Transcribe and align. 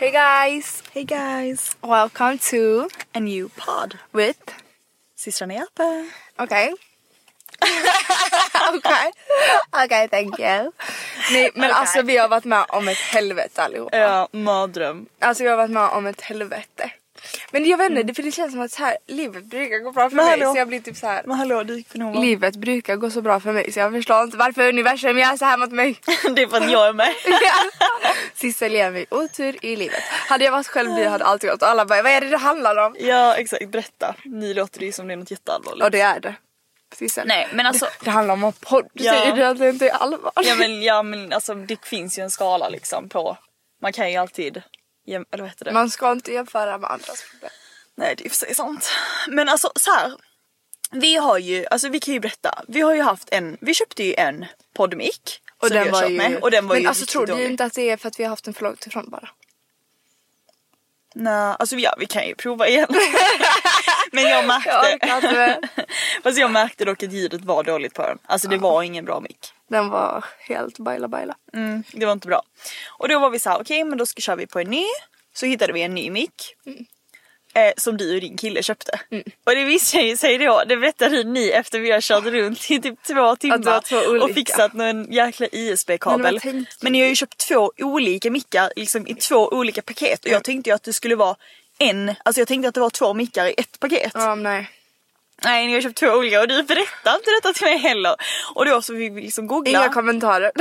Hey 0.00 0.12
guys! 0.12 0.82
Hey 0.94 1.04
guys! 1.04 1.76
Welcome 1.82 2.38
to 2.50 2.88
A 3.14 3.20
new 3.20 3.50
pod 3.50 3.98
with... 4.14 4.40
systrarna 5.16 5.54
Jappe. 5.54 6.10
Okej. 6.38 6.74
okay. 8.76 9.10
okay, 9.84 10.08
thank 10.08 10.38
you. 10.38 10.72
Nej 11.32 11.50
men 11.54 11.70
Okej. 11.70 11.72
alltså 11.72 12.02
vi 12.02 12.16
har 12.16 12.28
varit 12.28 12.44
med 12.44 12.64
om 12.68 12.88
ett 12.88 12.96
helvete 12.96 13.62
allihopa. 13.62 13.96
Ja, 13.96 14.28
mardröm. 14.32 15.06
Alltså 15.18 15.42
vi 15.42 15.50
har 15.50 15.56
varit 15.56 15.70
med 15.70 15.88
om 15.88 16.06
ett 16.06 16.20
helvete. 16.20 16.90
Men 17.50 17.64
jag 17.68 17.78
vet 17.78 17.90
inte, 17.90 18.14
för 18.14 18.22
det 18.22 18.32
känns 18.32 18.52
som 18.52 18.60
att 18.60 18.70
så 18.72 18.82
här, 18.84 18.96
livet 19.06 19.44
brukar 19.44 19.78
gå 19.78 19.92
bra 19.92 20.08
för 20.10 20.16
Men 20.16 20.24
mig 20.26 20.38
hallå. 20.40 20.52
så 20.52 20.58
jag 20.58 20.68
blir 20.68 20.80
typ 20.80 20.96
så 20.96 21.06
här. 21.06 21.22
Men 21.26 21.36
hallå, 21.36 21.62
du 21.62 21.76
gick 21.76 21.94
Nova. 21.94 22.20
Livet 22.20 22.56
brukar 22.56 22.96
gå 22.96 23.10
så 23.10 23.22
bra 23.22 23.40
för 23.40 23.52
mig 23.52 23.72
så 23.72 23.80
jag 23.80 23.92
förstår 23.92 24.22
inte 24.22 24.36
varför 24.36 24.68
universum 24.68 25.18
gör 25.18 25.36
så 25.36 25.44
här 25.44 25.58
mot 25.58 25.70
mig. 25.72 26.00
Det 26.36 26.42
är 26.42 26.46
för 26.46 26.56
att 26.56 26.70
jag 26.70 26.88
är 26.88 26.92
med. 26.92 27.14
Sissel 28.34 28.72
ger 28.72 28.90
mig 28.90 29.06
otur 29.10 29.64
i 29.64 29.76
livet. 29.76 30.02
Hade 30.28 30.44
jag 30.44 30.52
varit 30.52 30.66
själv 30.66 30.94
det 30.94 31.08
hade 31.08 31.24
allt 31.24 31.42
gått 31.42 31.62
och 31.62 31.68
alla 31.68 31.84
bara 31.86 32.02
vad 32.02 32.12
är 32.12 32.20
det 32.20 32.28
det 32.28 32.36
handlar 32.36 32.76
om? 32.76 32.96
ja, 32.98 33.34
exakt. 33.36 33.68
Berätta. 33.68 34.14
Ni 34.24 34.54
låter 34.54 34.78
det 34.80 34.86
ju 34.86 34.92
som 34.92 35.06
det 35.08 35.14
är 35.14 35.16
något 35.16 35.30
jätteallvarligt. 35.30 35.84
Och 35.84 35.90
det 35.90 36.00
är 36.00 36.20
det. 36.20 36.34
Sissel. 36.94 37.26
Nej, 37.28 37.48
men 37.52 37.66
alltså... 37.66 37.86
Det 38.04 38.10
handlar 38.10 38.34
om 38.34 38.44
en 38.44 38.52
podd. 38.52 38.86
Du 38.92 39.04
Ja. 39.04 39.12
säger 39.12 39.36
du 39.36 39.44
att 39.44 39.58
det 39.58 39.68
inte 39.68 39.88
är 39.88 39.94
allvar? 39.94 40.32
Ja 40.34 40.54
men, 40.54 40.82
ja, 40.82 41.02
men 41.02 41.32
alltså 41.32 41.54
det 41.54 41.84
finns 41.84 42.18
ju 42.18 42.22
en 42.22 42.30
skala 42.30 42.68
liksom 42.68 43.08
på... 43.08 43.36
Man 43.82 43.92
kan 43.92 44.10
ju 44.10 44.16
alltid... 44.16 44.62
Eller 45.14 45.42
vad 45.42 45.48
heter 45.48 45.64
det? 45.64 45.72
Man 45.72 45.90
ska 45.90 46.12
inte 46.12 46.32
jämföra 46.32 46.78
med 46.78 46.90
andras 46.90 47.24
problem. 47.30 47.50
Nej 47.94 48.14
det 48.16 48.22
är 48.22 48.24
i 48.24 48.28
och 48.28 48.32
för 48.32 48.46
sig 48.46 48.54
sant. 48.54 48.90
Men 49.28 49.48
alltså 49.48 49.72
så 49.76 49.90
här. 49.90 50.12
Vi 50.92 51.16
har 51.16 51.38
ju, 51.38 51.66
alltså 51.70 51.88
vi 51.88 52.00
kan 52.00 52.14
ju 52.14 52.20
berätta. 52.20 52.64
Vi 52.68 52.80
har 52.80 52.94
ju 52.94 53.02
haft 53.02 53.28
en, 53.32 53.56
vi 53.60 53.74
köpte 53.74 54.04
ju 54.04 54.14
en 54.14 54.46
poddmick. 54.74 55.40
Och 55.58 55.70
den, 55.70 55.90
var 55.90 56.08
ju... 56.08 56.36
och 56.36 56.50
den 56.50 56.66
var 56.66 56.74
Men 56.74 56.82
ju 56.82 56.88
alltså 56.88 57.06
tror 57.06 57.26
du 57.26 57.44
inte 57.44 57.64
att 57.64 57.72
det 57.72 57.90
är 57.90 57.96
för 57.96 58.08
att 58.08 58.20
vi 58.20 58.24
har 58.24 58.30
haft 58.30 58.46
en 58.46 58.54
för 58.54 58.62
långt 58.62 58.86
ifrån 58.86 59.10
bara? 59.10 59.28
Nej, 61.14 61.56
alltså 61.58 61.76
ja 61.76 61.94
vi 61.98 62.06
kan 62.06 62.26
ju 62.26 62.34
prova 62.34 62.68
igen. 62.68 62.88
Men 64.12 64.24
jag 64.24 64.46
märkte, 64.46 64.98
Jag 65.00 65.58
fast 66.22 66.38
jag 66.38 66.50
märkte 66.50 66.84
dock 66.84 67.02
att 67.02 67.12
ljudet 67.12 67.44
var 67.44 67.62
dåligt 67.62 67.94
på 67.94 68.02
den. 68.02 68.18
Alltså 68.26 68.48
det 68.48 68.56
var 68.56 68.82
ingen 68.82 69.04
bra 69.04 69.20
mick. 69.20 69.52
Den 69.68 69.88
var 69.88 70.24
helt 70.48 70.78
baila 70.78 71.08
baila. 71.08 71.36
Mm, 71.52 71.84
det 71.92 72.06
var 72.06 72.12
inte 72.12 72.26
bra. 72.26 72.42
Och 72.88 73.08
då 73.08 73.18
var 73.18 73.30
vi 73.30 73.38
så 73.38 73.50
här, 73.50 73.60
okej 73.60 73.84
men 73.84 73.98
då 73.98 74.06
ska 74.06 74.20
kör 74.20 74.36
vi 74.36 74.46
på 74.46 74.60
en 74.60 74.70
ny. 74.70 74.84
Så 75.34 75.46
hittade 75.46 75.72
vi 75.72 75.82
en 75.82 75.94
ny 75.94 76.10
mick. 76.10 76.54
Mm. 76.66 76.86
Eh, 77.54 77.72
som 77.76 77.96
du 77.96 78.14
och 78.14 78.20
din 78.20 78.36
kille 78.36 78.62
köpte. 78.62 79.00
Och 79.44 79.54
det 79.54 79.64
visade 79.64 80.04
ju 80.04 80.16
sig 80.16 80.38
då, 80.38 80.62
det 80.66 80.76
berättade 80.76 81.24
ni 81.24 81.48
efter 81.48 81.80
vi 81.80 81.90
har 81.90 82.00
kört 82.00 82.24
runt 82.24 82.70
i 82.70 82.80
typ 82.80 83.02
två 83.02 83.36
timmar. 83.36 83.80
två 83.80 84.24
och 84.24 84.30
fixat 84.30 84.72
någon 84.72 85.12
jäkla 85.12 85.46
Men 85.52 85.60
ISB-kabel. 85.60 86.40
tänkte 86.40 86.76
Men 86.80 86.92
ni 86.92 87.00
har 87.00 87.08
ju 87.08 87.14
köpt 87.14 87.48
två 87.48 87.72
olika 87.78 88.30
mickar 88.30 88.72
liksom 88.76 89.06
i 89.06 89.14
två 89.14 89.48
olika 89.48 89.82
paket. 89.82 90.24
Och 90.24 90.30
jag 90.30 90.44
tänkte 90.44 90.70
ju 90.70 90.74
att 90.74 90.82
det 90.82 90.92
skulle 90.92 91.16
vara 91.16 91.36
en, 91.80 92.14
alltså 92.22 92.40
jag 92.40 92.48
tänkte 92.48 92.68
att 92.68 92.74
det 92.74 92.80
var 92.80 92.90
två 92.90 93.14
mickar 93.14 93.46
i 93.46 93.54
ett 93.56 93.80
paket. 93.80 94.12
Ja 94.14 94.34
nej. 94.34 94.70
Nej 95.44 95.66
ni 95.66 95.74
har 95.74 95.80
köpt 95.80 95.98
två 95.98 96.06
olika 96.06 96.40
och 96.40 96.48
du 96.48 96.62
berättade 96.62 97.16
inte 97.16 97.30
detta 97.42 97.52
till 97.52 97.64
mig 97.66 97.78
heller. 97.78 98.14
Och 98.54 98.66
då 98.66 98.82
så 98.82 98.92
vi 98.92 99.10
liksom 99.10 99.46
googla. 99.46 99.70
Inga 99.70 99.92
kommentarer. 99.92 100.52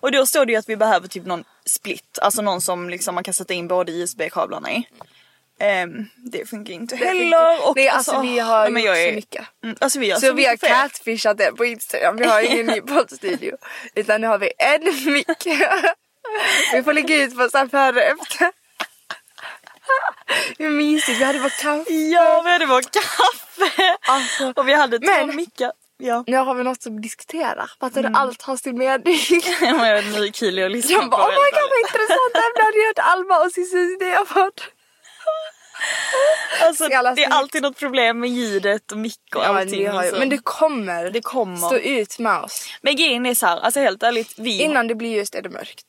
Och 0.00 0.12
då 0.12 0.26
står 0.26 0.46
det 0.46 0.52
ju 0.52 0.58
att 0.58 0.68
vi 0.68 0.76
behöver 0.76 1.08
typ 1.08 1.26
någon 1.26 1.44
split, 1.66 2.18
alltså 2.22 2.42
någon 2.42 2.60
som 2.60 2.90
liksom 2.90 3.14
man 3.14 3.24
kan 3.24 3.34
sätta 3.34 3.54
in 3.54 3.68
båda 3.68 3.92
ISB-kablarna 3.92 4.70
i. 4.72 4.88
Ehm, 5.60 6.06
det 6.16 6.48
funkar 6.50 6.74
inte 6.74 6.96
heller. 6.96 7.68
Och 7.68 7.76
Nej 7.76 7.88
alltså 7.88 8.20
vi 8.20 8.38
har 8.38 8.68
nej, 8.70 8.84
gjort 8.86 8.96
är- 8.96 9.08
så 9.08 9.14
mycket. 9.14 9.44
Mm, 9.64 9.76
alltså 9.80 9.98
vi 9.98 10.10
har 10.10 10.20
Så 10.20 10.32
vi 10.32 10.44
har 10.46 10.56
catfishat 10.56 11.38
det 11.38 11.52
på 11.52 11.64
Instagram. 11.64 12.16
Vi 12.16 12.24
har 12.24 12.40
ingen 12.40 12.66
ny 12.66 12.80
poddstudio. 12.94 13.56
Utan 13.94 14.20
nu 14.20 14.26
har 14.26 14.38
vi 14.38 14.52
en 14.58 15.12
mick. 15.12 15.46
Vi 16.72 16.82
får 16.82 16.92
lägga 16.92 17.22
ut 17.24 17.36
på 17.36 17.48
så 17.48 17.58
här 17.58 17.68
före 17.68 17.90
och 18.12 18.22
efter. 18.22 18.61
Hur 20.58 20.70
mysigt, 20.70 21.20
vi 21.20 21.24
hade 21.24 21.38
vårt 21.38 21.58
kaffe. 21.60 21.92
Ja 21.92 22.42
vi 22.44 22.50
hade 22.50 22.66
vår 22.66 22.82
kaffe. 22.82 23.96
Alltså, 24.08 24.52
och 24.56 24.68
vi 24.68 24.72
hade 24.74 24.98
två 24.98 25.06
men- 25.26 25.36
mickar. 25.36 25.72
Ja. 26.04 26.24
nu 26.26 26.36
har 26.36 26.54
vi 26.54 26.64
något 26.64 26.86
att 26.86 27.02
diskutera. 27.02 27.66
Fattar 27.80 28.02
du? 28.02 28.10
Allt 28.14 28.42
har 28.42 28.56
sin 28.56 28.78
mening. 28.78 29.16
Jag 29.60 29.74
var 29.78 30.20
ny 30.20 30.30
kille 30.32 30.66
att 30.66 30.72
lyssna 30.72 30.92
Jag 30.92 31.10
bara 31.10 31.22
på. 31.24 31.28
oh 31.30 31.34
my 31.34 31.50
god 31.50 31.70
vad 31.70 31.80
intressant 31.80 32.34
ämne 32.34 32.64
har 32.64 32.72
du 32.72 32.86
hört 32.86 32.98
Alma 33.12 33.44
och 33.44 33.52
Cissis 33.52 33.96
idépodd. 34.02 34.60
alltså, 36.62 36.88
det 36.88 37.24
är 37.24 37.30
alltid 37.30 37.62
något 37.62 37.76
problem 37.78 38.20
med 38.20 38.30
ljudet 38.30 38.92
och 38.92 38.98
mick 38.98 39.20
och 39.36 39.42
Ja, 39.44 39.52
men, 39.52 39.62
allting. 39.62 39.88
har 39.88 40.04
ju, 40.04 40.10
så. 40.10 40.16
men 40.18 40.28
det 40.28 40.38
kommer, 40.42 41.10
Det 41.10 41.20
kommer. 41.20 41.56
stå 41.56 41.76
ut 41.76 42.18
med 42.18 42.38
oss. 42.42 42.68
Men 42.82 42.96
grejen 42.96 43.26
är 43.26 43.34
så 43.34 43.46
här, 43.46 43.60
alltså 43.60 43.80
helt 43.80 44.02
ärligt. 44.02 44.34
Vi 44.38 44.62
Innan 44.62 44.86
det 44.88 44.94
blir 44.94 45.10
ljust 45.16 45.34
är 45.34 45.42
det 45.42 45.48
mörkt. 45.50 45.86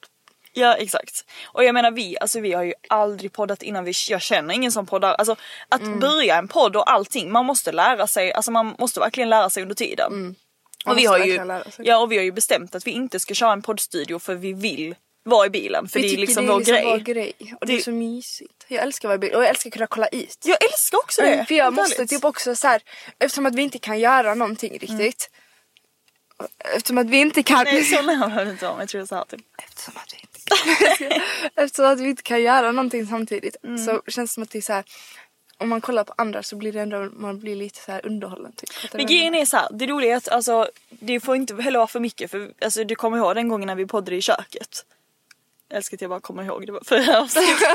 Ja 0.54 0.74
exakt. 0.76 1.26
Och 1.46 1.64
jag 1.64 1.74
menar 1.74 1.92
vi, 1.92 2.18
alltså 2.22 2.40
vi 2.40 2.54
har 2.54 2.64
ju 2.64 2.74
aldrig 2.90 3.34
poddat 3.34 3.64
innan 3.64 3.84
vi, 3.84 3.94
jag 4.10 4.22
känner 4.22 4.54
ingen 4.54 4.72
som 4.72 4.86
poddar. 4.86 5.14
Alltså 5.14 5.36
att 5.70 5.82
Mm. 5.82 6.00
börja 6.00 6.36
en 6.38 6.48
podd 6.48 6.76
och 6.76 6.92
allting, 6.92 7.32
man 7.32 7.46
måste 7.46 7.72
lära 7.72 8.08
sig, 8.08 8.34
alltså 8.34 8.52
man 8.52 8.76
måste 8.80 9.00
verkligen 9.00 9.30
lära 9.30 9.50
sig 9.50 9.64
under 9.64 9.76
tiden. 9.76 10.36
Man 10.86 10.92
Och 10.96 10.98
vi 11.00 11.06
har 11.06 11.18
ju, 11.20 11.62
ja 11.78 11.98
och 11.98 12.12
vi 12.12 12.18
har 12.18 12.24
ju 12.24 12.32
bestämt 12.32 12.76
att 12.76 12.88
vi 12.88 12.92
inte 12.92 13.20
ska 13.20 13.34
köra 13.34 13.52
en 13.54 13.62
poddstudio 13.62 14.20
för 14.20 14.36
vi 14.36 14.54
vill 14.54 14.96
vara 15.26 15.46
i 15.46 15.50
bilen 15.50 15.88
för 15.88 16.00
Vi 16.00 16.08
det 16.08 16.14
är 16.16 16.18
liksom 16.18 16.46
det 16.46 16.50
är 16.50 16.54
vår 16.54 16.60
liksom 16.60 16.74
grej. 16.76 16.86
vår 16.86 16.98
grej. 16.98 17.34
Och 17.62 17.68
det, 17.68 17.74
är 17.74 17.78
Det- 17.78 17.84
så 17.84 17.92
mysigt. 17.92 18.66
Jag 18.68 18.84
älskar 18.84 19.08
att 19.08 19.10
vara 19.10 19.16
i 19.16 19.20
bil 19.20 19.36
och 19.36 19.44
jag 19.44 19.50
älskar 19.50 19.70
att 19.70 19.74
kunna 19.74 19.88
kolla 19.88 20.08
ut. 20.08 20.38
Jag 20.46 20.64
älskar 20.64 20.98
också 20.98 21.22
det. 21.22 21.34
Mm, 21.34 21.46
för 21.46 21.56
jag 21.56 21.74
måste 21.74 22.06
typ 22.08 22.24
också 22.26 22.56
så 22.56 22.68
här, 22.68 22.82
eftersom 23.20 23.46
att 23.46 23.56
vi 23.56 23.62
inte 23.62 23.78
kan 23.80 24.00
göra 24.00 24.34
någonting 24.34 24.72
riktigt. 24.80 25.30
Eftersom 26.76 26.98
att 26.98 27.08
vi 27.10 27.18
inte 27.18 27.44
kan... 27.44 27.64
Nej 27.64 27.84
så 27.84 28.02
nära 28.02 28.18
behöver 28.18 28.46
det 28.46 28.52
inte 28.52 28.66
men 28.66 28.80
jag 28.80 28.90
tror 28.90 29.06
så 29.06 29.16
här 29.16 29.26
typ. 29.26 29.42
Eftersom 29.58 29.94
att 29.98 30.14
vi 30.14 30.33
eftersom 31.56 31.86
att 31.86 32.00
vi 32.00 32.10
inte 32.10 32.24
kan 32.24 32.42
göra 32.42 32.72
någonting 32.72 33.08
samtidigt 33.08 33.56
Mm. 33.64 33.78
så 33.78 34.02
känns 34.08 34.32
det 34.32 34.34
som 34.34 34.44
att 34.44 34.50
det 34.50 34.58
är 34.58 34.62
så 34.62 34.74
här. 34.74 34.84
Om 35.58 35.70
man 35.70 35.82
kollar 35.82 36.04
på 36.04 36.14
andra 36.18 36.44
så 36.44 36.56
blir 36.56 36.74
det 36.74 36.82
ändå, 36.82 37.10
man 37.14 37.40
blir 37.40 37.56
lite 37.56 37.80
så 37.80 37.92
här 37.92 38.06
underhållen. 38.06 38.52
Typ. 38.52 38.70
Men 38.94 39.06
grejen 39.06 39.36
är 39.36 39.46
så 39.46 39.58
här, 39.58 39.68
det 39.74 39.88
roliga 39.88 40.14
är 40.14 40.18
att 40.18 40.28
alltså, 40.28 40.70
det 40.90 41.20
får 41.20 41.36
inte 41.36 41.56
heller 41.62 41.80
vara 41.80 41.88
för 41.88 42.00
mycket 42.00 42.32
för 42.32 42.52
alltså, 42.62 42.84
du 42.84 42.96
kommer 42.96 43.18
ihåg 43.18 43.36
den 43.36 43.50
gången 43.50 43.68
när 43.68 43.76
vi 43.76 43.86
poddade 43.86 44.16
i 44.16 44.22
köket? 44.22 44.86
Älskar 45.74 45.98
att 45.98 46.02
jag 46.02 46.10
bara 46.10 46.20
kommer 46.20 46.44
ihåg 46.44 46.66
det 46.66 46.72
var 46.72 46.82
förra 46.86 47.20
avsnittet. 47.22 47.68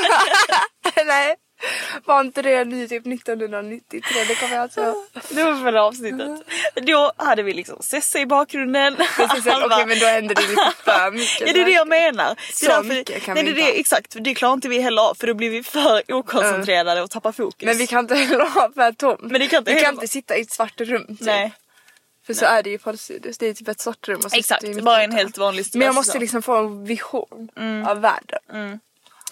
Nej. 1.06 1.36
Var 2.04 2.20
inte 2.20 2.42
det 2.42 2.64
ny 2.64 2.88
typ 2.88 3.06
1993? 3.06 4.24
Det 4.28 4.34
kommer 4.34 4.56
jag 4.56 4.70
ihåg. 4.76 4.94
Det 5.30 5.42
var 5.44 5.54
förra 5.64 5.82
avsnittet. 5.84 6.30
Då 6.74 7.12
hade 7.16 7.42
vi 7.42 7.52
liksom 7.52 7.76
Sesse 7.82 8.18
i 8.20 8.26
bakgrunden. 8.26 8.96
Precis, 8.96 9.46
Okej 9.46 9.68
bara- 9.68 9.86
men 9.86 9.98
då 9.98 10.06
hände 10.06 10.34
det 10.34 10.42
lite 10.48 10.72
för 10.84 11.10
mycket. 11.12 11.40
Ja 11.46 11.52
det 11.52 11.60
är 11.60 11.64
det 11.64 11.70
jag 11.70 11.88
menar. 11.88 12.34
Det 12.34 12.52
Så 12.54 12.64
är 12.66 12.68
därför, 12.68 12.82
mycket 12.94 13.22
kan 13.22 13.34
nej, 13.34 13.44
vi 13.44 13.52
det 13.52 13.60
inte 13.60 13.72
det. 13.72 13.80
Exakt, 13.80 14.16
det 14.20 14.34
klarar 14.34 14.52
inte 14.54 14.68
vi 14.68 14.80
heller 14.80 15.02
av 15.02 15.14
för 15.14 15.26
då 15.26 15.34
blir 15.34 15.50
vi 15.50 15.62
för 15.62 16.12
okoncentrerade 16.12 17.02
och 17.02 17.10
tappar 17.10 17.32
fokus. 17.32 17.66
Men 17.66 17.76
vi 17.78 17.86
kan 17.86 17.98
inte 17.98 18.14
heller 18.14 18.44
ha 18.44 18.70
för 18.74 18.92
tomt. 18.92 19.20
Men 19.22 19.40
det 19.40 19.46
kan 19.48 19.58
inte 19.58 19.74
vi 19.74 19.80
kan 19.80 19.94
inte 19.94 20.08
sitta 20.08 20.36
i 20.36 20.40
ett 20.40 20.50
svart 20.52 20.80
rum. 20.80 21.06
Typ. 21.06 21.20
Nej, 21.20 21.52
För 22.28 22.34
så 22.34 22.44
är 22.44 22.62
det 22.62 22.70
ju 22.70 22.76
i 22.76 22.78
poddstudios. 22.78 23.38
Det 23.38 23.46
är 23.46 23.54
typ 23.54 23.68
ett 23.68 23.80
svart 23.80 24.08
rum. 24.08 24.20
Och 24.24 24.30
så 24.30 24.36
exakt. 24.36 24.62
vi 24.64 24.74
mitt 24.74 24.84
Bara 24.84 25.02
en 25.02 25.10
det. 25.10 25.16
helt 25.16 25.38
vanlig 25.38 25.66
Men 25.74 25.82
jag 25.82 25.94
måste 25.94 26.18
liksom 26.18 26.42
få 26.42 26.56
en 26.56 26.84
vision 26.84 27.50
av 27.86 28.00
världen. 28.00 28.38
Mm. 28.52 28.80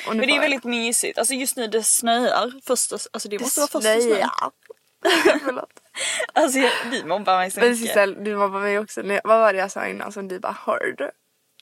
Men 0.08 0.18
det 0.18 0.24
är 0.24 0.28
jag- 0.28 0.40
väldigt 0.40 0.64
mysigt. 0.64 1.18
Alltså 1.18 1.34
just 1.34 1.56
nu 1.56 1.66
det 1.66 1.82
snöar. 1.82 2.52
Första, 2.66 2.98
alltså 3.12 3.28
det 3.28 3.38
måste 3.38 3.60
vara 3.60 3.68
första 3.68 3.80
snö. 3.94 4.00
Snöja. 4.00 4.30
Förlåt. 5.44 5.70
Alltså 6.32 6.58
jag, 6.58 6.72
du 6.90 7.04
mobbar 7.04 7.36
mig 7.36 7.50
så 7.50 7.60
Men 7.60 7.70
mycket. 7.70 7.86
Sissel, 7.86 8.24
du 8.24 8.36
mobbar 8.36 8.60
mig 8.60 8.78
också. 8.78 9.02
Nej, 9.02 9.20
Vad 9.24 9.38
var 9.38 9.52
det 9.52 9.58
jag 9.58 9.70
sa 9.70 9.86
innan 9.86 10.12
som 10.12 10.28
du 10.28 10.38
bara 10.38 10.56
hörde? 10.66 11.10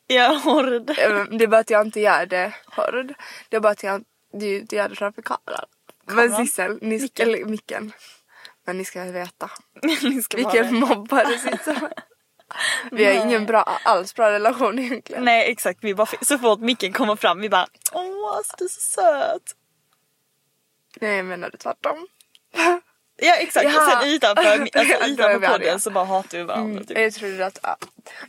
Jag 0.06 0.34
hård. 0.38 0.90
Eh, 0.90 1.24
Det 1.30 1.44
är 1.44 1.46
bara 1.46 1.60
att 1.60 1.70
jag 1.70 1.86
inte 1.86 2.00
gör 2.00 2.26
det 2.26 2.52
hörd. 2.66 3.14
Det 3.48 3.56
är 3.56 3.60
bara 3.60 3.72
att 3.72 3.82
jag, 3.82 4.04
du 4.32 4.66
gör 4.70 4.88
det 4.88 4.94
framför 4.96 5.22
kameran. 5.22 5.64
Men? 6.06 6.36
Sissel, 6.36 6.78
ni 6.82 7.00
ska, 7.08 7.22
eller 7.22 7.44
micken. 7.44 7.92
Men 8.64 8.78
ni 8.78 8.84
ska 8.84 9.04
veta. 9.04 9.50
Ni 10.02 10.22
ska 10.22 10.36
Vilken 10.36 10.74
mobbare 10.74 11.38
Sissel. 11.38 11.88
Vi 12.90 13.04
har 13.04 13.26
ingen 13.26 13.46
bra, 13.46 13.62
alls 13.84 14.14
bra 14.14 14.30
relation 14.30 14.78
egentligen. 14.78 15.24
Nej 15.24 15.50
exakt, 15.50 15.78
vi 15.84 15.94
bara, 15.94 16.06
så 16.22 16.38
fort 16.38 16.60
micken 16.60 16.92
kommer 16.92 17.16
fram 17.16 17.40
vi 17.40 17.48
bara 17.48 17.66
Åh 17.92 18.36
alltså, 18.36 18.54
du 18.58 18.64
är 18.64 18.68
så 18.68 18.80
söt. 18.80 19.56
Nej 21.00 21.16
jag 21.16 21.26
menar 21.26 21.50
det 21.50 21.56
tvärtom. 21.56 22.06
Ja 23.16 23.34
exakt, 23.34 23.64
Jaha. 23.64 23.96
och 23.96 24.02
sen 24.02 24.10
utanför, 24.10 24.42
alltså, 24.74 25.06
utanför 25.06 25.48
podden 25.48 25.80
så 25.80 25.90
bara 25.90 26.04
hatar 26.04 26.38
vi 26.38 26.44
varandra. 26.44 26.84
Typ. 26.84 26.98
Jag 26.98 27.14
trodde 27.14 27.46
att 27.46 27.58
ja. 27.62 27.76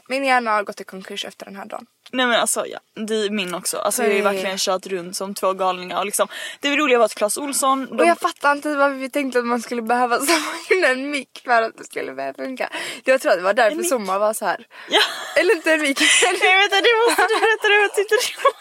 min 0.08 0.26
hjärna 0.26 0.52
har 0.52 0.64
gått 0.64 0.82
i 0.82 0.84
konkurs 0.84 1.26
efter 1.26 1.46
den 1.46 1.56
här 1.56 1.66
dagen. 1.66 1.86
Nej 2.12 2.26
men 2.26 2.40
alltså 2.40 2.66
ja, 2.68 2.80
det 2.94 3.16
är 3.16 3.30
min 3.30 3.56
också. 3.56 3.78
Alltså 3.78 4.02
vi 4.02 4.10
har 4.10 4.16
ju 4.16 4.22
verkligen 4.22 4.58
kört 4.58 4.88
runt 4.88 5.16
som 5.16 5.34
två 5.34 5.54
galningar 5.54 6.00
och 6.00 6.06
liksom 6.06 6.28
Det 6.60 6.76
roliga 6.76 6.98
var 6.98 7.06
att 7.06 7.16
Clas 7.16 7.38
Olsson, 7.38 7.86
de, 7.86 8.00
Och 8.00 8.06
jag 8.06 8.20
fattar 8.20 8.52
inte 8.52 8.76
varför 8.76 8.96
vi 8.96 9.10
tänkte 9.10 9.40
att 9.40 9.46
man 9.46 9.62
skulle 9.62 9.82
behöva 9.82 10.20
samla 10.70 10.88
en 10.88 11.12
mick 11.12 11.42
för 11.46 11.62
att 11.62 11.78
det 11.78 11.84
skulle 11.84 12.14
börja 12.14 12.34
funka. 12.34 12.70
Jag 13.04 13.22
tror 13.22 13.32
att 13.32 13.38
det 13.38 13.44
var 13.44 13.54
därför? 13.54 13.84
Zumma 13.84 14.20
var 14.20 14.34
så 14.34 14.46
här. 14.46 14.68
Ja. 14.90 15.02
Eller 15.40 15.56
inte 15.56 15.74
en 15.74 15.82
mick. 15.82 16.00
Nej 16.42 16.58
vänta 16.58 16.76
det 16.76 16.96
måste 17.08 17.22
du 17.22 17.40
berätta, 17.40 17.68
det 17.68 17.80
var 17.82 17.88
tyckte 17.88 18.16
det 18.16 18.44
var 18.44 18.54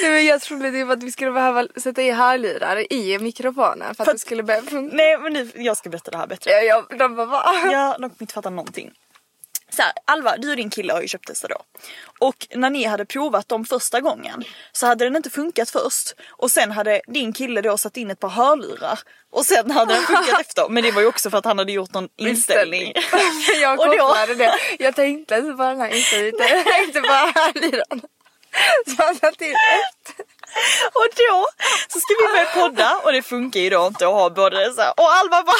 Nej 0.00 0.10
men 0.10 0.24
jag 0.26 0.40
trodde 0.40 0.70
typ 0.70 0.90
att 0.90 1.02
vi 1.02 1.12
skulle 1.12 1.30
behöva 1.30 1.66
sätta 1.76 2.02
i 2.02 2.10
hörlurar 2.10 2.92
i 2.92 3.18
mikrofonen 3.18 3.94
för 3.94 4.02
att 4.02 4.06
För- 4.06 4.12
det 4.12 4.18
skulle 4.18 4.42
börja 4.42 4.62
funka. 4.62 4.96
Nej 4.96 5.18
men 5.18 5.32
nu, 5.32 5.50
jag 5.54 5.76
ska 5.76 5.90
berätta 5.90 6.10
det 6.10 6.16
här 6.18 6.26
bättre. 6.26 6.50
Ja, 6.50 6.58
jag, 6.60 6.98
de 6.98 7.16
bara 7.16 7.26
va? 7.26 7.54
Ja, 7.72 7.96
de 7.98 8.10
inte 8.20 8.34
fatta 8.34 8.50
någonting. 8.50 8.90
Så 9.70 9.82
här, 9.82 9.92
Alva, 10.04 10.36
du 10.36 10.50
och 10.50 10.56
din 10.56 10.70
kille 10.70 10.92
har 10.92 11.00
ju 11.02 11.08
köpt 11.08 11.26
dessa 11.26 11.48
då. 11.48 11.56
Och 12.18 12.46
när 12.54 12.70
ni 12.70 12.84
hade 12.84 13.04
provat 13.04 13.48
dem 13.48 13.64
första 13.64 14.00
gången 14.00 14.44
så 14.72 14.86
hade 14.86 15.04
den 15.04 15.16
inte 15.16 15.30
funkat 15.30 15.70
först. 15.70 16.14
Och 16.30 16.50
sen 16.50 16.70
hade 16.72 17.00
din 17.06 17.32
kille 17.32 17.60
då 17.60 17.76
satt 17.78 17.96
in 17.96 18.10
ett 18.10 18.20
par 18.20 18.28
hörlurar. 18.28 18.98
Och 19.32 19.44
sen 19.46 19.70
hade 19.70 19.94
den 19.94 20.02
funkat 20.02 20.40
efter. 20.40 20.68
Men 20.68 20.82
det 20.82 20.90
var 20.92 21.00
ju 21.00 21.06
också 21.08 21.30
för 21.30 21.38
att 21.38 21.44
han 21.44 21.58
hade 21.58 21.72
gjort 21.72 21.94
någon 21.94 22.08
inställning. 22.16 22.92
jag 23.62 23.80
Och 23.80 23.86
då- 23.86 23.92
kopplade 23.92 24.34
det. 24.34 24.54
Jag 24.78 24.94
tänkte 24.96 25.34
inte 25.36 25.52
på 25.52 25.62
den 25.62 25.80
här 25.80 25.88
inställningen. 25.96 26.34
Jag 26.38 26.64
tänkte 26.64 27.00
på 27.00 27.12
hörlurarna. 27.12 28.02
Så 28.86 29.02
han 29.02 29.14
sa 29.14 29.30
till 29.32 29.52
ett. 29.52 30.26
Och 30.92 31.06
då 31.16 31.48
så 31.88 32.00
ska 32.00 32.14
vi 32.20 32.32
börja 32.32 32.46
podda 32.46 32.96
och 33.04 33.12
det 33.12 33.22
funkar 33.22 33.60
ju 33.60 33.70
då 33.70 33.86
inte 33.86 34.06
att 34.06 34.12
ha 34.12 34.30
både 34.30 34.74
så 34.74 34.80
här. 34.80 34.92
Och 34.96 35.12
Alva 35.12 35.42
bara 35.42 35.56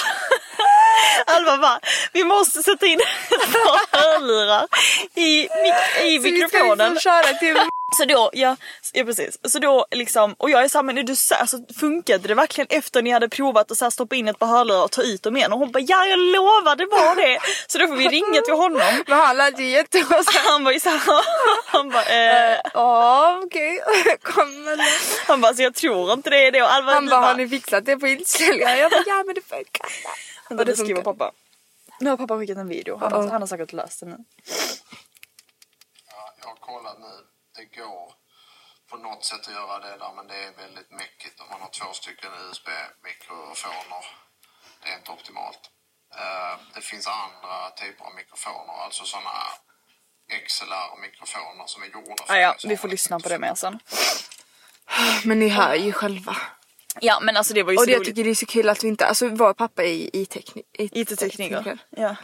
Alva 1.26 1.58
bara, 1.58 1.80
vi 2.12 2.24
måste 2.24 2.62
sätta 2.62 2.86
in 2.86 3.00
ett 3.00 3.52
par 3.52 3.98
hörlurar 3.98 4.66
i, 5.14 5.48
mik- 5.48 6.02
i 6.04 6.16
Så 6.16 6.22
vi 6.22 6.38
ska 6.48 6.58
mikrofonen. 6.58 6.94
liksom 6.94 7.10
köra 7.12 7.38
till 7.38 7.56
Så 7.98 8.04
då, 8.04 8.30
ja, 8.32 8.56
ja 8.92 9.04
precis. 9.04 9.38
Så 9.44 9.58
då 9.58 9.86
liksom, 9.90 10.34
och 10.38 10.50
jag 10.50 10.64
är 10.64 10.68
såhär, 10.68 10.82
men 10.82 10.98
är 10.98 11.02
du 11.02 11.16
så, 11.16 11.34
alltså, 11.34 11.56
funkade 11.80 12.28
det 12.28 12.34
verkligen 12.34 12.68
efter 12.70 13.02
ni 13.02 13.10
hade 13.10 13.28
provat 13.28 13.70
att 13.70 13.78
så 13.78 13.84
här, 13.84 13.90
stoppa 13.90 14.16
in 14.16 14.28
ett 14.28 14.38
par 14.38 14.46
hörlurar 14.46 14.84
och 14.84 14.90
ta 14.90 15.02
ut 15.02 15.22
dem 15.22 15.36
igen? 15.36 15.52
Och 15.52 15.58
hon 15.58 15.72
bara, 15.72 15.80
ja 15.80 16.06
jag 16.06 16.18
lovar 16.18 16.76
det 16.76 16.86
var 16.86 17.14
det. 17.16 17.38
Så 17.66 17.78
då 17.78 17.86
får 17.86 17.96
vi 17.96 18.08
ringa 18.08 18.40
till 18.42 18.54
honom. 18.54 19.04
Men 19.06 19.18
han 19.18 19.36
lät 19.36 19.58
ju 19.60 19.64
här. 19.76 20.48
Han 20.50 20.64
var 20.64 20.72
ju 20.72 20.80
såhär, 20.80 21.00
han 21.66 21.90
bara, 21.90 22.04
eh, 22.04 22.58
Ja 22.74 23.40
okej, 23.44 23.80
kom 24.22 24.68
eller. 24.68 25.26
han 25.28 25.40
bara, 25.40 25.54
så 25.54 25.62
jag 25.62 25.74
tror 25.74 26.12
inte 26.12 26.30
det 26.30 26.46
är 26.46 26.52
det. 26.52 26.62
Och 26.62 26.72
Alva, 26.72 26.92
Han 26.92 27.06
bara, 27.08 27.20
har 27.20 27.34
ni 27.34 27.48
fixat 27.48 27.84
det 27.86 27.96
på 27.96 28.06
inställningar? 28.06 28.76
Jag 28.76 28.90
bara, 28.90 29.02
ja 29.06 29.22
men 29.26 29.34
det 29.34 29.40
funkar. 29.48 29.86
Vänta, 30.56 30.64
det 30.64 30.72
det 30.72 30.76
skriver 30.76 31.02
pappa. 31.02 31.32
Nu 32.00 32.10
har 32.10 32.16
pappa 32.16 32.38
skickat 32.38 32.56
en 32.58 32.68
video. 32.68 32.96
Han, 32.96 33.12
har, 33.12 33.28
han 33.28 33.42
har 33.42 33.46
säkert 33.46 33.72
löst 33.72 34.00
det 34.00 34.06
nu. 34.06 34.18
Ja, 36.10 36.34
jag 36.40 36.46
har 36.46 36.56
kollat 36.56 36.98
nu. 37.00 37.12
Det 37.56 37.64
går 37.80 38.12
på 38.90 38.96
något 38.96 39.24
sätt 39.24 39.40
att 39.48 39.54
göra 39.54 39.78
det 39.78 39.96
där 40.02 40.12
men 40.16 40.26
det 40.26 40.36
är 40.44 40.52
väldigt 40.64 40.90
mäckigt 40.90 41.40
om 41.40 41.46
man 41.50 41.60
har 41.60 41.68
två 41.68 41.92
stycken 41.92 42.30
USB-mikrofoner. 42.50 44.04
Det 44.82 44.88
är 44.92 44.96
inte 44.96 45.10
optimalt. 45.12 45.62
Eh, 46.14 46.54
det 46.74 46.80
finns 46.80 47.06
andra 47.06 47.70
typer 47.70 48.04
av 48.04 48.14
mikrofoner, 48.14 48.74
alltså 48.84 49.04
sådana 49.04 49.30
XLR-mikrofoner 50.46 51.66
som 51.66 51.82
är 51.82 51.86
gjorda 51.86 52.24
för 52.26 52.34
Ah, 52.34 52.38
ja, 52.38 52.56
vi 52.64 52.76
får 52.76 52.88
lyssna 52.88 53.20
på 53.20 53.28
det 53.28 53.38
med 53.38 53.58
sen. 53.58 53.78
Men 55.24 55.38
ni 55.38 55.48
hör 55.48 55.74
ju 55.74 55.92
själva. 55.92 56.36
Ja 57.00 57.20
men 57.22 57.36
alltså 57.36 57.54
det 57.54 57.62
var 57.62 57.72
ju 57.72 57.76
Och 57.78 57.80
så 57.82 57.86
det 57.86 57.92
jag 57.92 57.98
roligt. 57.98 58.08
tycker 58.08 58.24
det 58.24 58.30
är 58.30 58.34
så 58.34 58.46
kul 58.46 58.68
att 58.68 58.84
vi 58.84 58.88
inte, 58.88 59.06
alltså 59.06 59.28
vår 59.28 59.54
pappa 59.54 59.84
är 59.84 60.16
IT-tekniker. 60.16 60.62
IT-tekniker. 60.78 61.78
Ja. 61.90 62.16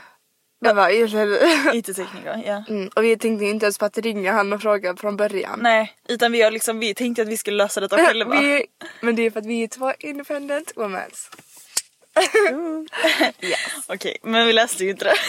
Jag 0.61 0.76
bara, 0.76 0.91
eller- 0.91 1.75
IT-tekniker, 1.76 2.43
ja. 2.47 2.65
mm, 2.69 2.88
och 2.97 3.05
vi 3.05 3.17
tänkte 3.17 3.44
inte 3.44 3.67
ens 3.67 3.79
på 3.79 3.85
att 3.85 3.99
ringa 3.99 4.32
han 4.32 4.53
och 4.53 4.62
fråga 4.62 4.97
från 4.97 5.17
början. 5.17 5.59
Nej, 5.62 5.93
utan 6.09 6.32
vi 6.32 6.43
har 6.43 6.50
liksom, 6.50 6.79
vi 6.79 6.94
tänkte 6.94 7.23
att 7.23 7.29
vi 7.29 7.37
skulle 7.37 7.56
lösa 7.56 7.81
detta 7.81 7.97
själva. 8.06 8.41
vi, 8.41 8.65
men 9.00 9.17
det 9.17 9.23
är 9.26 9.31
för 9.31 9.41
att 9.41 9.47
vi 9.47 9.62
är 9.62 9.69
två 9.69 9.93
independent 9.99 10.73
women. 10.76 11.11
Okej, 13.87 14.17
men 14.23 14.47
vi 14.47 14.53
läste 14.53 14.85
ju 14.85 14.91
inte 14.91 15.05
det. 15.05 15.15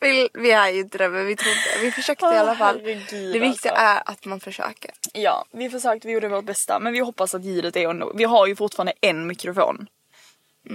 Vi, 0.00 0.28
vi 0.34 0.50
är 0.50 0.68
ju 0.68 0.80
inte 0.80 0.98
det 0.98 1.08
men 1.08 1.26
vi 1.26 1.36
trodde, 1.36 1.56
vi 1.80 1.90
försökte 1.90 2.24
i 2.24 2.28
alla 2.28 2.56
fall. 2.56 2.80
herregud, 2.80 3.32
det 3.32 3.38
viktiga 3.38 3.72
alltså. 3.72 3.84
är 3.84 4.12
att 4.12 4.24
man 4.24 4.40
försöker. 4.40 4.90
Ja, 5.12 5.44
vi 5.52 5.70
försökte, 5.70 6.08
vi 6.08 6.14
gjorde 6.14 6.28
vårt 6.28 6.44
bästa. 6.44 6.78
Men 6.78 6.92
vi 6.92 6.98
hoppas 6.98 7.34
att 7.34 7.44
ljudet 7.44 7.76
är 7.76 7.90
ändå, 7.90 8.12
vi 8.14 8.24
har 8.24 8.46
ju 8.46 8.56
fortfarande 8.56 8.92
en 9.00 9.26
mikrofon. 9.26 9.86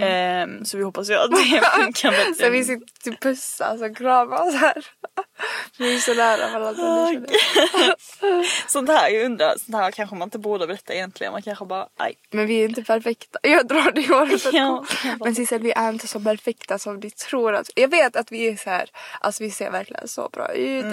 Ehm, 0.02 0.66
så 0.66 0.78
vi 0.78 0.84
hoppas 0.84 1.10
ju 1.10 1.14
att 1.14 1.32
det 1.32 1.38
funkar 1.76 2.12
bättre. 2.12 2.46
Så 2.46 2.50
vi 2.50 2.64
sitter 2.64 3.04
typ 3.04 3.22
pussas 3.22 3.82
och 3.82 3.98
kramas 3.98 4.56
här. 4.56 4.86
Vi 5.78 5.96
är 5.96 6.00
så 6.00 6.14
nära 6.14 6.60
varandra 6.60 7.12
jag. 7.14 8.46
Sånt 8.68 8.90
här, 8.90 9.10
jag 9.10 9.26
undrar, 9.26 9.56
sånt 9.58 9.78
här 9.78 9.92
kanske 9.92 10.16
man 10.16 10.26
inte 10.26 10.40
borde 10.40 10.68
berätta 10.68 10.94
egentligen. 10.94 11.34
Man 11.34 11.42
kanske 11.42 11.66
bara, 11.66 11.88
aj. 12.00 12.16
Men 12.32 12.48
vi 12.48 12.62
är 12.62 12.70
inte 12.70 12.84
perfekta. 12.84 13.40
Jag 13.44 13.68
drar 13.68 13.92
det 13.92 14.02
i 14.02 14.08
håret. 14.08 14.54
Ja. 14.54 14.86
Men 15.20 15.36
Sissel 15.36 15.62
vi 15.62 15.72
är 15.72 15.90
inte 15.90 16.08
så 16.08 16.20
perfekta 16.20 16.80
som 16.80 17.00
ni 17.00 17.12
tror 17.12 17.54
att. 17.54 17.70
Jag 17.76 17.88
vet 17.88 18.16
att 18.16 18.32
vi 18.32 18.48
är 18.48 18.56
så 18.56 18.70
här. 18.70 18.90
Alltså 19.22 19.44
vi 19.44 19.52
ser 19.52 19.72
verkligen 19.72 20.08
så 20.08 20.30
bra 20.30 20.52
ut. 20.54 20.86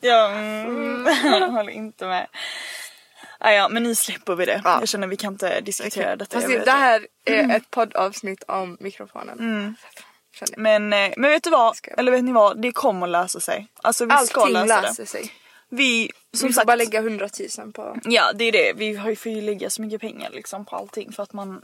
Ja, 0.00 0.30
mm, 0.30 1.06
jag 1.24 1.48
håller 1.48 1.72
inte 1.72 2.06
med. 2.06 2.26
Ah, 3.44 3.50
ja, 3.50 3.68
men 3.68 3.82
nu 3.82 3.94
släpper 3.94 4.34
vi 4.34 4.44
det. 4.46 4.60
Ja. 4.64 4.76
Jag 4.80 4.88
känner 4.88 5.06
vi 5.06 5.16
kan 5.16 5.32
inte 5.32 5.60
diskutera 5.60 6.16
detta. 6.16 6.40
Fast 6.40 6.64
det, 6.64 6.70
här 6.70 7.06
är 7.24 7.56
ett 7.56 7.70
poddavsnitt 7.70 8.42
om 8.48 8.76
mikrofonen. 8.80 9.76
Jag. 10.40 10.58
Men, 10.58 10.92
eh, 10.92 11.12
men 11.16 11.30
vet 11.30 11.42
du 11.44 11.50
vad? 11.50 11.76
Ska 11.76 11.90
Eller 11.90 12.12
vet 12.12 12.24
ni 12.24 12.32
vad? 12.32 12.62
Det 12.62 12.72
kommer 12.72 13.06
lösa 13.06 13.40
sig. 13.40 13.66
Alltså 13.82 14.04
vi 14.04 14.26
ska 14.26 14.40
Allting 14.40 14.52
lösa 14.54 14.80
löser 14.80 15.02
det. 15.02 15.06
sig. 15.08 15.32
Vi, 15.68 16.10
som 16.32 16.46
vi 16.46 16.52
får 16.52 16.60
sagt. 16.60 16.66
bara 16.66 16.76
lägga 16.76 17.00
hundratusen 17.02 17.72
på. 17.72 17.96
Ja 18.04 18.32
det 18.32 18.44
är 18.44 18.52
det. 18.52 18.72
Vi 18.76 18.96
har 18.96 19.10
ju- 19.10 19.16
får 19.16 19.32
ju 19.32 19.40
lägga 19.40 19.70
så 19.70 19.82
mycket 19.82 20.00
pengar 20.00 20.30
liksom 20.30 20.64
på 20.64 20.76
allting 20.76 21.12
för 21.12 21.22
att 21.22 21.32
man 21.32 21.62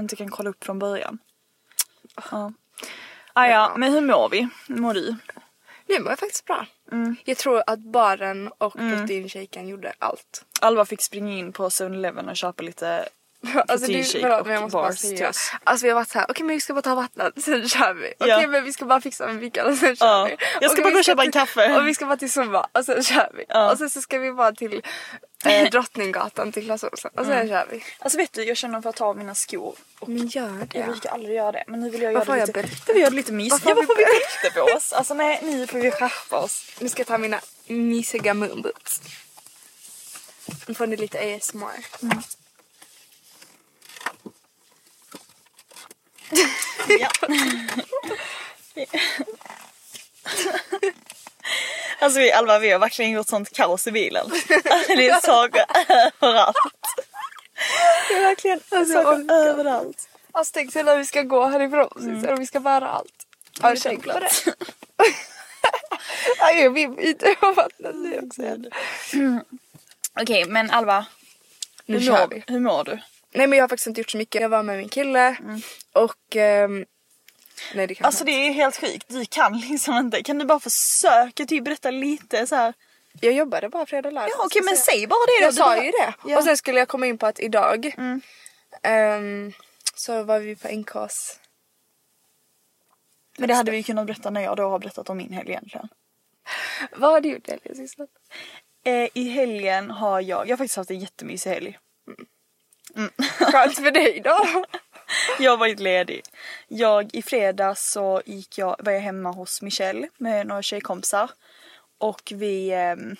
inte 0.00 0.16
kan 0.16 0.30
kolla 0.30 0.50
upp 0.50 0.64
från 0.64 0.78
början. 0.78 1.18
Ja. 2.30 2.52
Ah, 3.32 3.46
ja, 3.46 3.74
men 3.76 3.92
hur 3.92 4.00
mår 4.00 4.28
vi? 4.28 4.48
Hur 4.68 4.76
mår 4.76 4.94
du? 4.94 5.16
Nu 5.88 5.98
mår 6.00 6.08
jag 6.12 6.18
faktiskt 6.18 6.44
bra. 6.44 6.66
Mm. 6.92 7.16
Jag 7.24 7.36
tror 7.36 7.62
att 7.66 7.78
baren 7.78 8.50
och 8.58 8.72
proteinshaken 8.72 9.68
gjorde 9.68 9.92
allt. 9.98 10.44
Alva 10.60 10.84
fick 10.84 11.02
springa 11.02 11.32
in 11.38 11.52
på 11.52 11.68
7-Eleven 11.68 12.28
och 12.28 12.36
köpa 12.36 12.62
lite 12.62 13.08
Alltså, 13.68 13.86
det, 13.92 14.04
förlåt, 14.04 14.40
och 14.40 14.46
men 14.46 14.68
bara 14.68 14.82
bars 14.88 15.00
till 15.00 15.26
oss. 15.26 15.52
Alltså 15.64 15.86
vi 15.86 15.90
har 15.90 15.94
varit 15.94 16.08
såhär, 16.08 16.26
okej 16.30 16.46
men 16.46 16.54
vi 16.54 16.60
ska 16.60 16.74
bara 16.74 16.82
ta 16.82 16.94
vattnet, 16.94 17.32
sen 17.42 17.68
kör 17.68 17.94
vi. 17.94 18.12
Okej 18.18 18.28
Ja. 18.42 18.46
men 18.48 18.64
vi 18.64 18.72
ska 18.72 18.84
bara 18.84 19.00
fixa 19.00 19.26
med 19.26 19.58
och 19.58 19.74
sen 19.78 19.96
kör 19.96 20.06
Ja. 20.06 20.24
vi. 20.24 20.36
Jag 20.60 20.70
ska 20.70 20.80
Okej, 20.80 20.82
bara 20.84 20.92
gå 20.92 20.98
och 20.98 21.04
köpa 21.04 21.24
en 21.24 21.32
kaffe. 21.32 21.76
Och 21.76 21.86
vi 21.86 21.94
ska 21.94 22.06
bara 22.06 22.16
till 22.16 22.32
Zumba 22.32 22.66
och 22.72 22.84
sen 22.84 23.02
kör 23.02 23.30
vi. 23.34 23.44
Ja. 23.48 23.70
Och 23.72 23.78
sen 23.78 23.90
så 23.90 24.00
ska 24.00 24.18
vi 24.18 24.32
bara 24.32 24.52
till 24.52 24.82
eh, 25.50 25.70
Drottninggatan 25.70 26.52
till 26.52 26.64
Clas 26.64 26.84
Ohlson 26.84 27.10
och 27.16 27.26
sen 27.26 27.48
kör 27.48 27.66
vi. 27.70 27.84
Alltså 27.98 28.18
vet 28.18 28.32
du, 28.32 28.44
jag 28.44 28.56
känner 28.56 28.80
för 28.80 28.90
att 28.90 28.96
ta 28.96 29.04
av 29.06 29.16
mina 29.16 29.34
skor. 29.34 29.74
Och 29.98 30.08
Men 30.08 30.26
gör 30.26 30.58
jag 30.58 30.68
det. 30.68 30.82
brukar 30.86 31.10
aldrig 31.10 31.36
göra 31.36 31.52
det. 31.52 31.64
Men 31.66 31.80
nu 31.80 31.90
vill 31.90 32.02
jag 32.02 32.12
Varför 32.12 32.36
göra 32.36 32.46
det 32.46 32.52
jag 32.60 32.64
lite, 32.64 32.76
jag 32.86 32.94
vill 32.94 33.00
göra 33.02 33.10
det 33.10 33.16
lite 33.16 33.32
mysigt. 33.32 33.64
Varför 33.64 33.70
Ja, 33.70 33.74
varför 33.88 34.04
har 34.04 34.12
vi 34.12 34.18
bälte 34.42 34.60
på 34.60 34.76
oss? 34.76 34.92
Alltså 34.92 35.14
nej, 35.14 35.40
nu 35.42 35.66
får 35.66 35.78
vi 35.78 35.90
skärpa 35.90 36.38
oss. 36.38 36.66
Nu 36.78 36.88
ska 36.88 37.00
jag 37.00 37.06
ta 37.06 37.18
mina 37.18 37.40
mysiga 37.66 38.34
moonboots. 38.34 39.00
Nu 40.66 40.74
får 40.74 40.86
ni 40.86 40.96
lite 40.96 41.36
ASMR. 41.36 41.86
Ja. 46.88 47.08
Alltså 51.98 52.20
vi, 52.20 52.32
Alva, 52.32 52.58
vi 52.58 52.70
har 52.70 52.78
verkligen 52.78 53.10
gjort 53.10 53.28
sånt 53.28 53.52
kaos 53.56 53.86
i 53.86 53.92
bilen. 53.92 54.30
Det 54.88 55.08
är 55.08 55.20
saker 55.26 55.64
överallt. 55.88 56.56
Det 58.08 58.14
är 58.14 58.22
verkligen 58.22 58.60
Alltså, 58.70 58.98
orkar. 58.98 59.34
överallt. 59.34 60.08
Alltså 60.32 60.52
tänk 60.54 60.72
sig 60.72 60.82
när 60.82 60.96
vi 60.96 61.04
ska 61.04 61.22
gå 61.22 61.46
härifrån 61.46 61.88
mm. 62.00 62.24
och 62.32 62.40
vi 62.40 62.46
ska 62.46 62.60
bära 62.60 62.88
allt. 62.88 63.26
Har 63.60 63.70
du 63.70 63.76
tänkt 63.76 64.06
på 64.06 64.18
det? 64.18 64.30
Ja, 66.38 66.50
jag 66.50 66.70
vill 66.70 66.90
byta 66.90 67.26
av 67.46 67.54
vattnet 67.54 67.94
nu 67.94 68.20
också. 68.26 68.42
Okej, 70.20 70.44
men 70.44 70.70
Alva. 70.70 71.06
Nu 71.86 71.98
hur, 71.98 72.06
kör 72.06 72.12
mår, 72.20 72.28
vi. 72.28 72.44
hur 72.46 72.60
mår 72.60 72.84
du? 72.84 72.98
Nej 73.32 73.46
men 73.46 73.56
jag 73.56 73.62
har 73.62 73.68
faktiskt 73.68 73.86
inte 73.86 74.00
gjort 74.00 74.10
så 74.10 74.16
mycket. 74.18 74.42
Jag 74.42 74.48
var 74.48 74.62
med 74.62 74.76
min 74.78 74.88
kille 74.88 75.36
och... 75.92 76.36
ehm, 76.36 76.84
nej 77.74 77.86
det 77.86 77.94
kan 77.94 78.06
Alltså 78.06 78.24
det 78.24 78.30
är 78.32 78.52
helt 78.52 78.76
sjukt, 78.80 79.04
du 79.08 79.24
kan 79.26 79.58
liksom 79.58 79.96
inte. 79.96 80.22
Kan 80.22 80.38
du 80.38 80.44
bara 80.44 80.60
försöka 80.60 81.46
typ 81.46 81.64
berätta 81.64 81.90
lite 81.90 82.46
så 82.46 82.54
här. 82.56 82.74
Jag 83.20 83.32
jobbade 83.32 83.68
bara 83.68 83.86
fredag 83.86 84.08
och 84.08 84.12
lördag. 84.12 84.30
Ja 84.38 84.44
okej 84.44 84.62
så 84.62 84.64
men 84.64 84.76
säg- 84.76 85.06
bara 85.06 85.26
det 85.26 85.40
då. 85.40 85.46
Jag 85.46 85.54
sa 85.54 85.84
ju 85.84 85.90
det. 85.90 86.14
Ja. 86.26 86.38
Och 86.38 86.44
sen 86.44 86.56
skulle 86.56 86.78
jag 86.78 86.88
komma 86.88 87.06
in 87.06 87.18
på 87.18 87.26
att 87.26 87.40
idag 87.40 87.92
Mm. 87.98 88.20
ehm, 88.82 89.52
så 89.94 90.22
var 90.22 90.38
vi 90.38 90.56
på 90.56 90.68
NKs. 90.68 91.40
Men 93.38 93.48
det 93.48 93.54
hade 93.54 93.70
vi 93.70 93.76
ju 93.76 93.82
kunnat 93.82 94.06
berätta 94.06 94.30
när 94.30 94.40
jag 94.40 94.56
då 94.56 94.68
har 94.68 94.78
berättat 94.78 95.10
om 95.10 95.16
min 95.16 95.32
helg 95.32 95.50
egentligen. 95.50 95.88
Vad 96.96 97.10
har 97.10 97.20
du 97.20 97.28
gjort 97.28 97.48
Elin 97.48 97.76
sista? 97.76 98.06
Eh, 98.84 99.08
I 99.14 99.28
helgen 99.28 99.90
har 99.90 100.20
jag, 100.20 100.46
jag 100.48 100.52
har 100.52 100.56
faktiskt 100.56 100.76
haft 100.76 100.90
en 100.90 100.98
jättemysig 101.00 101.50
helg. 101.50 101.78
Skönt 103.40 103.74
för 103.74 103.90
dig 103.90 104.20
då. 104.24 104.64
Jag 105.38 105.50
har 105.50 105.56
varit 105.56 105.80
ledig. 105.80 106.22
Jag, 106.68 107.14
I 107.14 107.22
fredags 107.22 107.90
så 107.90 108.22
gick 108.26 108.58
jag, 108.58 108.76
var 108.78 108.92
jag 108.92 109.00
hemma 109.00 109.30
hos 109.30 109.62
Michelle 109.62 110.08
med 110.18 110.46
några 110.46 110.62
tjejkompisar. 110.62 111.30
Och 111.98 112.32
vi 112.34 112.70
ehm, 112.70 113.16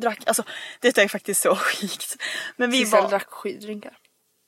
drack, 0.00 0.20
alltså 0.26 0.44
detta 0.80 1.02
är 1.02 1.08
faktiskt 1.08 1.42
så 1.42 1.56
sjukt. 1.56 2.16
Men 2.56 2.70
vi 2.70 2.78
Sissel 2.78 3.02
var... 3.02 3.10
drack 3.10 3.30
sju 3.30 3.52
drinkar. 3.52 3.98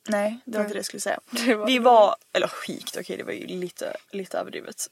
Nej, 0.07 0.39
det 0.45 0.57
var 0.57 0.63
inte 0.63 0.73
det 0.73 0.77
jag 0.77 0.85
skulle 0.85 1.01
säga. 1.01 1.19
Var- 1.57 1.65
vi 1.65 1.79
var, 1.79 2.15
eller 2.33 2.47
skikt, 2.47 2.97
okej 2.99 3.17
det 3.17 3.23
var 3.23 3.31
ju 3.31 3.47
lite, 3.47 3.97
lite 4.11 4.37
överdrivet. 4.37 4.87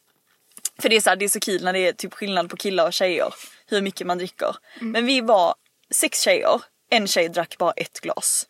För 0.81 0.89
det 0.89 0.95
är 0.95 1.01
så 1.01 1.09
här, 1.09 1.17
det 1.17 1.25
är 1.25 1.29
så 1.29 1.39
kul 1.39 1.63
när 1.63 1.73
det 1.73 1.79
är 1.79 1.93
typ 1.93 2.13
skillnad 2.13 2.49
på 2.49 2.57
killar 2.57 2.85
och 2.87 2.93
tjejer. 2.93 3.33
Hur 3.67 3.81
mycket 3.81 4.07
man 4.07 4.17
dricker. 4.17 4.55
Mm. 4.81 4.91
Men 4.91 5.05
vi 5.05 5.21
var 5.21 5.55
sex 5.89 6.21
tjejer. 6.21 6.61
En 6.89 7.07
tjej 7.07 7.29
drack 7.29 7.57
bara 7.57 7.71
ett 7.71 7.99
glas. 7.99 8.47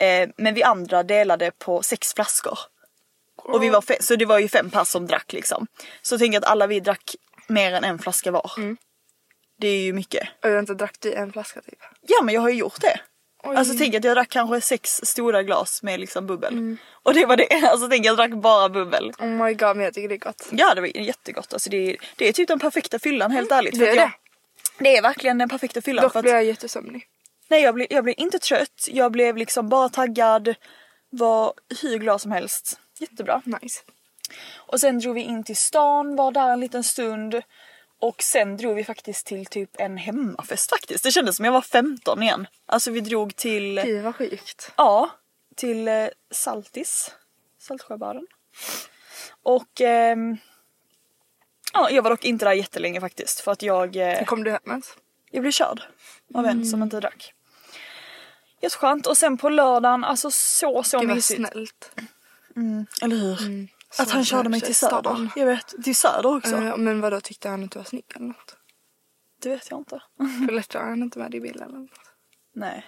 Eh, 0.00 0.28
men 0.36 0.54
vi 0.54 0.62
andra 0.62 1.02
delade 1.02 1.50
på 1.50 1.82
sex 1.82 2.14
flaskor. 2.14 2.58
Och 3.54 3.62
vi 3.62 3.68
var 3.68 3.80
fe- 3.80 4.00
så 4.02 4.16
det 4.16 4.24
var 4.24 4.38
ju 4.38 4.48
fem 4.48 4.70
pass 4.70 4.90
som 4.90 5.06
drack 5.06 5.32
liksom. 5.32 5.66
Så 6.02 6.18
tänk 6.18 6.34
att 6.34 6.44
alla 6.44 6.66
vi 6.66 6.80
drack 6.80 7.14
mer 7.48 7.72
än 7.72 7.84
en 7.84 7.98
flaska 7.98 8.30
var. 8.30 8.50
Mm. 8.56 8.76
Det 9.60 9.68
är 9.68 9.80
ju 9.80 9.92
mycket. 9.92 10.28
Och 10.44 10.50
vänta, 10.50 10.74
drack 10.74 10.96
du 11.00 11.12
en 11.12 11.32
flaska 11.32 11.60
typ? 11.60 11.78
Ja 12.00 12.22
men 12.22 12.34
jag 12.34 12.40
har 12.40 12.48
ju 12.48 12.54
gjort 12.58 12.80
det. 12.80 13.00
Oj. 13.42 13.56
Alltså 13.56 13.74
tänk 13.78 13.94
att 13.94 14.04
jag 14.04 14.16
drack 14.16 14.28
kanske 14.28 14.60
sex 14.60 15.00
stora 15.04 15.42
glas 15.42 15.82
med 15.82 16.00
liksom 16.00 16.26
bubbel. 16.26 16.52
Mm. 16.52 16.76
Och 17.02 17.14
det 17.14 17.26
var 17.26 17.36
det. 17.36 17.48
Alltså 17.70 17.88
tänk 17.88 18.06
jag 18.06 18.16
drack 18.16 18.30
bara 18.32 18.68
bubbel. 18.68 19.12
Oh 19.18 19.26
my 19.26 19.54
god 19.54 19.76
men 19.76 19.84
jag 19.84 19.94
tycker 19.94 20.08
det 20.08 20.14
är 20.14 20.18
gott. 20.18 20.48
Ja 20.50 20.74
det 20.74 20.80
var 20.80 20.96
jättegott. 20.96 21.52
Alltså 21.52 21.70
det, 21.70 21.76
är, 21.76 21.96
det 22.16 22.28
är 22.28 22.32
typ 22.32 22.48
den 22.48 22.58
perfekta 22.58 22.98
fyllan 22.98 23.30
helt 23.30 23.52
ärligt. 23.52 23.74
Mm. 23.74 23.86
Det 23.86 23.92
är 23.92 23.96
jag, 23.96 24.10
det 24.78 24.96
är 24.96 25.02
verkligen 25.02 25.38
den 25.38 25.48
perfekta 25.48 25.82
fyllan. 25.82 26.02
Dock 26.02 26.12
för 26.12 26.20
att, 26.20 26.30
jag 26.30 26.44
jättesömnig. 26.44 27.06
Nej 27.48 27.62
jag 27.62 27.74
blev, 27.74 27.86
jag 27.90 28.04
blev 28.04 28.14
inte 28.18 28.38
trött. 28.38 28.88
Jag 28.88 29.12
blev 29.12 29.36
liksom 29.36 29.68
bara 29.68 29.88
taggad. 29.88 30.54
Var 31.10 31.52
hur 31.82 31.98
glad 31.98 32.20
som 32.20 32.32
helst. 32.32 32.80
Jättebra. 32.98 33.42
Nice. 33.44 33.80
Och 34.56 34.80
sen 34.80 34.98
drog 34.98 35.14
vi 35.14 35.20
in 35.20 35.44
till 35.44 35.56
stan, 35.56 36.16
var 36.16 36.32
där 36.32 36.48
en 36.50 36.60
liten 36.60 36.84
stund. 36.84 37.42
Och 37.98 38.22
sen 38.22 38.56
drog 38.56 38.74
vi 38.74 38.84
faktiskt 38.84 39.26
till 39.26 39.46
typ 39.46 39.70
en 39.80 39.96
hemmafest 39.96 40.70
faktiskt. 40.70 41.04
Det 41.04 41.10
kändes 41.12 41.36
som 41.36 41.44
jag 41.44 41.52
var 41.52 41.60
15 41.62 42.22
igen. 42.22 42.46
Alltså 42.66 42.90
vi 42.90 43.00
drog 43.00 43.36
till... 43.36 43.80
Fy 43.84 44.00
vad 44.00 44.16
sjukt. 44.16 44.72
Ja, 44.76 45.10
till 45.56 45.88
eh, 45.88 46.08
Saltis. 46.30 47.14
Saltsjöbaden. 47.58 48.26
Och 49.42 49.80
ehm, 49.80 50.36
ja, 51.72 51.90
jag 51.90 52.02
var 52.02 52.10
dock 52.10 52.24
inte 52.24 52.44
där 52.44 52.52
jättelänge 52.52 53.00
faktiskt 53.00 53.40
för 53.40 53.52
att 53.52 53.62
jag, 53.62 53.96
eh, 53.96 54.24
Kom 54.24 54.44
du 54.44 54.50
hem 54.50 54.60
ens? 54.66 54.96
jag 55.30 55.42
blev 55.42 55.52
körd 55.52 55.82
av 56.34 56.44
en 56.44 56.50
Mm. 56.50 56.64
som 56.64 56.82
inte 56.82 57.00
drack. 57.00 57.32
Jätteskönt 58.60 59.06
och 59.06 59.16
sen 59.18 59.38
på 59.38 59.48
lördagen, 59.48 60.04
alltså 60.04 60.30
så 60.30 60.82
så 60.82 60.98
Gud 60.98 61.08
mysigt. 61.08 61.48
snällt. 61.48 61.90
Eller 63.02 63.16
hur? 63.16 63.68
Att 63.98 64.08
Så 64.08 64.14
han 64.14 64.24
körde 64.24 64.48
mig 64.48 64.60
till. 64.60 64.74
Söder. 64.74 65.28
Jag 65.36 65.46
vet, 65.46 65.74
till 65.84 65.96
Söder 65.96 66.36
också. 66.36 66.56
Eh, 66.56 66.76
men 66.76 67.00
vadå 67.00 67.20
tyckte 67.20 67.48
han 67.48 67.64
att 67.64 67.70
du 67.70 67.78
var 67.78 67.84
snygg 67.84 68.04
eller 68.14 68.26
något? 68.26 68.56
Det 69.42 69.48
vet 69.48 69.70
jag 69.70 69.80
inte. 69.80 70.02
För 70.46 70.52
lätt 70.52 70.74
var 70.74 70.82
han 70.82 71.02
inte 71.02 71.18
med 71.18 71.34
i 71.34 71.40
bilden 71.40 71.68
eller 71.68 71.78
något. 71.78 71.90
Nej, 72.54 72.84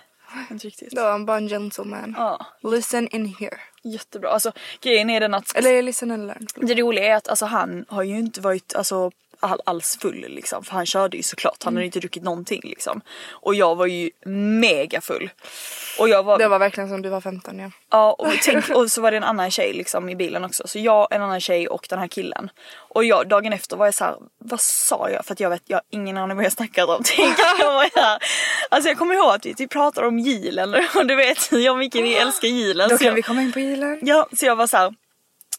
inte 0.51 0.67
riktigt. 0.67 0.91
Då 0.91 1.03
var 1.03 1.11
han 1.11 1.27
bara 1.27 1.37
en 1.37 1.49
gentleman. 1.49 2.15
Ja, 2.17 2.47
Listen 2.63 3.09
in 3.09 3.35
here. 3.35 3.59
jättebra. 3.85 4.31
Alltså 4.31 4.53
grejen 4.81 5.11
är 5.11 5.21
den 5.21 5.35
att 5.35 5.57
Eller 5.57 5.83
listen 5.83 6.11
and 6.11 6.27
learn. 6.27 6.47
Det 6.55 6.75
roliga 6.75 7.05
är 7.05 7.17
att 7.17 7.29
alltså, 7.29 7.47
han 7.47 7.85
har 7.89 8.03
ju 8.03 8.19
inte 8.19 8.41
varit 8.41 8.75
alltså, 8.75 9.05
all, 9.05 9.11
alls 9.40 9.99
full 10.00 10.25
liksom. 10.28 10.64
För 10.64 10.73
han 10.73 10.87
körde 10.87 11.16
ju 11.16 11.23
såklart. 11.23 11.62
Han 11.64 11.75
hade 11.75 11.87
inte 11.87 12.00
druckit 12.00 12.23
någonting 12.23 12.61
liksom. 12.64 13.00
Och 13.30 13.54
jag 13.54 13.76
var 13.76 13.87
ju 13.87 14.11
mega 14.61 15.00
full. 15.00 15.30
Och 15.99 16.09
jag 16.09 16.23
var... 16.23 16.38
Det 16.38 16.49
var 16.49 16.59
verkligen 16.59 16.88
som 16.88 17.02
du 17.02 17.09
var 17.09 17.21
15 17.21 17.59
igen. 17.59 17.73
Ja 17.90 18.12
och, 18.12 18.33
tänk, 18.42 18.68
och 18.71 18.90
så 18.90 19.00
var 19.00 19.11
det 19.11 19.16
en 19.16 19.25
annan 19.25 19.50
tjej 19.50 19.73
liksom 19.73 20.09
i 20.09 20.16
bilen 20.16 20.45
också. 20.45 20.66
Så 20.66 20.78
jag, 20.78 21.09
en 21.11 21.23
annan 21.23 21.40
tjej 21.40 21.68
och 21.68 21.87
den 21.90 21.99
här 21.99 22.09
killen. 22.09 22.50
Och 22.76 23.04
jag, 23.04 23.28
dagen 23.28 23.52
efter 23.52 23.76
var 23.76 23.87
jag 23.87 23.95
så 23.95 24.04
här, 24.04 24.16
vad 24.38 24.61
sa 24.61 25.11
jag? 25.11 25.25
För 25.25 25.33
att 25.33 25.40
jag 25.40 25.50
vet, 25.50 25.62
jag 25.66 25.76
har 25.76 25.85
ingen 25.90 26.16
aning 26.16 26.37
vad 26.37 26.45
jag 26.45 26.52
snackade 26.52 26.92
om. 26.92 27.02
Tänk, 27.16 27.38
jag 27.59 27.73
var 27.75 28.00
här, 28.00 28.23
alltså 28.68 28.88
jag 28.88 28.99
kommer 28.99 29.14
ihåg 29.14 29.35
att 29.35 29.47
vi 29.47 29.54
typ 29.54 29.71
pratade 29.71 30.07
om 30.07 30.18
gilen 30.18 30.75
och 30.75 31.07
du 31.07 31.14
vet 31.14 31.52
hur 31.52 31.76
mycket 31.76 32.04
vi 32.04 32.14
älskar 32.14 32.49
gilen. 32.49 32.88
Då 32.88 32.97
Så 32.97 32.99
kan 32.99 33.09
jag, 33.09 33.14
vi 33.14 33.23
komma 33.23 33.42
in 33.42 33.52
på 33.52 33.61
gilen. 33.61 33.99
Ja, 34.02 34.28
så 34.37 34.47
jag 34.47 34.57
var 34.57 34.66
så 34.66 34.76
här. 34.76 34.95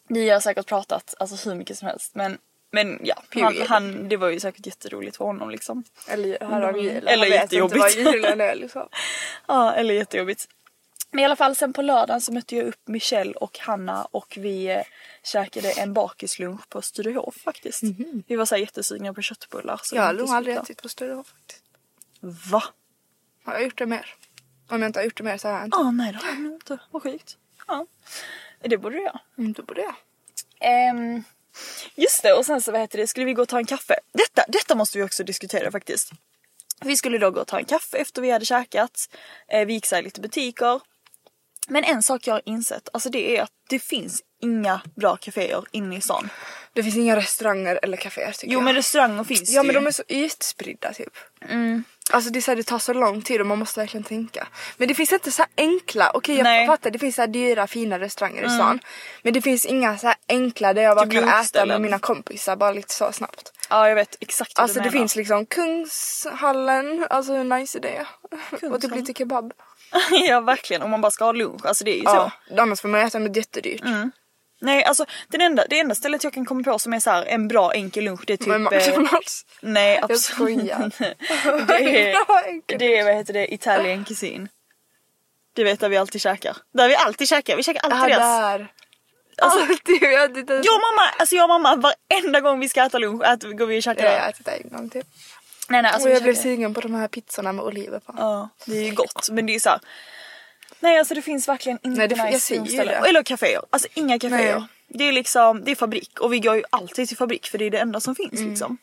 Vi 0.08 0.30
har 0.30 0.40
säkert 0.40 0.66
pratat 0.66 1.14
alltså 1.18 1.48
hur 1.48 1.56
mycket 1.56 1.78
som 1.78 1.88
helst 1.88 2.14
men 2.14 2.38
men 2.70 3.00
ja, 3.02 3.22
han, 3.34 3.56
han, 3.68 4.08
det 4.08 4.16
var 4.16 4.28
ju 4.28 4.40
säkert 4.40 4.66
jätteroligt 4.66 5.16
för 5.16 5.24
honom 5.24 5.50
liksom. 5.50 5.84
Eller 6.08 6.38
här 6.40 6.60
har 6.60 6.72
vi. 6.72 6.88
Eller 6.88 7.10
Han 7.10 7.20
vet 7.20 7.26
inte 7.26 7.36
jättejobbigt. 7.36 7.80
vad 7.80 7.90
gilen 8.14 8.40
är 8.40 8.54
liksom. 8.54 8.88
Ja, 9.48 9.72
eller 9.72 9.94
jättejobbigt. 9.94 10.48
Men 11.10 11.20
i 11.20 11.24
alla 11.24 11.36
fall 11.36 11.56
sen 11.56 11.72
på 11.72 11.82
lördagen 11.82 12.20
så 12.20 12.32
mötte 12.32 12.56
jag 12.56 12.66
upp 12.66 12.88
Michelle 12.88 13.32
och 13.32 13.58
Hanna 13.58 14.04
och 14.04 14.34
vi 14.40 14.66
eh, 14.66 14.82
käkade 15.22 15.70
en 15.70 15.92
bakislunch 15.94 16.68
på 16.68 16.82
Sturehof 16.82 17.34
faktiskt. 17.36 17.82
Vi 18.26 18.36
var 18.36 18.44
så 18.44 18.54
här 18.54 18.60
jättesugna 18.62 19.14
på 19.14 19.22
köttbullar. 19.22 19.80
Så. 19.82 19.96
Jag 19.96 20.02
har 20.02 20.12
nog 20.12 20.22
inte 20.22 20.34
aldrig 20.34 20.56
ätit 20.56 20.82
på 20.82 20.88
Sturehof 20.88 21.26
faktiskt. 21.26 21.64
Va? 22.50 22.62
Har 23.44 23.52
jag 23.52 23.62
gjort 23.62 23.78
det 23.78 23.86
mer? 23.86 24.14
Om 24.68 24.82
jag 24.82 24.88
inte 24.88 24.98
har 24.98 25.04
gjort 25.04 25.16
det 25.16 25.22
mer 25.24 25.38
så 25.38 25.48
har 25.48 25.54
jag 25.54 25.64
inte. 25.64 25.76
Ja, 25.80 25.90
nej 25.90 26.12
det 26.12 26.18
har 26.18 26.28
jag 26.28 26.40
nog 26.40 26.52
inte. 26.52 26.78
Vad 26.90 27.02
sjukt. 27.02 27.36
Ja. 27.66 27.86
Det 28.60 28.78
borde 28.78 28.96
jag. 28.96 29.18
Mm, 29.38 29.52
då 29.52 29.62
borde 29.62 29.80
jag. 29.80 29.94
Ehm, 30.60 31.24
just 32.02 32.22
det 32.22 32.32
och 32.32 32.46
sen 32.46 32.62
så 32.62 32.72
vad 32.72 32.80
heter 32.80 32.98
det, 32.98 33.06
skulle 33.06 33.26
vi 33.26 33.32
gå 33.32 33.42
och 33.42 33.48
ta 33.48 33.58
en 33.58 33.66
kaffe. 33.66 33.94
Detta, 34.12 34.44
detta 34.48 34.74
måste 34.74 34.98
vi 34.98 35.04
också 35.04 35.24
diskutera 35.24 35.70
faktiskt. 35.70 36.10
Vi 36.84 36.96
skulle 36.96 37.18
då 37.18 37.30
gå 37.30 37.40
och 37.40 37.46
ta 37.46 37.58
en 37.58 37.64
kaffe 37.64 37.96
efter 37.98 38.22
vi 38.22 38.30
hade 38.30 38.44
käkat. 38.44 39.08
Eh, 39.48 39.66
vi 39.66 39.72
gick 39.72 39.86
så 39.86 40.00
lite 40.00 40.20
butiker. 40.20 40.80
Men 41.68 41.84
en 41.84 42.02
sak 42.02 42.26
jag 42.26 42.34
har 42.34 42.42
insett, 42.44 42.88
alltså 42.92 43.10
det 43.10 43.36
är 43.36 43.42
att 43.42 43.50
det 43.68 43.78
finns 43.78 44.22
inga 44.42 44.80
bra 44.96 45.16
kaféer 45.16 45.64
inne 45.70 45.96
i 45.96 46.00
stan. 46.00 46.28
Det 46.72 46.82
finns 46.82 46.96
inga 46.96 47.16
restauranger 47.16 47.80
eller 47.82 47.96
kaféer 47.96 48.32
tycker 48.32 48.52
Jo 48.52 48.58
jag. 48.58 48.64
men 48.64 48.74
restauranger 48.74 49.24
finns 49.24 49.50
Ja 49.50 49.62
det 49.62 49.66
men 49.66 49.74
ju. 49.74 49.80
de 49.80 49.86
är 49.86 49.90
så 49.92 50.02
utspridda 50.08 50.92
typ. 50.92 51.16
Mm. 51.48 51.84
Alltså 52.12 52.30
det, 52.30 52.38
är 52.38 52.40
så 52.40 52.50
här, 52.50 52.56
det 52.56 52.62
tar 52.62 52.78
så 52.78 52.92
lång 52.92 53.22
tid 53.22 53.40
och 53.40 53.46
man 53.46 53.58
måste 53.58 53.80
verkligen 53.80 54.04
tänka. 54.04 54.46
Men 54.76 54.88
det 54.88 54.94
finns 54.94 55.12
inte 55.12 55.30
så 55.32 55.44
enkla, 55.56 56.10
okej 56.14 56.36
jag 56.36 56.44
Nej. 56.44 56.58
Mm. 56.64 56.66
fattar 56.66 56.90
det 56.90 56.98
finns 56.98 57.14
så 57.16 57.26
dyra 57.26 57.66
fina 57.66 57.98
restauranger 57.98 58.42
i 58.42 58.48
stan. 58.48 58.80
Men 59.22 59.32
det 59.32 59.42
finns 59.42 59.64
inga 59.66 59.98
så 59.98 60.12
enkla 60.28 60.72
där 60.74 60.82
jag 60.82 60.96
bara 60.96 61.06
Typ 61.06 61.20
kan 61.20 61.28
äta 61.28 61.66
med 61.66 61.80
mina 61.80 61.98
kompisar 61.98 62.56
bara 62.56 62.72
lite 62.72 62.94
så 62.94 63.12
snabbt. 63.12 63.52
Ja 63.70 63.88
jag 63.88 63.94
vet 63.94 64.16
exakt 64.20 64.52
vad 64.58 64.62
Alltså 64.62 64.78
du 64.78 64.84
det 64.84 64.90
menar. 64.90 65.00
finns 65.02 65.16
liksom 65.16 65.46
Kungshallen, 65.46 67.06
alltså 67.10 67.32
hur 67.32 67.44
nice 67.44 67.78
är 67.78 67.82
det? 67.82 68.06
Och 68.68 68.80
typ 68.80 68.94
lite 68.94 69.12
kebab. 69.12 69.52
ja 70.28 70.40
verkligen 70.40 70.82
om 70.82 70.90
man 70.90 71.00
bara 71.00 71.10
ska 71.10 71.24
ha 71.24 71.32
lunch, 71.32 71.66
alltså 71.66 71.84
det 71.84 71.90
är 71.90 71.96
ju 71.96 72.02
Ja, 72.04 72.30
så. 72.48 72.60
annars 72.62 72.80
får 72.80 72.88
man 72.88 73.00
äta 73.00 73.18
något 73.18 73.36
jättedyrt. 73.36 73.82
Nej 74.62 74.84
alltså 74.84 75.06
den 75.28 75.40
enda, 75.40 75.64
det 75.70 75.78
enda 75.80 75.94
stället 75.94 76.24
jag 76.24 76.32
kan 76.32 76.44
komma 76.44 76.62
på 76.62 76.78
som 76.78 76.92
är 76.92 77.00
så 77.00 77.10
här 77.10 77.24
en 77.24 77.48
bra 77.48 77.72
enkel 77.72 78.04
lunch 78.04 78.20
det 78.26 78.32
är 78.32 78.36
typ... 78.36 78.46
Men 78.46 78.66
eh, 78.66 78.72
McDonalds. 78.72 79.46
nej 79.60 79.94
Jag 79.94 80.12
absolut 80.12 80.60
inte. 80.60 81.14
det 81.68 82.10
är, 82.12 82.16
det 82.78 82.98
är 82.98 83.04
vad 83.04 83.14
heter 83.14 83.32
det, 83.32 83.54
Italian 83.54 84.04
cuisine. 84.04 84.48
Du 85.52 85.64
vet 85.64 85.80
där 85.80 85.88
vi 85.88 85.96
alltid 85.96 86.20
käkar. 86.20 86.56
Där 86.74 86.88
vi 86.88 86.96
alltid 86.96 87.28
käkar, 87.28 87.56
vi 87.56 87.62
käkar 87.62 87.80
alltid 87.80 88.00
det. 88.16 88.22
där. 88.22 88.72
Alltid. 89.42 90.02
Jag 90.02 90.74
och 90.74 90.80
mamma, 90.80 91.08
alltså 91.18 91.34
jag 91.34 91.44
och 91.44 91.60
mamma 91.60 91.92
varenda 92.10 92.40
gång 92.40 92.60
vi 92.60 92.68
ska 92.68 92.84
äta 92.84 92.98
lunch 92.98 93.24
äter, 93.24 93.52
går 93.52 93.66
vi 93.66 93.78
och 93.78 93.82
käkar 93.82 94.04
Ja, 94.04 94.10
där. 94.10 94.16
jag 94.16 94.22
har 94.22 94.30
ätit 94.30 94.46
det 94.46 94.50
en 94.52 94.68
gång 94.70 94.90
till. 94.90 95.02
Nej 95.68 95.82
nej 95.82 95.92
alltså 95.92 96.08
och 96.08 96.14
jag 96.14 96.22
blev 96.22 96.34
sugen 96.34 96.74
på 96.74 96.80
de 96.80 96.94
här 96.94 97.08
pizzorna 97.08 97.52
med 97.52 97.64
oliver 97.64 97.98
på. 97.98 98.14
Ja, 98.18 98.48
det 98.66 98.78
är 98.78 98.82
ju 98.84 98.90
gott 98.94 99.28
men 99.30 99.46
det 99.46 99.54
är 99.54 99.60
så 99.60 99.68
här. 99.68 99.80
Nej 100.80 100.98
alltså 100.98 101.14
det 101.14 101.22
finns 101.22 101.48
verkligen 101.48 101.78
inte 101.82 101.98
Nej, 101.98 102.08
det- 102.08 102.16
jag 102.16 102.60
nice 102.62 102.84
det. 102.84 103.08
Eller 103.08 103.22
kaféer. 103.22 103.62
Alltså 103.70 103.88
inga 103.94 104.18
kaféer. 104.18 104.64
Det 104.88 105.04
är 105.04 105.12
liksom, 105.12 105.64
det 105.64 105.70
är 105.70 105.74
fabrik 105.74 106.20
och 106.20 106.32
vi 106.32 106.40
går 106.40 106.56
ju 106.56 106.62
alltid 106.70 107.08
till 107.08 107.16
fabrik 107.16 107.46
för 107.46 107.58
det 107.58 107.64
är 107.64 107.70
det 107.70 107.78
enda 107.78 108.00
som 108.00 108.14
finns 108.14 108.32
Mm. 108.32 108.48
liksom. 108.50 108.78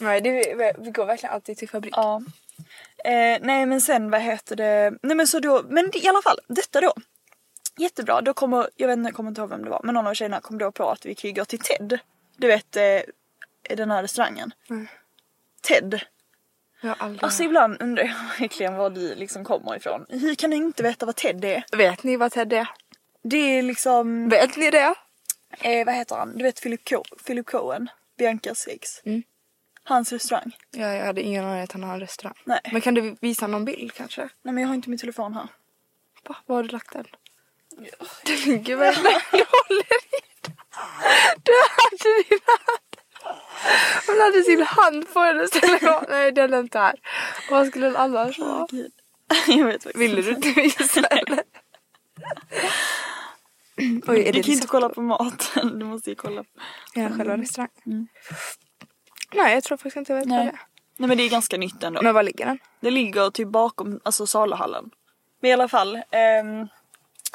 Nej, 0.00 0.20
det, 0.20 0.30
vi 0.78 0.90
går 0.90 1.06
verkligen 1.06 1.34
alltid 1.34 1.56
till 1.56 1.68
fabrik. 1.68 1.94
Ja. 1.96 2.22
Eh, 3.04 3.38
nej 3.40 3.66
men 3.66 3.80
sen 3.80 4.10
vad 4.10 4.20
heter 4.20 4.56
det, 4.56 4.92
nej 5.02 5.16
men 5.16 5.26
så 5.26 5.40
då, 5.40 5.62
men 5.68 5.96
i 5.96 6.08
alla 6.08 6.22
fall 6.22 6.38
detta 6.48 6.80
då. 6.80 6.92
Jättebra, 7.76 8.20
då 8.20 8.34
kommer, 8.34 8.68
jag 8.76 8.88
vet 8.88 8.96
inte, 8.98 9.08
jag 9.08 9.14
kommer 9.16 9.30
inte 9.30 9.40
ihåg 9.40 9.50
vem 9.50 9.64
det 9.64 9.70
var, 9.70 9.80
men 9.84 9.94
någon 9.94 10.06
av 10.06 10.14
tjejerna 10.14 10.40
kom 10.40 10.58
då 10.58 10.72
på 10.72 10.90
att 10.90 11.06
vi 11.06 11.14
kan 11.14 11.28
ju 11.30 11.34
gå 11.34 11.44
till 11.44 11.58
Ted. 11.58 11.98
Du 12.36 12.46
vet 12.46 12.76
eh, 12.76 13.76
den 13.76 13.90
här 13.90 14.02
restaurangen. 14.02 14.54
Mm. 14.70 14.86
Ted. 15.62 16.00
Jag 16.84 16.94
aldrig 16.98 17.24
Alltså 17.24 17.42
ibland 17.42 17.82
undrar 17.82 18.04
jag 18.04 18.14
verkligen 18.40 18.74
var 18.76 18.90
du 18.90 19.14
liksom 19.14 19.44
kommer 19.44 19.76
ifrån. 19.76 20.06
Hur 20.08 20.34
kan 20.34 20.50
ni 20.50 20.56
inte 20.56 20.82
veta 20.82 21.06
vad 21.06 21.16
Ted 21.16 21.44
är? 21.44 21.64
Vet 21.76 22.02
ni 22.02 22.16
vad 22.16 22.32
Ted 22.32 22.52
är? 22.52 22.68
Det 23.22 23.36
är 23.58 23.62
liksom, 23.62 24.28
Vet 24.28 24.56
ni 24.56 24.70
det? 24.70 24.94
eh, 25.60 25.86
vad 25.86 25.94
heter 25.94 26.16
han? 26.16 26.36
Du 26.38 26.42
vet 26.44 26.62
Philip, 26.62 26.88
Co- 26.88 27.04
Philip 27.26 27.46
Cohen, 27.46 27.88
Biancas 28.18 28.66
ex. 28.66 28.88
Mm. 29.04 29.22
Hans 29.84 30.12
restaurang. 30.12 30.56
Ja, 30.70 30.94
jag 30.94 31.06
hade 31.06 31.22
ingen 31.22 31.44
aning 31.44 31.62
att 31.62 31.72
han 31.72 31.82
har 31.82 31.94
en 31.94 32.00
restaurang. 32.00 32.34
Nej. 32.44 32.60
Men 32.72 32.80
kan 32.80 32.94
du 32.94 33.16
visa 33.20 33.46
någon 33.46 33.64
bild 33.64 33.92
kanske? 33.94 34.20
Nej 34.42 34.54
men 34.54 34.58
jag 34.58 34.68
har 34.68 34.74
inte 34.74 34.90
min 34.90 34.98
telefon 34.98 35.34
här. 35.34 35.46
Va? 36.28 36.36
Var 36.46 36.56
har 36.56 36.62
du 36.62 36.68
lagt 36.68 36.92
den? 36.92 37.06
Den 38.26 38.36
ligger 38.36 38.76
väl 38.76 38.94
där 38.94 39.22
du 39.32 39.44
håller 39.50 39.82
i 39.82 40.20
den. 40.42 40.54
Du 41.42 41.52
hade 41.68 42.22
din 42.28 42.38
hand. 42.46 42.91
Hon 44.06 44.20
hade 44.20 44.42
sin 44.42 44.62
hand 44.62 45.12
på 45.12 45.20
hennes 45.20 45.50
telefon. 45.50 46.04
Nej 46.08 46.32
den 46.32 46.54
är 46.54 46.60
inte 46.60 46.78
här. 46.78 46.94
Vad 47.50 47.66
skulle 47.66 47.86
den 47.86 47.96
annars 47.96 48.38
vara? 48.38 48.66
Jag 49.46 49.66
vet 49.66 49.82
faktiskt 49.82 49.96
Ville 50.02 50.22
du 50.22 50.30
inte 50.30 50.48
visa 50.60 51.00
eller? 51.00 51.42
Oj, 54.06 54.20
är 54.20 54.24
Du 54.24 54.32
det 54.32 54.42
kan 54.42 54.52
inte 54.54 54.66
kolla 54.66 54.88
på 54.88 55.02
maten, 55.02 55.78
du 55.78 55.84
måste 55.84 56.10
ju 56.10 56.16
kolla. 56.16 56.42
På... 56.42 56.48
Ja, 56.94 57.08
själva 57.16 57.36
restaurangen. 57.36 58.08
Nej, 59.34 59.54
jag 59.54 59.64
tror 59.64 59.76
faktiskt 59.76 59.96
inte 59.96 60.12
jag 60.12 60.18
vet 60.20 60.28
vad 60.28 60.38
det 60.38 60.44
Nej. 60.44 60.52
är. 60.54 60.60
Nej 60.98 61.08
men 61.08 61.18
det 61.18 61.24
är 61.24 61.30
ganska 61.30 61.56
nytt 61.56 61.82
ändå. 61.82 62.02
Men 62.02 62.14
var 62.14 62.22
ligger 62.22 62.46
den? 62.46 62.58
Det 62.80 62.90
ligger 62.90 63.30
typ 63.30 63.48
bakom 63.48 64.00
alltså 64.02 64.26
saluhallen. 64.26 64.90
Men 65.40 65.50
i 65.50 65.52
alla 65.52 65.68
fall. 65.68 65.96
ehm, 66.10 66.68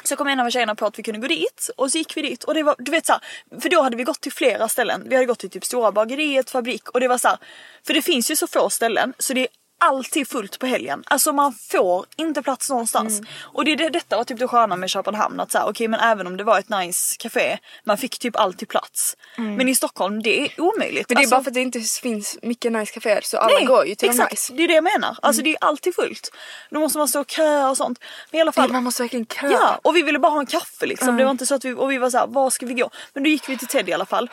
så 0.04 0.16
kom 0.16 0.28
en 0.28 0.40
av 0.40 0.50
tjejerna 0.50 0.74
på 0.74 0.86
att 0.86 0.98
vi 0.98 1.02
kunde 1.02 1.20
gå 1.20 1.26
dit 1.26 1.70
och 1.76 1.92
så 1.92 1.98
gick 1.98 2.16
vi 2.16 2.22
dit 2.22 2.44
och 2.44 2.54
det 2.54 2.62
var 2.62 2.74
du 2.78 2.90
vet 2.90 3.06
så 3.06 3.12
här, 3.12 3.22
för 3.60 3.68
då 3.68 3.82
hade 3.82 3.96
vi 3.96 4.04
gått 4.04 4.20
till 4.20 4.32
flera 4.32 4.68
ställen. 4.68 5.02
Vi 5.06 5.14
hade 5.14 5.26
gått 5.26 5.38
till 5.38 5.50
typ 5.50 5.64
Stora 5.64 5.92
bageriet, 5.92 6.50
fabrik 6.50 6.88
och 6.88 7.00
det 7.00 7.08
var 7.08 7.18
så 7.18 7.28
här, 7.28 7.38
för 7.86 7.94
det 7.94 8.02
finns 8.02 8.30
ju 8.30 8.36
så 8.36 8.46
få 8.46 8.70
ställen 8.70 9.14
så 9.18 9.32
det 9.32 9.40
är 9.40 9.48
alltid 9.78 10.28
fullt 10.28 10.58
på 10.58 10.66
helgen. 10.66 11.04
Alltså 11.06 11.32
man 11.32 11.52
får 11.52 12.06
inte 12.16 12.42
plats 12.42 12.70
någonstans. 12.70 13.18
Mm. 13.18 13.30
Och 13.42 13.64
det, 13.64 13.76
det, 13.76 13.88
detta 13.88 14.16
var 14.16 14.24
typ 14.24 14.38
det 14.38 14.48
sköna 14.48 14.76
med 14.76 14.90
Köpenhamn 14.90 15.40
att 15.40 15.52
så 15.52 15.58
här, 15.58 15.68
okej 15.68 15.88
men 15.88 16.00
även 16.00 16.26
om 16.26 16.36
det 16.36 16.44
var 16.44 16.58
ett 16.58 16.68
nice 16.68 17.16
café 17.18 17.58
man 17.84 17.98
fick 17.98 18.18
typ 18.18 18.36
alltid 18.36 18.68
plats. 18.68 19.16
Men 19.36 19.68
i 19.68 19.74
Stockholm 19.74 20.22
det 20.22 20.40
är 20.40 20.60
omöjligt. 20.60 21.08
Men 21.08 21.14
det 21.16 21.20
är 21.20 21.22
Alltså- 21.22 21.36
bara 21.36 21.42
för 21.42 21.50
att 21.50 21.54
det 21.54 21.60
inte 21.60 21.80
finns 21.80 22.38
mycket 22.42 22.72
nice 22.72 22.92
kaféer 22.92 23.20
så 23.22 23.38
alla 23.38 23.64
går 23.64 23.86
ju 23.86 23.94
till 23.94 24.08
exakt, 24.08 24.30
de 24.30 24.34
nice. 24.34 24.52
det 24.52 24.62
är 24.62 24.68
det 24.68 24.74
jag 24.74 24.84
menar. 24.84 25.16
Alltså 25.22 25.42
det 25.42 25.50
är 25.50 25.56
alltid 25.60 25.94
fullt. 25.94 26.30
Då 26.70 26.80
måste 26.80 26.98
man 26.98 27.08
stå 27.08 27.20
och 27.20 27.30
köa 27.30 27.70
och 27.70 27.76
sånt. 27.76 27.98
Men 28.30 28.38
i 28.38 28.40
alla 28.40 28.52
fall. 28.52 28.72
Man 28.72 28.84
måste 28.84 29.02
verkligen 29.02 29.26
köa. 29.26 29.50
Ja, 29.50 29.80
och 29.82 29.96
vi 29.96 30.02
ville 30.02 30.18
bara 30.18 30.32
ha 30.32 30.40
en 30.40 30.46
kaffe 30.46 30.86
liksom. 30.86 31.16
Det 31.16 31.24
var 31.24 31.30
inte 31.30 31.46
så 31.46 31.54
att 31.54 31.64
vi, 31.64 31.72
och 31.72 31.90
vi 31.90 31.98
var 31.98 32.10
såhär, 32.10 32.26
var 32.26 32.50
ska 32.50 32.66
vi 32.66 32.74
gå? 32.74 32.90
Men 33.14 33.22
då 33.22 33.28
gick 33.30 33.48
vi 33.48 33.58
till 33.58 33.68
Ted 33.68 33.88
i 33.88 33.92
alla 33.92 34.06
fall. 34.06 34.30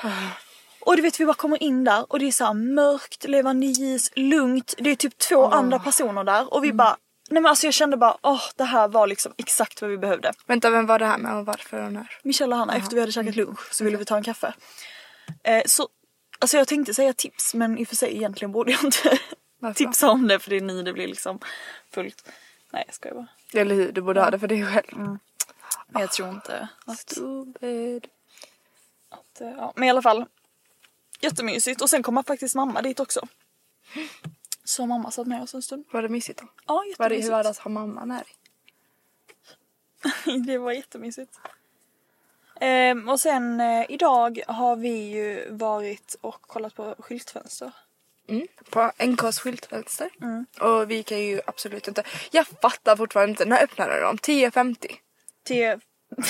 Och 0.86 0.96
du 0.96 1.02
vet 1.02 1.20
vi 1.20 1.26
bara 1.26 1.34
kommer 1.34 1.64
in 1.64 1.84
där 1.84 2.12
och 2.12 2.20
det 2.20 2.28
är 2.28 2.32
så 2.32 2.46
här 2.46 2.54
mörkt, 2.54 3.26
ljus, 3.80 4.12
lugnt. 4.16 4.74
Det 4.78 4.90
är 4.90 4.96
typ 4.96 5.18
två 5.18 5.46
andra 5.46 5.80
personer 5.80 6.24
där 6.24 6.54
och 6.54 6.64
vi 6.64 6.74
bara 6.74 6.98
Nej 7.30 7.42
men 7.42 7.50
alltså 7.50 7.68
jag 7.68 7.74
kände 7.74 7.98
bara, 7.98 8.18
åh 8.22 8.42
det 8.56 8.64
här 8.64 8.88
var 8.88 9.08
liksom 9.08 9.34
exakt 9.38 9.82
vad 9.82 9.92
vi 9.92 9.98
behövde. 9.98 10.32
Vänta, 10.46 10.70
vem 10.70 10.86
var 10.86 11.00
det 11.00 11.06
här 11.06 11.18
med 11.18 11.38
och 11.38 11.46
varför 11.46 11.84
hon 11.84 11.96
här? 11.96 12.18
Michelle 12.24 12.56
och 12.56 12.60
Hanna, 12.60 12.76
efter 12.76 12.96
vi 12.96 13.00
hade 13.00 13.12
käkat 13.12 13.36
lunch 13.36 13.74
så 13.74 13.84
ville 13.84 13.98
vi 13.98 14.06
ta 14.06 14.18
en 14.18 14.24
kaffe. 14.24 14.54
Eh, 15.44 15.64
så, 15.66 15.88
alltså 16.40 16.58
jag 16.58 16.68
tänkte 16.68 16.94
säga 16.94 17.14
tips 17.14 17.54
men 17.54 17.78
i 17.78 17.84
och 17.84 17.88
för 17.88 17.96
sig 17.96 18.16
egentligen 18.16 18.52
borde 18.52 18.72
jag 18.72 18.84
inte 18.84 19.20
tipsa 19.76 20.10
om 20.10 20.28
det 20.28 20.40
för 20.40 20.50
det 20.50 20.56
är 20.56 20.62
ni 20.62 20.84
det 20.84 20.94
blir 20.94 21.08
liksom 21.08 21.40
fullt. 21.94 22.30
Nej 22.72 22.84
jag 22.88 22.96
skojar 22.96 23.16
bara. 23.16 23.28
Eller 23.54 23.76
hur, 23.76 23.92
du 23.92 24.02
borde 24.02 24.22
ha 24.22 24.32
det 24.32 24.40
för 24.40 24.48
dig 24.48 24.66
själv. 24.66 24.98
Men 24.98 25.20
jag 26.02 26.12
tror 26.12 26.30
inte 26.30 26.68
att, 26.86 27.00
Stupid. 27.00 28.08
att 29.10 29.42
eh, 29.42 29.48
ja. 29.48 29.74
Men 29.76 29.88
i 29.88 29.90
alla 29.90 30.02
fall. 30.02 30.26
Jättemysigt 31.26 31.82
och 31.82 31.90
sen 31.90 32.04
kom 32.04 32.24
faktiskt 32.24 32.56
mamma 32.56 32.82
dit 32.82 33.00
också. 33.00 33.28
Så 34.64 34.86
mamma 34.86 35.12
satt 35.12 35.28
med 35.28 35.42
oss 35.42 35.54
en 35.54 35.62
stund. 35.62 35.86
Var 35.92 36.02
det 36.02 36.10
mysigt 36.10 36.40
då? 36.40 36.48
Ja 36.68 36.74
Var 36.74 36.84
det, 36.84 37.16
jättemysigt. 37.16 37.26
hur 37.26 37.32
var 37.32 37.44
det 37.44 37.50
att 37.50 37.58
ha 37.58 37.72
mamman 37.72 38.12
här? 38.12 38.24
det 40.46 40.58
var 40.58 40.72
jättemysigt. 40.72 41.40
Ehm, 42.62 43.10
och 43.10 43.20
sen 43.20 43.60
eh, 43.60 43.86
idag 43.90 44.42
har 44.48 44.76
vi 44.76 44.90
ju 44.90 45.50
varit 45.50 46.16
och 46.22 46.42
kollat 46.42 46.76
på 46.76 46.96
skyltfönster. 47.00 47.72
Mm. 48.28 48.48
På 48.70 48.92
NKs 49.06 49.40
skyltfönster. 49.40 50.10
Och 50.62 50.92
vi 50.92 51.04
kan 51.04 51.20
ju 51.20 51.42
absolut 51.48 51.88
inte... 51.88 52.04
Jag 52.32 52.48
fattar 52.48 52.96
fortfarande 52.96 53.30
inte. 53.30 53.46
När 53.46 53.64
öppnade 53.64 54.00
de? 54.02 54.18
10.50? 54.18 54.76
10, 55.44 55.80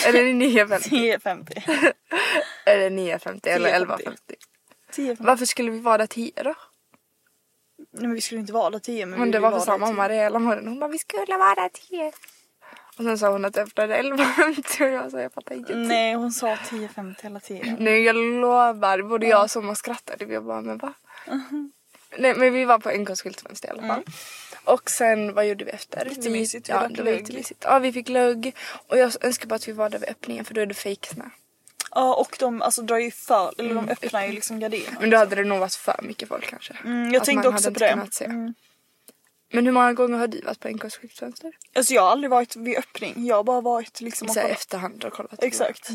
Eller 0.06 0.24
9.50? 0.24 0.80
10.50. 0.80 1.94
eller 2.66 2.90
9.50 2.90 3.48
eller 3.48 3.70
10.50. 3.70 4.36
11.50? 4.98 5.16
10.50. 5.16 5.18
Varför 5.20 5.46
skulle 5.46 5.72
vi 5.72 5.80
vara 5.80 5.98
där 5.98 6.08
10 6.08 6.32
då? 6.44 6.54
Nej 7.92 8.02
men 8.02 8.14
vi 8.14 8.22
skulle 8.22 8.42
inte 8.42 8.54
vara 8.54 8.70
där 8.70 8.80
10 8.80 9.06
men, 9.06 9.20
Men 9.20 9.28
vi 9.28 9.32
det 9.32 9.40
var 9.40 9.50
för 9.50 9.58
vara 9.58 9.66
sa 9.66 9.72
där 9.72 9.80
mamma 9.80 10.08
det 10.08 10.14
hela 10.14 10.40
morgonen. 10.40 10.68
Hon 10.68 10.80
bara 10.80 10.88
vi 10.88 10.98
skulle 10.98 11.38
vara 11.38 11.56
där 11.56 11.70
10. 11.70 12.12
Och 12.98 13.04
sen 13.04 13.18
sa 13.18 13.30
hon 13.30 13.46
att 13.46 13.54
det 13.54 13.62
öppnade 13.62 14.02
11.50 14.02 14.82
och 14.82 14.94
jag 14.94 15.12
sa 15.12 15.22
jag 15.22 15.34
fattar 15.34 15.56
ingenting. 15.56 15.88
Nej 15.88 16.14
hon 16.14 16.32
sa 16.32 16.56
10.50 16.56 17.16
hela 17.24 17.40
tiden. 17.40 17.76
Nej 17.80 18.02
jag 18.04 18.16
lovar, 18.16 19.02
både 19.02 19.28
jag 19.28 19.44
och 19.44 19.52
Somma 19.52 19.76
skrattade. 19.76 20.26
Vi 20.26 20.40
bara 20.40 20.62
men 20.62 20.78
va? 20.78 20.94
Nej 22.18 22.36
men 22.36 22.54
vi 22.54 22.66
var 22.66 22.80
på 22.80 22.92
NKs 22.92 23.22
skyltfönster 23.22 23.68
i 23.68 23.72
alla 23.72 23.88
fall. 23.88 24.04
Och 24.64 24.90
sen 24.90 25.34
vad 25.34 25.48
gjorde 25.48 25.66
vi 25.66 25.72
efter? 25.72 26.06
Jättemysigt, 26.06 26.70
Vi, 26.70 26.74
vi 26.74 26.78
ja, 26.78 26.82
det 26.88 26.88
var 26.88 27.04
glögg. 27.04 27.20
jättemysigt. 27.20 27.64
Ja 27.68 27.80
vi 27.80 27.92
fick 27.92 28.08
glögg. 28.08 28.56
Och 28.88 28.98
jag 28.98 29.12
önskar 29.26 29.48
bara 29.48 29.56
att 29.56 29.68
vi 29.68 29.72
var 29.72 29.90
där 29.90 30.00
vid 30.00 30.10
öppningen 30.10 30.46
för 30.46 30.54
då 30.54 30.62
är 30.62 30.66
det 30.66 30.74
fejksnö. 30.74 31.26
Ja 31.96 32.14
och 32.16 32.36
de 32.40 32.62
alltså 32.62 32.82
drar 32.82 32.98
ju 32.98 33.12
för, 33.12 33.54
eller 33.58 33.76
de 33.76 33.90
öppnar 33.90 34.26
ju 34.26 34.32
liksom 34.32 34.60
gardiner. 34.60 34.98
Men 35.00 35.10
då 35.10 35.18
hade 35.18 35.36
det 35.36 35.44
nog 35.44 35.60
varit 35.60 35.76
för 35.76 36.00
mycket 36.04 36.30
folk 36.30 36.46
kanske. 36.50 36.74
Mm, 36.84 37.14
jag 37.14 37.22
Att 37.22 37.26
tänkte 37.26 37.48
man 37.50 37.54
också 37.56 37.68
hade 37.68 37.80
på 37.80 37.86
inte 37.86 37.86
det. 37.86 37.94
kunnat 37.94 38.14
se. 38.14 38.26
Mm. 38.26 38.54
Men 39.54 39.66
hur 39.66 39.72
många 39.74 39.94
gånger 39.94 40.18
har 40.18 40.28
du 40.28 40.42
varit 40.42 40.60
på 40.60 40.70
NKs 40.70 40.98
skyltfönster? 40.98 41.52
Alltså 41.76 41.94
jag 41.94 42.02
har 42.02 42.10
aldrig 42.10 42.32
varit 42.32 42.56
vid 42.56 42.78
öppning, 42.78 43.26
jag 43.26 43.36
har 43.36 43.44
bara 43.44 43.62
varit 43.62 44.02
liksom 44.02 44.28
och 44.28 44.34
Så 44.34 44.40
här 44.40 44.48
kollat. 44.48 44.60
efterhand 44.60 45.04
och 45.04 45.14
kollat. 45.14 45.44
Exakt. 45.44 45.90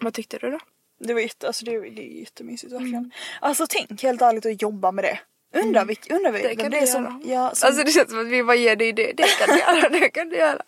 Vad 0.00 0.14
tyckte 0.14 0.38
du 0.38 0.50
då? 0.50 0.58
Det 1.00 1.14
var 1.14 1.20
jätte, 1.20 1.46
alltså 1.46 1.64
det, 1.64 1.80
det 1.80 2.02
är 2.02 2.20
jättemysigt 2.20 2.72
verkligen. 2.72 2.94
Mm. 2.94 3.10
Alltså 3.40 3.66
tänk 3.68 4.02
helt 4.02 4.22
ärligt 4.22 4.46
att 4.46 4.62
jobba 4.62 4.92
med 4.92 5.04
det. 5.04 5.18
Undrar 5.60 5.84
vilk, 5.84 6.10
undrar 6.10 6.32
Det 6.32 6.38
vem 6.42 6.56
kan 6.56 6.70
det 6.70 6.76
du 6.76 6.82
är 6.82 6.86
som, 6.86 7.04
göra. 7.04 7.20
ja, 7.24 7.54
som 7.54 7.66
Alltså 7.66 7.84
det 7.84 7.90
känns 7.90 8.10
som 8.10 8.20
att 8.20 8.26
vi 8.26 8.44
bara 8.44 8.56
ger 8.56 8.76
dig 8.76 8.92
det. 8.92 9.12
Det 9.12 9.22
kan 9.38 9.54
du 9.56 9.60
göra, 9.60 9.88
det 9.88 10.08
kan 10.10 10.28
du 10.28 10.36
göra. 10.36 10.62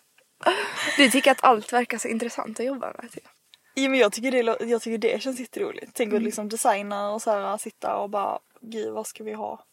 Du 0.97 1.09
tycker 1.09 1.31
att 1.31 1.43
allt 1.43 1.73
verkar 1.73 1.97
så 1.97 2.07
intressant 2.07 2.59
att 2.59 2.65
jobba 2.65 2.93
med. 3.01 3.11
Typ. 3.11 3.23
Ja, 3.77 3.89
men 3.89 3.99
jag, 3.99 4.11
tycker 4.11 4.31
det, 4.31 4.65
jag 4.65 4.81
tycker 4.81 4.97
det 4.97 5.21
känns 5.21 5.39
jätteroligt. 5.39 5.91
Tänk 5.93 6.07
Mm. 6.07 6.17
att 6.17 6.23
liksom 6.23 6.49
designa 6.49 7.09
och 7.11 7.21
så 7.21 7.31
här, 7.31 7.57
sitta 7.57 7.95
och 7.95 8.09
bara 8.09 8.39
gud 8.61 8.93
vad 8.93 9.07
ska 9.07 9.23
vi 9.23 9.33
ha? 9.33 9.65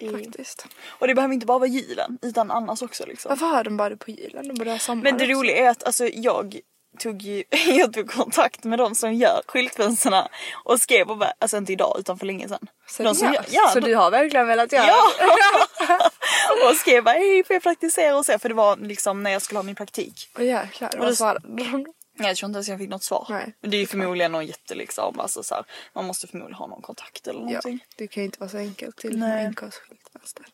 I... 0.00 0.08
Faktiskt. 0.08 0.66
Och 0.86 1.06
det 1.08 1.14
behöver 1.14 1.34
inte 1.34 1.46
bara 1.46 1.58
vara 1.58 1.68
julen 1.68 2.18
utan 2.22 2.50
annars 2.50 2.82
också 2.82 3.06
liksom. 3.06 3.28
Varför 3.28 3.46
har 3.46 3.64
de 3.64 3.76
bara 3.76 3.96
på 3.96 4.10
julen? 4.10 4.48
De 4.48 4.54
borde 4.54 4.70
ha 4.70 4.78
sommar 4.78 5.02
Men 5.02 5.18
det 5.18 5.24
också. 5.24 5.34
roliga 5.40 5.56
är 5.56 5.68
att 5.70 5.84
alltså, 5.84 6.06
jag 6.06 6.60
tog 6.98 7.22
ju 7.22 7.44
jag 7.66 7.92
tog 7.92 8.10
kontakt 8.10 8.64
med 8.64 8.78
de 8.78 8.94
som 8.94 9.14
gör 9.14 9.42
skyltfönsterna 9.46 10.28
och 10.64 10.80
skrev 10.80 11.10
och 11.10 11.18
bara, 11.18 11.32
alltså 11.38 11.56
inte 11.56 11.72
idag 11.72 11.96
utan 11.98 12.18
för 12.18 12.26
länge 12.26 12.48
sedan. 12.48 12.68
De 12.98 13.14
som 13.14 13.26
gör, 13.26 13.32
Seriöst? 13.34 13.48
ja, 13.54 13.70
så 13.72 13.80
de- 13.80 13.86
du 13.88 13.94
har 13.96 14.10
verkligen 14.10 14.46
velat 14.46 14.72
göra 14.72 14.86
Ja! 14.86 15.02
det? 15.18 16.64
och 16.70 16.76
skrev 16.76 17.04
bara 17.04 17.12
hej 17.14 17.44
får 17.44 17.54
jag 17.54 17.62
praktisera 17.62 18.16
och 18.16 18.26
så 18.26 18.38
för 18.38 18.48
det 18.48 18.54
var 18.54 18.76
liksom 18.76 19.22
när 19.22 19.30
jag 19.30 19.42
skulle 19.42 19.58
ha 19.58 19.62
min 19.64 19.74
praktik. 19.74 20.30
Åh 20.38 20.44
jäklar, 20.44 20.90
Och 20.92 20.98
vad 20.98 21.08
det- 21.08 21.16
svarade 21.16 21.48
de? 21.48 21.86
Jag 22.18 22.36
tror 22.36 22.46
inte 22.48 22.56
ens 22.56 22.68
jag 22.68 22.78
fick 22.78 22.88
något 22.90 23.02
svar. 23.02 23.26
Nej. 23.30 23.54
Men 23.60 23.70
det 23.70 23.76
är 23.76 23.78
ju 23.78 23.86
förmodligen 23.86 24.32
någon 24.32 24.46
jätte 24.46 24.74
liksom, 24.74 25.20
alltså 25.20 25.42
så 25.42 25.54
här, 25.54 25.64
man 25.92 26.04
måste 26.04 26.26
förmodligen 26.26 26.54
ha 26.58 26.66
någon 26.66 26.82
kontakt 26.82 27.26
eller 27.26 27.40
Ja, 27.40 27.46
någonting. 27.46 27.84
det 27.96 28.06
kan 28.06 28.20
ju 28.22 28.24
inte 28.24 28.40
vara 28.40 28.50
så 28.50 28.56
enkelt 28.58 28.96
till 28.96 29.18
Nej. 29.18 29.48
NKs 29.50 29.74
skyltfönster. 29.74 30.44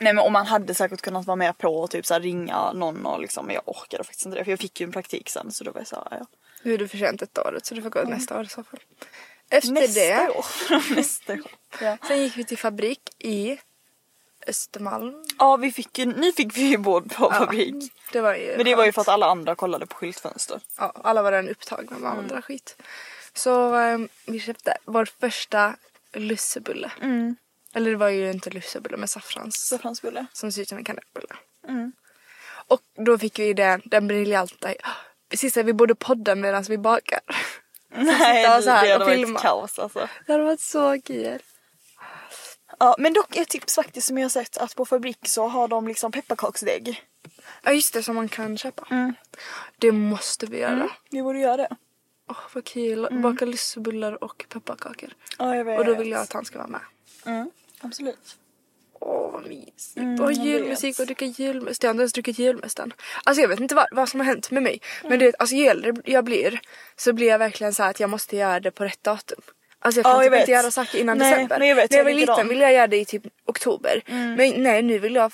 Nej 0.00 0.14
men 0.14 0.18
om 0.24 0.32
man 0.32 0.46
hade 0.46 0.74
säkert 0.74 1.00
kunnat 1.00 1.26
vara 1.26 1.36
med 1.36 1.58
på 1.58 1.76
och 1.76 1.90
typ 1.90 2.06
så 2.06 2.14
här, 2.14 2.20
ringa 2.20 2.72
någon 2.72 3.06
och 3.06 3.20
liksom, 3.20 3.46
men 3.46 3.54
jag 3.54 3.68
orkade 3.68 4.04
faktiskt 4.04 4.26
inte 4.26 4.38
det 4.38 4.44
för 4.44 4.52
jag 4.52 4.60
fick 4.60 4.80
ju 4.80 4.84
en 4.84 4.92
praktik 4.92 5.28
sen 5.30 5.52
så 5.52 5.64
då 5.64 5.70
var 5.72 5.80
jag 5.80 5.88
så 5.88 5.96
här, 6.10 6.18
ja. 6.20 6.26
Nu 6.62 6.70
har 6.70 6.78
du 6.78 6.88
förtjänt 6.88 7.22
ett 7.22 7.38
året 7.38 7.66
så 7.66 7.74
du 7.74 7.82
får 7.82 7.90
gå 7.90 8.02
nästa 8.02 8.38
år 8.38 8.44
i 8.44 8.48
så 8.48 8.64
fall. 8.64 8.80
Efter 9.50 9.72
Nästa 9.72 10.00
det, 10.00 10.28
år. 10.30 10.44
Nästa 10.96 11.32
år. 11.32 11.50
Ja. 11.80 11.96
sen 12.08 12.22
gick 12.22 12.36
vi 12.36 12.44
till 12.44 12.58
fabrik 12.58 13.00
i 13.18 13.58
Östermalm. 14.46 15.24
Ja 15.38 15.56
vi 15.56 15.72
fick 15.72 15.98
ju, 15.98 16.06
nu 16.06 16.32
fick 16.32 16.56
vi 16.56 16.62
ju 16.62 16.82
på 16.82 17.02
fabrik. 17.32 17.92
Det 18.12 18.20
var 18.20 18.34
ju 18.34 18.56
Men 18.56 18.64
det 18.64 18.74
var 18.74 18.84
ju 18.84 18.92
skönt. 18.92 18.94
för 18.94 19.00
att 19.02 19.08
alla 19.08 19.26
andra 19.26 19.54
kollade 19.54 19.86
på 19.86 19.96
skyltfönster. 19.96 20.60
ja, 20.78 20.92
alla 21.04 21.22
var 21.22 21.32
redan 21.32 21.48
upptagna 21.48 21.98
med 21.98 22.10
andra 22.10 22.42
skit. 22.42 22.76
Så 23.34 23.76
eh, 23.76 23.98
vi 24.26 24.40
köpte 24.40 24.76
vår 24.84 25.08
första 25.20 25.76
lussebulle. 26.12 26.92
Eller 27.74 27.90
det 27.90 27.96
var 27.96 28.08
ju 28.08 28.30
inte 28.30 28.50
lussebulle 28.50 28.96
med 28.96 29.10
saffrans. 29.10 29.56
Saffransbulle. 29.56 30.26
Som 30.32 30.52
ser 30.52 30.62
ut 30.62 30.68
som 30.68 30.78
en 30.78 30.84
kanelbulle. 30.84 31.34
Och 32.66 32.80
då 33.06 33.18
fick 33.18 33.38
vi 33.38 33.52
den, 33.52 33.82
den 33.84 34.06
briljanta... 34.06 34.74
Sista 35.34 35.62
vi 35.62 35.72
borde 35.72 35.94
podda 35.94 36.34
medan 36.34 36.62
vi 36.62 36.78
bakar. 36.78 37.20
Nej 37.88 38.62
så 38.62 38.66
det 38.66 38.72
hade 38.72 38.98
varit 38.98 39.38
kaos 39.38 39.78
alltså. 39.78 40.08
Det 40.26 40.32
hade 40.32 40.44
varit 40.44 40.60
så 40.60 41.00
kul. 41.04 41.38
Ja, 42.78 42.96
men 42.98 43.12
dock 43.12 43.36
ett 43.36 43.48
tips 43.48 43.74
faktiskt 43.74 44.06
som 44.06 44.18
jag 44.18 44.24
har 44.24 44.30
sett 44.30 44.56
att 44.56 44.76
på 44.76 44.84
fabrik 44.84 45.18
så 45.22 45.48
har 45.48 45.68
de 45.68 45.88
liksom 45.88 46.12
pepparkaksdeg. 46.12 47.02
Ja 47.62 47.72
just 47.72 47.94
det, 47.94 48.02
som 48.02 48.14
man 48.14 48.28
kan 48.28 48.58
köpa. 48.58 49.14
Det 49.78 49.92
måste 49.92 50.46
vi 50.46 50.58
göra. 50.58 50.90
Vi 51.10 51.22
borde 51.22 51.38
göra 51.38 51.56
det. 51.56 51.76
Åh 52.30 52.36
vad 52.52 52.64
kul. 52.64 53.08
Baka 53.22 53.44
lussebullar 53.44 54.24
och 54.24 54.44
pepparkakor. 54.48 55.10
Ja 55.38 55.56
jag 55.56 55.64
vet. 55.64 55.78
Och 55.78 55.84
då 55.84 55.94
vill 55.94 56.10
jag 56.10 56.20
att 56.20 56.32
han 56.32 56.44
ska 56.44 56.58
vara 56.58 56.68
med. 56.68 56.80
Mm, 57.26 57.50
absolut. 57.80 58.36
Åh 58.92 59.32
vad 59.32 59.46
mysigt. 59.46 59.96
Mm, 59.96 60.20
och 60.20 60.32
julmusik 60.32 60.98
och 60.98 61.06
dricka 61.06 61.24
julmust. 61.24 61.82
Jag 61.82 61.88
har 61.88 61.94
inte 61.94 62.02
ens 62.02 62.12
druckit 62.12 62.38
julmusten. 62.38 62.92
Alltså 63.24 63.40
jag 63.40 63.48
vet 63.48 63.60
inte 63.60 63.74
vad, 63.74 63.86
vad 63.92 64.08
som 64.08 64.20
har 64.20 64.26
hänt 64.26 64.50
med 64.50 64.62
mig. 64.62 64.80
Men 65.02 65.18
det, 65.18 65.34
alltså 65.38 65.56
ju 65.56 65.66
äldre 65.66 65.94
jag 66.04 66.24
blir 66.24 66.60
så 66.96 67.12
blir 67.12 67.26
jag 67.26 67.38
verkligen 67.38 67.74
så 67.74 67.82
här 67.82 67.90
att 67.90 68.00
jag 68.00 68.10
måste 68.10 68.36
göra 68.36 68.60
det 68.60 68.70
på 68.70 68.84
rätt 68.84 69.02
datum. 69.02 69.40
Alltså 69.84 69.98
jag 69.98 70.04
kan 70.04 70.12
Ja, 70.16 70.24
jag 70.24 70.32
typ 70.32 70.40
inte 70.40 70.52
göra 70.52 70.70
saker 70.70 70.98
innan 70.98 71.18
Nej, 71.18 71.30
december. 71.30 71.58
men 71.58 71.68
jag 71.68 71.76
vet, 71.76 71.90
När 71.90 71.98
jag 71.98 72.04
var 72.04 72.12
liten 72.12 72.48
ville 72.48 72.62
jag 72.64 72.72
göra 72.72 72.86
det 72.86 72.96
i 72.96 73.04
typ 73.04 73.22
oktober. 73.46 74.02
Men 74.06 74.62
nej 74.62 74.82
nu 74.82 74.98
vill 74.98 75.14
jag 75.14 75.32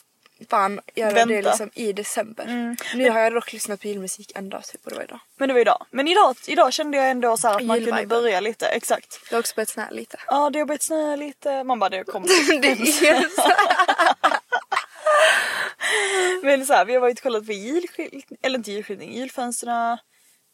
fan 0.50 0.80
göra 0.94 1.12
det 1.12 1.24
Vänta. 1.24 1.50
liksom 1.50 1.70
i 1.74 1.92
december. 1.92 2.76
Nu 2.94 3.10
har 3.10 3.20
jag 3.20 3.32
dock 3.32 3.52
lyssnat 3.52 3.80
på 3.80 3.88
julmusik 3.88 4.32
en 4.34 4.48
dag 4.48 4.64
typ 4.64 4.84
och 4.84 4.90
det 4.90 4.96
var 4.96 5.04
idag. 5.04 5.20
Men 5.38 5.48
det 5.48 5.54
var 5.54 5.60
idag. 5.60 5.86
Men 5.90 6.08
idag, 6.08 6.36
idag 6.46 6.72
kände 6.72 6.96
jag 6.96 7.10
ändå 7.10 7.36
så 7.36 7.48
att 7.48 7.62
man 7.64 7.84
kunde 7.84 8.06
börja 8.06 8.40
lite. 8.40 8.66
Exakt. 8.66 9.20
Det 9.28 9.34
har 9.34 9.40
också 9.40 9.54
börjat 9.56 9.68
snöa 9.68 9.90
lite. 9.90 10.16
Ja 10.26 10.50
det 10.50 10.58
har 10.58 10.66
börjat 10.66 10.82
snöa 10.82 11.16
lite. 11.16 11.64
Man 11.64 11.78
bara 11.78 11.90
det 11.90 12.04
kommer. 12.04 12.28
det 12.60 12.68
är. 13.08 13.26
Men 16.42 16.66
så 16.66 16.72
här, 16.72 16.84
vi 16.84 16.94
har 16.94 17.00
varit 17.00 17.18
och 17.18 17.22
kollat 17.22 17.46
på 17.46 17.52
julskyltning, 17.52 18.22
eller 18.42 18.58
inte 18.58 18.72
julskyltning, 18.72 19.14
julfönstren. 19.16 19.98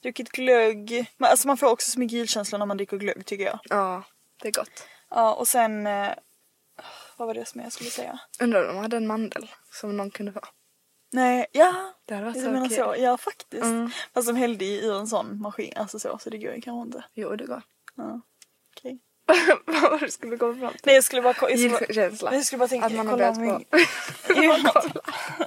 Druckit 0.07 0.33
glögg. 0.33 1.07
Men 1.17 1.31
alltså 1.31 1.47
man 1.49 1.57
får 1.57 1.67
också 1.67 1.91
så 1.91 1.99
mycket 2.01 2.19
julkänsla 2.19 2.59
när 2.59 2.67
man 2.67 2.77
dricker 2.77 2.97
glögg 2.97 3.27
tycker 3.27 3.45
jag. 3.45 3.59
Ja, 3.65 4.03
det 4.43 4.49
är 4.49 4.53
gott. 4.53 4.87
Ja 5.11 5.35
och 5.35 5.49
sen, 5.49 5.87
eh, 5.87 6.09
vad 7.17 7.27
var 7.29 7.35
det 7.35 7.45
som 7.49 7.61
jag 7.61 7.73
skulle 7.73 7.91
säga? 7.91 8.19
Undrar 8.41 8.69
om 8.69 8.75
de 8.77 8.83
hade 8.83 8.97
en 8.97 9.07
mandel 9.07 9.51
som 9.73 9.97
någon 9.97 10.11
kunde 10.11 10.33
få. 10.33 10.41
Nej, 11.13 11.47
ja. 11.53 11.93
Det 12.05 12.15
hade 12.15 12.25
varit 12.27 12.35
Du 12.35 12.43
så 12.43 12.51
menar 12.51 12.69
kul. 12.69 12.77
så? 12.77 12.95
Ja 12.99 13.17
faktiskt. 13.17 13.63
Mm. 13.63 13.91
Fast 14.15 14.27
de 14.29 14.37
hällde 14.37 14.65
i 14.65 14.85
ur 14.87 14.97
en 14.97 15.07
sån 15.07 15.41
maskin, 15.43 15.73
alltså 15.77 15.99
så, 15.99 16.19
så 16.19 16.31
det 16.31 16.39
går 16.39 16.53
ju 16.55 16.61
kanske 16.61 16.87
inte. 16.87 17.05
Jo, 17.15 17.37
det 17.37 17.45
går. 17.47 17.63
Ja. 17.97 18.21
Okej. 18.77 18.99
Vad 19.67 19.91
var 19.91 19.99
det 19.99 20.11
skulle 20.11 20.37
komma 20.37 20.59
fram 20.61 20.73
till? 20.73 20.81
Nej 20.85 20.95
jag 20.95 21.05
skulle 21.05 21.23
bara, 21.23 21.35
ko- 21.35 21.49
jag 21.49 21.59
skulle 21.59 21.73
bara, 21.73 21.85
Julkänsla. 21.87 22.35
jag 22.35 22.45
skulle 22.45 22.59
bara 22.59 22.69
tänka, 22.69 22.87
Att 22.87 22.93
man 22.93 23.07
har 23.07 23.15
kolla 23.19 23.33
börjat 23.33 23.57
om 23.57 23.65
på. 23.65 23.79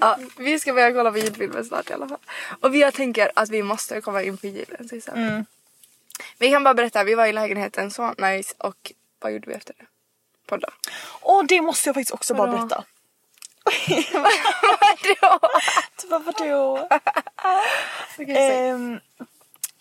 Ja, 0.00 0.18
vi 0.36 0.58
ska 0.58 0.72
börja 0.72 0.92
kolla 0.92 1.12
på 1.12 1.18
julfilmer 1.18 1.62
snart 1.62 1.90
i 1.90 1.92
alla 1.92 2.08
fall. 2.08 2.18
Och 2.60 2.74
vi 2.74 2.80
jag 2.80 2.94
tänker 2.94 3.32
att 3.34 3.50
vi 3.50 3.62
måste 3.62 4.00
komma 4.00 4.22
in 4.22 4.36
på 4.36 4.46
julen 4.46 4.88
till 4.88 4.98
exempel. 4.98 5.22
Mm. 5.22 5.44
Vi 6.38 6.50
kan 6.50 6.64
bara 6.64 6.74
berätta, 6.74 7.04
vi 7.04 7.14
var 7.14 7.26
i 7.26 7.32
lägenheten 7.32 7.90
så 7.90 8.14
nice 8.18 8.54
och 8.58 8.92
vad 9.20 9.32
gjorde 9.32 9.48
vi 9.48 9.54
efter 9.54 9.74
det? 9.78 9.84
Podda. 10.46 10.68
Åh 11.22 11.44
det 11.44 11.60
måste 11.60 11.88
jag 11.88 11.94
faktiskt 11.94 12.14
också 12.14 12.34
bara 12.34 12.50
Vadå? 12.50 12.66
berätta. 12.66 12.84
Vadå? 14.12 15.38
Varför 16.08 16.48
då? 16.48 16.88
Okej, 18.18 18.34
säg. 18.34 18.68
Ehm, 18.68 19.00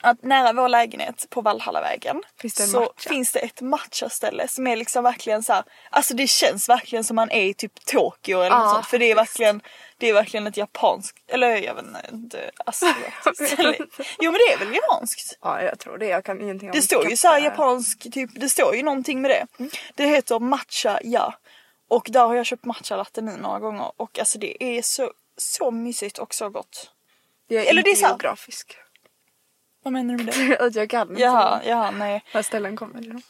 att 0.05 0.23
nära 0.23 0.53
vår 0.53 0.69
lägenhet 0.69 1.27
på 1.29 1.41
Valhallavägen 1.41 2.23
Finns 2.41 2.53
det 2.53 2.63
så 2.63 2.79
matcha? 2.79 3.09
finns 3.09 3.31
det 3.31 3.39
ett 3.39 3.61
matchaställe 3.61 4.47
som 4.47 4.67
är 4.67 4.75
liksom 4.75 5.03
verkligen 5.03 5.43
så 5.43 5.53
här, 5.53 5.63
alltså 5.89 6.13
det 6.13 6.29
känns 6.29 6.69
verkligen 6.69 7.03
som 7.03 7.15
man 7.15 7.31
är 7.31 7.41
i 7.41 7.53
typ 7.53 7.85
Tokyo 7.85 8.39
eller 8.39 8.55
Ja, 8.55 8.63
något 8.63 8.73
sånt 8.73 8.85
för 8.85 8.99
det 8.99 9.11
är 9.11 9.15
verkligen 9.15 9.61
det 9.97 10.09
är 10.09 10.13
verkligen 10.13 10.47
ett 10.47 10.57
japanskt, 10.57 11.17
eller 11.27 11.55
jag 11.57 11.75
vet 11.75 11.85
inte, 12.11 12.51
asiatiskt 12.65 13.59
eller, 13.59 13.75
Jo 14.19 14.31
men 14.31 14.33
det 14.33 14.53
är 14.53 14.57
väl 14.57 14.75
japanskt? 14.75 15.37
Ja, 15.41 15.61
jag 15.61 15.79
tror 15.79 15.97
det. 15.97 16.07
Jag 16.07 16.25
kan 16.25 16.41
ingenting 16.41 16.69
om 16.69 16.75
Det 16.75 16.81
står 16.81 17.09
ju 17.09 17.17
så 17.17 17.27
här 17.27 17.39
japansk, 17.39 18.13
typ, 18.13 18.29
det 18.35 18.49
står 18.49 18.75
ju 18.75 18.83
någonting 18.83 19.21
med 19.21 19.31
det. 19.31 19.47
Mm. 19.59 19.71
Det 19.95 20.05
heter 20.05 20.39
matcha 20.39 20.99
ja. 21.03 21.33
Och 21.87 22.07
där 22.09 22.25
har 22.25 22.35
jag 22.35 22.45
köpt 22.45 22.65
matcha 22.65 22.95
latte 22.95 23.21
nu 23.21 23.37
några 23.37 23.59
gånger 23.59 23.91
och 23.97 24.19
alltså 24.19 24.39
det 24.39 24.63
är 24.63 24.81
så, 24.81 25.11
så 25.37 25.71
mysigt 25.71 26.17
och 26.17 26.33
så 26.33 26.49
gott. 26.49 26.91
Jag 27.47 27.63
är 27.63 27.69
eller 27.69 27.79
inte 27.79 27.89
det 27.89 27.93
är 27.93 27.95
så 27.95 28.07
geografisk. 28.07 28.77
Vad 29.85 29.93
menar 29.93 30.17
du 30.17 30.23
med 30.23 30.33
det? 30.33 30.57
att 30.65 30.75
jag 30.75 30.89
kan 30.89 31.17
Jaha, 31.17 31.61
jaha, 31.65 31.91
nej. 31.91 32.23
vad 32.33 32.45
ställen 32.45 32.75
kommer 32.75 33.01
ifrån. 33.05 33.21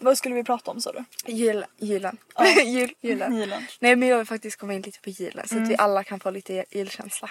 Vad 0.00 0.18
skulle 0.18 0.34
vi 0.34 0.44
prata 0.44 0.70
om 0.70 0.80
sa 0.80 0.92
du? 0.92 1.04
Jul, 1.32 1.64
julen. 1.78 2.18
Jul, 2.64 2.94
julen. 3.00 3.36
Julen. 3.36 3.62
Nej 3.80 3.96
men 3.96 4.08
jag 4.08 4.16
vill 4.18 4.26
faktiskt 4.26 4.56
komma 4.58 4.74
in 4.74 4.82
lite 4.82 5.00
på 5.00 5.10
julen 5.10 5.48
så 5.48 5.54
Mm. 5.54 5.64
att 5.64 5.70
vi 5.70 5.76
alla 5.78 6.04
kan 6.04 6.20
få 6.20 6.30
lite 6.30 6.64
julkänsla. 6.70 7.30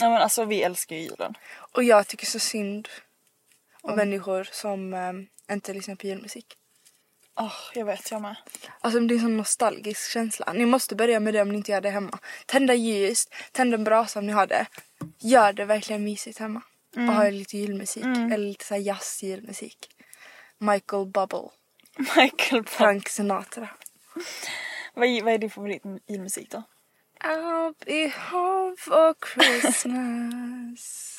Ja 0.00 0.08
men 0.10 0.22
alltså 0.22 0.44
vi 0.44 0.62
älskar 0.62 0.96
ju 0.96 1.02
julen. 1.02 1.34
Och 1.72 1.84
jag 1.84 2.06
tycker 2.06 2.26
så 2.26 2.38
synd 2.38 2.88
om 3.80 3.96
människor 3.96 4.48
som 4.52 4.94
um, 4.94 5.26
inte 5.50 5.72
lyssnar 5.74 5.94
på 5.94 6.06
julmusik. 6.06 6.46
Åh, 7.40 7.52
jag 7.74 7.84
vet 7.84 8.10
jag 8.10 8.22
med. 8.22 8.36
Alltså 8.80 9.00
det 9.00 9.14
är 9.14 9.16
en 9.16 9.20
sån 9.20 9.36
nostalgisk 9.36 10.10
känsla. 10.10 10.52
Ni 10.52 10.66
måste 10.66 10.94
börja 10.94 11.20
med 11.20 11.34
det 11.34 11.42
om 11.42 11.48
ni 11.48 11.56
inte 11.56 11.72
gör 11.72 11.80
det 11.80 11.90
hemma. 11.90 12.18
Tända 12.46 12.74
ljus, 12.74 13.28
tänd 13.52 13.74
en 13.74 13.84
brasa 13.84 14.18
om 14.18 14.26
ni 14.26 14.32
har 14.32 14.46
det. 14.46 14.66
Gör 15.18 15.52
det 15.52 15.64
verkligen 15.64 16.04
mysigt 16.04 16.38
hemma. 16.38 16.62
Och 16.96 17.02
ha 17.14 17.30
lite 17.30 17.58
julmusik. 17.58 18.04
Eller 18.04 18.38
lite 18.48 18.64
såhär 18.64 18.80
jazz-julmusik. 18.80 19.76
Michael 20.58 21.06
Bubble. 21.06 21.48
Michael 21.98 22.30
Frank. 22.64 22.68
Frank 22.68 23.08
Sinatra. 23.08 23.68
Vad, 24.94 25.08
är- 25.08 25.22
vad 25.22 25.32
är 25.34 25.38
din 25.38 25.50
favorit 25.50 25.82
julmusik 26.06 26.50
då? 26.50 26.62
I'll 27.24 27.74
be 27.86 28.12
home 28.30 28.76
for 28.78 29.14
Christmas. 29.34 31.14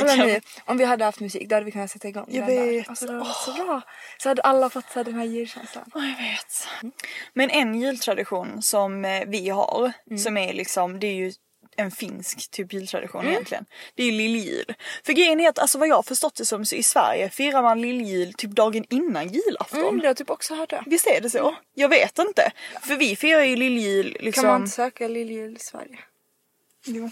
Kolla 0.00 0.14
nu, 0.16 0.40
om 0.64 0.76
vi 0.76 0.84
hade 0.84 1.04
haft 1.04 1.20
musik 1.20 1.48
då 1.48 1.56
hade 1.56 1.64
vi 1.64 1.72
kunnat 1.72 1.90
sätta 1.90 2.08
igång 2.08 2.26
Jag 2.28 2.46
den 2.46 2.56
vet. 2.56 2.84
Där. 2.84 2.90
Alltså, 2.90 3.06
det 3.06 3.12
hade 3.12 3.24
varit 3.24 3.36
så 3.36 3.52
bra. 3.52 3.82
Så 4.18 4.28
hade 4.28 4.42
alla 4.42 4.70
fått 4.70 4.90
så 4.92 5.02
den 5.02 5.14
här 5.14 5.24
julkänslan. 5.24 5.84
Ja, 5.94 6.00
jag 6.00 6.16
vet. 6.16 6.92
Men 7.32 7.50
en 7.50 7.80
jultradition 7.80 8.62
som 8.62 9.04
eh, 9.04 9.22
vi 9.26 9.48
har, 9.48 9.92
som 10.18 10.36
är 10.36 10.52
liksom, 10.52 11.00
det 11.00 11.06
är 11.06 11.14
ju 11.14 11.32
en 11.76 11.90
finsk 11.90 12.50
typ 12.50 12.72
jultradition 12.72 13.28
egentligen. 13.28 13.66
Det 13.94 14.02
är 14.02 14.06
ju 14.06 14.12
lilljul. 14.12 14.74
För 15.04 15.12
grejen 15.12 15.40
är 15.40 15.48
att 15.48 15.58
alltså 15.58 15.78
vad 15.78 15.88
jag 15.88 15.96
har 15.96 16.02
förstått 16.02 16.34
det 16.34 16.44
som 16.44 16.64
så 16.64 16.76
i 16.76 16.82
Sverige 16.82 17.30
firar 17.30 17.62
man 17.62 17.80
lilljul 17.80 18.32
typ 18.34 18.50
dagen 18.50 18.84
innan 18.90 19.28
julafton. 19.28 19.80
Mm, 19.80 20.00
jag 20.00 20.06
har 20.08 20.14
typ 20.14 20.30
också 20.30 20.54
hört 20.54 20.70
det. 20.70 20.82
Visst 20.86 21.06
är 21.06 21.20
det 21.20 21.30
så? 21.30 21.56
Jag 21.74 21.88
vet 21.88 22.18
inte. 22.18 22.52
För 22.82 22.96
vi 22.96 23.16
firar 23.16 23.42
ju 23.42 23.56
lilljul 23.56 24.16
liksom... 24.20 24.42
Kan 24.42 24.50
man 24.50 24.60
inte 24.60 24.72
söka 24.72 25.08
Lilljul 25.08 25.56
i 25.56 25.58
Sverige? 25.58 25.98
Jo. 26.84 27.10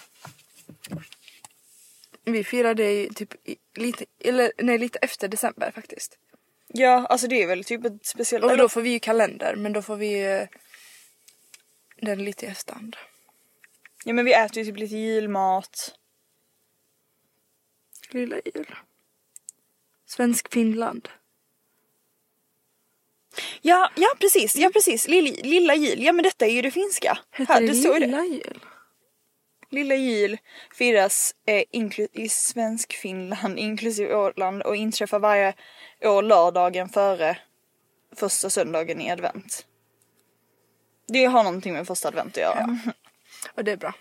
Vi 2.24 2.44
firar 2.44 2.74
det 2.74 2.92
ju 2.92 3.08
typ 3.08 3.48
i, 3.48 3.56
lite, 3.74 4.04
eller 4.24 4.52
nej 4.58 4.78
lite 4.78 4.98
efter 4.98 5.28
december 5.28 5.70
faktiskt. 5.70 6.18
Ja, 6.66 7.06
alltså 7.06 7.26
det 7.26 7.42
är 7.42 7.46
väl 7.46 7.64
typ 7.64 7.84
ett 7.84 8.06
speciellt... 8.06 8.44
Och 8.44 8.56
då 8.56 8.68
får 8.68 8.82
vi 8.82 8.90
ju 8.90 8.98
kalender 8.98 9.54
men 9.56 9.72
då 9.72 9.82
får 9.82 9.96
vi 9.96 10.22
eh, 10.24 10.48
den 11.96 12.24
lite 12.24 12.46
i 12.46 12.48
efterhand. 12.48 12.96
Ja 14.04 14.12
men 14.12 14.24
vi 14.24 14.34
äter 14.34 14.58
ju 14.58 14.64
typ 14.64 14.76
lite 14.76 14.96
julmat. 14.96 15.94
Lilla 18.10 18.36
jul. 18.54 18.74
Svensk 20.06 20.52
Finland. 20.52 21.08
Ja, 23.60 23.90
ja 23.96 24.08
precis, 24.20 24.56
ja 24.56 24.70
precis. 24.70 25.08
Lilla, 25.08 25.36
lilla 25.42 25.74
jul, 25.74 26.02
ja 26.02 26.12
men 26.12 26.22
detta 26.22 26.46
är 26.46 26.50
ju 26.50 26.62
det 26.62 26.70
finska. 26.70 27.18
Heter 27.30 27.60
det 27.60 27.66
det. 27.66 27.98
lilla 27.98 28.24
jul? 28.24 28.60
Lilla 29.70 29.94
jul 29.94 30.38
firas 30.74 31.34
eh, 31.46 31.64
i 32.12 32.28
svensk 32.28 32.92
Finland 32.92 33.58
inklusive 33.58 34.14
Åland 34.14 34.62
och 34.62 34.76
inträffar 34.76 35.18
varje 35.18 35.54
år 36.04 36.22
lördagen 36.22 36.88
före 36.88 37.38
första 38.16 38.50
söndagen 38.50 39.00
i 39.00 39.10
advent. 39.10 39.66
Det 41.08 41.24
har 41.24 41.42
någonting 41.44 41.72
med 41.72 41.86
första 41.86 42.08
advent 42.08 42.36
att 42.36 42.42
göra. 42.42 42.78
Ja, 42.84 42.92
Och 43.54 43.64
det 43.64 43.72
är 43.72 43.76
bra. 43.76 43.94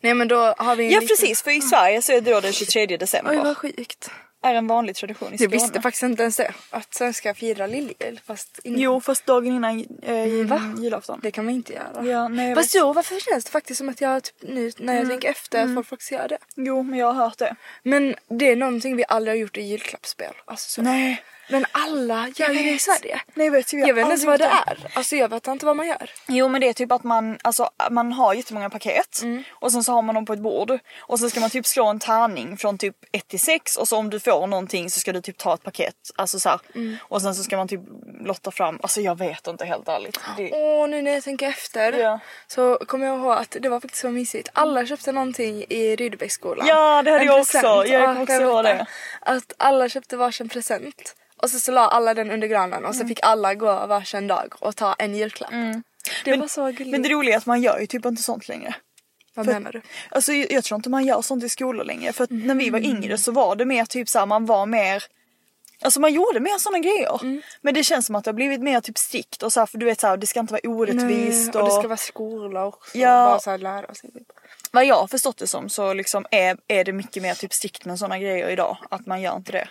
Nej 0.00 0.14
men 0.14 0.28
då 0.28 0.36
har 0.36 0.76
vi 0.76 0.84
en 0.84 0.90
liten- 0.90 1.08
precis, 1.08 1.42
för 1.42 1.50
i 1.50 1.60
Sverige 1.60 2.02
så 2.02 2.12
är 2.12 2.20
det 2.20 2.30
då 2.32 2.40
den 2.40 2.52
23 2.52 2.86
december. 2.96 3.32
Oj 3.32 3.38
vad 3.38 3.56
sjukt. 3.56 4.10
Är 4.44 4.54
en 4.54 4.66
vanlig 4.66 4.96
tradition 4.96 5.28
i 5.28 5.30
Jag 5.32 5.40
Skåne. 5.40 5.50
visste 5.50 5.80
faktiskt 5.80 6.02
inte 6.02 6.22
ens 6.22 6.36
det. 6.36 6.52
Att 6.70 6.94
svenskar 6.94 7.34
firar 7.34 7.68
lilljul 7.68 8.20
fast 8.26 8.60
innan. 8.64 8.80
Jo, 8.80 9.00
fast 9.00 9.26
dagen 9.26 9.46
innan 9.52 9.84
eh, 10.02 10.46
Va? 10.46 10.74
julafton. 10.80 11.20
Det 11.22 11.30
kan 11.30 11.44
man 11.44 11.54
inte 11.54 11.72
göra. 11.72 12.04
Ja, 12.06 12.28
nej, 12.28 12.48
jag 12.48 12.56
Fast 12.56 12.74
vet. 12.74 12.80
jo, 12.80 12.92
varför 12.92 13.20
känns 13.20 13.44
det 13.44 13.50
faktiskt 13.50 13.78
som 13.78 13.88
att 13.88 14.00
jag 14.00 14.22
typ, 14.22 14.34
nu 14.40 14.70
när 14.78 14.94
jag 14.96 15.08
tänker 15.08 15.28
efter 15.30 15.64
att 15.64 15.74
folk 15.74 15.86
faktiskt 15.86 16.12
gör 16.12 16.28
det. 16.28 16.38
Jo, 16.56 16.82
men 16.82 16.98
jag 16.98 17.12
har 17.12 17.24
hört 17.24 17.38
det. 17.38 17.56
Men 17.82 18.14
det 18.28 18.50
är 18.52 18.56
någonting 18.56 18.96
vi 18.96 19.04
aldrig 19.08 19.32
har 19.36 19.38
gjort 19.40 19.56
i 19.56 19.62
julklappsspel. 19.62 20.32
Alltså 20.44 20.70
så. 20.70 20.82
Nej. 20.82 21.22
Men 21.48 21.66
alla 21.72 22.28
gör 22.36 22.48
ju 22.50 22.62
det 22.62 22.70
i 22.70 22.78
Sverige. 22.78 23.20
Nej 23.34 23.46
jag 23.46 23.52
vet, 23.52 23.66
typ, 23.66 23.86
Jag 23.86 23.94
vet 23.94 24.02
inte 24.02 24.10
ens 24.10 24.24
vad 24.24 24.40
det 24.40 24.44
är. 24.66 24.78
Alltså 24.94 25.16
jag 25.16 25.28
vet 25.28 25.46
inte 25.46 25.66
vad 25.66 25.76
man 25.76 25.86
gör. 25.86 26.10
Jo 26.28 26.48
men 26.48 26.60
det 26.60 26.68
är 26.68 26.72
typ 26.72 26.92
att 26.92 27.04
man, 27.04 27.38
alltså, 27.42 27.70
man 27.90 28.12
har 28.12 28.34
jättemånga 28.34 28.70
paket 28.70 29.20
Mm. 29.22 29.42
och 29.50 29.72
sen 29.72 29.84
så 29.84 29.92
har 29.92 30.02
man 30.02 30.14
dem 30.14 30.26
på 30.26 30.32
ett 30.32 30.38
bord 30.40 30.78
och 31.00 31.18
så 31.20 31.30
ska 31.30 31.40
man 31.40 31.50
typ 31.50 31.66
slå 31.66 31.86
en 31.86 31.98
tärning 31.98 32.56
från 32.56 32.78
typ 32.78 32.96
1 33.12 33.28
till 33.28 33.40
6 33.40 33.76
och 33.76 33.88
så 33.88 33.96
om 33.96 34.10
du 34.10 34.20
får 34.20 34.46
någonting 34.46 34.90
så 34.90 35.00
ska 35.00 35.12
du 35.12 35.20
typ 35.20 35.38
ta 35.38 35.54
ett 35.54 35.62
paket. 35.62 35.94
Alltså 36.16 36.40
så. 36.40 36.60
Mm. 36.74 36.96
Och 37.02 37.22
sen 37.22 37.34
så 37.34 37.42
ska 37.42 37.56
man 37.56 37.68
typ 37.68 37.80
lotta 38.20 38.50
fram, 38.50 38.78
alltså 38.82 39.00
jag 39.00 39.18
vet 39.18 39.46
inte 39.46 39.64
helt 39.64 39.88
ärligt. 39.88 40.20
Det, 40.36 40.50
Åh 40.52 40.88
nu 40.88 41.02
när 41.02 41.10
jag 41.14 41.22
tänker 41.24 41.48
efter 41.48 41.92
Ja. 41.92 42.18
så 42.46 42.76
kommer 42.86 43.06
jag 43.06 43.18
ihåg 43.18 43.32
att 43.32 43.56
det 43.60 43.68
var 43.68 43.80
faktiskt 43.80 44.00
så 44.00 44.10
mysigt. 44.10 44.48
Alla 44.52 44.86
köpte 44.86 45.12
någonting 45.12 45.64
i 45.68 45.96
Rydebäcksskolan. 45.96 46.66
Ja, 46.66 47.02
det 47.02 47.10
hade 47.10 47.20
En 47.22 47.26
jag 47.26 47.40
också. 47.40 47.56
Jag 47.58 47.86
Ja, 47.88 48.06
kommer 48.06 48.22
också 48.22 48.32
ihåg 48.42 48.64
det. 48.64 48.86
Att 49.20 49.52
alla 49.56 49.88
köpte 49.88 50.16
varsin 50.16 50.48
present. 50.48 51.16
Och 51.42 51.50
så, 51.50 51.60
så 51.60 51.72
la 51.72 51.80
alla 51.88 52.14
den 52.14 52.30
under 52.30 52.46
granen 52.48 52.84
och 52.84 52.94
så 52.96 53.06
fick 53.06 53.18
alla 53.22 53.54
gå 53.54 53.86
varsin 53.86 54.26
dag 54.26 54.54
och 54.60 54.76
ta 54.76 54.94
en 54.98 55.14
julklapp. 55.14 55.50
Det 55.50 55.56
Mm. 55.56 55.82
Men- 56.26 56.40
var 56.40 56.48
så 56.48 56.66
gulligt. 56.66 56.88
men 56.90 57.02
det 57.02 57.08
roliga 57.08 57.34
är 57.34 57.38
att 57.38 57.46
man 57.46 57.62
gör 57.62 57.78
ju 57.78 57.86
typ 57.86 58.06
inte 58.06 58.22
sånt 58.22 58.48
längre. 58.48 58.74
vad 59.34 59.46
för- 59.46 59.52
menar 59.52 59.72
du? 59.72 59.80
Alltså 60.10 60.32
jag, 60.32 60.52
jag 60.52 60.64
tror 60.64 60.76
inte 60.76 60.88
man 60.90 61.04
gör 61.04 61.22
sånt 61.22 61.44
i 61.44 61.48
skolor 61.48 61.84
längre 61.84 62.12
för 62.12 62.24
att 62.24 62.30
när 62.30 62.54
vi 62.54 62.70
var 62.70 62.78
Mm. 62.78 62.90
yngre 62.90 63.18
så 63.18 63.32
var 63.32 63.56
det 63.56 63.64
mer 63.64 63.84
typ 63.84 64.08
såhär 64.08 64.26
man 64.26 64.46
var 64.46 64.66
mer 64.66 65.04
Alltså 65.82 66.00
man 66.00 66.12
gjorde 66.12 66.40
mer 66.40 66.58
såna 66.58 66.78
grejer. 66.78 67.20
Mm. 67.22 67.42
Men 67.62 67.74
det 67.74 67.84
känns 67.84 68.06
som 68.06 68.14
att 68.14 68.24
det 68.24 68.28
har 68.28 68.34
blivit 68.34 68.60
mer 68.60 68.80
typ 68.80 68.98
strikt 68.98 69.42
och 69.42 69.52
så 69.52 69.60
här, 69.60 69.66
för 69.66 69.78
du 69.78 69.86
vet 69.86 70.00
såhär 70.00 70.16
det 70.16 70.26
ska 70.26 70.40
inte 70.40 70.52
vara 70.52 70.60
orättvist 70.70 71.54
Nej, 71.54 71.62
och 71.62 71.68
det 71.68 71.74
ska 71.74 71.88
vara 71.88 71.96
skola 71.96 72.64
också. 72.66 72.98
Ja. 72.98 73.26
Bara 73.26 73.38
så 73.38 73.50
här 73.50 73.58
lära 73.58 73.94
sig. 73.94 74.12
Typ. 74.12 74.22
Vad 74.72 74.84
jag 74.84 74.94
har 74.94 75.06
förstått 75.06 75.36
det 75.38 75.46
som 75.46 75.68
så 75.68 75.92
liksom 75.94 76.26
är, 76.30 76.56
är 76.68 76.84
det 76.84 76.92
mycket 76.92 77.22
mer 77.22 77.34
typ 77.34 77.52
strikt 77.52 77.84
med 77.84 77.98
såna 77.98 78.18
grejer 78.18 78.48
idag. 78.48 78.76
Att 78.90 79.06
man 79.06 79.22
gör 79.22 79.36
inte 79.36 79.52
det. 79.52 79.68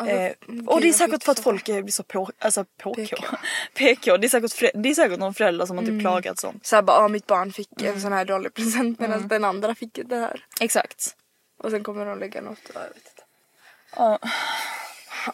Eh, 0.00 0.32
gud, 0.46 0.68
och 0.68 0.80
det 0.80 0.88
är 0.88 0.92
säkert 0.92 1.24
för 1.24 1.32
att 1.32 1.40
folk 1.40 1.68
är- 1.68 1.82
blir 1.82 1.92
så 1.92 2.02
på, 2.02 2.30
alltså 2.38 2.64
PK. 2.64 3.16
PK. 3.74 4.16
Det 4.16 4.26
är 4.26 4.28
säkert, 4.28 4.52
frä- 4.52 4.70
det 4.82 4.90
är 4.90 4.94
säkert 4.94 5.18
någon 5.18 5.34
förälder 5.34 5.66
som 5.66 5.76
har 5.78 5.84
Mm. 5.84 5.96
typ 5.98 6.02
klagat 6.02 6.38
sånt. 6.38 6.66
Så 6.66 6.76
här 6.76 6.82
bara, 6.82 7.08
mitt 7.08 7.26
barn 7.26 7.52
fick 7.52 7.80
Mm. 7.82 7.94
en 7.94 8.00
sån 8.00 8.12
här 8.12 8.24
dålig 8.24 8.54
present 8.54 8.98
medan 9.00 9.28
den 9.28 9.44
andra 9.44 9.74
fick 9.74 9.98
det 10.04 10.16
här. 10.16 10.44
Exakt. 10.60 11.16
Och 11.58 11.70
sen 11.70 11.82
kommer 11.84 12.06
de 12.06 12.18
lägga 12.18 12.40
något, 12.40 12.58
ja, 12.74 12.80
jag 12.80 12.88
vet 12.88 12.96
inte. 12.96 13.22
Ja, 13.96 14.18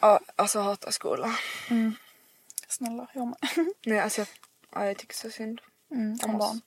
Ja, 0.03 0.21
alltså 0.37 0.61
hatar 0.61 0.91
skolan. 0.91 1.35
snälla 2.69 3.07
jag 3.15 3.27
med. 3.27 3.37
Nej 3.87 4.01
alltså 4.01 4.21
jag, 4.21 4.29
ja, 4.75 4.87
jag 4.87 4.97
tycker 4.99 5.15
så 5.15 5.31
synd. 5.31 5.61
Mm, 5.91 6.19
Om 6.25 6.39
barn. 6.39 6.61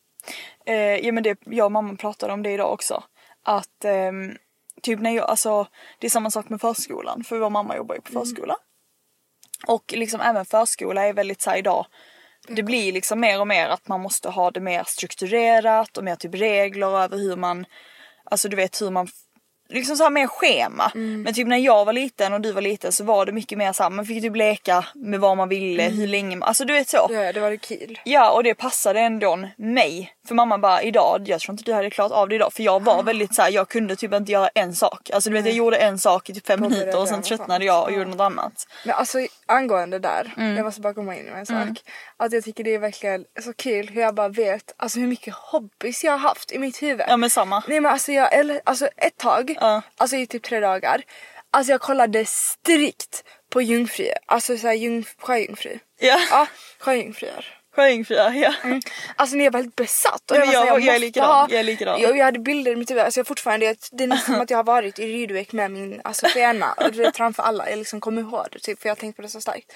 Eh, 0.65 0.75
ja 0.75 1.11
men 1.11 1.23
det, 1.23 1.39
jag 1.45 1.65
och 1.65 1.71
mamma 1.71 1.95
pratade 1.95 2.33
om 2.33 2.43
det 2.43 2.51
idag 2.51 2.73
också. 2.73 3.03
Att 3.43 3.85
ehm, 3.85 4.37
typ 4.79 4.99
när 4.99 5.11
jag, 5.11 5.29
alltså 5.29 5.67
det 5.99 6.07
är 6.07 6.11
samma 6.11 6.31
sak 6.31 6.49
med 6.49 6.61
förskolan 6.61 7.23
för 7.23 7.39
vår 7.39 7.49
mamma 7.49 7.75
jobbar 7.75 7.95
ju 7.95 8.01
på 8.01 8.11
förskola. 8.11 8.55
Och 9.67 9.93
liksom 9.97 10.21
även 10.21 10.45
förskola 10.45 11.07
är 11.07 11.13
väldigt 11.13 11.41
såhär 11.41 11.57
idag 11.57 11.85
det 12.47 12.63
blir 12.63 12.91
liksom 12.91 13.19
mer 13.19 13.39
och 13.39 13.47
mer 13.47 13.69
att 13.69 13.87
man 13.87 14.01
måste 14.01 14.29
ha 14.29 14.51
det 14.51 14.59
mer 14.59 14.83
strukturerat 14.87 15.97
och 15.97 16.03
mer 16.03 16.15
typ 16.15 16.35
regler 16.35 16.99
över 16.99 17.17
hur 17.17 17.35
man, 17.35 17.65
alltså 18.23 18.49
du 18.49 18.55
vet 18.55 18.81
hur 18.81 18.89
man 18.89 19.07
Liksom 19.71 19.95
så 19.97 20.03
här 20.03 20.09
mer 20.09 20.27
schema. 20.27 20.91
Men 20.95 21.33
typ 21.33 21.47
när 21.47 21.57
jag 21.57 21.85
var 21.85 21.93
liten 21.93 22.33
och 22.33 22.41
du 22.41 22.51
var 22.51 22.61
liten 22.61 22.91
så 22.91 23.03
var 23.03 23.25
det 23.25 23.31
mycket 23.31 23.57
mer 23.57 23.73
så 23.73 23.83
här, 23.83 23.89
man 23.89 24.05
fick 24.05 24.23
typ 24.23 24.35
leka 24.35 24.85
med 24.95 25.19
vad 25.19 25.37
man 25.37 25.49
ville, 25.49 25.83
hur 25.83 26.07
länge 26.07 26.35
man, 26.35 26.47
alltså 26.47 26.65
du 26.65 26.73
vet 26.73 26.89
så. 26.89 27.07
Ja, 27.09 27.33
det 27.33 27.39
var 27.39 27.49
det 27.51 27.57
kul. 27.57 27.99
Ja 28.05 28.31
och 28.31 28.43
det 28.43 28.53
passade 28.55 28.99
ändå 28.99 29.39
mig. 29.57 30.13
För 30.27 30.35
mamma 30.35 30.57
bara 30.57 30.81
idag, 30.81 31.23
jag 31.25 31.39
tror 31.39 31.53
inte 31.53 31.63
du 31.63 31.73
hade 31.73 31.89
klarat 31.89 32.11
av 32.11 32.29
det 32.29 32.35
idag. 32.35 32.53
För 32.53 32.63
jag 32.63 32.83
var 32.83 33.03
väldigt 33.03 33.35
så 33.35 33.41
här, 33.41 33.49
jag 33.51 33.69
kunde 33.69 33.95
typ 33.95 34.13
inte 34.13 34.31
göra 34.31 34.49
en 34.55 34.75
sak. 34.75 35.09
Alltså 35.13 35.29
du 35.29 35.33
vet 35.33 35.45
jag 35.45 35.55
gjorde 35.55 35.77
en 35.77 35.99
sak 35.99 36.29
i 36.29 36.33
typ 36.33 36.47
fem 36.47 36.61
minuter 36.61 36.99
och 36.99 37.07
sen 37.07 37.21
tröttnade 37.21 37.65
jag 37.65 37.83
och 37.83 37.91
gjorde 37.91 38.05
något 38.05 38.19
annat. 38.19 38.67
Men 38.85 38.95
alltså 38.95 39.17
angående 39.45 39.99
där, 39.99 40.33
Mm. 40.37 40.55
jag 40.55 40.65
måste 40.65 40.81
bara 40.81 40.93
komma 40.93 41.15
in 41.15 41.25
med 41.25 41.39
en 41.39 41.45
sak. 41.45 41.81
Att 42.17 42.33
jag 42.33 42.43
tycker 42.43 42.63
det 42.63 42.73
är 42.73 42.79
verkligen 42.79 43.25
så 43.43 43.53
kul 43.53 43.89
hur 43.89 44.01
jag 44.01 44.15
bara 44.15 44.27
vet 44.29 44.73
alltså 44.77 44.99
hur 44.99 45.07
mycket 45.07 45.33
hobbys 45.33 46.03
jag 46.03 46.11
har 46.11 46.17
haft 46.19 46.51
i 46.51 46.59
mitt 46.59 46.81
huvud. 46.81 47.05
Ja 47.09 47.17
men 47.17 47.29
samma. 47.29 47.63
Nej 47.67 47.79
men 47.79 47.91
alltså 47.91 48.11
jag, 48.11 48.33
eller, 48.33 48.61
alltså 48.63 48.87
ett 48.97 49.17
tag, 49.17 49.55
Ja. 49.59 49.81
alltså 49.97 50.15
i 50.15 50.27
typ 50.27 50.43
tre 50.43 50.59
dagar. 50.59 51.01
Alltså 51.51 51.71
jag 51.71 51.81
kollade 51.81 52.25
strikt 52.25 53.23
på 53.49 53.61
jungfru, 53.61 54.07
alltså 54.25 54.57
såhär 54.57 54.73
jung, 54.73 55.05
sjöjungfru. 55.17 55.79
Ja, 55.99 56.19
Ja, 56.31 56.47
sjöjungfrur. 56.79 57.58
Sjöjungfrur 57.75 58.17
ja. 58.17 58.53
Alltså 59.15 59.35
ni 59.35 59.45
är 59.45 59.51
väldigt 59.51 59.75
besatt. 59.75 60.31
Och 60.31 60.37
Nej, 60.37 60.39
men 60.39 60.47
var 60.47 60.53
så 60.53 60.59
här, 60.59 60.67
jag- 60.67 60.81
jag 60.81 60.95
är 60.95 60.99
likadan, 60.99 61.29
ha- 61.29 61.47
jag 61.49 61.59
är 61.59 61.63
likadan. 61.63 62.01
Jag, 62.01 62.17
jag 62.17 62.25
hade 62.25 62.39
bilder 62.39 62.71
i 62.71 62.75
mitt 62.75 62.91
huvud, 62.91 63.03
alltså 63.03 63.19
jag 63.19 63.27
fortfarande, 63.27 63.75
det 63.91 64.03
är 64.03 64.07
nästan 64.07 64.33
som 64.35 64.41
att 64.43 64.49
jag 64.49 64.57
har 64.57 64.63
varit 64.63 64.99
i 64.99 65.05
Rydbeck 65.07 65.51
med 65.51 65.71
min 65.71 66.01
alltså, 66.03 66.27
fena 66.27 66.73
och 66.73 66.91
du 66.91 66.97
vet 66.97 67.17
framför 67.17 67.43
alla. 67.43 67.69
Jag 67.69 67.79
liksom 67.79 68.01
kommer 68.01 68.21
ihåg 68.21 68.47
det 68.51 68.59
typ 68.59 68.81
för 68.81 68.89
jag 68.89 68.95
har 68.95 68.99
tänkt 68.99 69.15
på 69.15 69.21
det 69.21 69.29
så 69.29 69.41
starkt. 69.41 69.71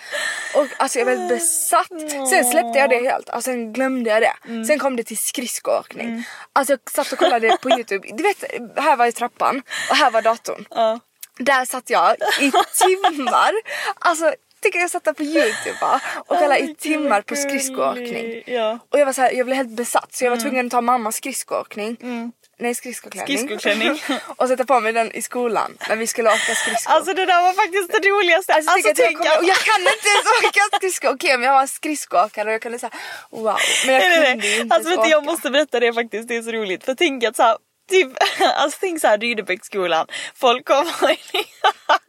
Och 0.55 0.67
alltså 0.77 0.99
jag 0.99 1.05
var 1.05 1.11
väldigt 1.13 1.37
besatt. 1.39 1.87
Sen 2.29 2.45
släppte 2.45 2.79
jag 2.79 2.89
det 2.89 3.09
helt, 3.09 3.29
alltså 3.29 3.51
sen 3.51 3.73
glömde 3.73 4.09
jag 4.09 4.21
det. 4.21 4.33
Mm. 4.45 4.65
Sen 4.65 4.79
kom 4.79 4.95
det 4.95 5.03
till 5.03 5.17
skridskoåkning. 5.17 6.23
Alltså 6.53 6.73
jag 6.73 6.79
satt 6.91 7.11
och 7.11 7.19
kollade 7.19 7.57
på 7.61 7.69
youtube, 7.69 8.07
du 8.13 8.23
vet 8.23 8.43
här 8.77 8.95
var 8.95 9.05
ju 9.05 9.11
trappan 9.11 9.61
och 9.89 9.95
här 9.95 10.11
var 10.11 10.21
datorn. 10.21 10.65
ja. 10.69 10.99
Där 11.37 11.65
satt 11.65 11.89
jag 11.89 12.15
i 12.39 12.51
timmar. 12.81 13.51
Alltså 13.99 14.33
tycker 14.63 14.79
jag 14.79 14.89
satt 14.89 15.03
där 15.03 15.13
på 15.13 15.23
youtube 15.23 15.77
bara, 15.81 16.01
och 16.17 16.37
kollade 16.37 16.59
i 16.59 16.75
timmar 16.75 17.21
på 17.21 17.35
skridskoåkning. 17.35 18.43
Ja. 18.45 18.79
Och 18.89 18.99
jag 18.99 19.05
var 19.05 19.13
så 19.13 19.21
här, 19.21 19.31
jag 19.31 19.45
blev 19.45 19.57
helt 19.57 19.69
besatt 19.69 20.13
så 20.13 20.25
jag 20.25 20.31
var 20.31 20.37
tvungen 20.37 20.65
att 20.65 20.71
ta 20.71 20.81
mammas 20.81 21.15
skridskoåkning. 21.15 21.97
Mm. 22.01 22.31
Nej 22.59 22.75
skridskoklänning. 22.75 23.37
Skridskoklänning. 23.37 24.01
och 24.35 24.47
sätta 24.47 24.65
på 24.65 24.79
mig 24.79 24.93
den 24.93 25.11
i 25.11 25.21
skolan 25.21 25.77
när 25.89 25.95
vi 25.95 26.07
skulle 26.07 26.29
åka 26.29 26.55
skridskor. 26.55 26.93
Alltså 26.93 27.13
det 27.13 27.25
där 27.25 27.41
var 27.41 27.53
faktiskt 27.53 27.91
det 27.91 28.09
roligaste. 28.09 28.53
Alltså, 28.53 28.71
Alltså, 28.71 28.91
tänk 28.95 29.19
att 29.19 29.25
jag, 29.25 29.35
kommer, 29.35 29.47
jag 29.47 29.57
kan 29.57 29.81
inte 29.81 30.09
ens 30.13 30.25
åka 30.45 30.77
skridskor. 30.77 31.13
Okej 31.13 31.37
men 31.37 31.47
jag 31.47 31.53
var 31.53 31.67
skridskoåkare 31.67 32.47
och 32.47 32.53
jag 32.53 32.61
kunde 32.61 32.79
säga 32.79 32.91
wow. 33.29 33.57
Men 33.85 33.93
jag 33.93 34.01
Nej, 34.01 34.19
nej, 34.19 34.31
kunde 34.31 34.47
ju 34.47 34.53
nej. 34.53 34.61
inte 34.61 34.75
Alltså 34.75 34.89
vet 34.89 35.09
jag 35.09 35.25
måste 35.25 35.49
berätta 35.49 35.79
det 35.79 35.93
faktiskt, 35.93 36.27
det 36.27 36.35
är 36.35 36.41
så 36.41 36.51
roligt. 36.51 36.83
För 36.83 36.95
tänk 36.95 37.23
att 37.23 37.35
så 37.35 37.43
här, 37.43 37.57
typ, 37.93 38.11
alltså 38.55 38.77
tänk 38.81 39.01
såhär 39.01 39.17
Rydebäcksskolan, 39.17 40.07
folk 40.35 40.65
kommer 40.67 41.11
in. 41.35 41.43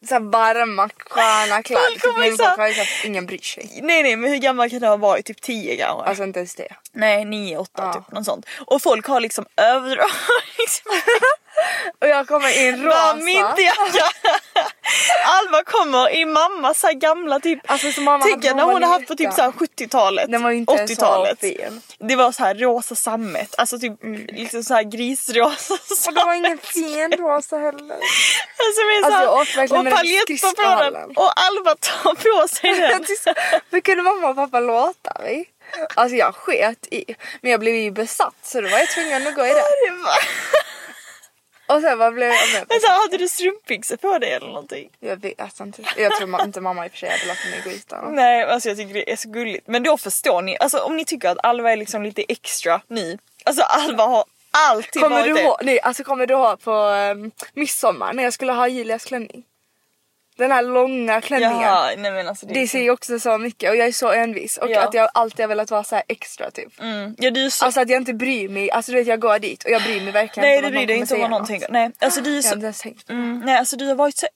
Så 0.08 0.14
här 0.14 0.20
varma 0.20 0.88
sköna 1.06 1.62
kläder. 1.62 1.98
Kommer 1.98 2.18
men 2.18 2.28
ju 2.30 2.36
så 2.36 2.44
här, 2.44 2.88
ingen 3.04 3.26
bryr 3.26 3.38
sig. 3.38 3.80
Nej 3.82 4.02
nej 4.02 4.16
men 4.16 4.30
hur 4.30 4.38
gammal 4.38 4.70
kan 4.70 4.78
du 4.80 4.86
ha 4.86 4.96
varit? 4.96 5.26
Typ 5.26 5.40
10 5.40 5.76
kanske? 5.76 6.08
Alltså 6.08 6.24
inte 6.24 6.38
ens 6.38 6.54
det. 6.54 6.68
Nej 6.92 7.24
9, 7.24 7.56
8 7.58 7.70
Ja. 7.76 7.92
typ 7.92 8.12
något 8.12 8.24
sånt. 8.24 8.46
Och 8.66 8.82
folk 8.82 9.06
har 9.06 9.20
liksom 9.20 9.44
överdrag. 9.56 10.10
liksom. 10.58 10.92
Och 12.00 12.08
jag 12.08 12.26
kommer 12.28 12.48
i 12.48 12.68
en 12.68 12.82
rosa. 12.84 12.96
Bara 12.96 13.14
vinterjacka. 13.14 14.04
Alva 15.26 15.62
kommer 15.64 16.10
i 16.16 16.24
mammas 16.24 16.80
så 16.80 16.90
gamla 16.94 17.40
typ. 17.40 17.58
Alltså, 17.66 17.92
som 17.92 18.04
mamma 18.04 18.24
Tänk 18.24 18.44
när 18.44 18.62
hon 18.64 18.82
har 18.82 18.90
haft 18.90 19.06
på 19.06 19.12
typ 19.14 19.18
liten. 19.20 19.32
så 19.32 19.42
här 19.42 19.50
70-talet. 19.50 20.30
Den 20.30 20.42
var 20.42 20.50
ju 20.50 20.56
inte 20.56 20.72
ens 20.72 20.94
så 20.96 21.02
80-talet. 21.04 21.40
fin. 21.40 21.80
Det 21.98 22.16
var 22.16 22.32
så 22.32 22.44
här 22.44 22.54
rosa 22.54 22.94
sammet. 22.94 23.54
Alltså 23.58 23.78
typ 23.78 23.92
liksom 24.28 24.62
så 24.64 24.74
här 24.74 24.82
grisrosa. 24.82 25.74
Och 26.08 26.14
det 26.14 26.24
var 26.24 26.34
ingen 26.34 26.58
fin 26.58 27.12
rosa 27.12 27.56
heller. 27.58 27.94
Alltså, 27.94 28.80
Alltså, 28.96 29.10
så 29.10 29.10
här- 29.10 29.24
jag 29.24 29.40
och 29.86 29.92
paljetter 29.98 30.54
på 30.54 30.82
den. 30.90 31.16
Och 31.16 31.32
Alva 31.40 31.74
tar 31.80 32.14
på 32.14 32.48
sig 32.48 32.70
den. 32.80 33.04
Så- 33.24 33.34
Men 33.70 33.82
kunde 33.82 34.02
mamma 34.02 34.28
och 34.28 34.36
pappa 34.36 34.60
låta 34.60 35.12
mig? 35.22 35.50
Alltså 35.94 36.16
jag 36.16 36.34
sket 36.34 36.86
i. 36.90 37.04
Men 37.40 37.50
jag 37.50 37.60
blev 37.60 37.74
ju 37.74 37.90
besatt 37.90 38.34
så 38.42 38.60
då 38.60 38.68
var 38.68 38.78
jag 38.78 38.90
tvungen 38.90 39.26
att 39.26 39.34
gå 39.34 39.46
i 39.46 39.48
det. 39.48 39.62
Och 41.66 41.80
sen 41.80 41.98
vad 41.98 42.14
blev 42.14 42.28
jag 42.28 42.36
med 42.52 42.64
Men 42.68 42.78
på? 42.78 42.80
så 42.80 42.86
här, 42.92 43.00
hade 43.02 43.16
du 43.16 43.28
strumpbyxor 43.28 43.96
på 43.96 44.18
dig 44.18 44.32
eller 44.32 44.46
någonting? 44.46 44.90
Jag 45.00 45.16
vet 45.16 45.60
inte. 45.60 45.82
Jag 45.96 46.16
tror 46.16 46.28
ma- 46.28 46.44
inte 46.44 46.60
mamma 46.60 46.84
i 46.84 46.88
och 46.88 46.92
för 46.92 46.98
sig 46.98 47.08
hade 47.10 47.26
låtit 47.26 47.50
mig 47.50 47.60
gå 47.64 47.70
utan. 47.70 48.14
Nej 48.14 48.42
alltså 48.44 48.68
jag 48.68 48.78
tycker 48.78 48.94
det 48.94 49.12
är 49.12 49.16
så 49.16 49.28
gulligt. 49.30 49.68
Men 49.68 49.82
då 49.82 49.96
förstår 49.98 50.42
ni, 50.42 50.56
alltså 50.58 50.78
om 50.78 50.96
ni 50.96 51.04
tycker 51.04 51.28
att 51.28 51.38
Alva 51.44 51.72
är 51.72 51.76
liksom 51.76 52.02
lite 52.02 52.24
extra 52.28 52.80
ny. 52.88 53.18
Alltså 53.44 53.62
Alva 53.62 54.04
har 54.04 54.24
alltid 54.50 55.02
Kommer 55.02 55.16
varit 55.16 55.26
du 55.26 55.34
det. 55.34 55.40
ihåg, 55.42 55.56
nej, 55.62 55.80
alltså 55.80 56.04
kommer 56.04 56.26
du 56.26 56.34
ihåg 56.34 56.60
på 56.60 56.72
um, 56.72 57.30
midsommar 57.54 58.12
när 58.12 58.22
jag 58.22 58.32
skulle 58.32 58.52
ha 58.52 58.68
Julias 58.68 59.04
klänning? 59.04 59.42
Den 60.38 60.50
här 60.50 60.62
långa 60.62 61.20
klänningen. 61.20 61.60
Jaha, 61.60 61.90
nej 61.96 62.12
men 62.12 62.28
alltså 62.28 62.46
det, 62.46 62.54
Det 62.54 62.68
säger 62.68 62.90
också 62.90 63.18
så 63.20 63.38
mycket 63.38 63.70
och 63.70 63.76
jag 63.76 63.86
är 63.88 63.92
så 63.92 64.12
envis 64.12 64.56
och 64.56 64.70
Ja. 64.70 64.84
att 64.88 64.94
jag 64.94 65.08
alltid 65.14 65.40
har 65.40 65.48
velat 65.48 65.70
vara 65.70 65.84
så 65.84 65.94
här 65.94 66.04
extra 66.08 66.50
typ. 66.50 66.80
mm. 66.80 67.14
Ja 67.18 67.30
du 67.30 67.44
är 67.46 67.50
så... 67.50 67.64
Alltså 67.64 67.80
att 67.80 67.88
jag 67.88 68.00
inte 68.00 68.14
bryr 68.14 68.48
mig, 68.48 68.70
alltså 68.70 68.92
du 68.92 68.98
vet 68.98 69.06
jag 69.06 69.20
går 69.20 69.38
dit 69.38 69.64
och 69.64 69.70
jag 69.70 69.82
bryr 69.82 70.00
mig 70.00 70.12
verkligen 70.12 70.48
nej 70.48 70.56
inte 70.56 70.70
det 70.70 70.76
bryr 70.76 70.86
dig 70.86 70.96
inte 70.96 71.14
om 71.14 71.20
vad 71.20 71.30
någon 71.30 71.46
tänker. 71.46 71.68
Nej 71.70 71.90
alltså 71.98 72.20
du 72.20 72.30
är 72.30 72.34
Jag 72.34 72.42
har 72.42 72.50
så... 72.56 72.58
ens 72.58 72.80
tänkt. 72.80 73.10
Mm, 73.10 73.42
nej 73.44 73.56
alltså 73.58 73.76
du 73.76 73.86
har 73.86 73.94
varit 73.94 74.16
så 74.16 74.26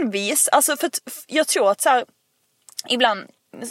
envis. 0.00 0.48
Alltså 0.48 0.76
för 0.76 0.86
att 0.86 0.98
jag 1.26 1.46
tror 1.48 1.70
att 1.70 1.80
så 1.80 1.88
här, 1.88 2.04
ibland, 2.88 3.20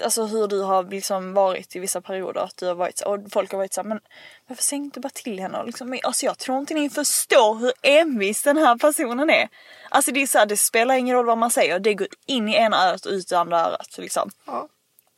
alltså 0.04 0.26
hur 0.26 0.48
du 0.48 0.62
har 0.62 0.84
liksom 0.84 1.34
varit 1.34 1.76
i 1.76 1.80
vissa 1.80 2.02
perioder 2.02 2.42
att 2.42 2.58
du 2.58 2.66
har 2.68 2.76
varit 2.76 3.02
och 3.02 3.20
folk 3.32 3.52
har 3.52 3.58
varit 3.58 3.74
så 3.74 3.82
här, 3.82 3.90
men 3.90 4.00
varför 4.48 4.64
säger 4.64 4.84
inte 4.84 5.00
bara 5.00 5.10
till 5.10 5.40
henne? 5.40 5.58
Och 5.58 5.66
Liksom, 5.66 5.90
men, 5.90 6.00
alltså 6.04 6.26
jag 6.26 6.38
tror 6.38 6.58
inte 6.58 6.74
ni 6.74 6.90
förstår 6.90 7.56
hur 7.56 7.74
envis 7.82 8.44
den 8.44 8.58
här 8.58 8.76
personen 8.76 9.30
är. 9.30 9.50
Alltså 9.90 10.12
det 10.12 10.22
är 10.22 10.28
så 10.28 10.38
här, 10.38 10.46
det 10.46 10.58
spelar 10.58 10.96
ingen 10.96 11.16
roll 11.16 11.26
vad 11.26 11.38
man 11.38 11.52
säger, 11.52 11.80
det 11.80 11.94
går 11.94 12.08
in 12.26 12.50
i 12.50 12.56
ena 12.56 12.90
örat 12.90 13.06
och 13.06 13.12
ut 13.12 13.32
i 13.32 13.36
andra 13.36 13.60
örat 13.60 13.98
liksom. 13.98 14.30
Ja. 14.46 14.68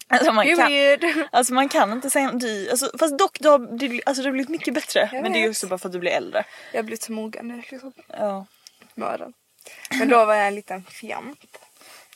Alltså 0.07 0.31
man 0.31 0.55
kan, 0.55 0.69
alltså 1.31 1.53
man 1.53 1.69
kan 1.69 1.91
inte 1.91 2.09
säga 2.09 2.31
du, 2.31 2.69
alltså, 2.69 2.91
fast 2.99 3.17
dock 3.17 3.37
du 3.39 3.49
har, 3.49 3.59
du, 3.59 4.01
alltså 4.05 4.23
du 4.23 4.27
har 4.27 4.33
blivit 4.33 4.49
mycket 4.49 4.73
bättre. 4.73 5.09
Jag 5.13 5.23
men 5.23 5.33
det 5.33 5.39
är 5.39 5.41
vet. 5.41 5.49
också 5.49 5.67
bara 5.67 5.77
för 5.77 5.89
att 5.89 5.93
du 5.93 5.99
blir 5.99 6.11
äldre. 6.11 6.45
Jag 6.71 6.77
har 6.77 6.83
blivit 6.83 7.03
så 7.03 7.11
mogen 7.11 7.47
nu 7.47 7.63
liksom. 7.71 7.93
Ja. 8.07 8.45
Med 8.95 9.07
åren. 9.07 9.33
Men 9.99 10.09
då 10.09 10.25
var 10.25 10.35
jag 10.35 10.47
en 10.47 10.55
liten 10.55 10.83
fjant. 10.83 11.57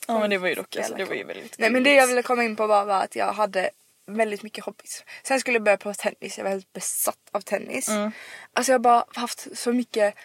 Ja 0.08 0.20
men 0.20 0.30
det 0.30 0.38
var 0.38 0.48
ju 0.48 0.56
dock, 0.56 0.76
alltså, 0.76 0.94
det 0.94 1.06
var 1.06 1.16
ju 1.16 1.24
väldigt 1.24 1.56
Nej 1.58 1.70
men 1.70 1.84
det 1.84 1.94
jag 1.94 2.08
ville 2.08 2.22
komma 2.22 2.44
in 2.44 2.56
på 2.56 2.68
var, 2.68 2.86
var 2.86 3.04
att 3.04 3.16
jag 3.16 3.34
hade 3.34 3.70
väldigt 4.08 4.44
mycket 4.44 4.66
hobbys. 4.66 5.04
Sen 5.24 5.40
skulle 5.40 5.56
jag 5.56 5.64
börja 5.64 5.78
på 5.78 5.94
tennis, 5.94 6.38
jag 6.38 6.44
var 6.44 6.52
helt 6.52 6.74
besatt 6.74 7.30
av 7.32 7.42
tennis. 7.42 7.90
Mm. 7.90 8.12
Alltså 8.54 8.72
jag 8.72 8.80
har 8.80 8.84
bara 8.84 9.06
haft 9.14 9.48
så 9.58 9.74
mycket 9.74 10.16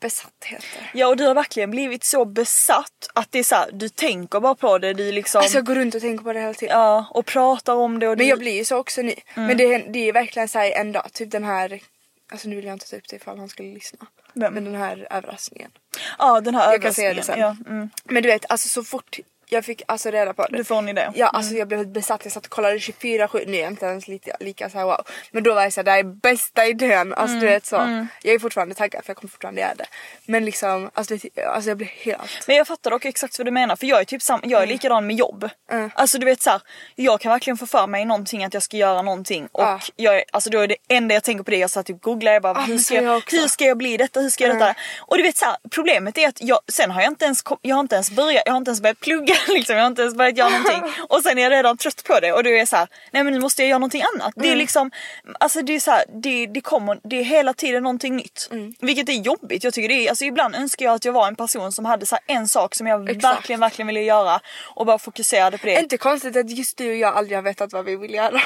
besattheter. 0.00 0.90
Ja 0.94 1.06
och 1.06 1.16
du 1.16 1.26
har 1.26 1.34
verkligen 1.34 1.70
blivit 1.70 2.04
så 2.04 2.24
besatt 2.24 3.10
att 3.14 3.32
det 3.32 3.38
är 3.38 3.44
så 3.44 3.54
här, 3.54 3.70
du 3.72 3.88
tänker 3.88 4.40
bara 4.40 4.54
på 4.54 4.78
det, 4.78 4.92
du 4.92 5.12
liksom... 5.12 5.38
Alltså 5.38 5.58
jag 5.58 5.66
går 5.66 5.74
runt 5.74 5.94
och 5.94 6.00
tänker 6.00 6.24
på 6.24 6.32
det 6.32 6.40
hela 6.40 6.54
tiden. 6.54 6.78
Ja 6.78 7.06
och 7.10 7.26
pratar 7.26 7.74
om 7.74 7.98
det 7.98 8.08
och 8.08 8.18
Men 8.18 8.26
du... 8.26 8.30
jag 8.30 8.38
blir 8.38 8.52
ju 8.52 8.64
så 8.64 8.76
också 8.76 9.02
nu. 9.02 9.14
Mm. 9.34 9.46
Men 9.46 9.56
det, 9.56 9.78
det 9.78 10.08
är 10.08 10.12
verkligen 10.12 10.48
såhär 10.48 10.70
en 10.70 10.92
dag, 10.92 11.12
typ 11.12 11.30
den 11.30 11.44
här 11.44 11.80
Alltså 12.32 12.48
nu 12.48 12.56
vill 12.56 12.64
jag 12.64 12.72
inte 12.72 12.90
ta 12.90 12.96
upp 12.96 13.08
det 13.08 13.16
ifall 13.16 13.38
han 13.38 13.48
skulle 13.48 13.74
lyssna. 13.74 14.06
Vem? 14.34 14.54
Men 14.54 14.64
den 14.64 14.74
här 14.74 15.06
överraskningen. 15.10 15.70
Ja 16.18 16.40
den 16.40 16.54
här 16.54 16.72
Jag 16.72 16.82
kan 16.82 16.94
säga 16.94 17.14
det 17.14 17.20
överraskningen. 17.20 17.56
sen. 17.56 17.64
Ja, 17.68 17.72
mm. 17.74 17.90
Men 18.04 18.22
du 18.22 18.28
vet 18.28 18.50
alltså 18.50 18.68
så 18.68 18.84
fort 18.84 19.18
jag 19.52 19.64
fick 19.64 19.82
alltså 19.88 20.10
reda 20.10 20.34
på 20.34 20.46
det. 20.46 20.56
Du 20.56 20.64
får 20.64 20.78
en 20.78 20.88
idé. 20.88 21.08
Ja 21.14 21.26
alltså 21.26 21.54
jag 21.54 21.68
blev 21.68 21.88
besatt. 21.88 22.20
Jag 22.24 22.32
satt 22.32 22.44
och 22.46 22.50
kollade 22.52 22.76
24-7. 22.76 23.44
Nu 23.46 23.56
är 23.56 23.60
jag 23.60 23.70
inte 23.72 23.86
ens 23.86 24.08
lika, 24.08 24.36
lika 24.40 24.70
såhär 24.70 24.84
wow. 24.84 25.06
Men 25.30 25.42
då 25.42 25.54
var 25.54 25.62
jag 25.62 25.72
såhär 25.72 25.84
det 25.84 25.90
här 25.90 25.98
är 25.98 26.02
bästa 26.04 26.66
idén. 26.66 27.14
Alltså 27.14 27.36
du 27.38 27.46
vet 27.46 27.66
så. 27.66 28.06
Jag 28.22 28.34
är 28.34 28.38
fortfarande 28.38 28.74
taggad 28.74 29.04
för 29.04 29.10
jag 29.10 29.16
kommer 29.16 29.30
fortfarande 29.30 29.60
göra 29.60 29.74
det. 29.74 29.86
Men 30.26 30.44
liksom 30.44 30.90
alltså, 30.94 31.14
du 31.16 31.20
vet, 31.34 31.46
alltså 31.46 31.70
jag 31.70 31.76
blev 31.76 31.88
helt... 31.90 32.20
Men 32.46 32.56
jag 32.56 32.66
fattar 32.66 32.90
dock 32.90 33.04
exakt 33.04 33.38
vad 33.38 33.46
du 33.46 33.50
menar 33.50 33.76
för 33.76 33.86
jag 33.86 34.00
är 34.00 34.04
typ 34.04 34.22
sam- 34.22 34.40
jag 34.44 34.62
är 34.62 34.66
likadan 34.66 35.06
med 35.06 35.16
jobb. 35.16 35.48
Mm. 35.70 35.90
Alltså 35.94 36.18
du 36.18 36.26
vet 36.26 36.42
så 36.42 36.50
här, 36.50 36.60
jag 36.94 37.20
kan 37.20 37.32
verkligen 37.32 37.56
få 37.56 37.66
för 37.66 37.86
mig 37.86 38.04
någonting 38.04 38.44
att 38.44 38.54
jag 38.54 38.62
ska 38.62 38.76
göra 38.76 39.02
någonting 39.02 39.48
och 39.52 39.62
Ja. 39.62 39.80
jag 39.96 40.22
alltså 40.32 40.50
då 40.50 40.58
är 40.58 40.68
det 40.68 40.76
enda 40.88 41.14
jag 41.14 41.24
tänker 41.24 41.44
på 41.44 41.50
det 41.50 41.56
jag 41.56 41.70
så 41.70 41.78
här, 41.78 41.84
typ 41.84 42.02
googlar 42.02 42.32
jag 42.32 42.42
bara 42.42 42.54
Ja, 42.58 42.60
hur, 42.60 42.78
ska 42.78 42.88
så 42.88 42.94
jag 42.94 43.04
jag, 43.04 43.22
hur 43.30 43.48
ska 43.48 43.64
jag 43.64 43.76
bli 43.76 43.96
detta, 43.96 44.20
hur 44.20 44.30
ska 44.30 44.44
jag 44.44 44.50
Mm. 44.56 44.60
detta? 44.68 44.80
Och 45.00 45.16
du 45.16 45.22
vet 45.22 45.36
så 45.36 45.44
här, 45.44 45.56
problemet 45.70 46.18
är 46.18 46.28
att 46.28 46.42
jag, 46.42 46.58
sen 46.72 46.90
har 46.90 47.02
jag 47.02 47.10
inte 47.10 47.24
ens 47.24 47.42
jag 47.62 47.76
har 47.76 47.80
inte 47.80 47.94
ens 47.94 48.10
börjat, 48.10 48.42
jag 48.46 48.52
har 48.52 48.58
inte 48.58 48.68
ens 48.68 48.80
börjat 48.80 49.00
plugga 49.00 49.34
liksom, 49.54 49.76
jag 49.76 49.82
har 49.82 49.88
inte 49.88 50.02
ens 50.02 50.14
börjat 50.14 50.36
göra 50.36 50.48
någonting 50.48 50.82
och 51.08 51.22
sen 51.22 51.38
är 51.38 51.42
jag 51.42 51.52
redan 51.52 51.76
trött 51.76 52.04
på 52.04 52.20
det 52.20 52.32
och 52.32 52.44
då 52.44 52.50
är 52.50 52.66
så 52.66 52.76
här, 52.76 52.88
nej 53.10 53.24
men 53.24 53.32
nu 53.32 53.40
måste 53.40 53.62
jag 53.62 53.68
göra 53.68 53.78
någonting 53.78 54.02
annat. 54.14 54.36
Mm. 54.36 54.46
Det 54.48 54.52
är 54.52 54.56
liksom, 54.56 54.90
alltså 55.40 55.62
det 55.62 55.74
är 55.74 55.80
så 55.80 55.90
här, 55.90 56.04
det, 56.22 56.46
det 56.46 56.60
kommer, 56.60 57.00
det 57.04 57.16
är 57.16 57.24
hela 57.24 57.54
tiden 57.54 57.82
någonting 57.82 58.16
nytt. 58.16 58.48
Mm. 58.50 58.74
Vilket 58.80 59.08
är 59.08 59.12
jobbigt, 59.12 59.64
jag 59.64 59.74
tycker 59.74 59.88
det 59.88 60.06
är, 60.06 60.08
alltså 60.08 60.24
ibland 60.24 60.54
önskar 60.54 60.84
jag 60.84 60.94
att 60.94 61.04
jag 61.04 61.12
var 61.12 61.28
en 61.28 61.36
person 61.36 61.72
som 61.72 61.84
hade 61.84 62.06
så 62.06 62.16
en 62.26 62.48
sak 62.48 62.74
som 62.74 62.86
jag 62.86 63.10
Exakt. 63.10 63.24
verkligen, 63.24 63.60
verkligen 63.60 63.86
ville 63.86 64.00
göra 64.00 64.40
och 64.74 64.86
bara 64.86 64.98
fokuserade 64.98 65.58
på 65.58 65.66
det. 65.66 65.80
Inte 65.80 65.96
konstigt 65.96 66.36
att 66.36 66.50
just 66.50 66.76
du 66.76 66.90
och 66.90 66.96
jag 66.96 67.16
aldrig 67.16 67.38
har 67.38 67.42
vetat 67.42 67.72
vad 67.72 67.84
vi 67.84 67.96
vill 67.96 68.14
göra. 68.14 68.40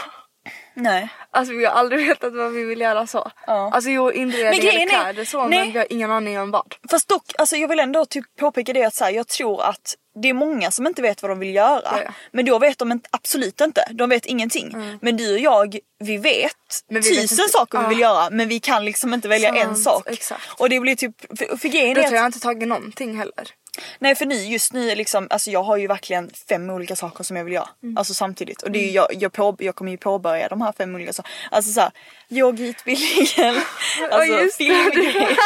Nej. 0.75 1.09
Alltså 1.31 1.55
vi 1.55 1.65
har 1.65 1.73
aldrig 1.73 2.07
vetat 2.07 2.33
vad 2.33 2.53
vi 2.53 2.65
vill 2.65 2.81
göra 2.81 3.07
så. 3.07 3.31
Ja. 3.47 3.71
Alltså 3.73 3.91
jo 3.91 4.13
inredning 4.13 4.69
eller 4.69 4.89
kläder 4.89 5.25
så 5.25 5.47
nej. 5.47 5.59
men 5.59 5.73
vi 5.73 5.79
har 5.79 5.93
ingen 5.93 6.11
aning 6.11 6.41
om 6.41 6.51
vad. 6.51 6.75
Fast 6.91 7.09
dock, 7.09 7.25
alltså 7.39 7.57
jag 7.57 7.69
vill 7.69 7.81
ändå 7.81 8.07
typ 8.07 8.25
påpeka 8.41 8.73
det 8.73 8.85
att 8.85 8.95
så 8.95 9.05
här, 9.05 9.11
jag 9.11 9.29
tror 9.29 9.63
att 9.63 9.95
det 10.23 10.29
är 10.29 10.35
många 10.35 10.71
som 10.71 10.87
inte 10.87 11.03
vet 11.03 11.23
vad 11.23 11.31
de 11.31 11.39
vill 11.39 11.55
göra. 11.55 11.81
Ja, 11.85 12.03
ja. 12.05 12.11
Men 12.33 12.45
då 12.45 12.59
vet 12.59 12.79
de 12.79 12.93
inte, 12.93 13.09
absolut 13.13 13.61
inte. 13.61 13.89
De 13.91 14.09
vet 14.11 14.27
ingenting. 14.27 14.99
Men 15.01 15.17
du 15.17 15.33
och 15.35 15.39
jag, 15.41 15.79
vi 15.99 16.17
vet 16.19 16.53
vi 16.89 16.95
vet 16.95 17.05
tusen 17.05 17.23
inte- 17.23 17.49
saker 17.53 17.79
vi 17.83 17.89
vill 17.89 18.01
göra 18.01 18.31
men 18.31 18.49
vi 18.49 18.61
kan 18.61 18.85
liksom 18.85 19.15
inte 19.15 19.29
välja 19.29 19.49
en 19.49 19.65
Sant, 19.77 19.79
sak. 19.79 20.03
exakt. 20.07 20.43
Och 20.61 20.71
det 20.71 20.81
blir 20.81 20.97
typ, 20.97 21.39
för, 21.39 21.57
för 21.57 21.69
grejen 21.69 21.95
Då 21.95 22.01
tror 22.01 22.07
att, 22.07 22.13
jag 22.13 22.27
inte 22.27 22.41
tagit 22.41 22.69
någonting 22.69 23.19
heller. 23.19 23.49
Nej 23.99 24.15
för 24.15 24.27
nu, 24.27 24.35
just 24.35 24.73
nu 24.73 24.95
liksom, 24.95 25.27
alltså 25.31 25.51
jag 25.51 25.63
har 25.63 25.77
ju 25.77 25.87
verkligen 25.87 26.31
fem 26.49 26.71
olika 26.71 26.97
saker 26.97 27.25
som 27.25 27.37
jag 27.37 27.45
vill 27.45 27.55
göra. 27.55 27.69
Mm. 27.83 27.97
Alltså 27.97 28.15
samtidigt. 28.15 28.63
Och 28.63 28.71
det 28.71 28.79
är 28.79 28.83
ju, 28.83 28.91
jag, 28.91 29.07
jag, 29.11 29.33
på, 29.33 29.57
jag 29.59 29.75
kommer 29.75 29.91
ju 29.91 29.97
påbörja 29.97 30.49
de 30.49 30.61
här 30.61 30.73
fem 30.73 30.95
olika 30.95 31.13
sakerna. 31.13 31.35
Alltså 31.51 31.73
såhär, 31.73 31.91
yogautbildningen, 32.29 33.55
alltså 34.11 34.37
det. 34.37 34.57
filmgrejen, 34.57 35.37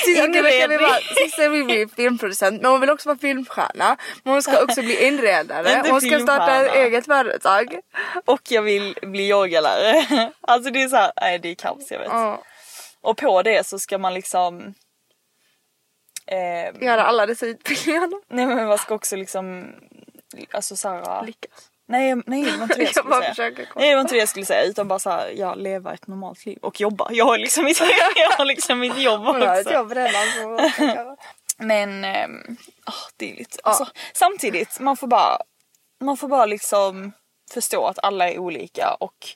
Sista 1.16 1.48
vill 1.48 1.64
bli 1.64 1.86
filmproducent 1.96 2.62
men 2.62 2.70
hon 2.70 2.80
vill 2.80 2.90
också 2.90 3.08
vara 3.08 3.18
filmstjärna. 3.18 3.96
Men 4.22 4.32
hon 4.32 4.42
ska 4.42 4.62
också 4.64 4.82
bli 4.82 5.06
inredare. 5.06 5.82
Hon 5.90 6.00
ska 6.00 6.20
starta 6.20 6.66
ett 6.66 6.74
eget 6.74 7.06
företag. 7.06 7.78
Och 8.24 8.40
jag 8.48 8.62
vill 8.62 8.94
bli 9.02 9.28
yogalärare. 9.28 10.32
Alltså 10.40 10.70
det 10.70 10.82
är 10.82 10.88
så 10.88 10.96
här, 10.96 11.12
nej 11.20 11.38
det 11.38 11.50
är 11.50 11.54
kaos 11.54 11.90
jag 11.90 11.98
vet. 11.98 12.08
Ja. 12.08 12.42
Och 13.00 13.16
på 13.16 13.42
det 13.42 13.66
så 13.66 13.78
ska 13.78 13.98
man 13.98 14.14
liksom... 14.14 14.74
Eh, 16.30 16.82
Göra 16.84 17.04
alla 17.04 17.26
dessa 17.26 17.46
utbildningar. 17.46 18.08
nej 18.28 18.46
men 18.46 18.66
man 18.68 18.78
ska 18.78 18.94
också 18.94 19.16
liksom... 19.16 19.72
Alltså 20.52 20.76
såhär... 20.76 21.22
Lyckas. 21.26 21.50
Nej, 21.90 22.14
nej 22.26 22.44
det 22.44 22.56
var 22.56 22.62
inte 22.62 22.74
det 22.74 22.82
jag 22.82 22.88
Jag 22.88 22.94
skulle 22.94 23.14
säga. 23.20 23.28
försöker 23.30 23.64
komma. 23.64 23.80
Nej 23.80 23.88
det 23.90 23.94
var 23.96 24.00
inte 24.00 24.14
det 24.14 24.18
jag 24.18 24.28
skulle 24.28 24.46
säga 24.46 24.62
utan 24.64 24.88
bara 24.88 24.98
såhär, 24.98 25.32
ja 25.36 25.54
leva 25.54 25.94
ett 25.94 26.06
normalt 26.06 26.46
liv 26.46 26.58
och 26.62 26.80
jobba. 26.80 27.08
Jag 27.12 27.24
har 27.24 27.38
liksom 27.38 27.64
mitt, 27.64 27.80
jag 28.16 28.30
har 28.30 28.44
liksom 28.44 28.78
mitt 28.80 28.98
jobb 28.98 29.24
Hon 29.24 29.42
har 29.42 29.54
ett 29.60 29.66
också. 29.66 29.74
jobb 29.78 29.92
redan. 29.92 30.26
Så 30.36 31.16
Men 31.58 32.04
åh, 32.86 32.94
det 33.16 33.30
är 33.32 33.36
lite, 33.36 33.58
alltså, 33.62 33.86
samtidigt 34.12 34.80
man 34.80 34.96
får 34.96 35.06
bara, 35.06 35.38
man 36.00 36.16
får 36.16 36.28
bara 36.28 36.46
liksom 36.46 37.12
förstå 37.54 37.86
att 37.86 37.98
alla 38.02 38.30
är 38.30 38.38
olika 38.38 38.96
och 39.00 39.26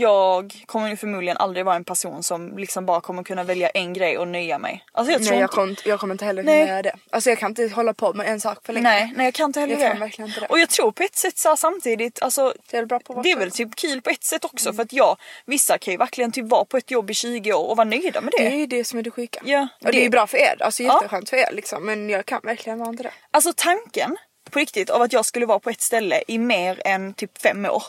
jag 0.00 0.62
kommer 0.66 0.88
ju 0.88 0.96
förmodligen 0.96 1.36
aldrig 1.36 1.64
vara 1.64 1.76
en 1.76 1.84
person 1.84 2.22
som 2.22 2.58
liksom 2.58 2.86
bara 2.86 3.00
kommer 3.00 3.22
kunna 3.22 3.44
välja 3.44 3.68
en 3.68 3.92
grej 3.92 4.18
och 4.18 4.28
nöja 4.28 4.58
mig. 4.58 4.84
Alltså 4.92 5.12
jag 5.12 5.20
tror 5.22 5.30
Nej 5.30 5.40
jag 5.40 5.50
inte, 5.64 5.70
inte- 5.70 5.88
jag 5.88 6.00
kommer 6.00 6.14
inte 6.14 6.24
heller 6.24 6.42
kunna 6.42 6.56
göra 6.56 6.82
det. 6.82 6.94
Alltså 7.10 7.30
jag 7.30 7.38
kan 7.38 7.50
inte 7.50 7.68
hålla 7.74 7.94
på 7.94 8.12
med 8.12 8.26
en 8.28 8.40
sak 8.40 8.58
för 8.66 8.72
länge. 8.72 8.88
nej, 8.88 9.12
nej 9.16 9.24
jag 9.26 9.34
kan 9.34 9.46
inte 9.46 9.60
heller 9.60 9.78
Jag 9.80 9.96
det. 9.96 10.00
verkligen 10.00 10.28
inte 10.28 10.40
det. 10.40 10.46
Och 10.46 10.58
jag 10.58 10.68
tror 10.70 10.92
på 10.92 11.02
ett 11.02 11.16
sätt 11.16 11.38
så 11.38 11.56
samtidigt, 11.56 12.22
alltså 12.22 12.54
Jag 12.70 12.82
är 12.82 12.86
bra 12.86 12.98
på 13.00 13.22
det 13.22 13.30
är 13.32 13.36
väl 13.38 13.50
typ 13.50 13.76
kul 13.76 14.02
på 14.02 14.10
ett 14.10 14.24
sätt 14.24 14.44
också 14.44 14.72
för 14.72 14.82
att 14.82 14.92
jag, 14.92 15.16
vissa 15.46 15.78
kan 15.78 15.92
ju 15.92 15.98
verkligen 15.98 16.32
typ 16.32 16.44
vara 16.48 16.64
på 16.64 16.76
ett 16.76 16.90
jobb 16.90 17.10
i 17.10 17.14
20 17.14 17.52
år 17.52 17.70
och 17.70 17.76
vara 17.76 17.88
nöjda 17.88 18.20
med 18.20 18.32
Det 18.38 18.42
det. 18.44 18.48
är 18.52 18.56
ju 18.56 18.66
det 18.66 18.84
som 18.84 18.98
är 18.98 19.02
det 19.02 19.10
sjuka. 19.10 19.40
Ja, 19.44 19.60
och 19.80 19.86
det, 19.86 19.92
det- 19.92 19.98
är 19.98 20.02
ju 20.02 20.08
bra 20.10 20.26
för 20.26 20.38
er. 20.38 20.54
Alltså 20.60 20.82
Ja. 20.82 20.94
jätteskönt 20.94 21.30
för 21.30 21.36
er 21.36 21.52
liksom. 21.52 21.86
Men 21.86 22.10
jag 22.10 22.26
kan 22.26 22.40
verkligen 22.42 22.78
vara 22.78 22.88
inte 22.88 23.02
det. 23.02 23.12
Alltså 23.30 23.52
tanken 23.56 24.16
på 24.54 24.58
riktigt 24.60 24.90
av 24.90 25.02
att 25.02 25.12
jag 25.12 25.24
skulle 25.24 25.46
vara 25.46 25.58
på 25.58 25.70
ett 25.70 25.80
ställe 25.80 26.22
i 26.28 26.38
mer 26.38 26.82
än 26.84 27.14
typ 27.14 27.42
fem 27.42 27.64
år. 27.64 27.82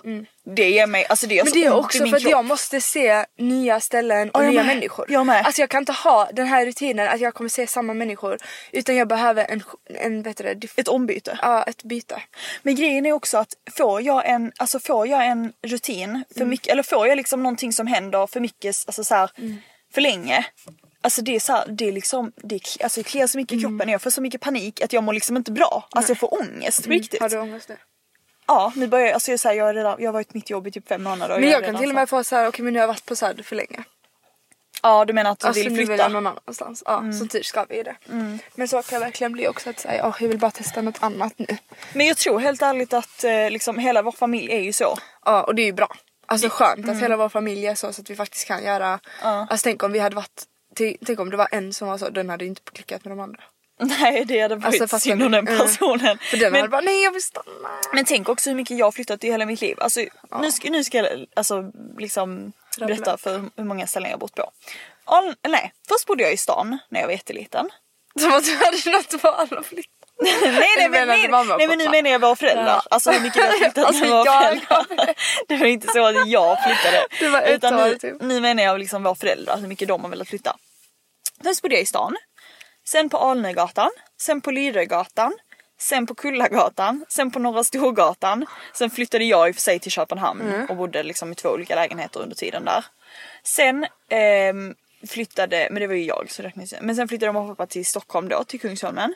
Det 0.55 0.69
ger 0.69 0.87
mig, 0.87 1.05
alltså 1.05 1.27
det 1.27 1.35
gör 1.35 1.43
Men 1.43 1.53
det 1.53 1.65
är 1.65 1.73
också 1.75 2.07
för 2.07 2.15
att 2.17 2.23
jag 2.23 2.45
måste 2.45 2.81
se 2.81 3.25
nya 3.37 3.79
ställen 3.79 4.29
och 4.29 4.43
jag 4.43 4.49
nya 4.51 4.63
med. 4.63 4.75
människor. 4.75 5.05
Jag 5.09 5.25
med. 5.25 5.45
Alltså 5.45 5.61
jag 5.61 5.69
kan 5.69 5.81
inte 5.81 5.91
ha 5.91 6.29
den 6.33 6.47
här 6.47 6.65
rutinen 6.65 7.07
att 7.07 7.19
jag 7.19 7.33
kommer 7.33 7.49
se 7.49 7.67
samma 7.67 7.93
människor. 7.93 8.37
Utan 8.71 8.95
jag 8.95 9.07
behöver 9.07 9.45
en, 9.51 9.63
en 9.89 10.23
diff- 10.23 10.73
Ett 10.79 10.87
ombyte. 10.87 11.39
ja, 11.41 11.63
ett 11.63 11.83
byte. 11.83 12.21
Men 12.63 12.75
grejen 12.75 13.05
är 13.05 13.11
också 13.11 13.37
att 13.37 13.53
får 13.77 14.01
jag 14.01 14.29
en, 14.29 14.51
alltså 14.57 14.79
får 14.79 15.07
jag 15.07 15.25
en 15.25 15.53
rutin 15.67 16.23
för 16.33 16.39
Mm. 16.41 16.49
mycket, 16.49 16.67
eller 16.67 16.83
får 16.83 17.07
jag 17.07 17.15
liksom 17.15 17.43
någonting 17.43 17.73
som 17.73 17.87
händer 17.87 18.27
för 18.27 18.39
mycket, 18.39 18.75
alltså 18.87 19.03
så 19.03 19.15
här, 19.15 19.31
Mm. 19.37 19.57
för 19.93 20.01
länge. 20.01 20.45
Alltså 21.05 21.21
det 21.21 21.35
är 21.35 21.39
så 21.39 21.53
här, 21.53 21.65
det 21.67 21.87
är 21.87 21.91
liksom, 21.91 22.31
det, 22.35 22.55
är- 22.55 22.83
alltså 22.83 22.99
det 22.99 23.03
kliar 23.03 23.27
så 23.27 23.37
mycket 23.37 23.51
i 23.53 23.55
Mm. 23.59 23.71
kroppen, 23.71 23.89
jag 23.91 24.01
får 24.01 24.09
så 24.09 24.21
mycket 24.21 24.41
panik 24.41 24.81
att 24.81 24.93
jag 24.93 25.03
mår 25.03 25.13
liksom 25.13 25.37
inte 25.37 25.51
bra. 25.51 25.87
Alltså 25.91 26.11
jag 26.11 26.19
får 26.19 26.33
ångest 26.41 26.83
på 26.83 26.89
riktigt. 26.89 27.21
Har 27.21 27.29
du 27.29 27.37
ångest 27.39 27.69
nu? 27.69 27.77
Ja, 28.47 28.73
nu 28.75 28.87
börjar 28.87 29.05
jag, 29.05 29.13
alltså 29.13 29.31
jag, 29.31 29.39
säger, 29.39 29.57
jag, 29.57 29.65
har 29.65 29.73
redan, 29.73 29.95
jag 29.99 30.07
har 30.07 30.13
varit 30.13 30.33
mitt 30.33 30.49
jobb 30.49 30.67
i 30.67 30.71
typ 30.71 30.87
fem 30.87 31.03
månader. 31.03 31.35
och 31.35 31.41
Men 31.41 31.49
är 31.49 31.53
jag 31.53 31.61
kan 31.63 31.67
redan 31.67 31.81
till 31.81 31.89
och 31.89 31.93
så- 31.93 31.95
med 31.95 32.09
få 32.09 32.23
så 32.23 32.35
här, 32.35 32.47
okej 32.47 32.63
men 32.63 32.73
nu 32.73 32.79
har 32.79 32.83
jag 32.83 32.87
varit 32.87 33.05
på 33.05 33.15
Söder 33.15 33.43
för 33.43 33.55
länge. 33.55 33.83
Ja 34.83 35.05
du 35.05 35.13
menar 35.13 35.31
att 35.31 35.39
du 35.39 35.47
Alltså 35.47 35.63
vill 35.63 35.71
nu 35.71 35.77
vill 35.77 35.87
flytta? 35.87 36.03
jag 36.03 36.11
någon 36.11 36.27
annanstans. 36.27 36.83
Ja, 36.85 37.03
så 37.19 37.27
tur 37.27 37.41
ska 37.43 37.65
vi 37.69 37.83
det. 37.83 37.95
Men 38.55 38.67
så 38.67 38.81
kan 38.81 38.95
jag 38.95 39.05
verkligen 39.05 39.31
bli 39.31 39.47
också 39.47 39.69
att 39.69 39.79
säga, 39.79 40.07
oh, 40.09 40.15
jag 40.19 40.27
vill 40.27 40.39
bara 40.39 40.51
testa 40.51 40.81
något 40.81 41.03
annat 41.03 41.33
nu. 41.37 41.57
Men 41.93 42.05
jag 42.07 42.17
tror 42.17 42.39
helt 42.39 42.61
ärligt 42.61 42.93
att 42.93 43.23
eh, 43.23 43.49
liksom 43.51 43.77
hela 43.79 44.01
vår 44.01 44.11
familj 44.11 44.51
är 44.51 44.61
ju 44.61 44.73
så. 44.73 44.97
Ja 45.25 45.43
och 45.43 45.55
det 45.55 45.61
är 45.61 45.65
ju 45.65 45.73
bra. 45.73 45.95
Alltså 46.27 46.49
skönt 46.49 46.89
att 46.89 47.01
hela 47.01 47.17
vår 47.17 47.29
familj 47.29 47.65
är 47.67 47.75
så, 47.75 47.93
så 47.93 48.01
att 48.01 48.09
vi 48.09 48.15
faktiskt 48.15 48.47
kan 48.47 48.63
göra. 48.63 48.99
Alltså 49.21 49.63
tänk 49.63 49.83
om 49.83 49.91
vi 49.91 49.99
hade 49.99 50.15
varit, 50.15 50.43
tänk, 50.75 50.97
tänk 51.05 51.19
om 51.19 51.29
det 51.29 51.37
var 51.37 51.47
en 51.51 51.73
som 51.73 51.87
var 51.87 51.97
så, 51.97 52.09
den 52.09 52.29
hade 52.29 52.43
ju 52.43 52.49
inte 52.49 52.61
klickat 52.73 53.05
med 53.05 53.11
de 53.11 53.19
andra. 53.19 53.43
Nej 53.79 54.25
det 54.25 54.39
hade 54.39 54.55
varit 54.55 54.81
Alltså, 54.81 54.99
synd 54.99 55.23
om 55.23 55.31
den 55.31 55.47
Mm. 55.47 55.59
personen. 55.59 56.17
För 56.17 56.37
den 56.37 56.51
Men- 56.51 56.61
hade 56.61 56.71
bara, 56.71 56.81
nej 56.81 57.03
jag 57.03 57.11
vill 57.11 57.23
stanna. 57.23 57.69
Men 57.93 58.05
tänk 58.05 58.29
också 58.29 58.49
hur 58.49 58.57
mycket 58.57 58.77
jag 58.77 58.85
har 58.85 58.91
flyttat 58.91 59.23
i 59.23 59.31
hela 59.31 59.45
mitt 59.45 59.61
liv. 59.61 59.77
Alltså, 59.81 59.99
nu, 60.41 60.51
ska, 60.51 60.69
nu 60.69 60.83
ska 60.83 60.97
jag 60.97 61.25
alltså, 61.35 61.71
liksom 61.97 62.51
berätta 62.79 63.17
för 63.17 63.43
hur 63.55 63.63
många 63.63 63.87
ställen 63.87 64.09
jag 64.09 64.15
har 64.17 64.19
bott 64.19 64.35
på. 64.35 64.51
Al, 65.05 65.35
nej, 65.47 65.73
först 65.87 66.05
bodde 66.05 66.23
jag 66.23 66.33
i 66.33 66.37
stan 66.37 66.77
när 66.89 66.99
jag 66.99 67.07
var 67.07 67.13
jätteliten. 67.13 67.69
Som 68.19 68.33
att 68.33 68.45
du 68.45 68.55
hade 68.55 68.97
något 68.97 69.23
val 69.23 69.57
att 69.59 69.65
flytta. 69.65 69.89
nej, 70.23 70.33
nej, 70.77 70.89
men, 70.89 71.07
nej, 71.07 71.27
nej 71.57 71.67
men 71.67 71.77
nu 71.77 71.89
menar 71.89 72.09
jag 72.09 72.19
våra 72.21 72.35
föräldrar. 72.35 72.65
Ja. 72.65 72.81
Alltså 72.89 73.11
hur 73.11 73.19
mycket 73.19 73.37
jag 73.43 73.47
har 73.51 73.57
flyttat 73.57 73.85
Alltså, 73.85 74.01
med 74.03 74.11
våra 74.11 74.41
föräldrar. 74.41 74.85
Det 75.47 75.57
var 75.57 75.65
inte 75.65 75.87
så 75.87 76.05
att 76.05 76.27
jag 76.27 76.57
flyttade. 76.63 77.07
Det 77.19 77.29
var 77.29 77.41
ett 77.41 77.49
utan 77.55 77.75
nu, 77.75 77.97
typ. 77.97 78.21
nu 78.21 78.41
menar 78.41 78.63
jag 78.63 78.79
liksom 78.79 79.03
våra 79.03 79.15
föräldrar, 79.15 79.57
hur 79.57 79.67
mycket 79.67 79.87
de 79.87 80.01
har 80.03 80.09
velat 80.09 80.27
flytta. 80.27 80.55
Först 81.45 81.61
bodde 81.61 81.75
jag 81.75 81.81
i 81.81 81.85
stan. 81.85 82.15
Sen 82.85 83.09
på 83.09 83.17
Alnögatan. 83.17 83.89
Sen 84.21 84.41
på 84.41 84.51
Lyrögatan. 84.51 85.33
Sen 85.77 86.07
på 86.07 86.15
Kullagatan. 86.15 87.05
Sen 87.09 87.31
på 87.31 87.39
Norra 87.39 87.63
Storgatan. 87.63 88.45
Sen 88.73 88.89
flyttade 88.89 89.23
jag 89.23 89.49
i 89.49 89.51
och 89.51 89.55
för 89.55 89.61
sig 89.61 89.79
till 89.79 89.91
Köpenhamn 89.91 90.41
Mm. 90.41 90.65
och 90.69 90.75
bodde 90.75 91.03
liksom 91.03 91.31
i 91.31 91.35
två 91.35 91.49
olika 91.49 91.75
lägenheter 91.75 92.19
under 92.19 92.35
tiden 92.35 92.65
där. 92.65 92.85
Sen 93.43 93.85
ehm, 94.09 94.75
flyttade, 95.07 95.67
men 95.71 95.79
det 95.81 95.87
var 95.87 95.93
ju 95.93 96.03
jag 96.03 96.31
så 96.31 96.43
räknas 96.43 96.69
det. 96.69 96.79
Men 96.81 96.95
sen 96.95 97.07
flyttade 97.07 97.31
mamma 97.31 97.51
och 97.51 97.57
pappa 97.57 97.67
till 97.67 97.85
Stockholm 97.85 98.29
då, 98.29 98.43
till 98.43 98.59
Kungsholmen. 98.59 99.15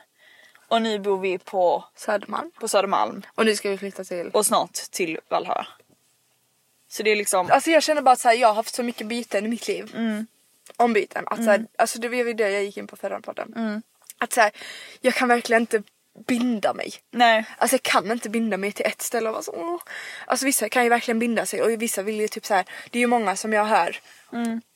Och 0.68 0.82
nu 0.82 0.99
bor 0.99 1.20
vi 1.20 1.38
på, 1.38 1.86
Södermalm. 1.95 2.51
på 2.60 2.68
Södermalm 2.68 3.22
Och 3.36 3.45
nu 3.45 3.56
ska 3.56 3.70
vi 3.70 3.78
flytta 3.78 4.03
till. 4.03 4.30
och 4.34 4.45
snart 4.45 4.74
till 4.74 5.20
Vallhöra. 5.30 5.68
Så 6.89 7.03
det 7.03 7.12
är 7.12 7.16
liksom, 7.16 7.49
Alltså 7.51 7.72
jag 7.72 7.84
känner 7.84 8.01
bara 8.01 8.12
att 8.12 8.39
jag 8.39 8.47
har 8.47 8.56
haft 8.56 8.76
så 8.76 8.84
mycket 8.84 9.08
byten 9.08 9.45
i 9.45 9.47
mitt 9.49 9.68
liv. 9.68 9.91
Ombyten. 10.78 11.24
Att, 11.28 11.43
så 11.43 11.49
här, 11.49 11.65
alltså 11.78 11.99
det 11.99 12.09
var 12.09 12.15
ju 12.15 12.34
det 12.34 12.49
jag 12.49 12.63
gick 12.63 12.78
in 12.78 12.88
på 12.88 12.95
förra 12.95 13.22
podden. 13.22 13.82
Att 14.17 14.34
så 14.34 14.41
här, 14.41 14.51
jag 15.01 15.13
kan 15.13 15.28
verkligen 15.28 15.61
inte 15.61 15.84
binda 16.28 16.74
mig. 16.74 16.93
Nej. 17.11 17.45
Alltså 17.57 17.74
jag 17.74 17.84
kan 17.84 18.11
inte 18.11 18.30
binda 18.30 18.57
mig 18.57 18.72
till 18.72 18.86
ett 18.86 19.01
ställe 19.01 19.30
och 19.30 19.34
vara 19.34 19.43
så 19.43 19.51
åh. 19.51 19.82
Alltså 20.26 20.45
vissa 20.45 20.70
kan 20.70 20.84
ju 20.84 20.89
verkligen 20.89 21.20
binda 21.20 21.45
sig 21.45 21.61
och 21.61 21.82
vissa 21.82 22.03
vill 22.03 22.20
ju 22.20 22.28
typ 22.28 22.45
så 22.45 22.53
här. 22.53 22.65
det 22.89 22.97
är 22.97 23.01
ju 23.01 23.07
många 23.07 23.36
som 23.36 23.53
jag 23.53 23.65
hör. 23.65 23.99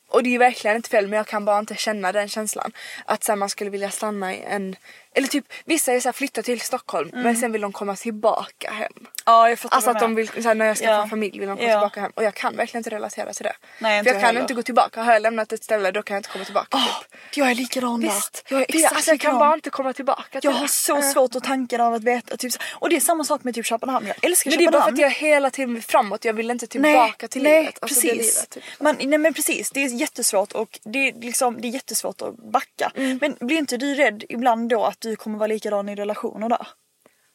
Och 0.08 0.22
det 0.22 0.28
är 0.28 0.32
ju 0.32 0.38
verkligen 0.38 0.76
inte 0.76 0.88
fel 0.88 1.08
men 1.08 1.16
jag 1.16 1.26
kan 1.26 1.44
bara 1.44 1.58
inte 1.58 1.74
känna 1.74 2.12
den 2.12 2.28
känslan. 2.28 2.72
Att 3.04 3.24
så 3.24 3.32
här, 3.32 3.36
man 3.36 3.48
skulle 3.48 3.70
vilja 3.70 3.90
stanna 3.90 4.34
i 4.34 4.42
en, 4.46 4.76
eller 5.14 5.28
typ 5.28 5.44
vissa 5.64 5.92
är 5.92 6.00
så 6.00 6.08
här, 6.08 6.12
flytta 6.12 6.42
till 6.42 6.60
Stockholm 6.60 7.10
men 7.12 7.36
sen 7.36 7.52
vill 7.52 7.60
de 7.60 7.72
komma 7.72 7.96
tillbaka 7.96 8.70
hem. 8.70 8.92
Ja 9.26 9.48
jag 9.48 9.58
fattar 9.58 9.76
Alltså 9.76 9.90
att 9.90 10.00
de 10.00 10.14
vill, 10.14 10.28
så 10.28 10.40
här, 10.48 10.54
när 10.54 10.66
jag 10.66 10.76
skaffar 10.76 10.92
Ja. 10.92 11.06
familj 11.10 11.38
vill 11.38 11.48
de 11.48 11.56
komma 11.56 11.68
Ja. 11.68 11.74
tillbaka 11.78 12.00
hem. 12.00 12.12
Och 12.14 12.24
jag 12.24 12.34
kan 12.34 12.56
verkligen 12.56 12.80
inte 12.80 12.90
relatera 12.90 13.32
till 13.32 13.44
det. 13.44 13.52
Nej, 13.78 13.98
inte 13.98 14.08
För 14.10 14.14
jag 14.14 14.20
kan 14.22 14.26
heller. 14.26 14.40
inte 14.40 14.54
gå 14.54 14.62
tillbaka. 14.62 15.02
Har 15.02 15.12
jag 15.12 15.22
lämnat 15.22 15.52
ett 15.52 15.64
ställe 15.64 15.90
då 15.90 16.02
kan 16.02 16.14
jag 16.14 16.18
inte 16.18 16.28
komma 16.28 16.44
tillbaka. 16.44 16.78
typ. 16.78 17.36
Jag 17.36 17.50
är 17.50 17.54
likadan. 17.54 18.00
Visst, 18.00 18.44
jag, 18.50 18.60
är 18.60 18.66
exakt, 18.68 18.94
alltså, 18.96 19.10
jag 19.10 19.20
kan 19.20 19.28
likadan. 19.28 19.38
bara 19.38 19.54
inte 19.54 19.70
komma 19.70 19.92
tillbaka 19.92 20.40
till 20.40 20.50
Jag 20.50 20.56
har 20.56 20.66
så 20.66 20.96
Eh. 20.96 21.02
svårt 21.02 21.36
att 21.36 21.44
tanken 21.44 21.80
av 21.80 21.94
att 21.94 22.04
veta. 22.04 22.36
Typ, 22.36 22.52
och 22.72 22.88
det 22.88 22.96
är 22.96 23.00
samma 23.00 23.24
sak 23.24 23.44
med 23.44 23.54
typ 23.54 23.66
Köpenhamn. 23.66 24.06
Jag 24.06 24.16
älskar 24.22 24.50
Men 24.50 24.58
det 24.58 24.64
är 24.64 24.66
Köpenhamn. 24.66 24.82
bara 24.94 24.96
för 24.96 25.04
att 25.04 25.12
jag 25.20 25.28
hela 25.28 25.50
tiden 25.50 25.74
vill 25.74 25.82
framåt. 25.82 26.24
Jag 26.24 26.32
vill 26.34 26.50
inte 26.50 26.66
tillbaka 26.66 27.28
till 27.28 27.42
nej, 27.42 27.60
livet. 27.60 27.78
Alltså, 27.82 28.00
precis. 28.00 28.12
Livet, 28.36 28.50
typ. 28.50 28.62
Man, 28.80 28.96
nej 29.02 29.18
men 29.18 29.34
precis, 29.34 29.70
det 29.70 29.84
är 29.84 29.88
jättesvårt 29.88 30.52
och 30.52 30.78
det 30.84 31.08
är, 31.08 31.12
liksom, 31.20 31.60
det 31.60 31.68
är 31.68 31.70
jättesvårt 31.70 32.22
att 32.22 32.36
backa. 32.52 32.92
Mm. 32.96 33.18
Men 33.20 33.36
blir 33.46 33.58
inte 33.58 33.76
du 33.76 33.94
rädd 33.94 34.24
ibland 34.28 34.68
då 34.68 34.84
att 34.84 35.03
du 35.08 35.16
kommer 35.16 35.38
vara 35.38 35.46
likadan 35.46 35.88
i 35.88 35.94
relationer 35.94 36.48
där? 36.48 36.66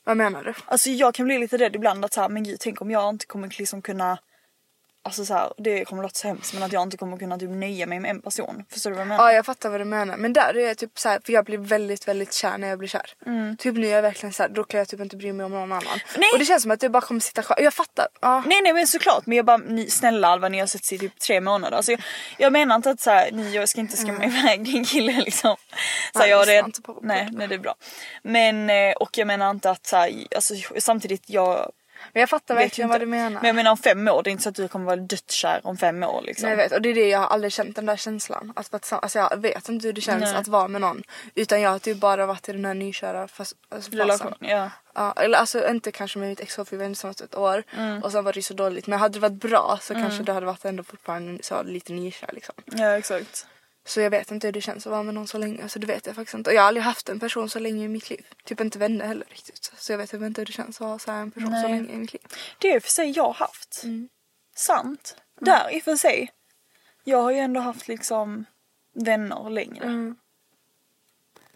Vad 0.03 0.17
menar 0.17 0.43
du? 0.43 0.53
Alltså 0.65 0.89
jag 0.89 1.13
kan 1.13 1.26
bli 1.26 1.38
lite 1.38 1.57
rädd 1.57 1.76
ibland 1.76 2.05
att 2.05 2.13
så 2.13 2.22
här, 2.22 2.30
men 2.30 2.43
gud 2.43 2.59
tänk 2.59 2.82
om 2.82 2.91
jag 2.91 3.09
inte 3.09 3.26
kommer 3.26 3.55
liksom 3.59 3.82
kunna 3.82 4.20
Alltså 5.10 5.26
så 5.26 5.34
här, 5.34 5.53
det 5.57 5.86
kommer 5.86 6.03
låta 6.03 6.14
så 6.16 6.28
hemskt 6.28 6.53
men 6.53 6.64
att 6.64 6.72
jag 6.74 6.84
inte 6.84 6.97
kommer 6.97 7.18
kunna 7.18 7.38
typ 7.38 7.49
nöja 7.49 7.86
mig 7.86 7.99
med 7.99 8.12
en 8.12 8.22
person. 8.22 8.66
Förstår 8.70 8.89
du 8.89 8.93
vad 8.95 9.01
jag 9.01 9.07
menar? 9.07 9.24
Ja 9.24 9.34
jag 9.34 9.45
fattar 9.45 9.70
vad 9.70 9.82
du 9.82 9.86
menar. 9.86 10.18
Men 10.18 10.34
där 10.34 10.57
är 10.57 10.68
jag 10.68 10.78
typ 10.78 10.99
så 10.99 11.10
här, 11.10 11.20
för 11.26 11.34
jag 11.34 11.45
blir 11.45 11.57
väldigt 11.57 12.07
väldigt 12.07 12.34
kär 12.34 12.57
när 12.57 12.68
jag 12.68 12.80
blir 12.80 12.89
kär. 12.89 13.55
Typ 13.57 13.76
nu 13.76 13.88
är 13.88 13.91
jag 13.95 14.01
verkligen 14.01 14.34
så 14.34 14.43
här, 14.43 14.49
då 14.49 14.64
kan 14.64 14.78
jag 14.78 14.88
typ 14.88 14.99
inte 14.99 15.16
bry 15.16 15.34
mig 15.34 15.45
om 15.45 15.51
någon 15.51 15.62
annan. 15.72 15.82
Mm. 15.84 15.99
Nej. 16.18 16.30
Och 16.34 16.39
det 16.39 16.45
känns 16.45 16.62
som 16.62 16.72
att 16.72 16.80
det 16.80 16.89
bara 16.89 17.01
kommer 17.01 17.22
sitta 17.22 17.41
kvar. 17.43 17.57
Jag 17.62 17.74
fattar. 17.74 18.07
Ja. 18.22 18.43
Nej 18.47 18.62
nej 18.62 18.74
men 18.74 18.88
såklart 18.88 19.26
men 19.26 19.36
jag 19.38 19.45
bara 19.45 19.57
ni, 19.57 19.89
snälla 19.89 20.28
Alva 20.28 20.49
ni 20.49 20.60
har 20.60 20.68
sett 20.68 20.91
i 20.91 20.97
typ 20.97 21.20
tre 21.20 21.41
månader. 21.41 21.78
Alltså, 21.78 21.91
jag, 21.91 22.01
jag 22.38 22.53
menar 22.53 22.76
inte 22.76 22.89
att 22.89 22.99
så 23.01 23.10
här, 23.10 23.32
ni 23.32 23.55
jag 23.55 23.70
ska 23.70 23.80
inte 23.82 23.97
skrämma 23.97 24.26
iväg 24.26 24.66
din 24.66 24.86
kille 24.86 25.12
liksom. 25.26 25.55
Så 26.14 26.20
Nej, 26.20 26.30
jag 26.30 26.47
det, 26.47 26.57
inte 26.60 26.82
på- 26.82 26.93
på- 26.93 26.99
nej, 27.03 27.30
nej 27.32 27.47
det 27.47 27.55
är 27.55 27.60
bra. 27.60 27.76
Men 28.24 28.70
eh, 28.70 28.91
och 28.93 29.18
jag 29.18 29.28
menar 29.28 29.49
inte 29.51 29.70
att 29.72 29.86
så 29.88 29.95
här, 29.95 30.12
alltså, 30.36 30.53
samtidigt 30.78 31.24
jag 31.26 31.72
Men 32.14 32.20
jag 32.20 32.30
fattar 32.30 32.56
verkligen 32.56 32.89
vad 32.89 33.00
du 33.00 33.06
menar. 33.06 33.30
Men 33.41 33.47
jag 33.47 33.56
menar 33.56 33.72
om 33.72 33.78
fem 33.78 34.08
år, 34.08 34.24
det 34.24 34.30
är 34.30 34.32
inte 34.32 34.43
så 34.43 34.50
att 34.50 34.56
du 34.56 34.68
kommer 34.68 34.86
vara 34.86 34.95
dödskär 34.95 35.62
om 35.64 35.78
fem 35.78 36.04
år 36.04 36.22
liksom. 36.22 36.50
Nej, 36.50 36.58
jag 36.58 36.64
vet 36.64 36.72
och 36.72 36.82
det 36.82 36.89
är 36.89 36.93
det 36.93 37.10
jag 37.10 37.20
har 37.20 37.28
aldrig 37.28 37.54
känt 37.54 37.76
den 37.76 37.86
där 37.86 37.97
känslan. 37.97 38.54
Att, 38.56 38.72
vara 38.72 38.80
tillsammans- 38.80 39.04
alltså 39.04 39.20
jag 39.20 39.38
vet 39.41 39.70
inte 39.70 39.88
hur 39.88 39.93
det 39.93 40.02
känns 40.02 40.22
Nej. 40.24 40.36
att 40.36 40.47
vara 40.47 40.68
med 40.68 40.82
någon. 40.82 41.04
Utan 41.36 41.62
jag 41.62 41.70
har 41.70 41.80
typ 41.80 41.97
bara 41.97 42.26
varit 42.26 42.50
i 42.50 42.52
den 42.52 42.66
här 42.66 42.74
nykära 42.74 43.28
fas- 43.28 43.56
alltså, 43.70 43.91
fasen. 44.08 44.34
Ja. 44.39 44.70
Ja, 44.93 45.14
eller 45.18 45.38
alltså 45.38 45.70
inte 45.70 45.91
kanske 45.91 46.20
med 46.20 46.30
mitt 46.30 46.39
ex 46.39 46.56
för 46.56 46.68
vi 46.70 46.78
var 46.78 46.86
tillsammans 46.86 47.22
ett 47.22 47.36
år 47.36 47.64
Mm. 47.78 48.04
och 48.04 48.12
sen 48.12 48.24
var 48.24 48.34
det 48.34 48.38
ju 48.38 48.41
så 48.43 48.54
dåligt. 48.54 48.88
Men 48.88 49.00
hade 49.00 49.14
det 49.14 49.20
varit 49.20 49.34
bra 49.41 49.80
så 49.82 49.93
kanske 49.93 50.24
det 50.24 50.34
hade 50.34 50.45
varit 50.45 50.66
ändå 50.66 50.84
fortfarande 50.84 51.43
så 51.43 51.64
lite 51.64 51.93
nykär 51.93 52.30
liksom. 52.34 52.56
Ja 52.66 52.97
exakt. 52.97 53.45
Så 53.86 54.02
jag 54.02 54.10
vet 54.10 54.32
inte 54.32 54.48
hur 54.48 54.52
det 54.52 54.62
känns 54.62 54.88
att 54.88 54.92
vara 54.92 55.04
med 55.04 55.14
någon 55.14 55.28
så 55.28 55.38
länge. 55.38 55.64
Alltså 55.64 55.80
det 55.80 55.88
vet 55.88 56.06
jag 56.06 56.16
faktiskt 56.16 56.36
inte. 56.36 56.50
Och 56.50 56.56
jag 56.56 56.62
har 56.62 56.68
aldrig 56.68 56.84
haft 56.84 57.10
en 57.10 57.20
person 57.20 57.50
så 57.50 57.60
länge 57.60 57.86
i 57.86 57.88
mitt 57.88 58.10
liv. 58.10 58.26
Typ 58.44 58.62
inte 58.62 58.80
vänner 58.80 59.08
heller 59.08 59.28
riktigt. 59.30 59.72
Så 59.78 59.92
jag 59.94 59.98
vet 59.98 60.12
typ 60.12 60.22
inte 60.22 60.42
hur 60.42 60.46
det 60.46 60.52
känns 60.52 60.82
att 60.82 60.88
ha 60.88 61.00
så 61.00 61.12
här 61.12 61.22
en 61.22 61.32
person 61.32 61.50
så 61.50 61.68
Nej. 61.68 61.72
länge 61.72 61.94
i 61.94 61.98
mitt 61.98 62.14
liv. 62.14 62.22
Det 62.60 62.72
är 62.72 62.76
i 62.76 62.80
och 62.80 62.84
för 62.84 62.92
sig 62.92 63.12
jag 63.12 63.32
haft. 63.32 63.82
Mm. 63.84 64.10
Sant. 64.56 65.16
Där 65.42 65.76
i 65.76 65.80
och 65.80 65.84
för 65.84 65.96
sig. 65.96 66.30
Jag 67.04 67.22
har 67.22 67.32
ju 67.32 67.38
ändå 67.38 67.60
haft 67.62 67.88
liksom 67.88 68.46
vänner 68.96 69.50
längre. 69.50 69.86
Mm. 69.86 70.16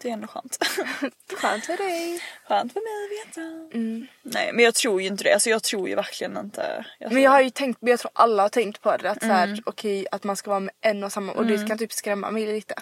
Det 0.04 0.10
är 0.10 0.12
ändå 0.12 0.26
skönt. 0.28 0.58
Skönt 1.40 1.66
för 1.66 1.76
dig. 1.76 2.20
skönt 2.48 2.72
för 2.72 2.80
mig 2.80 3.04
att 3.04 3.28
veta. 3.28 3.40
Mm. 3.76 4.06
Nej 4.22 4.50
men 4.52 4.64
jag 4.64 4.74
tror 4.74 5.00
ju 5.02 5.06
inte 5.08 5.24
det. 5.24 5.32
Alltså 5.32 5.50
jag 5.50 5.62
tror 5.62 5.88
ju 5.88 5.94
verkligen 5.94 6.36
inte. 6.36 6.84
Jag 6.98 7.12
Men 7.12 7.22
jag 7.22 7.30
har 7.30 7.40
ju 7.40 7.50
tänkt, 7.50 7.78
jag 7.82 8.00
tror 8.00 8.10
alla 8.14 8.42
har 8.42 8.48
tänkt 8.48 8.80
på 8.82 8.96
det. 8.96 9.10
Att 9.10 9.18
så 9.20 9.24
Mm. 9.24 9.36
här, 9.36 9.60
okej 9.66 10.06
att 10.12 10.24
man 10.24 10.36
ska 10.36 10.50
vara 10.50 10.60
med 10.60 10.74
en 10.80 11.04
och 11.04 11.12
samma. 11.12 11.32
Och 11.32 11.46
det 11.46 11.68
kan 11.68 11.78
typ 11.78 11.92
skrämma 11.92 12.30
mig 12.30 12.46
lite. 12.46 12.74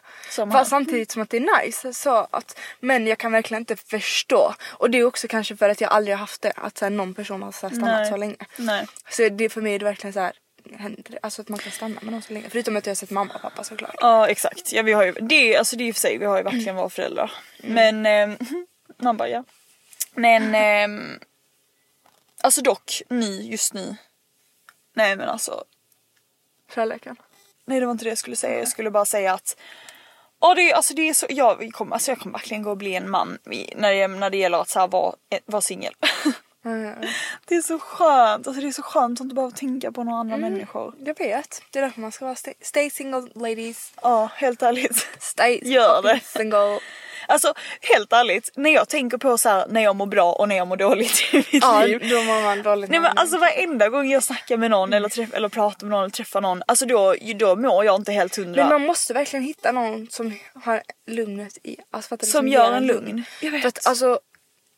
Fast 0.52 0.70
samtidigt 0.70 1.10
som 1.10 1.22
att 1.22 1.30
det 1.30 1.36
är 1.36 1.64
nice. 1.64 1.94
Så 1.94 2.26
att, 2.30 2.58
men 2.80 3.06
jag 3.06 3.18
kan 3.18 3.32
verkligen 3.32 3.60
inte 3.62 3.76
förstå. 3.76 4.54
Och 4.70 4.90
det 4.90 4.98
är 4.98 5.04
också 5.04 5.28
kanske 5.28 5.56
för 5.56 5.68
att 5.68 5.80
jag 5.80 5.90
aldrig 5.90 6.16
har 6.16 6.20
haft 6.20 6.42
det. 6.42 6.52
Att 6.56 6.78
så 6.78 6.84
här, 6.84 6.90
någon 6.90 7.14
person 7.14 7.42
har 7.42 7.52
så 7.52 7.68
här, 7.68 7.74
stannat 7.74 8.00
Nej. 8.00 8.10
så 8.10 8.16
länge. 8.16 8.36
Nej. 8.56 8.86
Så 9.10 9.28
det 9.28 9.48
för 9.48 9.60
mig 9.60 9.74
är 9.74 9.78
det 9.78 9.84
verkligen 9.84 10.12
så 10.12 10.20
här. 10.20 10.32
Händer 10.78 11.02
det? 11.06 11.18
Alltså 11.22 11.42
att 11.42 11.48
man 11.48 11.58
kan 11.58 11.72
stanna 11.72 12.00
med 12.02 12.12
någon 12.12 12.22
så 12.22 12.32
länge. 12.32 12.48
Förutom 12.50 12.76
att 12.76 12.86
jag 12.86 12.90
har 12.90 12.94
sett 12.96 13.10
mamma 13.10 13.34
och 13.34 13.40
pappa 13.42 13.64
såklart. 13.64 13.94
Ja 14.00 14.28
exakt. 14.28 14.72
Ja, 14.72 14.82
vi 14.82 14.92
har 14.92 15.04
ju, 15.04 15.12
det, 15.12 15.56
alltså, 15.56 15.76
det 15.76 15.84
är 15.84 15.90
och 15.90 15.94
för 15.96 16.00
sig, 16.00 16.18
vi 16.18 16.24
har 16.24 16.36
ju 16.36 16.42
verkligen 16.42 16.76
våra 16.76 16.88
föräldrar. 16.88 17.32
Men 17.62 18.06
ehm, 18.06 18.36
man 18.96 19.16
bara 19.16 19.28
ja. 19.28 19.44
Men 20.14 20.54
ehm, 20.54 21.18
alltså 22.40 22.62
dock 22.62 23.02
ni 23.08 23.48
just 23.50 23.74
nu. 23.74 23.96
Nej 24.94 25.16
men 25.16 25.28
alltså 25.28 25.64
Kärleken. 26.74 27.16
Nej 27.64 27.80
det 27.80 27.86
var 27.86 27.92
inte 27.92 28.04
det 28.04 28.08
jag 28.08 28.18
skulle 28.18 28.36
säga. 28.36 28.58
Jag 28.58 28.68
skulle 28.68 28.90
bara 28.90 29.04
säga 29.04 29.32
att 29.32 29.56
Ja 30.40 30.54
det, 30.54 30.70
är- 30.70 30.74
alltså 30.74 30.94
det 30.94 31.08
är 31.08 31.14
så, 31.14 31.26
jag 31.30 31.70
kommer, 31.72 31.92
alltså 31.94 32.10
jag 32.10 32.18
kommer 32.18 32.32
verkligen 32.38 32.62
gå 32.62 32.70
och 32.70 32.76
bli 32.76 32.94
en 32.94 33.10
man 33.10 33.38
när, 33.76 33.92
det, 33.94 34.08
när 34.08 34.30
det 34.30 34.36
gäller 34.36 34.58
att 34.60 34.68
så 34.68 34.80
här 34.80 34.88
vara, 34.88 35.14
vara 35.44 35.62
singel. 35.62 35.94
Mm. 36.64 36.94
det 37.48 37.54
är 37.56 37.62
så 37.62 37.78
skönt, 37.78 38.46
alltså 38.46 38.62
det 38.62 38.68
är 38.68 38.72
så 38.72 38.82
skönt 38.82 39.20
att 39.20 39.24
inte 39.24 39.34
behöva 39.34 39.50
tänka 39.56 39.92
på 39.92 40.04
några 40.04 40.18
andra 40.18 40.36
människor. 40.36 40.94
Jag 40.98 41.18
vet. 41.18 41.62
Det 41.70 41.78
är 41.78 41.82
därför 41.82 42.00
man 42.00 42.12
ska 42.12 42.24
vara 42.24 42.34
stay, 42.36 42.54
stay 42.60 42.90
single 42.90 43.28
ladies. 43.34 43.92
Ja 44.02 44.30
helt 44.34 44.62
ärligt. 44.62 45.08
Stay 45.20 45.60
Gör 45.72 46.02
det. 46.02 46.20
single. 46.24 46.78
Alltså 47.28 47.54
helt 47.80 48.12
ärligt, 48.12 48.50
när 48.56 48.70
jag 48.70 48.88
tänker 48.88 49.18
på 49.18 49.38
så 49.38 49.48
här 49.48 49.66
när 49.68 49.80
jag 49.82 49.96
mår 49.96 50.06
bra 50.06 50.32
och 50.32 50.48
när 50.48 50.56
jag 50.56 50.68
mår 50.68 50.76
dåligt 50.76 51.20
i 51.32 51.36
mitt 51.36 51.48
Ja 51.52 51.82
liv. 51.84 52.08
då 52.10 52.22
mår 52.22 52.42
man 52.42 52.62
dåligt. 52.62 52.90
Nej 52.90 53.00
men 53.00 53.18
alltså 53.18 53.38
varenda 53.38 53.88
gång 53.88 54.10
jag 54.10 54.22
snackar 54.22 54.56
med 54.56 54.70
någon 54.70 54.92
eller, 54.92 55.08
träff, 55.08 55.34
eller 55.34 55.48
pratar 55.48 55.86
med 55.86 55.90
någon 55.90 56.00
eller 56.02 56.10
träffar 56.10 56.40
någon, 56.40 56.62
alltså 56.66 56.86
då, 56.86 57.14
då 57.36 57.56
mår 57.56 57.84
jag 57.84 57.96
inte 58.00 58.12
helt 58.12 58.36
hundra. 58.36 58.62
Men 58.62 58.68
man 58.72 58.86
måste 58.86 59.12
verkligen 59.14 59.42
hitta 59.44 59.72
någon 59.72 60.06
som 60.10 60.38
har 60.64 60.82
lugnet 61.06 61.58
i. 61.62 61.76
Alltså, 61.90 62.16
du? 62.16 62.26
Som 62.26 62.48
ger 62.48 62.58
gör 62.58 62.72
en 62.72 62.86
lugn. 62.86 63.24
Jag 63.40 63.50
vet. 63.50 63.60
För 63.62 63.68
att, 63.68 63.86
alltså, 63.86 64.20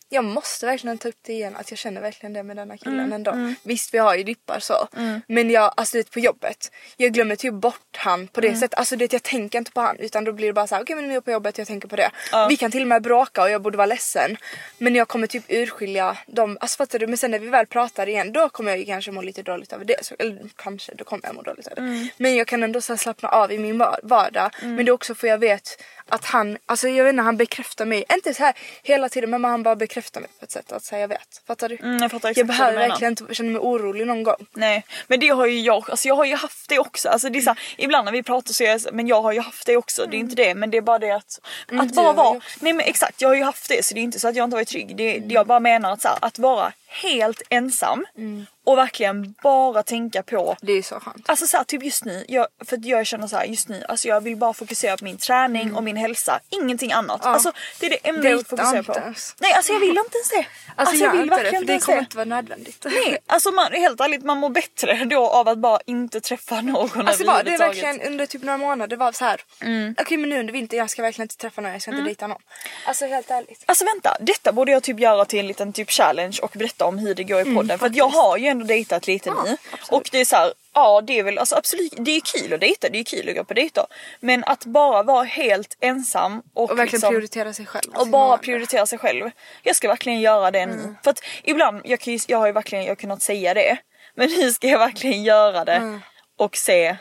jag 0.08 0.24
måste 0.24 0.66
verkligen 0.66 0.98
ta 0.98 1.08
upp 1.08 1.18
det 1.26 1.32
igen 1.32 1.56
att 1.56 1.70
jag 1.70 1.78
känner 1.78 2.00
verkligen 2.00 2.32
det 2.32 2.42
med 2.42 2.56
denna 2.56 2.76
killen 2.78 3.00
Mm, 3.00 3.12
ändå. 3.12 3.54
Visst 3.62 3.94
vi 3.94 3.98
har 3.98 4.14
ju 4.14 4.22
dippar 4.22 4.58
så. 4.60 4.88
Men 5.28 5.50
jag, 5.50 5.72
alltså 5.76 5.96
det 5.96 6.10
på 6.10 6.20
jobbet. 6.20 6.70
Jag 6.96 7.12
glömmer 7.12 7.36
typ 7.36 7.54
bort 7.54 7.96
han 7.96 8.28
på 8.28 8.40
det 8.40 8.48
Mm. 8.48 8.60
sättet. 8.60 8.78
Alltså 8.78 8.96
det, 8.96 9.12
jag 9.12 9.22
tänker 9.22 9.58
inte 9.58 9.70
på 9.72 9.80
han 9.80 9.98
utan 9.98 10.24
då 10.24 10.32
blir 10.32 10.46
det 10.46 10.52
bara 10.52 10.66
så 10.66 10.74
här: 10.74 10.82
okej 10.82 10.96
men 10.96 11.04
nu 11.04 11.10
är 11.10 11.14
jag 11.14 11.24
på 11.24 11.30
jobbet 11.30 11.58
jag 11.58 11.66
tänker 11.66 11.88
på 11.88 11.96
det. 11.96 12.10
Vi 12.48 12.56
kan 12.56 12.70
till 12.70 12.82
och 12.82 12.88
med 12.88 13.02
bråka 13.02 13.42
och 13.42 13.50
jag 13.50 13.62
borde 13.62 13.76
vara 13.76 13.86
ledsen. 13.86 14.36
Men 14.78 14.94
jag 14.94 15.08
kommer 15.08 15.26
typ 15.26 15.44
urskilja 15.48 16.18
dem. 16.26 16.58
Alltså 16.60 16.76
fattar 16.76 16.98
du? 16.98 17.06
Men 17.06 17.16
sen 17.16 17.30
när 17.30 17.38
vi 17.38 17.48
väl 17.48 17.66
pratar 17.66 18.08
igen 18.08 18.32
då 18.32 18.48
kommer 18.48 18.70
jag 18.70 18.78
ju 18.78 18.84
kanske 18.84 19.10
må 19.10 19.22
lite 19.22 19.42
dåligt 19.42 19.72
över 19.72 19.84
det. 19.84 20.04
Så, 20.04 20.14
eller 20.18 20.42
kanske, 20.56 20.94
då 20.94 21.04
kommer 21.04 21.22
jag 21.26 21.34
må 21.34 21.42
dåligt 21.42 21.66
över 21.66 21.76
det. 21.82 21.88
Mm. 21.88 22.08
Men 22.16 22.36
jag 22.36 22.46
kan 22.46 22.62
ändå 22.62 22.80
så 22.80 22.96
slappna 22.96 23.28
av 23.28 23.52
i 23.52 23.58
min 23.58 23.78
var- 23.78 24.00
vardag. 24.02 24.50
Men 24.62 24.76
det 24.76 24.90
är 24.90 24.90
också 24.90 25.14
för 25.14 25.26
jag 25.26 25.38
vet 25.38 25.82
att 26.08 26.24
han, 26.24 26.58
alltså 26.66 26.88
jag 26.88 27.04
vet 27.04 27.12
inte, 27.12 27.22
han 27.22 27.36
bekräftar 27.36 27.84
mig. 27.84 28.04
Inte 28.12 28.34
så 28.34 28.42
här 28.42 28.54
hela 28.82 29.08
tiden 29.08 29.30
men 29.30 29.44
han 29.44 29.62
bara 29.62 29.76
bekräftar 29.76 30.20
mig 30.20 30.30
på 30.38 30.44
ett 30.44 30.50
sätt 30.50 30.72
att 30.72 30.84
säga 30.84 31.00
jag 31.00 31.08
vet. 31.08 31.42
Fattar 31.46 31.68
du? 31.68 31.76
Mm, 31.76 32.02
jag 32.02 32.10
fattar 32.10 32.28
exakt 32.28 32.38
jag 32.38 32.46
behöver 32.46 32.88
verkligen 32.88 33.12
inte 33.12 33.34
känna 33.34 33.50
mig 33.50 33.60
orolig 33.60 34.06
någon 34.06 34.22
gång. 34.22 34.46
Nej, 34.52 34.84
men 35.06 35.20
det 35.20 35.28
har 35.28 35.46
ju 35.46 35.60
jag, 35.60 35.90
alltså 35.90 36.08
jag 36.08 36.14
har 36.16 36.24
ju 36.24 36.34
haft 36.34 36.68
det 36.68 36.78
också. 36.78 37.08
Alltså 37.08 37.28
det 37.28 37.38
är 37.38 37.40
så 37.40 37.50
här, 37.50 37.58
ibland 37.76 38.04
när 38.04 38.12
vi 38.12 38.22
pratar 38.22 38.52
så 38.52 38.64
är 38.64 38.68
jag 38.68 38.80
men 38.92 39.06
jag 39.06 39.22
har 39.22 39.32
ju 39.32 39.40
haft 39.40 39.66
det 39.66 39.76
också. 39.76 40.06
Det 40.06 40.16
är 40.16 40.18
inte 40.18 40.34
det, 40.36 40.54
men 40.54 40.70
det 40.70 40.76
är 40.76 40.82
bara 40.82 40.98
det 40.98 41.10
att, 41.10 41.40
att 41.66 41.72
Mm, 41.72 41.86
du 41.88 41.94
bara 41.94 42.12
vara, 42.12 42.40
nej 42.60 42.72
men 42.72 42.86
exakt 42.86 43.20
jag 43.20 43.28
har 43.28 43.36
ju 43.36 43.42
haft 43.42 43.68
det 43.68 43.84
så 43.84 43.94
det 43.94 44.00
är 44.00 44.02
inte 44.02 44.20
så 44.20 44.28
att 44.28 44.36
jag 44.36 44.44
inte 44.44 44.56
varit 44.56 44.68
trygg. 44.68 44.96
Det, 44.96 45.18
det 45.18 45.34
jag 45.34 45.46
bara 45.46 45.60
menar 45.60 45.92
att 45.92 46.02
så 46.02 46.08
här, 46.08 46.18
att 46.20 46.38
vara 46.38 46.72
helt 47.02 47.42
ensam 47.50 48.04
Mm. 48.16 48.46
Och 48.64 48.78
verkligen 48.78 49.34
bara 49.42 49.82
tänka 49.82 50.22
på 50.22 50.56
Det 50.60 50.72
är 50.72 50.82
så 50.82 51.00
skönt. 51.00 51.30
Alltså 51.30 51.46
såhär 51.46 51.64
typ 51.64 51.84
just 51.84 52.04
nu, 52.04 52.24
jag, 52.28 52.46
för 52.64 52.78
jag 52.82 53.06
känner 53.06 53.26
så 53.26 53.36
här 53.36 53.44
just 53.44 53.68
nu, 53.68 53.84
alltså 53.88 54.08
jag 54.08 54.20
vill 54.20 54.36
bara 54.36 54.52
fokusera 54.52 54.96
på 54.96 55.04
min 55.04 55.18
träning 55.18 55.74
och 55.74 55.84
min 55.84 55.96
hälsa, 55.96 56.40
ingenting 56.50 56.92
annat. 56.92 57.20
Mm. 57.20 57.28
Ja. 57.28 57.34
Alltså 57.34 57.52
det 57.80 57.86
är 57.86 57.90
det 57.90 58.08
enda 58.08 58.22
Det 58.22 58.30
jag 58.30 58.46
fokuserar 58.46 58.78
inte 58.78 58.92
på. 58.92 58.98
ens. 58.98 59.34
Nej 59.38 59.52
alltså 59.52 59.72
jag 59.72 59.80
vill 59.80 59.88
inte 59.88 60.16
ens 60.18 60.30
det. 60.30 60.46
Alltså, 60.76 60.94
jag 60.94 61.02
gör 61.04 61.12
vill 61.12 61.22
inte 61.22 61.36
det 61.36 61.42
verkligen 61.42 61.66
för 61.66 61.72
inte 61.72 61.72
det 61.72 61.86
kommer 61.86 61.98
det. 61.98 62.04
inte 62.04 62.16
vara 62.16 62.24
nödvändigt. 62.24 62.84
Nej, 62.84 63.18
alltså 63.26 63.50
man, 63.50 63.72
helt 63.72 64.00
ärligt 64.00 64.24
man 64.24 64.38
mår 64.38 64.50
bättre 64.50 65.04
då 65.04 65.28
av 65.28 65.48
att 65.48 65.58
bara 65.58 65.78
inte 65.86 66.20
träffa 66.20 66.60
någon 66.60 67.08
Alltså 67.08 67.24
bara, 67.24 67.42
det 67.42 67.54
är 67.54 67.58
verkligen 67.58 68.00
under 68.00 68.26
typ 68.26 68.42
några 68.42 68.58
månader 68.58 68.96
var 68.96 69.12
så 69.12 69.24
här. 69.24 69.40
Mm. 69.60 69.94
Okej 70.00 70.16
men 70.16 70.30
nu 70.30 70.40
under 70.40 70.52
vintern 70.52 70.78
jag 70.78 70.90
ska 70.90 71.02
verkligen 71.02 71.24
inte 71.24 71.36
träffa 71.36 71.60
någon, 71.60 71.72
jag 71.72 71.82
ska 71.82 71.90
inte 71.90 72.02
dejta 72.04 72.26
någon. 72.26 72.42
Alltså 72.86 73.06
helt 73.06 73.30
ärligt. 73.30 73.62
Alltså 73.66 73.84
vänta, 73.84 74.16
detta 74.20 74.52
borde 74.52 74.72
jag 74.72 74.82
typ 74.82 75.00
göra 75.00 75.24
till 75.24 75.38
en 75.38 75.46
liten 75.46 75.72
typ 75.72 75.90
challenge 75.90 76.38
och 76.42 76.52
berätta 76.54 76.84
om 76.84 76.98
hur 76.98 77.14
det 77.14 77.24
går 77.24 77.40
i 77.40 77.54
podden. 77.54 77.78
för 77.78 77.86
att 77.86 77.96
jag 77.96 78.08
har 78.08 78.36
ju 78.36 78.53
ändå 78.54 78.66
dejtat 78.66 79.06
lite 79.06 79.30
Mm, 79.30 79.42
Ja, 79.46 79.50
nu. 79.50 79.56
absolut. 79.72 79.90
Och 79.92 80.08
det 80.12 80.20
är 80.20 80.24
så 80.24 80.36
här, 80.36 80.52
ja 80.74 81.00
det 81.00 81.18
är 81.18 81.22
väl 81.22 81.38
alltså 81.38 81.56
absolut, 81.56 81.92
det 81.98 82.10
är 82.10 82.20
kul 82.20 82.52
att 82.52 82.60
dejta, 82.60 82.88
det 82.88 82.98
är 82.98 83.04
kul 83.04 83.28
att 83.28 83.36
gå 83.36 83.44
på 83.44 83.54
dejter. 83.54 83.86
Men 84.20 84.44
att 84.44 84.64
bara 84.64 85.02
vara 85.02 85.24
helt 85.24 85.76
ensam 85.80 86.42
och, 86.54 86.62
Och 86.70 86.78
verkligen 86.78 86.86
liksom, 87.00 87.10
prioritera 87.10 87.52
sig 87.52 87.66
själv. 87.66 87.92
och 87.94 88.08
bara 88.08 88.38
prioritera 88.38 88.86
sig 88.86 88.98
själv. 88.98 89.30
Jag 89.62 89.76
ska 89.76 89.88
verkligen 89.88 90.20
göra 90.20 90.50
det 90.50 90.66
nu. 90.66 90.94
För 91.04 91.10
att 91.10 91.20
ibland, 91.42 91.80
jag, 91.84 92.00
jag 92.26 92.38
har 92.38 92.46
ju 92.46 92.52
verkligen 92.52 92.84
jag 92.84 92.90
har 92.90 92.96
kunnat 92.96 93.22
säga 93.22 93.54
det. 93.54 93.76
Men 94.14 94.28
nu 94.38 94.52
ska 94.52 94.68
jag 94.68 94.78
verkligen 94.78 95.22
göra 95.22 95.64
det 95.64 96.00
och 96.36 96.56
se. 96.56 96.96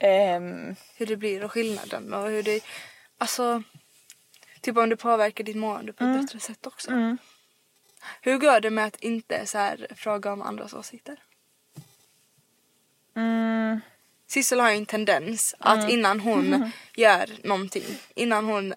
ehm, 0.00 0.76
Hur 0.96 1.06
det 1.06 1.16
blir 1.16 1.44
och 1.44 1.52
skillnaden 1.52 2.14
och 2.14 2.28
hur 2.30 2.42
det... 2.42 2.60
Alltså... 3.18 3.62
Typ 4.60 4.76
om 4.76 4.88
det 4.88 4.96
påverkar 4.96 5.44
ditt 5.44 5.56
mående 5.56 5.92
på 5.92 6.04
ett 6.04 6.08
Mm. 6.08 6.22
bättre 6.26 6.40
sätt 6.40 6.66
också. 6.66 6.90
Hur 8.22 8.38
går 8.38 8.60
det 8.60 8.70
med 8.70 8.86
att 8.86 8.96
inte 8.96 9.46
så 9.46 9.58
här, 9.58 9.86
fråga 9.96 10.32
om 10.32 10.42
andras 10.42 10.72
åsikter? 10.74 11.16
Mm. 13.16 13.80
Sissel 14.26 14.60
har 14.60 14.70
ju 14.70 14.76
en 14.76 14.86
tendens 14.86 15.54
att 15.58 15.90
innan 15.90 16.20
hon 16.20 16.70
gör 16.96 17.30
någonting, 17.46 17.84
innan 18.14 18.44
hon 18.44 18.74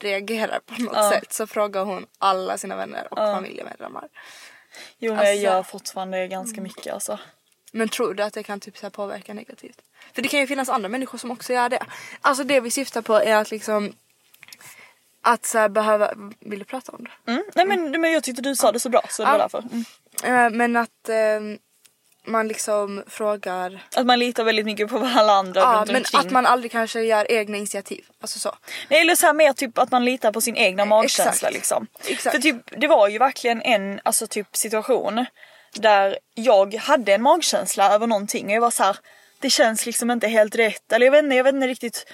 reagerar 0.00 0.60
på 0.66 0.82
något 0.82 0.92
Ja. 0.96 1.10
sätt 1.10 1.32
så 1.32 1.46
frågar 1.46 1.84
hon 1.84 2.06
alla 2.18 2.58
sina 2.58 2.76
vänner 2.76 3.08
och 3.12 3.18
familjemedlemmar. 3.18 4.08
Jo 4.98 5.14
men 5.14 5.24
jag 5.24 5.30
Alltså- 5.30 5.44
gör 5.44 5.62
fortfarande 5.62 6.28
ganska 6.28 6.60
mycket 6.60 6.94
alltså. 6.94 7.18
Men 7.72 7.88
tror 7.88 8.14
du 8.14 8.22
att 8.22 8.34
det 8.34 8.42
kan 8.42 8.60
typ 8.60 8.78
så 8.78 8.90
påverka 8.90 9.34
negativt? 9.34 9.82
För 10.14 10.22
det 10.22 10.28
kan 10.28 10.40
ju 10.40 10.46
finnas 10.46 10.68
andra 10.68 10.88
människor 10.88 11.18
som 11.18 11.30
också 11.30 11.52
gör 11.52 11.68
det. 11.68 11.86
Alltså 12.20 12.44
det 12.44 12.60
vi 12.60 12.70
syftar 12.70 13.02
på 13.02 13.14
är 13.14 13.36
att 13.36 13.50
liksom 13.50 13.92
att 15.22 15.46
så 15.46 15.58
här 15.58 15.68
behöva, 15.68 16.10
vill 16.40 16.58
du 16.58 16.64
prata 16.64 16.92
om 16.92 17.04
det? 17.04 17.32
Mm. 17.32 17.44
Nej 17.54 17.66
men, 17.66 18.00
men 18.00 18.12
jag 18.12 18.22
tyckte 18.22 18.42
du 18.42 18.56
sa 18.56 18.72
det 18.72 18.80
så 18.80 18.88
bra 18.88 19.02
så 19.08 19.24
det 19.24 19.30
var 19.30 19.38
därför. 19.38 19.64
Mm. 19.72 19.84
Eh, 20.24 20.50
men 20.58 20.76
att 20.76 21.08
eh, 21.08 21.40
man 22.24 22.48
liksom 22.48 23.02
frågar, 23.06 23.86
Att 23.96 24.06
man 24.06 24.18
litar 24.18 24.44
väldigt 24.44 24.64
mycket 24.64 24.88
på 24.88 24.98
vad 24.98 25.16
alla 25.16 25.32
andra 25.32 25.60
ja 25.60 25.84
men 25.86 25.96
omkring. 25.96 26.20
att 26.20 26.30
man 26.30 26.46
aldrig 26.46 26.72
kanske 26.72 27.00
gör 27.02 27.32
egna 27.32 27.56
initiativ. 27.56 28.04
Alltså 28.20 28.38
så. 28.38 28.54
Nej 28.88 29.00
eller 29.00 29.14
så 29.14 29.26
här 29.26 29.32
mer 29.34 29.52
typ 29.52 29.78
att 29.78 29.90
man 29.90 30.04
litar 30.04 30.32
på 30.32 30.40
sin 30.40 30.56
egna 30.56 30.84
magkänsla 30.84 31.32
Exakt. 31.32 31.54
liksom. 31.54 31.86
Exakt. 32.06 32.36
För 32.36 32.42
typ 32.42 32.56
det 32.80 32.86
var 32.86 33.08
ju 33.08 33.18
verkligen 33.18 33.62
en 33.62 34.00
alltså 34.02 34.26
typ 34.26 34.56
situation 34.56 35.26
där 35.74 36.18
jag 36.34 36.74
hade 36.74 37.14
en 37.14 37.22
magkänsla 37.22 37.94
över 37.94 38.06
någonting 38.06 38.46
och 38.46 38.52
jag 38.52 38.60
var 38.60 38.70
så 38.70 38.82
här. 38.82 38.96
det 39.40 39.50
känns 39.50 39.86
liksom 39.86 40.10
inte 40.10 40.28
helt 40.28 40.54
rätt 40.54 40.92
eller 40.92 41.06
jag 41.06 41.12
vet 41.12 41.24
inte, 41.24 41.36
jag 41.36 41.44
vet 41.44 41.54
inte 41.54 41.66
riktigt 41.68 42.06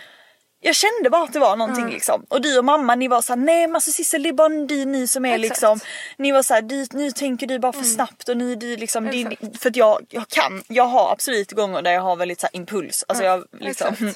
jag 0.60 0.74
kände 0.74 1.10
bara 1.10 1.22
att 1.22 1.32
det 1.32 1.38
var 1.38 1.56
någonting 1.56 1.88
liksom. 1.88 2.24
Och 2.28 2.40
du 2.40 2.58
och 2.58 2.64
mamma 2.64 2.94
ni 2.94 3.08
var 3.08 3.22
såhär, 3.22 3.36
nej 3.40 3.66
men 3.66 3.74
alltså 3.74 3.90
Sissel 3.92 4.22
det 4.22 4.28
är 4.28 4.32
bara 4.32 4.48
ni, 4.48 4.84
ni 4.84 5.06
som 5.06 5.24
är 5.24 5.28
Exakt. 5.34 5.48
liksom 5.48 5.80
Ni 6.16 6.32
var 6.32 6.42
såhär, 6.42 6.62
"Du- 6.62 6.86
nu 6.92 7.10
tänker 7.10 7.46
du 7.46 7.58
bara 7.58 7.72
för 7.72 7.82
snabbt 7.82 8.28
och 8.28 8.36
ni, 8.36 8.54
du 8.54 8.76
liksom 8.76 9.06
Exakt. 9.06 9.58
För 9.62 9.70
att 9.70 9.76
jag, 9.76 10.06
jag 10.10 10.28
kan, 10.28 10.62
jag 10.68 10.84
har 10.84 11.12
absolut 11.12 11.52
gånger 11.52 11.82
där 11.82 11.92
jag 11.92 12.00
har 12.00 12.16
väldigt 12.16 12.40
såhär 12.40 12.56
impuls. 12.56 13.04
Alltså 13.08 13.24
jag 13.24 13.44
liksom 13.60 13.94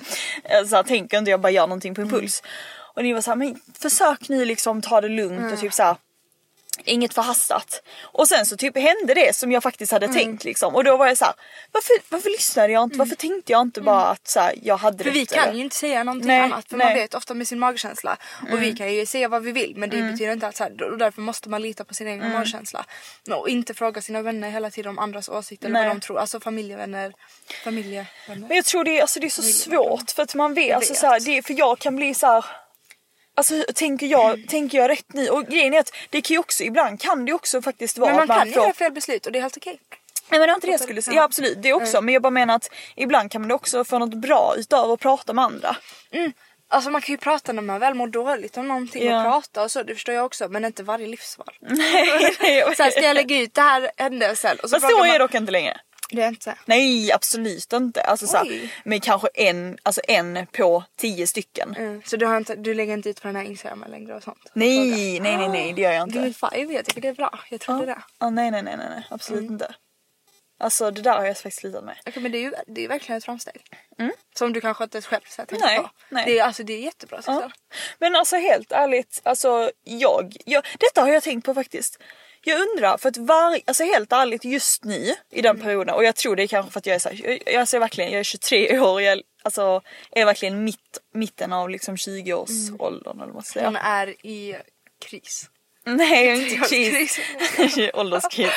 så 0.69 0.77
här, 0.77 0.83
tänker 0.83 1.19
inte, 1.19 1.31
jag 1.31 1.41
bara 1.41 1.51
gör 1.51 1.67
någonting 1.67 1.95
på 1.95 2.01
impuls. 2.03 2.43
Och 2.95 3.03
ni 3.03 3.13
var 3.13 3.21
såhär, 3.21 3.37
men 3.37 3.61
försök 3.79 4.29
nu 4.29 4.45
liksom 4.45 4.83
ta 4.83 5.01
det 5.01 5.09
lugnt 5.09 5.53
och 5.53 5.61
typ 5.61 5.73
såhär 5.73 5.97
Inget 6.85 7.15
förhastat. 7.15 7.83
Och 8.03 8.29
sen 8.29 8.47
så 8.47 8.57
typ 8.57 8.77
hände 8.77 9.15
det 9.15 9.37
som 9.37 9.53
jag 9.53 9.63
faktiskt 9.63 9.93
hade 9.93 10.09
tänkt 10.09 10.45
liksom. 10.45 10.75
Och 10.75 10.85
då 10.85 10.97
var 10.97 11.07
jag 11.07 11.19
så 11.19 11.25
här, 11.25 11.35
varför, 11.73 11.95
varför 12.09 12.31
lyssnade 12.31 12.73
jag 12.73 12.83
inte? 12.83 12.99
Varför 12.99 13.15
tänkte 13.17 13.53
jag 13.53 13.61
inte 13.63 13.81
bara 13.81 14.05
att 14.07 14.29
så 14.29 14.41
här, 14.41 14.55
jag 14.63 14.77
hade 14.77 15.05
För 15.05 15.11
vi 15.11 15.23
rätt, 15.23 15.33
kan 15.33 15.43
eller? 15.45 15.55
ju 15.55 15.65
inte 15.65 15.77
säga 15.77 16.05
någonting 16.05 16.29
Nej, 16.29 16.41
annat 16.41 16.69
för 16.69 16.77
nej. 16.77 16.87
man 16.87 16.95
vet 16.95 17.15
ofta 17.15 17.35
med 17.35 17.49
sin 17.49 17.59
magkänsla. 17.59 18.17
Och 18.53 18.63
vi 18.63 18.73
kan 18.77 18.95
ju 18.95 19.07
säga 19.07 19.29
vad 19.29 19.43
vi 19.43 19.53
vill 19.53 19.73
men 19.77 19.91
det 19.91 20.03
betyder 20.03 20.33
inte 20.33 20.47
att 20.47 20.57
så 20.57 20.65
här, 20.65 20.83
och 20.83 20.99
därför 20.99 21.21
måste 21.21 21.49
man 21.49 21.63
lita 21.63 21.85
på 21.85 21.95
sin 21.95 22.07
egen 22.09 22.33
magkänsla. 22.33 22.85
Och 23.31 23.49
inte 23.49 23.75
fråga 23.75 24.03
sina 24.03 24.23
vänner 24.23 24.51
hela 24.51 24.71
tiden 24.71 24.91
om 24.91 24.99
andras 24.99 25.29
åsikter 25.29 25.67
eller 25.67 25.87
vad 25.87 25.97
de 25.97 26.01
tror. 26.01 26.19
Alltså 26.19 26.41
familjevänner, 26.41 27.13
familjevänner. 27.65 28.07
Men 28.49 28.57
jag 28.57 28.65
tror 28.65 28.85
det, 28.85 28.99
är- 28.99 29.03
alltså, 29.03 29.21
det 29.21 29.27
är 29.27 29.31
så 29.31 29.43
svårt 29.43 30.11
för 30.11 30.23
att 30.23 30.35
man 30.35 30.55
vet, 30.55 30.77
alltså, 30.77 30.93
vet. 30.93 31.01
så 31.01 31.07
här, 31.07 31.21
det, 31.21 31.43
för 31.47 31.55
jag 31.59 31.79
kan 31.79 31.97
bli 31.97 32.15
så 32.15 32.27
här. 32.27 32.45
Alltså 33.35 33.65
tänker 33.75 34.07
jag, 34.07 34.49
tänker 34.49 34.79
jag 34.79 34.91
rätt 34.91 35.13
nu? 35.13 35.29
Och 35.29 35.47
grejen 35.47 35.75
är 35.75 35.79
att 35.79 35.93
det 36.11 36.21
kan 36.21 36.35
ju 36.35 36.39
också, 36.39 36.63
ibland 36.65 37.01
kan 37.01 37.25
det 37.25 37.33
också 37.33 37.63
faktiskt 37.63 37.99
vara 37.99 38.11
Men 38.11 38.27
man 38.29 38.39
kan 38.39 38.49
ju 38.49 38.55
göra 38.55 38.73
fel 38.73 38.93
beslut 38.93 39.27
och 39.27 39.33
det 39.33 39.39
är 39.39 39.43
helt 39.43 39.57
okej. 39.57 39.81
Nej 40.31 40.41
men 40.41 40.41
det 40.41 40.47
var 40.47 40.55
inte 40.55 40.67
det 40.67 40.71
jag 40.71 40.81
skulle 40.81 41.03
säga, 41.03 41.17
ja, 41.17 41.23
absolut 41.23 41.63
det 41.63 41.73
också 41.73 42.01
men 42.01 42.15
jag 42.15 42.23
bara 42.23 42.31
menar 42.31 42.55
att 42.55 42.71
ibland 42.97 43.31
kan 43.31 43.41
man 43.41 43.51
också 43.51 43.85
få 43.85 43.99
något 43.99 44.15
bra 44.15 44.55
utav 44.57 44.91
att 44.91 45.01
prata 45.01 45.33
med 45.33 45.45
andra. 45.45 45.77
Alltså 46.69 46.91
man 46.91 47.01
kan 47.01 47.13
ju 47.13 47.17
prata 47.17 47.53
när 47.53 47.63
man 47.63 47.81
väl 47.81 47.95
mår 47.95 48.07
dåligt 48.07 48.57
om 48.57 48.69
någonting 48.69 49.05
Ja. 49.07 49.19
och 49.19 49.25
prata 49.25 49.63
och 49.63 49.71
så, 49.71 49.83
det 49.83 49.95
förstår 49.95 50.15
jag 50.15 50.25
också 50.27 50.49
men 50.49 50.65
inte 50.65 50.83
varje 50.83 51.07
livsval. 51.07 51.55
Nej, 51.61 52.37
nej, 52.41 52.65
Så 52.77 52.83
här, 52.83 52.91
ska 52.91 53.01
jag 53.01 53.15
lägga 53.15 53.39
ut 53.39 53.55
det 53.55 53.61
här 53.61 53.91
hände 53.97 54.37
sen 54.37 54.57
och 54.63 54.71
så 54.71 54.81
Fast 54.81 54.97
så 54.97 55.05
är 55.05 55.13
det 55.13 55.19
dock 55.19 55.35
inte 55.35 55.53
längre. 55.53 55.81
Det 56.13 56.23
är 56.23 56.29
inte. 56.29 56.55
Nej 56.65 57.13
absolut 57.13 57.73
inte. 57.73 58.01
Alltså 58.03 58.27
så 58.27 58.37
här, 58.37 58.73
men 58.85 59.01
kanske 59.01 59.29
en, 59.35 59.79
alltså 59.83 60.01
en 60.09 60.47
på 60.47 60.85
tio 60.97 61.27
stycken. 61.27 61.75
Mm. 61.79 62.03
Så 62.05 62.17
du, 62.17 62.27
har 62.27 62.37
inte, 62.37 62.55
du 62.55 62.75
lägger 62.75 62.95
inte 62.95 63.11
ut 63.11 63.21
på 63.23 63.29
den 63.29 63.37
här 63.37 63.45
instagramen 63.45 63.91
längre 63.91 64.15
och 64.15 64.23
sånt? 64.23 64.51
Nej, 64.53 65.21
nej, 65.21 65.37
nej, 65.37 65.49
nej, 65.49 65.73
det 65.73 65.83
gör 65.83 65.93
jag 65.93 66.09
Give 66.09 66.27
inte. 66.27 66.47
me 66.47 66.51
five, 66.51 66.75
jag 66.75 66.85
tycker 66.85 67.01
det 67.01 67.09
är 67.09 67.15
bra. 67.15 67.39
Jag 67.51 67.61
trodde 67.61 67.87
det. 67.87 68.03
Ja, 68.19 68.31
nej, 68.31 68.51
nej, 68.51 68.63
nej, 68.63 68.77
nej, 68.77 69.07
absolut 69.11 69.41
Mm. 69.41 69.53
inte. 69.53 69.75
Alltså 70.61 70.91
det 70.91 71.03
där 71.03 71.17
har 71.19 71.25
jag 71.25 71.37
faktiskt 71.37 71.59
slutat 71.61 71.85
med. 71.85 71.97
Okej 72.07 72.23
men 72.23 72.33
det 72.33 72.39
är 72.39 72.43
ju 72.43 72.53
det 72.67 72.85
är 72.85 72.89
verkligen 72.89 73.19
ett 73.19 73.25
framsteg. 73.25 73.63
Som 74.39 74.53
du 74.53 74.61
kanske 74.61 74.85
inte 74.85 75.03
själv 75.03 75.21
så 75.29 75.37
tänker 75.47 75.67
Nej, 75.67 75.79
på. 75.79 75.91
nej. 76.09 76.25
Det 76.27 76.39
är, 76.39 76.45
alltså, 76.45 76.63
det 76.63 76.73
är 76.73 76.79
jättebra 76.79 77.21
Ja. 77.27 77.51
Men 77.99 78.17
alltså 78.17 78.37
helt 78.37 78.73
ärligt, 78.73 79.21
alltså 79.25 79.71
jag, 79.85 80.37
jag, 80.45 80.65
detta 80.79 81.01
har 81.01 81.09
jag 81.09 81.23
tänkt 81.23 81.45
på 81.47 81.55
faktiskt. 81.55 81.99
Jag 82.45 82.61
undrar, 82.61 82.99
för 82.99 83.09
att 83.09 83.17
varje, 83.17 83.63
alltså 83.67 83.85
helt 83.85 84.13
ärligt 84.13 84.45
just 84.45 84.85
nu 84.85 85.15
i 85.31 85.43
den 85.43 85.61
perioden 85.61 85.95
och 85.95 86.05
jag 86.05 86.17
tror 86.17 86.37
det 86.37 86.43
är 86.43 86.47
kanske 86.47 86.73
för 86.73 86.79
att 86.79 86.87
jag 86.87 86.95
är 86.95 86.99
så 86.99 87.09
här, 87.09 87.39
jag, 87.47 87.55
alltså 87.55 87.79
verkligen, 87.79 88.11
jag 88.11 88.21
är 88.21 88.25
23 88.25 88.79
år 88.81 89.03
jag 89.03 89.23
alltså, 89.43 89.83
är 90.11 90.25
verkligen 90.25 90.65
mitt, 90.65 90.99
mitten 91.15 91.53
av 91.53 91.71
liksom 91.71 91.97
20-årsåldern 91.97 93.21
eller 93.21 93.33
vad 93.33 93.45
säga. 93.45 93.67
Hon 93.67 93.77
är 93.77 94.27
i 94.27 94.57
kris. 95.05 95.51
Nej, 95.85 96.27
jag 96.27 96.37
är 96.37 96.43
inte 96.43 96.69
kris. 96.69 97.91
Ålderskris. 97.95 98.53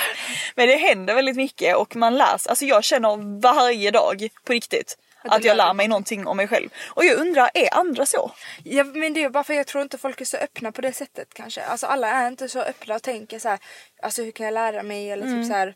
Men 0.55 0.67
det 0.67 0.75
händer 0.75 1.15
väldigt 1.15 1.35
mycket 1.35 1.75
och 1.75 1.95
man 1.95 2.17
lär 2.17 2.37
sig. 2.37 2.49
Alltså 2.49 2.65
jag 2.65 2.83
känner 2.83 3.41
varje 3.41 3.91
dag 3.91 4.27
på 4.43 4.53
riktigt 4.53 4.97
Att 5.29 5.43
jag 5.43 5.57
lär 5.57 5.73
mig 5.73 5.87
någonting 5.87 6.27
om 6.27 6.37
mig 6.37 6.47
själv. 6.47 6.69
Och 6.89 7.05
jag 7.05 7.17
undrar, 7.17 7.49
är 7.53 7.73
andra 7.73 8.05
så? 8.05 8.31
Ja, 8.63 8.83
men 8.83 9.13
det 9.13 9.23
är 9.23 9.29
bara 9.29 9.43
för 9.43 9.53
jag 9.53 9.67
tror 9.67 9.83
inte 9.83 9.97
folk 9.97 10.21
är 10.21 10.25
så 10.25 10.37
öppna 10.37 10.71
på 10.71 10.81
det 10.81 10.93
sättet 10.93 11.33
kanske. 11.33 11.63
Alltså 11.63 11.87
alla 11.87 12.09
är 12.09 12.27
inte 12.27 12.49
så 12.49 12.59
öppna 12.61 12.95
och 12.95 13.01
tänker 13.03 13.39
så 13.39 13.49
här, 13.49 13.59
alltså 14.01 14.23
hur 14.23 14.31
kan 14.31 14.45
jag 14.45 14.53
lära 14.53 14.83
mig 14.83 15.11
eller 15.11 15.25
Mm. 15.25 15.41
typ 15.41 15.47
så 15.51 15.53
här 15.53 15.75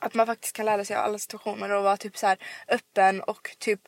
att 0.00 0.14
man 0.14 0.26
faktiskt 0.26 0.56
kan 0.56 0.66
lära 0.66 0.84
sig 0.84 0.96
av 0.96 1.04
alla 1.04 1.18
situationer 1.18 1.70
och 1.70 1.82
vara 1.84 1.96
typ 1.96 2.18
så 2.18 2.26
här 2.26 2.38
öppen 2.68 3.20
och 3.20 3.56
typ 3.58 3.80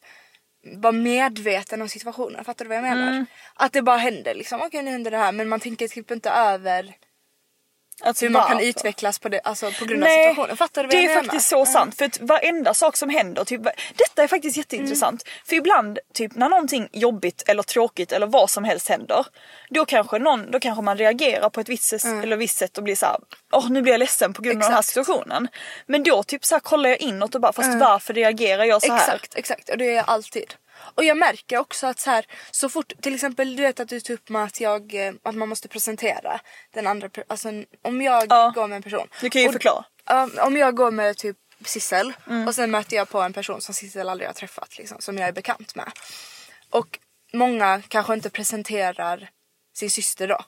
vara 0.77 0.93
medveten 0.93 1.83
om 1.83 1.89
situationen. 1.89 2.45
Fattar 2.45 2.65
du 2.65 2.69
vad 2.69 2.77
jag 2.79 2.83
menar? 2.83 3.09
Mm. 3.09 3.27
Att 3.55 3.73
det 3.73 3.83
bara 3.83 3.97
händer 3.97 4.35
liksom. 4.35 4.61
Okej 4.63 4.83
nu 4.83 4.91
händer 4.91 5.11
det 5.11 5.17
här 5.17 5.33
men 5.33 5.49
man 5.49 5.61
tänker 5.61 5.89
typ 5.89 6.11
inte 6.11 6.31
över 6.31 6.95
Alltså 8.03 8.25
hur 8.25 8.31
man 8.33 8.43
kan 8.43 8.53
varför? 8.57 8.69
utvecklas 8.69 9.19
på, 9.19 9.29
det, 9.29 9.41
alltså, 9.41 9.71
på 9.79 9.85
grund 9.85 10.01
Nej, 10.01 10.27
av 10.27 10.31
situationen. 10.31 10.57
Fattar 10.57 10.83
du 10.83 10.87
vad 10.89 10.97
det 10.97 11.03
jag 11.03 11.05
är 11.05 11.09
menar? 11.09 11.23
faktiskt 11.23 11.49
så 11.49 11.67
sant. 11.67 11.99
För 11.99 12.05
att 12.05 12.21
varenda 12.21 12.75
sak 12.75 12.97
som 12.97 13.09
händer, 13.11 13.45
typ, 13.45 13.63
detta 13.97 14.23
är 14.23 14.29
faktiskt 14.29 14.57
jätteintressant. 14.57 15.23
Mm. 15.27 15.33
För 15.47 15.57
ibland, 15.57 15.99
typ 16.15 16.35
när 16.35 16.49
någonting 16.49 16.89
jobbigt 16.93 17.43
eller 17.47 17.63
tråkigt 17.63 18.13
eller 18.13 18.27
vad 18.27 18.51
som 18.51 18.65
helst 18.65 18.89
händer. 18.89 19.27
Då 19.71 19.85
kanske, 19.85 20.19
någon, 20.19 20.51
då 20.51 20.61
kanske 20.61 20.83
man 20.83 20.99
reagerar 20.99 21.51
på 21.51 21.61
ett 21.61 21.69
visst, 21.69 21.85
sätt- 21.85 22.05
eller 22.05 22.37
visst 22.37 22.59
sätt 22.59 22.79
och 22.79 22.85
blir 22.85 22.97
såhär, 22.97 23.17
åh 23.53 23.71
nu 23.71 23.83
blir 23.83 23.93
jag 23.93 23.99
ledsen 23.99 24.33
på 24.33 24.43
grund 24.43 24.57
av 24.57 24.61
den 24.61 24.63
här 24.63 24.69
Mm. 24.75 24.81
Exakt. 24.81 24.97
Mm. 24.97 25.05
situationen. 25.05 25.49
Men 25.87 26.03
då 26.03 26.23
typ 26.23 26.45
så 26.45 26.55
här, 26.55 26.61
kollar 26.61 26.91
jag 26.91 26.99
inåt 27.01 27.35
och 27.35 27.41
bara, 27.41 27.53
fast 27.53 27.75
varför 27.81 28.15
reagerar 28.15 28.65
jag 28.65 28.83
så 28.83 28.93
här? 28.93 28.99
Exakt, 29.01 29.35
exakt. 29.35 29.69
Och 29.69 29.79
det 29.79 29.85
är 29.91 29.95
jag 29.97 30.05
alltid. 30.07 30.55
Och 30.95 31.05
jag 31.05 31.17
märker 31.17 31.59
också 31.59 31.87
att 31.87 31.99
så 32.01 32.11
här, 32.11 32.27
så 32.51 32.69
fort, 32.69 32.93
till 33.03 33.15
exempel 33.15 33.57
du 33.57 33.63
vet 33.63 33.81
att 33.81 33.89
du 33.89 34.01
tog 34.01 34.15
upp 34.15 34.29
med 34.29 34.45
att, 34.45 34.61
jag, 34.61 34.95
eh, 35.07 35.13
att 35.23 35.35
man 35.35 35.49
måste 35.49 35.69
presentera 35.69 36.41
den 36.75 36.87
andra 36.87 37.09
Alltså 37.29 37.49
om 37.83 38.03
jag 38.03 38.27
Ja. 38.31 38.53
går 38.55 38.67
med 38.69 38.77
en 38.77 38.83
person. 38.83 39.09
Du 39.21 39.31
kan 39.31 39.43
ju 39.43 39.49
och- 39.49 39.53
förklara. 39.55 39.85
Om 40.41 40.57
jag 40.57 40.77
går 40.77 40.91
med 40.91 41.17
typ 41.17 41.37
Sissel 41.65 42.13
Mm. 42.27 42.49
och 42.49 42.55
sen 42.55 42.71
möter 42.71 42.97
jag 42.97 43.09
på 43.09 43.21
en 43.21 43.33
person 43.33 43.61
som 43.61 43.75
Sissel 43.75 44.09
aldrig 44.09 44.29
har 44.29 44.35
träffat 44.35 44.79
liksom, 44.79 45.01
som 45.01 45.19
jag 45.19 45.29
är 45.29 45.33
bekant 45.33 45.75
med. 45.75 45.93
Och 46.71 46.99
många 47.33 47.83
kanske 47.89 48.15
inte 48.15 48.31
presenterar 48.31 49.31
sin 49.77 49.91
syster 49.91 50.29
då. 50.29 50.39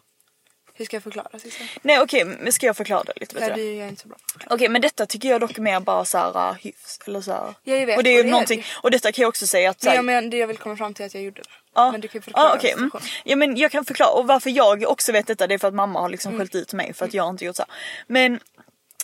Hur 0.79 0.85
ska 0.85 0.97
jag 0.97 1.03
förklara 1.03 1.39
Sissel? 1.39 1.67
Nej 1.83 2.01
okej, 2.01 2.25
men 2.25 2.53
ska 2.53 2.67
jag 2.67 2.77
förklara 2.77 3.05
det 3.05 3.13
lite 3.17 3.35
bättre? 3.35 3.57
Nej, 3.57 3.75
det 3.75 3.81
är 3.81 3.89
inte 3.89 4.03
så 4.03 4.09
bra. 4.09 4.19
Okej 4.51 4.69
men 4.69 4.83
detta 4.83 5.07
tycker 5.07 5.29
jag 5.29 5.41
dock 5.41 5.59
är 5.59 5.63
mer 5.63 5.81
bara 5.81 6.05
såhär 6.05 6.51
uh, 6.51 6.57
hyfs 6.61 7.01
eller 7.07 7.21
såhär. 7.21 7.55
Ja, 7.63 7.75
jag 7.75 7.87
vet, 7.87 7.97
och 7.97 8.03
det 8.05 8.11
är 8.11 8.15
ju 8.23 8.29
är 8.29 8.31
någonting, 8.31 8.61
det. 8.61 8.67
och 8.83 8.91
detta 8.91 9.13
kan 9.13 9.23
jag 9.23 9.29
också 9.29 9.47
säga 9.47 9.71
att 9.71 9.81
så 9.81 9.87
Men 9.87 9.91
här, 9.91 9.97
jag, 9.97 10.05
men, 10.05 10.31
det 10.31 10.37
jag 10.37 10.47
vill 10.47 10.59
komma 10.59 10.77
fram 10.77 10.95
till 10.95 11.03
är 11.03 11.07
att 11.07 11.15
jag 11.15 11.23
gjorde 11.23 11.43
det. 11.43 11.49
Ja, 11.75 11.93
Men 11.93 12.01
du 12.01 12.09
kan 12.09 12.23
förklara 12.23 12.49
ja, 12.49 12.55
okej, 12.57 12.73
mm. 12.73 12.91
Ja 13.25 13.37
men 13.37 13.57
jag 13.57 13.71
kan 13.71 13.85
förklara 13.85 14.11
och 14.11 14.27
varför 14.27 14.51
jag 14.51 14.83
också 14.83 15.13
vet 15.13 15.27
detta 15.27 15.47
det 15.47 15.55
är 15.55 15.59
för 15.59 15.69
att 15.69 15.75
mamma 15.75 16.01
har 16.01 16.09
liksom 16.09 16.35
Mm. 16.35 16.39
skällt 16.41 16.55
ut 16.55 16.73
mig 16.73 16.93
för 16.95 17.05
att 17.05 17.15
jag 17.15 17.31
inte 17.31 17.45
gjort 17.45 17.57
så. 17.57 17.65
Men 18.07 18.41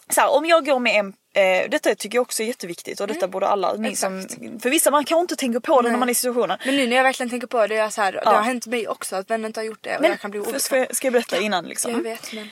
så 0.08 0.20
här, 0.20 0.30
om 0.30 0.46
jag 0.46 0.66
går 0.66 0.78
med 0.78 0.96
en 0.96 1.12
Eh, 1.34 1.68
detta 1.70 1.94
tycker 1.94 2.16
jag 2.18 2.22
också 2.22 2.42
är 2.42 2.46
jätteviktigt 2.46 3.00
och 3.00 3.06
detta 3.06 3.28
borde 3.28 3.48
alla 3.48 3.72
ni 3.72 3.96
som, 3.96 4.12
Mm. 4.12 4.24
Exakt. 4.24 4.62
För 4.62 4.70
vissa 4.70 4.90
man 4.90 5.04
kan 5.04 5.18
inte 5.18 5.36
tänka 5.36 5.60
på 5.60 5.82
det 5.82 5.90
när 5.90 5.98
man 5.98 6.08
är 6.08 6.12
i 6.12 6.14
situationen. 6.14 6.58
Men 6.64 6.76
nu 6.76 6.86
när 6.86 6.96
jag 6.96 7.02
verkligen 7.04 7.30
tänker 7.30 7.46
på 7.46 7.66
det, 7.66 7.76
är 7.76 7.88
så 7.90 8.00
här, 8.02 8.12
det 8.12 8.20
har 8.30 8.42
hänt 8.42 8.66
mig 8.66 8.88
också 8.88 9.16
att 9.16 9.30
vänner 9.30 9.46
inte 9.46 9.60
har 9.60 9.64
gjort 9.64 9.82
det 9.82 9.98
och 9.98 10.04
jag 10.04 10.20
kan 10.20 10.30
bli 10.30 10.40
obekväm. 10.40 10.60
ska, 10.60 10.78
jag- 10.78 10.96
ska 10.96 11.06
jag 11.06 11.12
berätta 11.12 11.40
innan 11.40 11.64
liksom? 11.64 11.90
Jag 11.92 12.02
vet 12.02 12.32
men. 12.32 12.50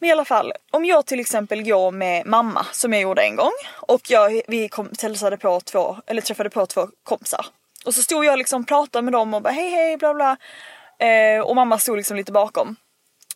Men 0.00 0.08
i 0.08 0.12
alla 0.12 0.24
fall, 0.24 0.52
om 0.70 0.84
jag 0.84 1.06
till 1.06 1.20
exempel 1.20 1.62
går 1.62 1.90
med 1.90 2.26
mamma 2.26 2.66
som 2.72 2.92
jag 2.92 3.02
gjorde 3.02 3.22
en 3.22 3.36
gång 3.36 3.52
och 3.70 4.10
jag, 4.10 4.42
vi 4.48 4.68
kom, 4.68 4.90
hälsade 5.02 5.36
på 5.36 5.60
två, 5.60 5.96
eller 6.06 6.22
träffade 6.22 6.50
på 6.50 6.66
två 6.66 6.88
kompisar. 7.02 7.46
Och 7.84 7.94
så 7.94 8.02
stod 8.02 8.24
jag 8.24 8.38
liksom 8.38 8.62
och 8.62 8.68
pratade 8.68 9.02
med 9.02 9.12
dem 9.12 9.34
och 9.34 9.42
bara 9.42 9.50
hej 9.52 9.70
hej 9.70 9.96
bla 9.96 10.14
bla. 10.14 10.36
Eh, 10.98 11.40
och 11.40 11.56
mamma 11.56 11.78
stod 11.78 11.96
liksom 11.96 12.16
lite 12.16 12.32
bakom. 12.32 12.76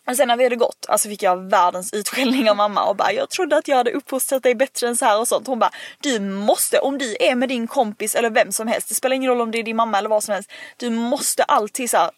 Och 0.07 0.15
sen 0.15 0.27
när 0.27 0.37
vi 0.37 0.43
hade 0.43 0.55
gått, 0.55 0.85
alltså 0.89 1.09
fick 1.09 1.23
jag 1.23 1.49
världens 1.49 1.93
utskällning 1.93 2.49
av 2.49 2.55
mamma 2.55 2.83
och 2.83 2.95
bara 2.95 3.11
jag 3.11 3.29
trodde 3.29 3.57
att 3.57 3.67
jag 3.67 3.77
hade 3.77 3.91
uppfostrat 3.91 4.43
dig 4.43 4.55
bättre 4.55 4.87
än 4.87 4.97
så 4.97 5.05
här 5.05 5.19
och 5.19 5.27
sånt. 5.27 5.47
Hon 5.47 5.59
bara 5.59 5.71
du 5.99 6.19
måste, 6.19 6.79
om 6.79 6.97
du 6.97 7.17
är 7.19 7.35
med 7.35 7.49
din 7.49 7.67
kompis 7.67 8.15
eller 8.15 8.29
vem 8.29 8.51
som 8.51 8.67
helst, 8.67 8.89
det 8.89 8.95
spelar 8.95 9.15
ingen 9.15 9.29
roll 9.29 9.41
om 9.41 9.51
det 9.51 9.59
är 9.59 9.63
din 9.63 9.75
mamma 9.75 9.97
eller 9.97 10.09
vad 10.09 10.23
som 10.23 10.33
helst. 10.33 10.51
Du 10.77 10.89
måste 10.89 11.43
alltid 11.43 11.89
så 11.89 11.97
här, 11.97 12.11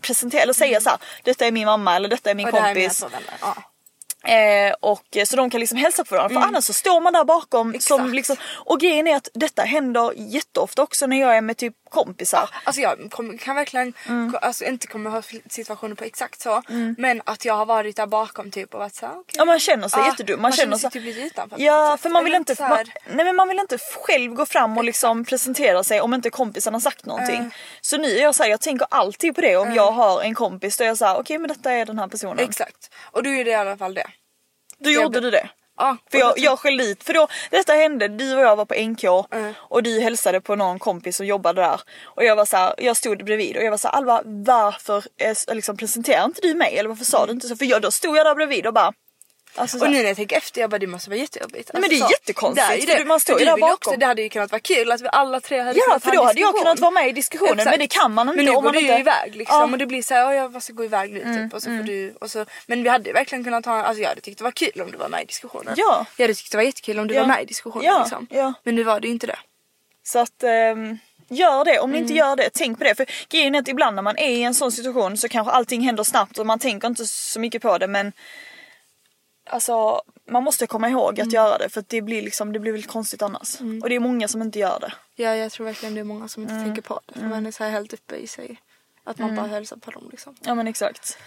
presentera 0.00 0.42
eller 0.42 0.52
säga 0.52 0.80
så 0.80 0.90
här, 0.90 0.98
detta 1.22 1.46
är 1.46 1.52
min 1.52 1.66
mamma 1.66 1.96
eller 1.96 2.08
detta 2.08 2.30
är 2.30 2.34
min 2.34 2.48
Och 2.48 2.58
är 2.58 2.62
kompis. 2.62 3.04
Ja. 3.40 3.56
Eh, 4.28 4.74
och, 4.80 5.16
eh, 5.16 5.24
så 5.24 5.36
de 5.36 5.50
kan 5.50 5.60
liksom 5.60 5.78
hälsa 5.78 6.04
på 6.04 6.14
varandra. 6.14 6.40
För 6.40 6.46
annars 6.48 6.64
så 6.64 6.72
står 6.72 7.00
man 7.00 7.12
där 7.12 7.24
bakom. 7.24 7.80
Som 7.80 8.12
liksom, 8.14 8.36
och 8.54 8.80
grejen 8.80 9.06
är 9.06 9.16
att 9.16 9.28
detta 9.34 9.62
händer 9.62 10.12
jätteofta 10.16 10.82
också 10.82 11.06
när 11.06 11.20
jag 11.20 11.36
är 11.36 11.40
med 11.40 11.56
typ 11.56 11.74
kompisar. 11.90 12.50
Alltså 12.64 12.82
jag 12.82 13.10
kom, 13.10 13.38
kan 13.38 13.56
verkligen, 13.56 13.92
Mm. 14.08 14.34
alltså 14.42 14.64
inte 14.64 14.86
komma 14.86 15.10
ihåg 15.10 15.24
situationer 15.50 15.94
på 15.94 16.04
exakt 16.04 16.40
så. 16.40 16.62
Men 16.98 17.22
att 17.24 17.44
jag 17.44 17.54
har 17.54 17.66
varit 17.66 17.96
där 17.96 18.06
bakom 18.06 18.50
typ 18.50 18.74
och 18.74 18.80
varit 18.80 18.94
såhär 18.94 19.12
okej. 19.12 19.34
Ja 19.38 19.44
man 19.44 19.60
känner 19.60 19.88
sig 19.88 20.00
Ja, 20.00 20.06
jättedum. 20.06 20.36
Man, 20.36 20.42
man 20.42 20.52
känner 20.52 20.76
sig 20.76 20.90
typ 20.90 21.04
lite 21.04 21.20
utanför 21.20 21.60
Ja 21.60 21.98
för 22.02 22.10
man 22.10 22.24
vill 22.24 22.34
inte, 22.34 22.56
man, 22.60 22.84
nej 23.10 23.24
men 23.24 23.36
man 23.36 23.48
vill 23.48 23.58
inte 23.58 23.78
själv 24.06 24.34
gå 24.34 24.46
fram 24.46 24.78
och 24.78 24.84
liksom 24.84 25.24
presentera 25.24 25.84
sig 25.84 26.00
om 26.00 26.14
inte 26.14 26.30
kompisen 26.30 26.74
har 26.74 26.80
sagt 26.80 27.06
någonting. 27.06 27.54
Så 27.80 27.96
nu 27.96 28.08
är 28.18 28.22
jag 28.22 28.34
såhär, 28.34 28.50
jag 28.50 28.60
tänker 28.60 28.86
alltid 28.90 29.34
på 29.34 29.40
det 29.40 29.56
om 29.56 29.74
jag 29.74 29.92
har 29.92 30.22
en 30.22 30.34
kompis 30.34 30.76
då 30.76 30.84
är 30.84 30.88
jag 30.88 30.98
såhär 30.98 31.16
okej 31.18 31.38
men 31.38 31.48
detta 31.48 31.72
är 31.72 31.86
den 31.86 31.98
här 31.98 32.08
personen. 32.08 32.38
Exakt. 32.38 32.90
Och 33.10 33.22
då 33.22 33.30
är 33.30 33.44
det 33.44 33.50
i 33.50 33.54
alla 33.54 33.76
fall 33.76 33.94
det. 33.94 34.06
Då 34.84 34.90
gjorde 34.90 35.20
du 35.20 35.30
det. 35.30 35.48
Ja, 35.78 35.96
För 36.10 36.18
jag, 36.18 36.32
jag 36.36 36.58
skällde 36.58 36.84
ut, 36.84 37.02
för 37.04 37.14
då, 37.14 37.28
detta 37.50 37.72
hände, 37.72 38.08
du 38.08 38.34
och 38.34 38.40
jag 38.40 38.56
var 38.56 38.64
på 38.64 38.74
NK 38.74 39.04
Mm. 39.32 39.54
och 39.58 39.82
du 39.82 40.00
hälsade 40.00 40.40
på 40.40 40.54
någon 40.56 40.78
kompis 40.78 41.16
som 41.16 41.26
jobbade 41.26 41.62
där. 41.62 41.80
Och 42.04 42.24
jag 42.24 42.36
var 42.36 42.44
så 42.44 42.56
här, 42.56 42.74
jag 42.78 42.96
stod 42.96 43.24
bredvid 43.24 43.56
och 43.56 43.62
jag 43.62 43.70
var 43.70 43.78
så 43.78 43.88
här, 43.88 43.94
Alva 43.94 44.22
varför 44.24 45.04
liksom, 45.54 45.76
presenterar 45.76 46.24
inte 46.24 46.40
du 46.40 46.54
mig? 46.54 46.78
Eller 46.78 46.88
varför 46.88 47.04
sa 47.04 47.26
du 47.26 47.32
inte 47.32 47.48
så? 47.48 47.56
För 47.56 47.64
jag, 47.64 47.82
då 47.82 47.90
stod 47.90 48.16
jag 48.16 48.26
där 48.26 48.34
bredvid 48.34 48.66
och 48.66 48.74
bara... 48.74 48.92
Alltså, 49.56 49.78
så 49.78 49.84
Mm. 49.84 49.92
Och 49.92 49.96
nu 49.96 50.02
när 50.02 50.08
jag 50.08 50.16
tänker 50.16 50.36
efter, 50.36 50.60
jag 50.60 50.70
bara 50.70 50.78
det 50.78 50.86
måste 50.86 51.10
vara 51.10 51.18
jättejobbigt. 51.20 51.70
Nej, 51.72 51.80
men 51.80 51.90
det 51.90 51.96
är 51.96 52.00
så. 52.00 52.10
jättekonstigt, 52.10 52.68
Det 52.68 52.74
är 52.82 52.86
för 52.86 52.98
det. 52.98 53.04
man 53.04 53.20
står 53.20 53.32
För 53.34 53.40
ju 53.40 53.46
där 53.46 53.56
bakom. 53.56 53.74
Också, 53.74 53.96
det 54.00 54.06
hade 54.06 54.22
ju 54.22 54.28
kunnat 54.28 54.50
vara 54.52 54.60
kul 54.60 54.92
att 54.92 55.00
vi 55.00 55.08
alla 55.12 55.40
tre 55.40 55.58
hade 55.60 55.78
Ja 55.78 55.84
kunnat 55.84 56.02
för 56.02 56.10
ha 56.10 56.16
då 56.16 56.24
hade 56.24 56.40
jag 56.40 56.56
kunnat 56.56 56.78
vara 56.80 56.90
med 56.90 57.08
i 57.08 57.12
diskussionen 57.12 57.52
Exakt. 57.58 57.70
men 57.70 57.78
det 57.78 57.86
kan 57.86 58.14
man 58.14 58.28
inte 58.28 58.36
Men 58.36 58.44
nu 58.44 58.52
går 58.52 58.62
man 58.62 58.72
du 58.72 58.80
inte... 58.80 58.92
iväg 58.94 59.36
liksom 59.36 59.56
Ja. 59.56 59.62
Mm, 59.62 59.72
och 59.72 59.78
det 59.78 59.86
blir 59.86 60.02
såhär, 60.02 60.20
ja 60.22 60.34
jag 60.34 60.52
måste 60.52 60.72
gå 60.72 60.84
iväg 60.84 61.12
nu 61.12 61.20
typ 61.20 61.54
och 61.54 61.62
så 61.62 61.68
får 61.76 61.82
du 61.84 62.14
och 62.20 62.30
så, 62.30 62.46
Men 62.66 62.82
vi 62.82 62.88
hade 62.88 63.12
verkligen 63.12 63.44
kunnat 63.44 63.66
ha, 63.66 63.82
alltså 63.82 64.02
jag 64.02 64.08
hade 64.08 64.20
tyckt 64.20 64.38
det 64.38 64.44
var 64.44 64.50
kul 64.50 64.80
om 64.80 64.90
du 64.90 64.98
var 64.98 65.08
med 65.08 65.22
i 65.22 65.24
diskussionen. 65.24 65.74
Ja. 65.76 66.06
Jag 66.16 66.24
hade 66.24 66.34
tyckt 66.34 66.50
det 66.50 66.56
var 66.56 66.64
jättekul 66.64 66.98
om 66.98 67.06
du 67.08 67.14
Ja. 67.14 67.20
var 67.20 67.28
med 67.28 67.42
i 67.42 67.46
diskussionen 67.46 67.86
Ja, 67.86 67.98
liksom. 68.00 68.26
ja. 68.30 68.52
Men 68.62 68.74
nu 68.74 68.82
var 68.82 69.00
det 69.00 69.06
ju 69.06 69.12
inte 69.12 69.26
det. 69.26 69.38
Så 70.02 70.18
att 70.18 70.42
ehm, 70.42 70.98
gör 71.28 71.64
det, 71.64 71.78
om 71.78 71.90
ni 71.90 71.96
Mm. 71.98 72.04
inte 72.04 72.14
gör 72.18 72.36
det, 72.36 72.50
tänk 72.54 72.78
på 72.78 72.84
det. 72.84 72.94
För 72.94 73.06
grejen 73.28 73.54
är 73.54 73.58
att 73.58 73.68
ibland 73.68 73.96
när 73.96 74.02
man 74.02 74.18
är 74.18 74.28
i 74.30 74.42
en 74.42 74.54
sån 74.54 74.72
situation 74.72 75.16
så 75.16 75.28
kanske 75.28 75.50
allting 75.52 75.80
händer 75.80 76.04
snabbt 76.04 76.38
och 76.38 76.46
man 76.46 76.58
tänker 76.58 76.88
inte 76.88 77.06
så 77.06 77.40
mycket 77.40 77.62
på 77.62 77.78
det 77.78 77.86
men 77.86 78.12
Alltså 79.46 80.02
man 80.30 80.42
måste 80.44 80.66
komma 80.66 80.88
ihåg 80.88 81.14
Mm. 81.18 81.28
att 81.28 81.32
göra 81.32 81.58
det 81.58 81.68
för 81.68 81.84
det 81.86 82.02
blir 82.02 82.22
liksom, 82.22 82.52
det 82.52 82.58
blir 82.58 82.72
väl 82.72 82.82
konstigt 82.84 83.22
annars. 83.22 83.60
Och 83.82 83.88
det 83.88 83.94
är 83.94 84.00
många 84.00 84.28
som 84.28 84.42
inte 84.42 84.58
gör 84.58 84.80
det. 84.80 84.92
Ja 85.22 85.36
jag 85.36 85.52
tror 85.52 85.66
verkligen 85.66 85.94
det 85.94 86.00
är 86.00 86.04
många 86.04 86.28
som 86.28 86.42
inte 86.42 86.54
Mm. 86.54 86.64
tänker 86.66 86.82
på 86.82 87.00
det. 87.06 87.18
För 87.20 87.26
man 87.26 87.46
är 87.46 87.50
så 87.50 87.64
här 87.64 87.70
helt 87.70 87.92
uppe 87.92 88.16
i 88.16 88.26
sig. 88.26 88.60
Att 89.04 89.18
man 89.18 89.36
bara 89.36 89.46
hälsar 89.46 89.76
på 89.76 89.90
dem 89.90 90.08
liksom. 90.10 90.34
Ja 90.40 90.54
men 90.54 90.66
exakt. 90.66 91.18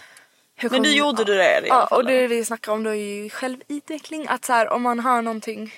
Hur 0.56 0.70
Men 0.70 0.82
du 0.82 0.88
kom- 0.88 0.96
gjorde 0.98 1.24
du 1.24 1.34
det 1.34 1.52
i 1.52 1.56
alla 1.56 1.66
Ja 1.66 1.86
fall? 1.88 1.98
och 1.98 2.04
det 2.06 2.26
vi 2.26 2.44
snackar 2.44 2.72
om 2.72 2.82
då 2.82 2.90
är 2.90 2.94
ju 3.22 3.30
självutveckling. 3.30 4.26
Att 4.28 4.44
så 4.44 4.52
här, 4.52 4.68
om 4.68 4.82
man 4.82 4.98
har 5.00 5.22
någonting 5.22 5.74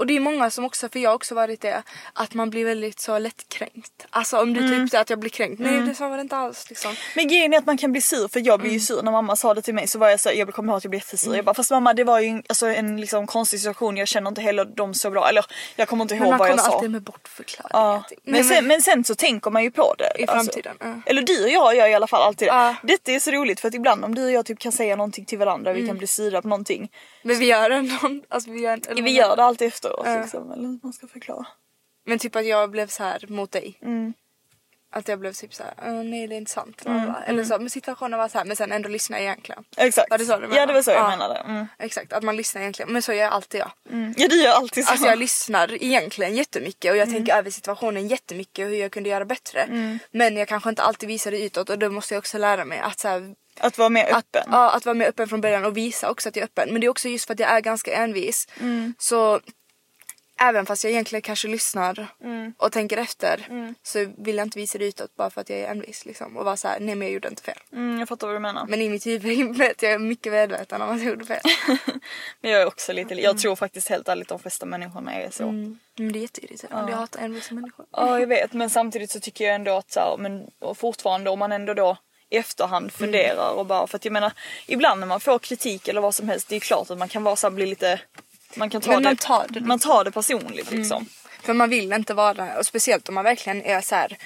och 0.00 0.06
det 0.06 0.16
är 0.16 0.20
många 0.20 0.50
som 0.50 0.64
också, 0.64 0.88
för 0.88 0.98
jag 0.98 1.10
har 1.10 1.14
också 1.14 1.34
varit 1.34 1.60
det, 1.60 1.82
att 2.12 2.34
man 2.34 2.50
blir 2.50 2.64
väldigt 2.64 3.00
så 3.00 3.18
lättkränkt. 3.18 4.06
Alltså 4.10 4.38
om 4.40 4.54
du 4.54 4.60
Mm. 4.60 4.70
typ 4.84 4.90
säger 4.90 5.02
att 5.02 5.10
jag 5.10 5.18
blir 5.18 5.30
kränkt. 5.30 5.58
Nej 5.60 5.80
det 5.80 5.94
så 5.94 6.08
var 6.08 6.16
det 6.16 6.20
inte 6.22 6.36
alls 6.36 6.66
liksom. 6.68 6.94
Men 7.16 7.28
grejen 7.28 7.52
är 7.52 7.58
att 7.58 7.66
man 7.66 7.78
kan 7.78 7.92
bli 7.92 8.00
sur 8.00 8.28
för 8.28 8.40
jag 8.46 8.58
blir 8.60 8.68
Mm. 8.70 8.74
ju 8.74 8.80
sur 8.80 9.02
när 9.02 9.12
mamma 9.12 9.36
sa 9.36 9.54
det 9.54 9.62
till 9.62 9.74
mig 9.74 9.86
så 9.88 9.98
var 9.98 10.08
jag 10.08 10.20
så 10.20 10.30
jag 10.34 10.54
kommer 10.54 10.72
ihåg 10.72 10.76
att 10.78 10.84
jag 10.84 10.90
blev 10.90 11.00
jättesur. 11.00 11.34
Jag 11.36 11.44
bara 11.44 11.54
fast 11.54 11.70
mamma 11.70 11.94
det 11.94 12.04
var 12.04 12.20
ju 12.20 12.28
en, 12.28 12.42
alltså, 12.48 12.66
en 12.66 13.00
liksom, 13.00 13.26
konstig 13.26 13.60
situation 13.60 13.96
jag 13.96 14.08
känner 14.08 14.28
inte 14.28 14.40
heller 14.40 14.64
dem 14.64 14.94
så 14.94 15.10
bra 15.10 15.28
eller 15.28 15.44
jag 15.76 15.88
kommer 15.88 16.04
inte 16.04 16.14
Men 16.14 16.22
ihåg 16.22 16.30
man 16.30 16.38
vad 16.38 16.48
jag 16.48 16.56
kommer 16.58 16.70
sa. 16.70 16.74
alltid 16.76 16.90
med 16.90 17.02
bortförklaringar. 17.02 17.92
Ja. 17.92 18.04
typ. 18.08 18.18
Men, 18.24 18.32
Nej, 18.32 18.44
sen, 18.44 18.66
men 18.66 18.82
sen 18.82 19.04
så 19.04 19.14
tänker 19.14 19.50
man 19.50 19.62
ju 19.62 19.70
på 19.70 19.94
det. 19.98 20.22
I 20.22 20.26
framtiden, 20.26 20.76
ja. 20.80 20.94
Eller 21.06 21.22
du 21.22 21.44
och 21.44 21.50
jag 21.50 21.76
gör 21.76 21.86
i 21.88 21.94
alla 21.94 22.06
fall 22.06 22.22
alltid 22.22 22.48
det. 22.48 22.52
Ja. 22.54 22.74
Detta 22.82 23.12
är 23.12 23.18
så 23.18 23.30
roligt 23.30 23.60
för 23.60 23.68
att 23.68 23.74
ibland 23.74 24.04
om 24.04 24.14
du 24.14 24.24
och 24.24 24.30
jag 24.32 24.46
typ 24.46 24.58
kan 24.58 24.72
säga 24.72 24.96
någonting 24.96 25.24
till 25.24 25.38
varandra, 25.38 25.70
Mm. 25.70 25.82
vi 25.82 25.88
kan 25.88 25.98
bli 25.98 26.06
sura 26.06 26.42
på 26.42 26.48
någonting. 26.48 26.90
Men 27.22 27.38
vi 27.38 27.46
gör 27.46 27.70
ändå, 27.70 27.94
alltså 28.28 28.50
vi 28.50 28.60
gör, 28.60 28.80
eller 28.88 29.02
Vi 29.02 29.10
gör 29.10 29.36
det 29.36 29.44
alltid 29.44 29.68
efteråt 29.68 30.02
Ja. 30.06 30.20
liksom, 30.20 30.52
eller 30.52 30.62
hur 30.68 30.78
man 30.82 30.92
ska 30.92 31.06
förklara. 31.06 31.46
Men 32.06 32.18
typ 32.18 32.36
att 32.36 32.46
jag 32.46 32.70
blev 32.70 32.86
så 32.86 33.02
här 33.02 33.24
mot 33.28 33.52
dig. 33.52 33.78
Mm. 33.82 34.14
Att 34.92 35.08
jag 35.08 35.18
blev 35.18 35.32
typ 35.32 35.54
så 35.54 35.62
här, 35.62 35.74
"Åh, 35.86 36.02
nej 36.04 36.26
det 36.26 36.34
är 36.34 36.36
inte 36.36 36.50
sant. 36.50 36.82
bla. 36.84 37.22
Eller 37.26 37.44
så, 37.44 37.58
men 37.58 37.70
situationen 37.70 38.18
var 38.18 38.28
så 38.28 38.38
här 38.38 38.44
men 38.44 38.56
sen 38.56 38.72
ändå 38.72 38.88
lyssna 38.88 39.20
egentligen. 39.20 39.64
Exakt. 39.76 40.10
Var 40.10 40.18
det 40.18 40.24
så 40.24 40.36
du 40.36 40.42
Ja 40.42 40.48
menade? 40.48 40.66
det 40.66 40.72
var 40.72 40.82
så 40.82 40.90
jag 40.90 40.98
Ja. 40.98 41.08
menade. 41.10 41.34
Mm. 41.40 41.66
Exakt, 41.78 42.12
att 42.12 42.22
man 42.22 42.36
lyssnar 42.36 42.62
egentligen. 42.62 42.92
Men 42.92 43.02
så 43.02 43.12
gör 43.12 43.28
alltid 43.28 43.60
jag. 43.60 43.70
Mm. 43.90 44.14
Ja 44.16 44.28
du 44.28 44.42
gör 44.42 44.52
alltid 44.52 44.84
så. 44.84 44.90
Alltså 44.90 45.06
jag 45.06 45.18
lyssnar 45.18 45.82
egentligen 45.82 46.36
jättemycket 46.36 46.90
och 46.90 46.96
jag 46.96 47.10
tänker 47.10 47.36
över 47.36 47.50
situationen 47.50 48.08
jättemycket 48.08 48.64
och 48.64 48.70
hur 48.70 48.78
jag 48.78 48.92
kunde 48.92 49.08
göra 49.08 49.24
bättre. 49.24 49.66
Men 50.10 50.36
jag 50.36 50.48
kanske 50.48 50.70
inte 50.70 50.82
alltid 50.82 51.08
visar 51.08 51.30
det 51.30 51.42
utåt 51.44 51.70
och 51.70 51.78
då 51.78 51.90
måste 51.90 52.14
jag 52.14 52.18
också 52.18 52.38
lära 52.38 52.64
mig 52.64 52.78
att 52.78 52.98
så 53.00 53.08
här, 53.08 53.34
att 53.60 53.78
vara 53.78 53.88
mer 53.88 54.04
att, 54.04 54.18
öppen. 54.18 54.42
ja, 54.50 54.70
att 54.70 54.86
vara 54.86 54.94
mer 54.94 55.06
öppen 55.08 55.28
från 55.28 55.40
början 55.40 55.64
och 55.64 55.76
visa 55.76 56.10
också 56.10 56.28
att 56.28 56.36
jag 56.36 56.42
är 56.42 56.46
öppen. 56.46 56.68
Men 56.72 56.80
det 56.80 56.86
är 56.86 56.88
också 56.88 57.08
just 57.08 57.26
för 57.26 57.34
att 57.34 57.40
jag 57.40 57.50
är 57.50 57.60
ganska 57.60 57.94
envis. 57.94 58.48
Så 58.98 59.40
även 60.40 60.66
fast 60.66 60.84
jag 60.84 60.90
egentligen 60.90 61.22
kanske 61.22 61.48
lyssnar 61.48 62.06
och 62.56 62.72
tänker 62.72 62.96
efter 62.96 63.46
så 63.82 64.12
vill 64.18 64.36
jag 64.36 64.46
inte 64.46 64.58
visa 64.58 64.78
det 64.78 64.86
utåt 64.86 65.16
bara 65.16 65.30
för 65.30 65.40
att 65.40 65.50
jag 65.50 65.58
är 65.58 65.70
envis 65.70 66.04
liksom. 66.04 66.36
Och 66.36 66.44
vara 66.44 66.56
så 66.56 66.68
här, 66.68 66.80
nej 66.80 66.94
men 66.94 67.08
jag 67.08 67.14
gjorde 67.14 67.28
inte 67.28 67.42
fel. 67.42 67.58
Mm, 67.72 67.98
jag 67.98 68.08
fattar 68.08 68.26
vad 68.26 68.36
du 68.36 68.40
menar. 68.40 68.66
Men 68.66 68.80
i 68.80 68.88
mitt 68.88 69.06
huvud 69.06 69.56
vet 69.56 69.82
jag 69.82 69.92
är 69.92 69.98
mycket 69.98 70.32
medveten 70.32 70.82
om 70.82 70.90
att 70.90 70.98
jag 70.98 71.08
gjorde 71.08 71.24
fel. 71.24 71.40
Men 72.40 72.50
jag 72.50 72.62
är 72.62 72.66
också 72.66 72.92
lite, 72.92 73.14
jag 73.14 73.38
tror 73.38 73.56
faktiskt 73.56 73.88
helt 73.88 74.08
ärligt 74.08 74.28
de 74.28 74.38
flesta 74.38 74.66
människorna 74.66 75.14
är 75.14 75.30
så. 75.30 75.42
Mm. 75.42 75.78
Men 75.96 76.12
det 76.12 76.18
är 76.18 76.20
jätteirriterande. 76.20 76.92
Jag 76.92 76.98
hatar 76.98 77.20
envisa 77.20 77.54
människor. 77.54 77.86
Ja 77.92 78.20
jag 78.20 78.26
vet 78.36 78.52
men 78.52 78.70
samtidigt 78.70 79.10
så 79.10 79.20
tycker 79.20 79.44
jag 79.44 79.54
ändå 79.54 79.76
att 79.76 79.92
så 79.92 80.00
här, 80.00 80.16
men 80.16 80.50
fortfarande 80.74 81.30
om 81.30 81.38
man 81.38 81.52
ändå 81.52 81.74
då 81.74 81.96
i 82.30 82.36
efterhand 82.36 82.92
funderar 82.92 83.50
och 83.50 83.66
bara 83.66 83.86
för 83.86 83.96
att 83.96 84.04
jag 84.04 84.12
menar 84.12 84.32
ibland 84.66 85.00
när 85.00 85.06
man 85.06 85.20
får 85.20 85.38
kritik 85.38 85.88
eller 85.88 86.00
vad 86.00 86.14
som 86.14 86.28
helst 86.28 86.48
det 86.48 86.56
är 86.56 86.60
klart 86.60 86.90
att 86.90 86.98
man 86.98 87.08
kan 87.08 87.22
vara 87.22 87.36
så 87.36 87.46
här, 87.46 87.54
bli 87.54 87.66
lite 87.66 88.00
man 88.54 88.70
kan 88.70 88.80
ta 88.80 88.90
Men 88.90 89.02
det, 89.02 89.08
man 89.08 89.16
tar 89.16 89.46
det 89.48 89.60
man 89.60 89.78
tar 89.78 90.04
det 90.04 90.10
personligt 90.10 90.70
liksom. 90.70 91.06
För 91.42 91.52
man 91.54 91.70
vill 91.70 91.92
inte 91.92 92.14
vara, 92.14 92.58
och 92.58 92.66
speciellt 92.66 93.08
om 93.08 93.14
man 93.14 93.24
verkligen 93.24 93.62
är 93.62 93.80
så 93.80 93.94
här. 93.94 94.16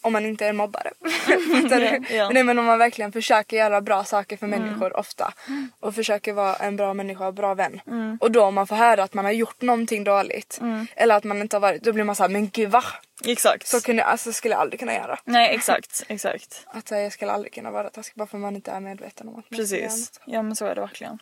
Om 0.00 0.12
man 0.12 0.26
inte 0.26 0.44
är 0.44 0.48
en 0.48 0.56
mobbare. 0.56 0.90
Ja. 2.10 2.22
Mm. 2.22 2.34
Nej 2.34 2.42
men 2.42 2.58
om 2.58 2.64
man 2.64 2.78
verkligen 2.78 3.12
försöker 3.12 3.56
göra 3.56 3.80
bra 3.80 4.04
saker 4.04 4.36
för 4.36 4.46
människor 4.46 4.96
ofta. 4.96 5.34
Och 5.80 5.94
försöker 5.94 6.32
vara 6.32 6.54
en 6.56 6.76
bra 6.76 6.94
människa 6.94 7.26
och 7.26 7.34
bra 7.34 7.54
vän. 7.54 7.80
Mm. 7.86 8.18
Och 8.20 8.30
då 8.30 8.44
om 8.44 8.54
man 8.54 8.66
får 8.66 8.76
höra 8.76 9.02
att 9.02 9.14
man 9.14 9.24
har 9.24 9.32
gjort 9.32 9.62
någonting 9.62 10.04
dåligt. 10.04 10.60
Eller 10.96 11.14
att 11.14 11.24
man 11.24 11.40
inte 11.40 11.56
har 11.56 11.60
varit, 11.60 11.82
då 11.82 11.92
blir 11.92 12.04
man 12.04 12.16
såhär 12.16 12.30
men 12.30 12.48
gud 12.50 12.70
va? 12.70 12.84
Exakt. 13.26 13.68
Så 13.68 13.80
kunde, 13.80 14.04
alltså, 14.04 14.32
skulle 14.32 14.54
jag 14.54 14.60
aldrig 14.60 14.80
kunna 14.80 14.94
göra. 14.94 15.18
Nej 15.24 15.54
exakt, 15.54 16.02
exakt. 16.08 16.66
Att 16.72 16.92
eh, 16.92 16.98
jag 16.98 17.12
skulle 17.12 17.32
aldrig 17.32 17.52
kunna 17.54 17.70
vara 17.70 17.90
taskig 17.90 18.14
bara 18.16 18.26
för 18.26 18.38
man 18.38 18.56
inte 18.56 18.70
är 18.70 18.80
medveten 18.80 19.28
om 19.28 19.34
att 19.38 19.50
man 19.50 19.58
Precis. 19.58 20.12
Ja 20.26 20.42
men 20.42 20.56
så 20.56 20.66
är 20.66 20.74
det 20.74 20.80
verkligen. 20.80 21.18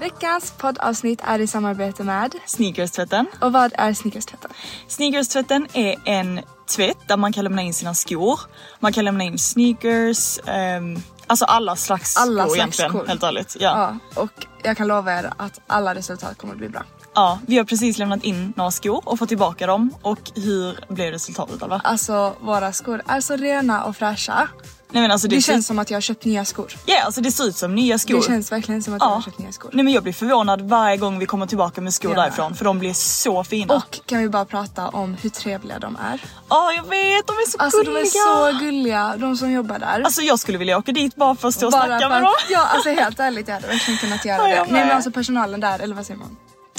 Veckans 0.00 0.50
poddavsnitt 0.58 1.20
är 1.24 1.38
i 1.38 1.46
samarbete 1.46 2.04
med 2.04 2.34
Sneakerstvätten. 2.46 3.26
Och 3.40 3.52
vad 3.52 3.72
är 3.78 3.92
sneakerstvätten? 3.92 4.50
Sneakerstvätten 4.88 5.66
är 5.72 5.96
en 6.04 6.40
tvätt 6.68 6.98
där 7.08 7.16
man 7.16 7.32
kan 7.32 7.44
lämna 7.44 7.62
in 7.62 7.74
sina 7.74 7.94
skor. 7.94 8.40
Man 8.80 8.92
kan 8.92 9.04
lämna 9.04 9.24
in 9.24 9.38
sneakers, 9.38 10.38
ehm, 10.46 10.96
alltså 11.26 11.44
alla 11.44 11.76
slags 11.76 12.16
Alla 12.16 12.42
skor 12.44 12.54
slags 12.54 12.58
egentligen. 12.80 12.90
skor. 12.90 13.06
Helt 13.06 13.22
ärligt. 13.22 13.56
Ja. 13.60 13.98
Ja, 14.14 14.22
och 14.22 14.30
jag 14.62 14.76
kan 14.76 14.88
lova 14.88 15.18
er 15.18 15.32
att 15.36 15.60
alla 15.66 15.94
resultat 15.94 16.38
kommer 16.38 16.54
att 16.54 16.58
bli 16.58 16.68
bra. 16.68 16.82
Ja, 17.16 17.38
vi 17.46 17.56
har 17.58 17.64
precis 17.64 17.98
lämnat 17.98 18.24
in 18.24 18.52
några 18.56 18.70
skor 18.70 19.02
och 19.04 19.18
fått 19.18 19.28
tillbaka 19.28 19.66
dem. 19.66 19.90
Och 20.02 20.18
hur 20.34 20.94
blev 20.94 21.12
resultatet 21.12 21.62
Alva? 21.62 21.80
Alltså 21.84 22.34
våra 22.40 22.72
skor 22.72 23.02
är 23.06 23.20
så 23.20 23.36
rena 23.36 23.84
och 23.84 23.96
fräscha. 23.96 24.48
Nej 24.90 25.02
men 25.02 25.10
alltså 25.10 25.28
det, 25.28 25.36
Det 25.36 25.40
känns 25.42 25.66
som 25.66 25.78
att 25.78 25.90
jag 25.90 25.96
har 25.96 26.00
köpt 26.02 26.24
nya 26.24 26.44
skor. 26.44 26.72
Ja 26.86 27.02
alltså 27.04 27.20
det 27.20 27.30
ser 27.32 27.44
ut 27.44 27.56
som 27.56 27.74
nya 27.74 27.98
skor. 27.98 28.16
Det 28.16 28.22
känns 28.22 28.52
verkligen 28.52 28.82
som 28.82 28.94
att 28.94 29.02
jag 29.02 29.10
ja. 29.10 29.14
har 29.14 29.22
köpt 29.22 29.38
nya 29.38 29.52
skor. 29.52 29.70
Nej 29.72 29.84
men 29.84 29.92
jag 29.94 30.02
blir 30.02 30.12
förvånad 30.12 30.60
varje 30.68 30.96
gång 30.96 31.18
vi 31.18 31.26
kommer 31.26 31.46
tillbaka 31.46 31.80
med 31.80 31.94
skor 31.94 32.10
Ja. 32.16 32.20
därifrån 32.22 32.54
för 32.54 32.64
de 32.64 32.78
blir 32.78 32.92
så 32.94 33.44
fina. 33.44 33.74
Ja 33.74 33.76
Och 33.76 34.06
kan 34.06 34.18
vi 34.18 34.28
bara 34.28 34.44
prata 34.44 34.88
om 34.88 35.14
hur 35.22 35.30
trevliga 35.30 35.78
de 35.78 35.96
är. 35.96 36.20
jag 36.76 36.82
vet, 36.82 37.26
de 37.26 37.32
är 37.32 37.50
så 37.50 37.58
Alltså 37.58 37.78
gulliga. 37.82 38.00
de 38.02 38.08
är 38.48 38.52
så 38.52 38.58
gulliga, 38.64 39.14
de 39.18 39.36
som 39.36 39.52
jobbar 39.52 39.78
där. 39.78 40.00
Alltså 40.00 40.22
jag 40.22 40.38
skulle 40.38 40.58
vilja 40.58 40.78
åka 40.78 40.92
dit 40.92 41.16
bara 41.16 41.34
för 41.36 41.48
att 41.48 41.54
stå 41.54 41.66
och 41.66 41.72
Bara 41.72 41.86
snacka 41.86 42.08
med 42.08 42.22
dem. 42.22 42.32
ja 42.50 42.66
alltså 42.66 42.90
helt 42.90 43.20
ärligt 43.20 43.48
jag 43.48 43.54
hade 43.54 43.66
verkligen 43.68 43.98
kunnat 44.00 44.24
göra 44.24 44.38
Ja, 44.38 44.44
det. 44.48 44.54
jag 44.54 44.70
Nej 44.72 44.86
men 44.86 44.96
alltså 44.96 45.10
personalen 45.10 45.60
där, 45.60 45.78
eller 45.78 45.94
vad 45.94 46.06
säger 46.06 46.18
man? 46.20 46.36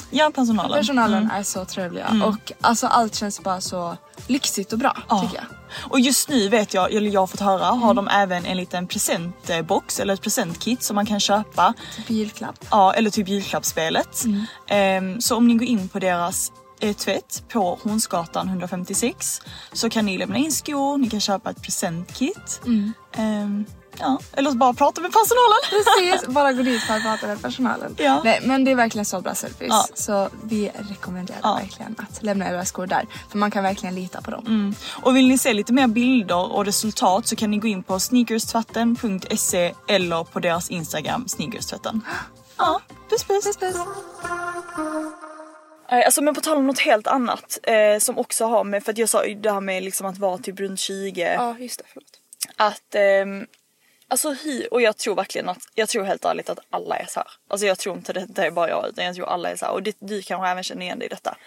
Ja 0.09 0.31
personalen. 0.35 0.77
Personalen 0.77 1.23
Mm. 1.23 1.35
är 1.35 1.43
så 1.43 1.65
trevliga 1.65 2.07
och 2.25 2.51
alltså 2.61 2.87
allt 2.87 3.15
känns 3.15 3.43
bara 3.43 3.61
så 3.61 3.97
lyxigt 4.27 4.73
och 4.73 4.79
bra 4.79 4.97
Ja. 5.09 5.21
tycker 5.21 5.35
jag. 5.35 5.45
Och 5.91 5.99
just 5.99 6.29
nu 6.29 6.49
vet 6.49 6.73
jag, 6.73 6.93
eller 6.93 7.09
jag 7.11 7.19
har 7.21 7.27
fått 7.27 7.39
höra, 7.39 7.67
Mm. 7.67 7.81
har 7.81 7.93
de 7.93 8.07
även 8.07 8.45
en 8.45 8.57
liten 8.57 8.87
presentbox 8.87 9.99
eller 9.99 10.13
ett 10.13 10.21
presentkit 10.21 10.83
som 10.83 10.95
man 10.95 11.05
kan 11.05 11.19
köpa. 11.19 11.73
Typ 11.95 12.09
julklapp. 12.09 12.65
Ja, 12.71 12.93
eller 12.93 13.09
typ 13.09 13.27
julklappsspelet. 13.27 14.23
Mm. 14.25 14.45
Ehm, 14.67 15.21
så 15.21 15.35
om 15.35 15.47
ni 15.47 15.53
går 15.53 15.67
in 15.67 15.89
på 15.89 15.99
deras 15.99 16.51
eh, 16.79 16.95
tvätt 16.95 17.43
på 17.53 17.79
Hornsgatan 17.83 18.47
156 18.47 19.41
så 19.73 19.89
kan 19.89 20.05
ni 20.05 20.17
lämna 20.17 20.37
in 20.37 20.51
skor, 20.51 20.97
ni 20.97 21.09
kan 21.09 21.19
köpa 21.19 21.49
ett 21.49 21.61
presentkit. 21.61 22.61
Ehm, 23.15 23.65
ja, 23.99 24.19
eller 24.31 24.51
bara 24.51 24.73
prata 24.73 25.01
med 25.01 25.11
personalen. 25.11 25.57
Precis, 25.69 26.27
bara 26.27 26.53
gå 26.53 26.61
dit 26.63 26.81
för 26.81 26.93
att 26.93 27.01
prata 27.03 27.27
med 27.27 27.41
personalen. 27.41 27.95
Ja. 27.97 28.21
Nej 28.23 28.39
men 28.43 28.63
det 28.63 28.71
är 28.71 28.75
verkligen 28.75 29.05
så 29.05 29.21
bra 29.21 29.35
service. 29.35 29.67
Ja. 29.69 29.85
Så 29.93 30.29
vi 30.43 30.71
rekommenderar 30.89 31.39
Ja. 31.43 31.55
verkligen 31.55 31.95
att 32.09 32.23
lämna 32.23 32.49
era 32.49 32.65
skor 32.65 32.87
där. 32.87 33.05
För 33.31 33.37
man 33.37 33.51
kan 33.51 33.63
verkligen 33.63 33.95
lita 33.95 34.21
på 34.21 34.31
dem. 34.31 34.43
Mm. 34.47 34.75
Och 35.01 35.15
vill 35.15 35.27
ni 35.27 35.37
se 35.37 35.53
lite 35.53 35.73
mer 35.73 35.87
bilder 35.87 36.51
och 36.51 36.65
resultat 36.65 37.27
så 37.27 37.35
kan 37.35 37.51
ni 37.51 37.57
gå 37.57 37.67
in 37.67 37.83
på 37.83 37.99
sneakerstvätten.se 37.99 39.73
eller 39.87 40.23
på 40.23 40.39
deras 40.39 40.69
Instagram 40.69 41.27
sneakerstvätten. 41.27 42.01
Ja, 42.59 42.81
puss 43.09 43.23
puss. 43.23 43.57
puss, 43.57 43.75
Eh, 45.89 46.05
Alltså 46.05 46.21
men 46.21 46.35
på 46.35 46.41
tal 46.41 46.57
om 46.57 46.67
något 46.67 46.79
helt 46.79 47.07
annat 47.07 47.57
eh, 47.63 47.99
som 47.99 48.17
också 48.17 48.45
har 48.45 48.63
med, 48.63 48.83
för 48.83 48.91
att 48.91 48.97
jag 48.97 49.09
sa 49.09 49.25
ju 49.25 49.35
det 49.35 49.51
här 49.51 49.61
med 49.61 49.83
liksom 49.83 50.07
att 50.07 50.17
vara 50.17 50.37
typ 50.37 50.59
runt 50.59 50.79
20. 50.79 51.21
Ja 51.33 51.55
just 51.59 51.79
det, 51.79 51.85
förlåt. 51.93 52.07
Att 52.57 52.95
ehm, 52.95 53.45
Alltså 54.09 54.33
hy, 54.33 54.65
och 54.71 54.81
jag 54.81 54.97
tror 54.97 55.15
verkligen 55.15 55.49
att, 55.49 55.69
jag 55.73 55.89
tror 55.89 56.03
helt 56.03 56.25
ärligt 56.25 56.49
att 56.49 56.59
alla 56.69 56.97
är 56.97 57.05
så 57.05 57.19
här. 57.19 57.27
Alltså 57.47 57.67
jag 57.67 57.79
tror 57.79 57.97
inte 57.97 58.13
det, 58.13 58.25
det 58.29 58.45
är 58.45 58.51
bara 58.51 58.69
jag 58.69 58.89
utan 58.89 59.05
jag 59.05 59.15
tror 59.15 59.27
alla 59.27 59.49
är 59.49 59.55
så 59.55 59.65
här. 59.65 59.73
Och 59.73 59.83
det, 59.83 59.95
du 59.99 60.21
kanske 60.21 60.47
även 60.47 60.63
känner 60.63 60.81
igen 60.81 60.99
dig 60.99 61.05
i 61.05 61.09
detta. 61.09 61.37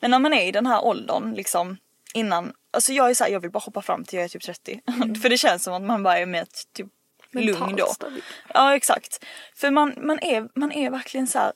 Men 0.00 0.10
när 0.10 0.18
man 0.18 0.32
är 0.32 0.46
i 0.46 0.52
den 0.52 0.66
här 0.66 0.84
åldern 0.84 1.34
liksom 1.34 1.76
innan, 2.14 2.52
alltså 2.70 2.92
jag 2.92 3.10
är 3.10 3.14
så 3.14 3.24
här, 3.24 3.30
jag 3.30 3.40
vill 3.40 3.50
bara 3.50 3.58
hoppa 3.58 3.82
fram 3.82 4.04
till 4.04 4.16
jag 4.16 4.24
är 4.24 4.28
typ 4.28 4.42
30. 4.42 4.80
För 5.22 5.28
det 5.28 5.38
känns 5.38 5.62
som 5.64 5.74
att 5.74 5.82
man 5.82 6.02
bara 6.02 6.18
är 6.18 6.26
med 6.26 6.46
typ 6.72 6.86
lugn 7.32 7.76
då. 7.76 7.86
stabil. 7.86 8.22
Ja 8.54 8.76
exakt. 8.76 9.24
För 9.54 9.70
man, 9.70 9.94
man, 9.96 10.18
är, 10.18 10.48
man 10.54 10.72
är 10.72 10.90
verkligen 10.90 11.26
så 11.26 11.38
här. 11.38 11.52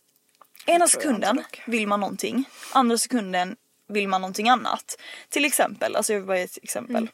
Ena 0.67 0.89
sekunden 0.89 1.45
vill 1.67 1.87
man 1.87 2.01
någonting, 2.01 2.45
andra 2.73 2.99
sekunden 2.99 3.57
vill 3.89 4.09
man 4.09 4.21
någonting 4.21 4.49
annat. 4.49 4.97
Till 5.29 5.45
exempel, 5.45 5.97
alltså 5.97 6.13
jag 6.13 6.21
vill 6.21 6.27
bara 6.27 6.39
ge 6.39 6.45
ett 6.45 6.59
exempel. 6.63 6.97
Mm. 6.97 7.09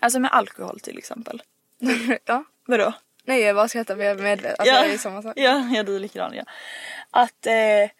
Alltså 0.00 0.18
med 0.18 0.32
alkohol 0.32 0.80
till 0.80 0.98
exempel. 0.98 1.42
ja. 2.24 2.44
Vadå? 2.66 2.92
Nej 3.24 3.40
jag 3.40 3.56
bara 3.56 3.68
skrattar 3.68 3.96
för 3.96 4.02
jag 4.02 4.18
är 4.18 4.22
medveten. 4.22 4.56
Alltså 4.58 4.74
ja, 4.74 4.82
det 4.82 4.94
är 4.94 4.98
samma 4.98 5.22
sak. 5.22 5.32
Ja, 5.36 5.68
ja 5.74 5.82
du 5.82 5.96
är 5.96 6.00
likadan 6.00 6.34
ja. 6.34 6.42
Att 7.10 7.46
eh, 7.46 7.90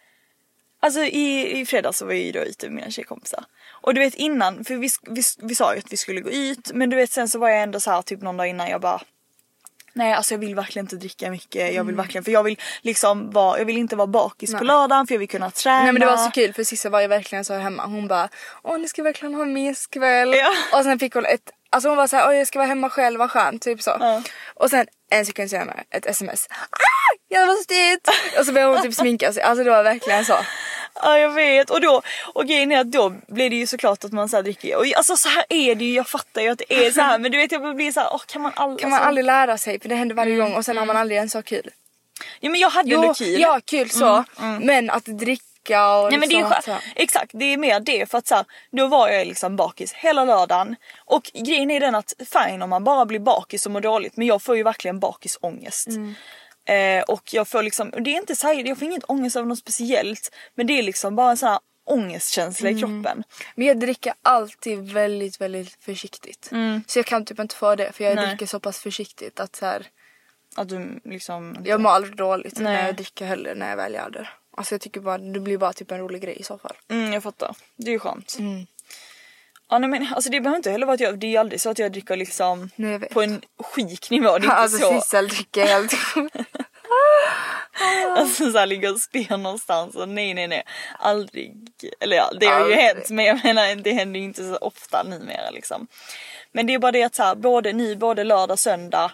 Alltså 0.80 1.00
i, 1.00 1.60
i 1.60 1.66
fredags 1.66 1.98
så 1.98 2.04
var 2.06 2.12
jag 2.12 2.22
ju 2.22 2.32
då 2.32 2.40
ute 2.40 2.66
med 2.66 2.74
mina 2.74 2.90
tjejkompisar. 2.90 3.44
Och 3.82 3.94
du 3.94 4.00
vet 4.00 4.14
innan, 4.14 4.64
för 4.64 4.76
vi, 4.76 4.88
vi, 5.02 5.22
vi 5.38 5.54
sa 5.54 5.72
ju 5.74 5.78
att 5.78 5.92
vi 5.92 5.96
skulle 5.96 6.20
gå 6.20 6.30
ut 6.30 6.70
men 6.74 6.90
du 6.90 6.96
vet 6.96 7.10
sen 7.12 7.28
så 7.28 7.38
var 7.38 7.48
jag 7.48 7.62
ändå 7.62 7.80
så 7.80 7.90
här 7.90 8.02
typ 8.02 8.22
någon 8.22 8.36
dag 8.36 8.48
innan 8.48 8.68
jag 8.70 8.80
bara 8.80 9.00
Nej 9.92 10.12
alltså 10.12 10.34
jag 10.34 10.38
vill 10.38 10.54
verkligen 10.54 10.84
inte 10.84 10.96
dricka 10.96 11.30
mycket, 11.30 11.60
jag 11.60 11.70
Mm. 11.74 11.86
vill 11.86 11.96
verkligen 11.96 12.24
för 12.24 12.32
jag 12.32 12.42
vill 12.42 12.58
liksom 12.82 13.30
vara, 13.30 13.58
jag 13.58 13.64
vill 13.64 13.78
inte 13.78 13.96
vara 13.96 14.06
bakis 14.06 14.54
på 14.54 14.64
lördagen 14.64 15.06
för 15.06 15.14
jag 15.14 15.18
vill 15.18 15.28
kunna 15.28 15.50
träna. 15.50 15.82
Nej 15.82 15.92
men 15.92 16.00
det 16.00 16.06
var 16.06 16.16
så 16.16 16.30
kul 16.30 16.52
för 16.52 16.64
Sissa 16.64 16.90
var 16.90 17.00
ju 17.00 17.06
verkligen 17.06 17.44
så 17.44 17.54
hemma. 17.54 17.86
Hon 17.86 18.08
bara 18.08 18.28
åh 18.62 18.78
ni 18.78 18.88
ska 18.88 19.02
verkligen 19.02 19.34
ha 19.34 19.44
myskväll. 19.44 20.34
Ja. 20.34 20.78
Och 20.78 20.84
sen 20.84 20.98
fick 20.98 21.14
hon 21.14 21.26
ett, 21.26 21.50
alltså 21.70 21.88
hon 21.88 21.96
var 21.96 22.06
såhär 22.06 22.28
åh 22.28 22.36
jag 22.36 22.46
ska 22.46 22.58
vara 22.58 22.68
hemma 22.68 22.90
själv, 22.90 23.18
vad 23.18 23.30
skönt. 23.30 23.62
Typ 23.62 23.82
så. 23.82 23.96
Ja. 24.00 24.22
Och 24.54 24.70
sen 24.70 24.86
en 25.10 25.26
sekund 25.26 25.50
senare 25.50 25.84
ett 25.90 26.06
sms. 26.06 26.48
Ah! 26.50 27.16
Jag 27.28 27.46
var 27.46 27.68
dit! 27.68 28.08
Och 28.38 28.46
så 28.46 28.52
började 28.52 28.72
hon 28.72 28.82
typ 28.82 28.94
sminka 28.94 29.32
sig. 29.32 29.42
Alltså 29.42 29.64
det 29.64 29.70
var 29.70 29.82
verkligen 29.82 30.24
så. 30.24 30.38
Ja 31.02 31.18
jag 31.18 31.30
vet 31.30 31.70
och 31.70 31.80
då, 31.80 32.02
och 32.34 32.46
grejen 32.46 32.72
är 32.72 32.80
att 32.80 32.92
då 32.92 33.14
blir 33.26 33.50
det 33.50 33.56
ju 33.56 33.66
såklart 33.66 34.04
att 34.04 34.12
man 34.12 34.28
så 34.28 34.36
här 34.36 34.42
dricker 34.42 34.76
och 34.76 34.84
alltså 34.96 35.16
så 35.16 35.28
här 35.28 35.44
är 35.48 35.74
det 35.74 35.84
ju, 35.84 35.94
jag 35.94 36.08
fattar 36.08 36.42
ju 36.42 36.48
att 36.48 36.58
det 36.58 36.86
är 36.86 36.90
så 36.90 37.00
här 37.00 37.18
men 37.18 37.32
du 37.32 37.38
vet 37.38 37.52
jag 37.52 37.76
blir 37.76 37.92
så 37.92 38.00
här, 38.00 38.08
åh 38.12 38.22
kan 38.26 38.42
man 38.42 38.52
aldrig 38.56 38.80
Kan 38.80 38.90
man 38.90 38.96
alltså, 38.96 39.08
aldrig 39.08 39.24
lära 39.24 39.58
sig 39.58 39.80
för 39.80 39.88
det 39.88 39.94
händer 39.94 40.14
varje 40.14 40.36
gång 40.36 40.54
och 40.54 40.64
sen 40.64 40.76
har 40.76 40.86
man 40.86 40.96
aldrig 40.96 41.16
ens 41.16 41.32
så 41.32 41.42
kul. 41.42 41.70
Ja 42.40 42.50
men 42.50 42.60
jag 42.60 42.70
hade 42.70 42.94
ändå 42.94 43.14
kul. 43.14 43.40
ja 43.40 43.60
kul 43.64 43.90
så. 43.90 44.24
Men 44.60 44.90
att 44.90 45.04
dricka 45.68 45.96
och 45.96 46.10
Nej 46.10 46.18
men 46.18 46.28
det 46.28 46.34
är 46.34 46.48
liksom 46.48 46.62
så. 46.62 46.76
Exakt, 46.94 47.30
det 47.34 47.44
är 47.44 47.56
mer 47.58 47.80
det 47.80 48.10
för 48.10 48.18
att 48.18 48.26
så 48.26 48.34
här, 48.34 48.44
då 48.70 48.86
var 48.86 49.08
jag 49.08 49.26
liksom 49.26 49.56
bakis 49.56 49.92
hela 49.92 50.24
lördagen. 50.24 50.76
Och 51.04 51.30
grejen 51.34 51.70
är 51.70 51.80
den 51.80 51.94
att 51.94 52.12
fine 52.18 52.62
om 52.62 52.70
man 52.70 52.84
bara 52.84 53.06
blir 53.06 53.20
bakis 53.20 53.66
och 53.66 53.72
mår 53.72 53.80
dåligt 53.80 54.16
men 54.16 54.26
jag 54.26 54.42
får 54.42 54.56
ju 54.56 54.62
verkligen 54.62 55.00
bakisångest. 55.00 55.88
Eh, 56.68 57.02
och 57.08 57.34
jag 57.34 57.48
får 57.48 57.62
liksom, 57.62 57.90
det 57.90 58.10
är 58.10 58.16
inte 58.16 58.36
så 58.36 58.46
här, 58.46 58.54
jag 58.54 58.78
får 58.78 58.88
inget 58.88 59.04
ångest 59.10 59.36
av 59.36 59.46
något 59.46 59.58
speciellt 59.58 60.34
men 60.54 60.66
det 60.66 60.78
är 60.78 60.82
liksom 60.82 61.16
bara 61.16 61.30
en 61.30 61.36
sån 61.36 61.48
här 61.48 61.58
ångestkänsla 61.84 62.70
i 62.70 62.80
kroppen. 62.80 63.24
Men 63.54 63.66
jag 63.66 63.80
dricker 63.80 64.12
alltid 64.22 64.92
väldigt 64.92 65.40
väldigt 65.40 65.84
försiktigt. 65.84 66.50
Så 66.86 66.98
jag 66.98 67.06
kan 67.06 67.24
typ 67.24 67.38
inte 67.38 67.54
få 67.54 67.74
det 67.74 67.92
för 67.92 68.04
jag 68.04 68.16
Nej. 68.16 68.26
dricker 68.26 68.46
så 68.46 68.60
pass 68.60 68.78
försiktigt 68.78 69.40
att 69.40 69.56
så 69.56 69.66
här, 69.66 69.86
Att 70.56 70.68
du 70.68 71.00
liksom... 71.04 71.56
jag 71.64 71.80
mår 71.80 71.90
aldrig 71.90 72.16
dåligt 72.16 72.60
Nej. 72.60 72.74
när 72.74 72.86
jag 72.86 72.96
dricker 72.96 73.26
heller 73.26 73.54
när 73.54 73.70
jag 73.70 73.76
väl 73.76 73.94
gör 73.94 74.10
det. 74.10 74.28
Alltså 74.58 74.74
jag 74.74 74.80
tycker 74.80 75.00
bara 75.00 75.18
det 75.18 75.40
blir 75.40 75.58
bara 75.58 75.72
typ 75.72 75.90
en 75.90 75.98
rolig 75.98 76.22
grej 76.22 76.36
i 76.40 76.42
så 76.42 76.58
fall. 76.58 76.76
Mm, 76.88 77.12
jag 77.12 77.22
fattar. 77.22 77.56
Det 77.76 77.90
är 77.90 77.92
ju 77.92 77.98
skönt. 77.98 78.36
Ja 79.70 79.78
nej 79.78 79.90
men 79.90 80.08
alltså 80.14 80.30
det 80.30 80.40
behöver 80.40 80.56
inte 80.56 80.70
heller 80.70 80.86
vara 80.86 80.94
att 80.94 81.00
jag, 81.00 81.18
det 81.18 81.36
är 81.36 81.40
aldrig 81.40 81.60
så 81.60 81.70
att 81.70 81.78
jag 81.78 81.92
dricker 81.92 82.16
liksom 82.16 82.70
Nej, 82.76 82.92
jag 82.92 83.10
på 83.10 83.22
en 83.22 83.42
sjuk 83.74 84.10
nivå. 84.10 84.38
Det 84.38 84.46
är 84.46 84.50
Alltså 84.50 84.78
så. 84.78 85.00
Sissel 85.00 85.28
dricker 85.28 85.66
helt 85.66 85.94
Alltså 88.18 88.52
såhär 88.52 88.66
ligga 88.66 88.90
och 88.90 89.00
spy 89.00 89.26
någonstans 89.30 89.94
och 89.96 90.08
nej 90.08 90.34
nej 90.34 90.48
nej. 90.48 90.62
Aldrig. 90.98 91.54
Eller 92.00 92.16
ja 92.16 92.30
det 92.40 92.46
har 92.46 92.68
ju 92.68 92.74
hänt 92.74 93.10
men 93.10 93.24
jag 93.24 93.44
menar 93.44 93.74
det 93.74 93.92
händer 93.92 94.20
ju 94.20 94.26
inte 94.26 94.48
så 94.48 94.56
ofta 94.56 95.02
numera 95.02 95.50
liksom. 95.50 95.86
Men 96.52 96.66
det 96.66 96.74
är 96.74 96.78
bara 96.78 96.92
det 96.92 97.02
att 97.02 97.14
såhär 97.14 97.34
både 97.34 97.72
nu 97.72 97.96
både 97.96 98.24
lördag 98.24 98.58
söndag 98.58 99.10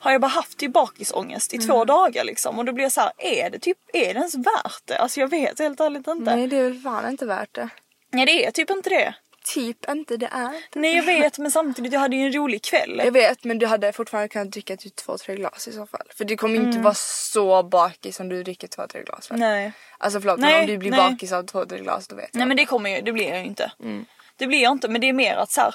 har 0.00 0.12
jag 0.12 0.20
bara 0.20 0.28
haft 0.28 0.58
typ 0.58 0.72
bakisångest 0.72 1.52
i 1.54 1.56
Mm. 1.56 1.68
två 1.68 1.84
dagar 1.84 2.24
liksom 2.24 2.58
och 2.58 2.64
då 2.64 2.72
blir 2.72 2.84
jag 2.84 2.92
såhär 2.92 3.12
är 3.18 3.50
det 3.50 3.58
typ, 3.58 3.78
är 3.92 4.14
det 4.14 4.18
ens 4.20 4.34
värt 4.34 4.82
det? 4.84 4.98
Alltså 4.98 5.20
jag 5.20 5.28
vet 5.28 5.58
helt 5.58 5.80
ärligt 5.80 6.06
inte. 6.08 6.36
Nej 6.36 6.46
det 6.46 6.56
är 6.56 6.62
väl 6.62 6.80
fan 6.80 7.08
inte 7.10 7.26
värt 7.26 7.54
det. 7.54 7.68
Nej 8.12 8.26
det 8.26 8.46
är 8.46 8.50
typ 8.50 8.70
inte 8.70 8.90
det. 8.90 9.14
Typ 9.54 9.90
inte 9.90 10.16
det 10.16 10.26
är. 10.32 10.50
Nej 10.74 10.96
jag 10.96 11.02
vet 11.02 11.38
men 11.38 11.50
samtidigt 11.50 11.92
jag 11.92 12.00
hade 12.00 12.16
ju 12.16 12.26
en 12.26 12.32
rolig 12.32 12.62
kväll. 12.62 13.02
Jag 13.04 13.12
vet 13.12 13.44
men 13.44 13.58
du 13.58 13.66
hade 13.66 13.92
fortfarande 13.92 14.28
kunnat 14.28 14.50
dricka 14.50 14.76
typ 14.76 14.96
två 14.96 15.18
tre 15.18 15.34
glas 15.36 15.68
i 15.68 15.72
så 15.72 15.86
fall. 15.86 16.06
För 16.16 16.24
du 16.24 16.36
kommer 16.36 16.54
inte 16.56 16.68
Mm. 16.70 16.82
vara 16.82 16.94
så 16.94 17.62
bakis 17.62 18.20
om 18.20 18.28
du 18.28 18.42
dricker 18.42 18.68
två 18.68 18.86
tre 18.86 19.02
glas 19.02 19.30
väl? 19.30 19.38
Nej. 19.38 19.72
Alltså 19.98 20.20
förlåt 20.20 20.38
Nej, 20.40 20.52
men 20.52 20.60
om 20.60 20.66
du 20.66 20.78
blir 20.78 20.90
nej. 20.90 21.10
bakis 21.10 21.32
av 21.32 21.42
två 21.42 21.64
tre 21.66 21.78
glas 21.78 22.08
då 22.08 22.16
vet 22.16 22.28
jag. 22.32 22.38
Nej 22.38 22.48
men 22.48 22.56
det 22.56 22.64
kommer 22.66 22.90
ju, 22.90 23.00
det 23.02 23.12
blir 23.12 23.28
jag 23.28 23.38
ju 23.38 23.44
inte. 23.44 23.72
Mm. 23.80 24.04
Det 24.36 24.46
blir 24.46 24.62
jag 24.62 24.72
inte 24.72 24.88
men 24.88 25.00
det 25.00 25.08
är 25.08 25.12
mer 25.12 25.34
att 25.36 25.50
så 25.50 25.60
här, 25.60 25.74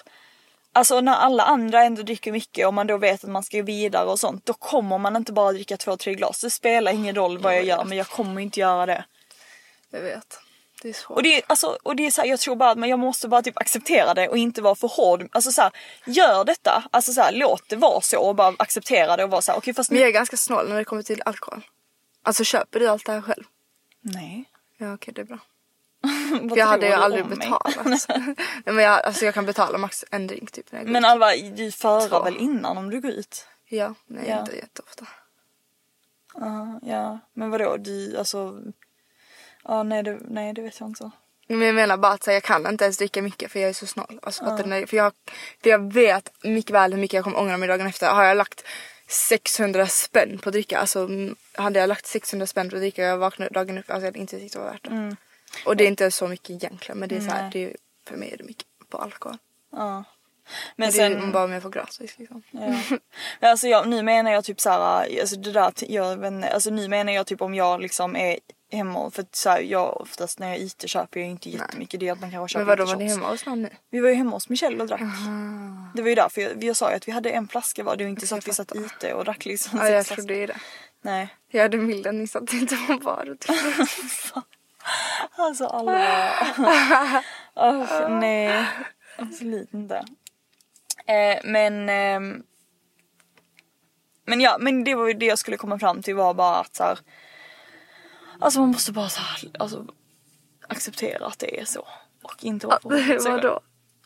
Alltså 0.75 1.01
när 1.01 1.13
alla 1.13 1.43
andra 1.43 1.83
ändå 1.83 2.01
dricker 2.01 2.31
mycket 2.31 2.67
och 2.67 2.73
man 2.73 2.87
då 2.87 2.97
vet 2.97 3.23
att 3.23 3.29
man 3.29 3.43
ska 3.43 3.63
vidare 3.63 4.05
och 4.05 4.19
sånt. 4.19 4.45
Då 4.45 4.53
kommer 4.53 4.97
man 4.97 5.15
inte 5.15 5.33
bara 5.33 5.51
dricka 5.51 5.77
två, 5.77 5.97
tre 5.97 6.13
glas. 6.13 6.41
Det 6.41 6.49
spelar 6.49 6.91
ingen 6.91 7.15
roll 7.15 7.37
vad 7.37 7.55
jag 7.55 7.63
gör 7.63 7.83
men 7.83 7.97
jag 7.97 8.07
kommer 8.07 8.41
inte 8.41 8.59
göra 8.59 8.85
det. 8.85 9.05
Jag 9.89 10.01
vet. 10.01 10.39
Det 10.81 10.89
är 10.89 10.93
svårt. 10.93 11.15
Och 11.15 11.23
det 11.23 11.37
är, 11.37 11.43
alltså, 11.47 11.77
och 11.83 11.95
det 11.95 12.05
är 12.05 12.11
så 12.11 12.21
här, 12.21 12.27
jag 12.27 12.39
tror 12.39 12.55
bara 12.55 12.71
att 12.71 12.89
jag 12.89 12.99
måste 12.99 13.27
bara 13.27 13.41
typ 13.41 13.57
acceptera 13.57 14.13
det 14.13 14.27
och 14.27 14.37
inte 14.37 14.61
vara 14.61 14.75
för 14.75 14.87
hård. 14.87 15.29
Alltså 15.31 15.51
så 15.51 15.61
här, 15.61 15.71
gör 16.05 16.43
detta. 16.43 16.83
Alltså 16.91 17.13
så 17.13 17.21
här, 17.21 17.31
låt 17.31 17.69
det 17.69 17.75
vara 17.75 18.01
så 18.01 18.21
och 18.21 18.35
bara 18.35 18.55
acceptera 18.57 19.17
det 19.17 19.23
och 19.23 19.29
vara 19.29 19.41
så 19.41 19.51
här, 19.51 19.59
okej 19.59 19.73
fast 19.73 19.91
Men 19.91 19.99
jag 19.99 20.09
är 20.09 20.13
ganska 20.13 20.37
snål 20.37 20.69
när 20.69 20.75
det 20.75 20.85
kommer 20.85 21.03
till 21.03 21.21
alkohol. 21.25 21.61
Alltså 22.23 22.43
köper 22.43 22.79
du 22.79 22.87
allt 22.87 23.05
det 23.05 23.11
här 23.11 23.21
själv? 23.21 23.43
Nej. 24.01 24.45
Ja 24.77 24.93
okej 24.93 25.13
det 25.13 25.21
är 25.21 25.25
bra. 25.25 25.39
För 26.49 26.57
jag 26.57 26.65
hade 26.65 26.87
ju 26.87 26.93
aldrig 26.93 27.25
betalat. 27.25 27.85
Nej 27.85 28.35
men 28.65 28.77
jag, 28.77 29.05
alltså 29.05 29.25
jag 29.25 29.33
kan 29.33 29.45
betala 29.45 29.77
max 29.77 30.05
en 30.11 30.27
drink 30.27 30.51
typ 30.51 30.71
när 30.71 30.79
jag 30.79 30.85
går 30.85 30.93
Men 30.93 31.05
ut. 31.05 31.09
Alva, 31.09 31.31
du 31.55 31.71
förar 31.71 32.23
väl 32.23 32.37
innan 32.37 32.77
om 32.77 32.89
du 32.89 33.01
går 33.01 33.11
ut? 33.11 33.47
Ja, 33.69 33.93
nej 34.05 34.23
Ja. 34.27 34.39
inte 34.39 34.55
jätteofta. 34.55 35.05
Ja, 36.33 36.79
ja. 36.83 37.19
Men 37.33 37.49
vadå, 37.49 37.77
du 37.77 38.17
alltså... 38.17 38.59
Ja, 39.63 39.83
nej 39.83 40.03
det, 40.03 40.19
nej 40.27 40.53
det 40.53 40.61
vet 40.61 40.79
jag 40.79 40.89
inte. 40.89 41.11
Men 41.47 41.61
jag 41.61 41.75
menar 41.75 41.97
bara 41.97 42.11
att 42.11 42.23
så 42.23 42.29
här, 42.31 42.35
jag 42.35 42.43
kan 42.43 42.67
inte 42.67 42.83
ens 42.83 42.97
dricka 42.97 43.21
mycket 43.21 43.51
för 43.51 43.59
jag 43.59 43.69
är 43.69 43.73
så 43.73 43.85
snål. 43.85 44.19
Alltså, 44.21 44.43
fattar 44.45 44.63
du? 44.63 44.87
För, 44.87 44.97
jag, 44.97 45.13
för 45.63 45.69
jag 45.69 45.93
vet 45.93 46.31
mycket 46.43 46.71
väl 46.71 46.93
hur 46.93 46.99
mycket 47.01 47.13
jag 47.13 47.23
kommer 47.23 47.39
ångra 47.39 47.57
mig 47.57 47.67
dagen 47.67 47.87
efter. 47.87 48.09
Har 48.09 48.23
jag 48.23 48.37
lagt 48.37 48.63
600 49.07 49.87
spänn 49.87 50.39
på 50.39 50.49
att 50.49 50.53
dricka, 50.53 50.79
alltså 50.79 50.99
mm, 50.99 51.35
hade 51.53 51.79
jag 51.79 51.87
lagt 51.87 52.05
600 52.05 52.47
spänn 52.47 52.69
på 52.69 52.75
att 52.75 52.81
dricka 52.81 53.01
och 53.01 53.07
jag 53.07 53.17
vaknade 53.17 53.53
dagen 53.53 53.77
upp, 53.77 53.89
alltså 53.89 54.01
jag 54.01 54.07
hade 54.07 54.19
inte 54.19 54.39
tyckt 54.39 54.53
det 54.53 54.59
var 54.59 54.71
värt 54.71 54.83
det. 54.83 55.15
Och 55.65 55.77
det 55.77 55.83
är 55.83 55.87
inte 55.87 56.11
så 56.11 56.27
mycket 56.27 56.49
egentligen 56.49 56.99
men 56.99 57.09
det 57.09 57.15
är 57.15 57.21
så 57.21 57.31
här, 57.31 57.49
det 57.51 57.63
är, 57.63 57.75
för 58.07 58.17
mig 58.17 58.31
är 58.33 58.37
det 58.37 58.43
mycket 58.43 58.67
på 58.89 58.97
alkohol. 58.97 59.37
Ja. 59.71 60.03
Men 60.75 60.91
Men 60.97 61.11
det 61.11 61.25
är 61.25 61.31
bara 61.31 61.43
om 61.43 61.51
jag 61.51 61.61
får 61.61 61.69
gratis 61.69 62.19
liksom. 62.19 62.43
Ja. 62.51 62.59
Men 63.39 63.51
alltså 63.51 63.67
jag, 63.67 63.87
nu 63.87 64.03
menar 64.03 64.31
jag 64.31 64.43
typ 64.43 64.61
såhär, 64.61 65.19
alltså 65.19 65.35
det 65.35 65.51
där, 65.51 65.73
jag 65.87 66.17
vet 66.17 66.31
inte, 66.31 66.49
alltså 66.49 66.69
nu 66.69 66.87
menar 66.87 67.13
jag 67.13 67.27
typ 67.27 67.41
om 67.41 67.55
jag 67.55 67.81
liksom 67.81 68.15
är 68.15 68.39
hemma, 68.71 69.11
för 69.11 69.25
så 69.31 69.49
här, 69.49 69.59
jag 69.59 70.01
oftast 70.01 70.39
när 70.39 70.47
jag 70.47 70.57
är 70.57 70.65
ute 70.65 70.87
köper 70.87 71.19
jag 71.19 71.29
inte 71.29 71.49
jättemycket, 71.49 71.99
det 71.99 72.07
är 72.07 72.11
att 72.11 72.21
man 72.21 72.31
kanske 72.31 72.53
köper 72.53 72.65
Men 72.65 72.77
vadå 72.77 72.85
var 72.85 72.95
ni 72.95 73.09
hemma 73.09 73.29
hos 73.29 73.45
någon 73.45 73.61
nu? 73.61 73.69
Vi 73.89 73.99
var 73.99 74.09
ju 74.09 74.15
hemma 74.15 74.31
hos 74.31 74.49
Michelle 74.49 74.81
och 74.81 74.87
drack. 74.87 75.01
Det 75.95 76.01
var 76.01 76.09
ju 76.09 76.15
därför 76.15 76.41
jag, 76.41 76.63
jag 76.63 76.75
sa 76.75 76.89
ju 76.89 76.95
att 76.95 77.07
vi 77.07 77.11
hade 77.11 77.29
en 77.29 77.47
flaska 77.47 77.83
var, 77.83 77.95
det 77.95 78.03
var 78.03 78.09
inte 78.09 78.27
så 78.27 78.35
att 78.35 78.47
vi 78.47 78.53
satt 78.53 78.71
ute 78.71 79.13
och 79.13 79.25
drack 79.25 79.45
liksom 79.45 79.79
Ja 79.79 79.89
jag 79.89 80.05
trodde 80.05 80.35
ju 80.35 80.47
det. 80.47 80.57
Nej. 81.01 81.27
Jag 81.51 81.61
hade 81.61 81.77
milden 81.77 82.17
ni 82.17 82.27
satt 82.27 82.53
inte 82.53 82.75
på 82.87 82.97
bar. 82.97 83.37
Alltså 85.37 85.65
alla. 85.65 85.93
oh, 87.55 88.09
nej. 88.09 88.65
Absolut 89.17 89.73
inte. 89.73 89.95
Eh, 91.07 91.39
men 91.43 91.89
ehm, 91.89 92.43
men 94.27 94.41
ja, 94.41 94.57
men 94.59 94.83
det 94.83 94.95
var 94.95 95.07
ju 95.07 95.13
det 95.13 95.25
jag 95.25 95.39
skulle 95.39 95.57
komma 95.57 95.79
fram 95.79 96.01
till 96.01 96.15
var 96.15 96.33
bara 96.33 96.55
att 96.59 96.75
så 96.75 96.83
här, 96.83 96.99
Alltså 98.39 98.59
man 98.59 98.69
måste 98.69 98.91
bara 98.91 99.09
så 99.09 99.21
här, 99.21 99.51
alltså 99.59 99.85
acceptera 100.67 101.25
att 101.27 101.39
det 101.39 101.59
är 101.61 101.65
så. 101.65 101.87
Och 102.23 102.43
inte 102.43 102.67
vara 102.67 102.75
Att, 102.75 102.81
provocerad. 102.81 103.23
vadå? 103.43 103.59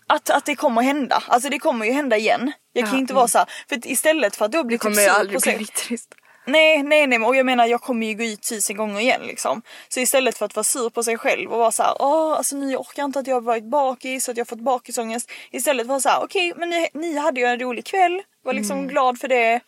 Att, 0.08 0.30
att 0.30 0.46
det 0.46 0.56
kommer 0.56 0.82
hända. 0.82 1.24
Alltså 1.28 1.50
det 1.50 1.60
kommer 1.60 1.86
ju 1.86 1.92
hända 1.92 2.18
igen. 2.18 2.52
Jag 2.74 2.84
kan 2.84 2.90
Ja, 2.92 2.96
ju 2.96 3.02
inte 3.02 3.14
vara 3.14 3.28
så 3.28 3.38
här, 3.38 3.48
för 3.70 3.88
istället 3.88 4.36
för 4.36 4.46
att 4.46 4.52
då 4.52 4.64
bli 4.64 4.76
Det 4.78 4.80
kommer 4.82 4.96
typ 4.96 5.04
ju 5.04 5.10
sur 5.10 5.20
aldrig 5.20 5.38
på 5.38 5.42
sig- 5.42 5.58
bli 5.58 5.66
trist. 5.66 6.16
Nej, 6.50 6.84
nej, 6.84 7.08
nej, 7.08 7.20
och 7.20 7.36
jag 7.36 7.45
menar 7.45 7.66
jag 7.66 7.82
kommer 7.82 8.08
ju 8.08 8.14
gå 8.14 8.24
ut 8.24 8.41
tusen 8.50 8.78
gånger 8.78 9.00
igen 9.00 9.22
liksom. 9.22 9.62
Så 9.89 10.00
istället 10.00 10.38
för 10.38 10.45
att 10.45 10.56
vara 10.56 10.64
sur 10.64 10.89
på 10.89 11.04
sig 11.04 11.18
själv 11.18 11.52
och 11.54 11.60
vara 11.60 11.72
så 11.72 11.84
här, 11.84 11.95
åh 12.00 12.34
alltså 12.34 12.56
ni 12.56 12.76
orkar 12.76 13.04
inte 13.06 13.20
att 13.20 13.28
jag 13.28 13.36
har 13.36 13.41
varit 13.41 13.64
bakis, 13.64 14.30
att 14.30 14.38
jag 14.38 14.45
har 14.45 14.50
fått 14.50 14.60
bakisångest. 14.64 15.32
Istället 15.52 15.88
vara 15.88 16.00
så 16.00 16.10
okej 16.24 16.54
men 16.56 16.70
ni, 16.70 16.89
ni 16.93 17.18
hade 17.18 17.39
ju 17.39 17.45
en 17.45 17.60
rolig 17.60 17.86
kväll, 17.86 18.22
var 18.43 18.54
liksom 18.54 18.78
Mm. 18.78 18.89
glad 18.89 19.20
för 19.20 19.28
det. 19.28 19.60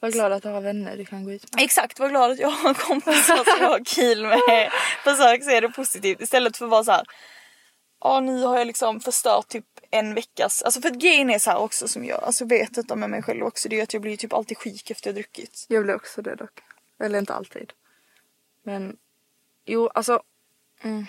Var 0.00 0.10
glad 0.10 0.32
att 0.32 0.42
du 0.42 0.48
har 0.48 0.60
vänner 0.60 0.96
du 0.96 1.04
kan 1.04 1.24
gå 1.24 1.32
ut 1.32 1.54
med. 1.54 1.64
Exakt, 1.64 1.98
var 2.00 2.08
glad 2.08 2.30
att 2.30 2.38
jag 2.38 2.48
har 2.48 2.74
kompisar 2.74 3.36
som 3.36 3.62
jag 3.62 3.68
har 3.68 3.84
kul 3.84 4.26
med. 4.26 4.70
Försök 5.04 5.44
se 5.44 5.60
det 5.60 5.68
positivt 5.68 6.20
istället 6.20 6.56
för 6.56 6.64
att 6.64 6.70
vara 6.70 6.84
så 6.84 6.92
här, 6.92 7.04
ja 8.00 8.20
nu 8.20 8.42
har 8.42 8.58
jag 8.58 8.66
liksom 8.66 9.00
förstört 9.00 9.48
typ 9.48 9.64
en 9.90 10.14
veckas, 10.14 10.62
alltså 10.62 10.80
för 10.80 10.88
att 10.88 10.98
grejen 10.98 11.30
är 11.30 11.38
så 11.38 11.50
här 11.50 11.58
också 11.58 11.88
som 11.88 12.04
jag 12.04 12.24
alltså 12.24 12.44
vet 12.44 12.74
detta 12.74 12.96
med 12.96 13.10
mig 13.10 13.22
själv 13.22 13.44
också, 13.44 13.68
det 13.68 13.78
är 13.78 13.82
att 13.82 13.92
jag 13.92 14.02
blir 14.02 14.16
typ 14.16 14.32
alltid 14.32 14.58
sjuk 14.58 14.90
efter 14.90 15.08
jag 15.08 15.14
druckit. 15.14 15.66
Jag 15.68 15.84
blir 15.84 15.94
också 15.94 16.22
det 16.22 16.34
dock. 16.34 16.60
Eller 16.98 17.18
inte 17.18 17.34
alltid. 17.34 17.72
Men 18.62 18.96
jo, 19.64 19.88
alltså. 19.88 20.22
Mm. 20.82 21.06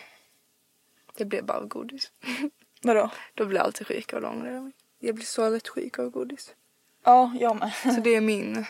Det 1.17 1.25
blir 1.25 1.41
bara 1.41 1.57
av 1.57 1.67
godis. 1.67 2.11
Vadå? 2.81 3.09
Då 3.33 3.45
blir 3.45 3.57
jag 3.57 3.65
alltid 3.65 3.87
sjuk 3.87 4.13
av 4.13 4.21
dem. 4.21 4.71
Jag 4.99 5.15
blir 5.15 5.25
så 5.25 5.49
lätt 5.49 5.67
sjuk 5.67 5.99
av 5.99 6.09
godis. 6.09 6.55
Ja, 7.03 7.35
jag 7.39 7.55
med. 7.55 7.73
Så 7.95 8.01
det 8.01 8.15
är 8.15 8.21
min. 8.21 8.65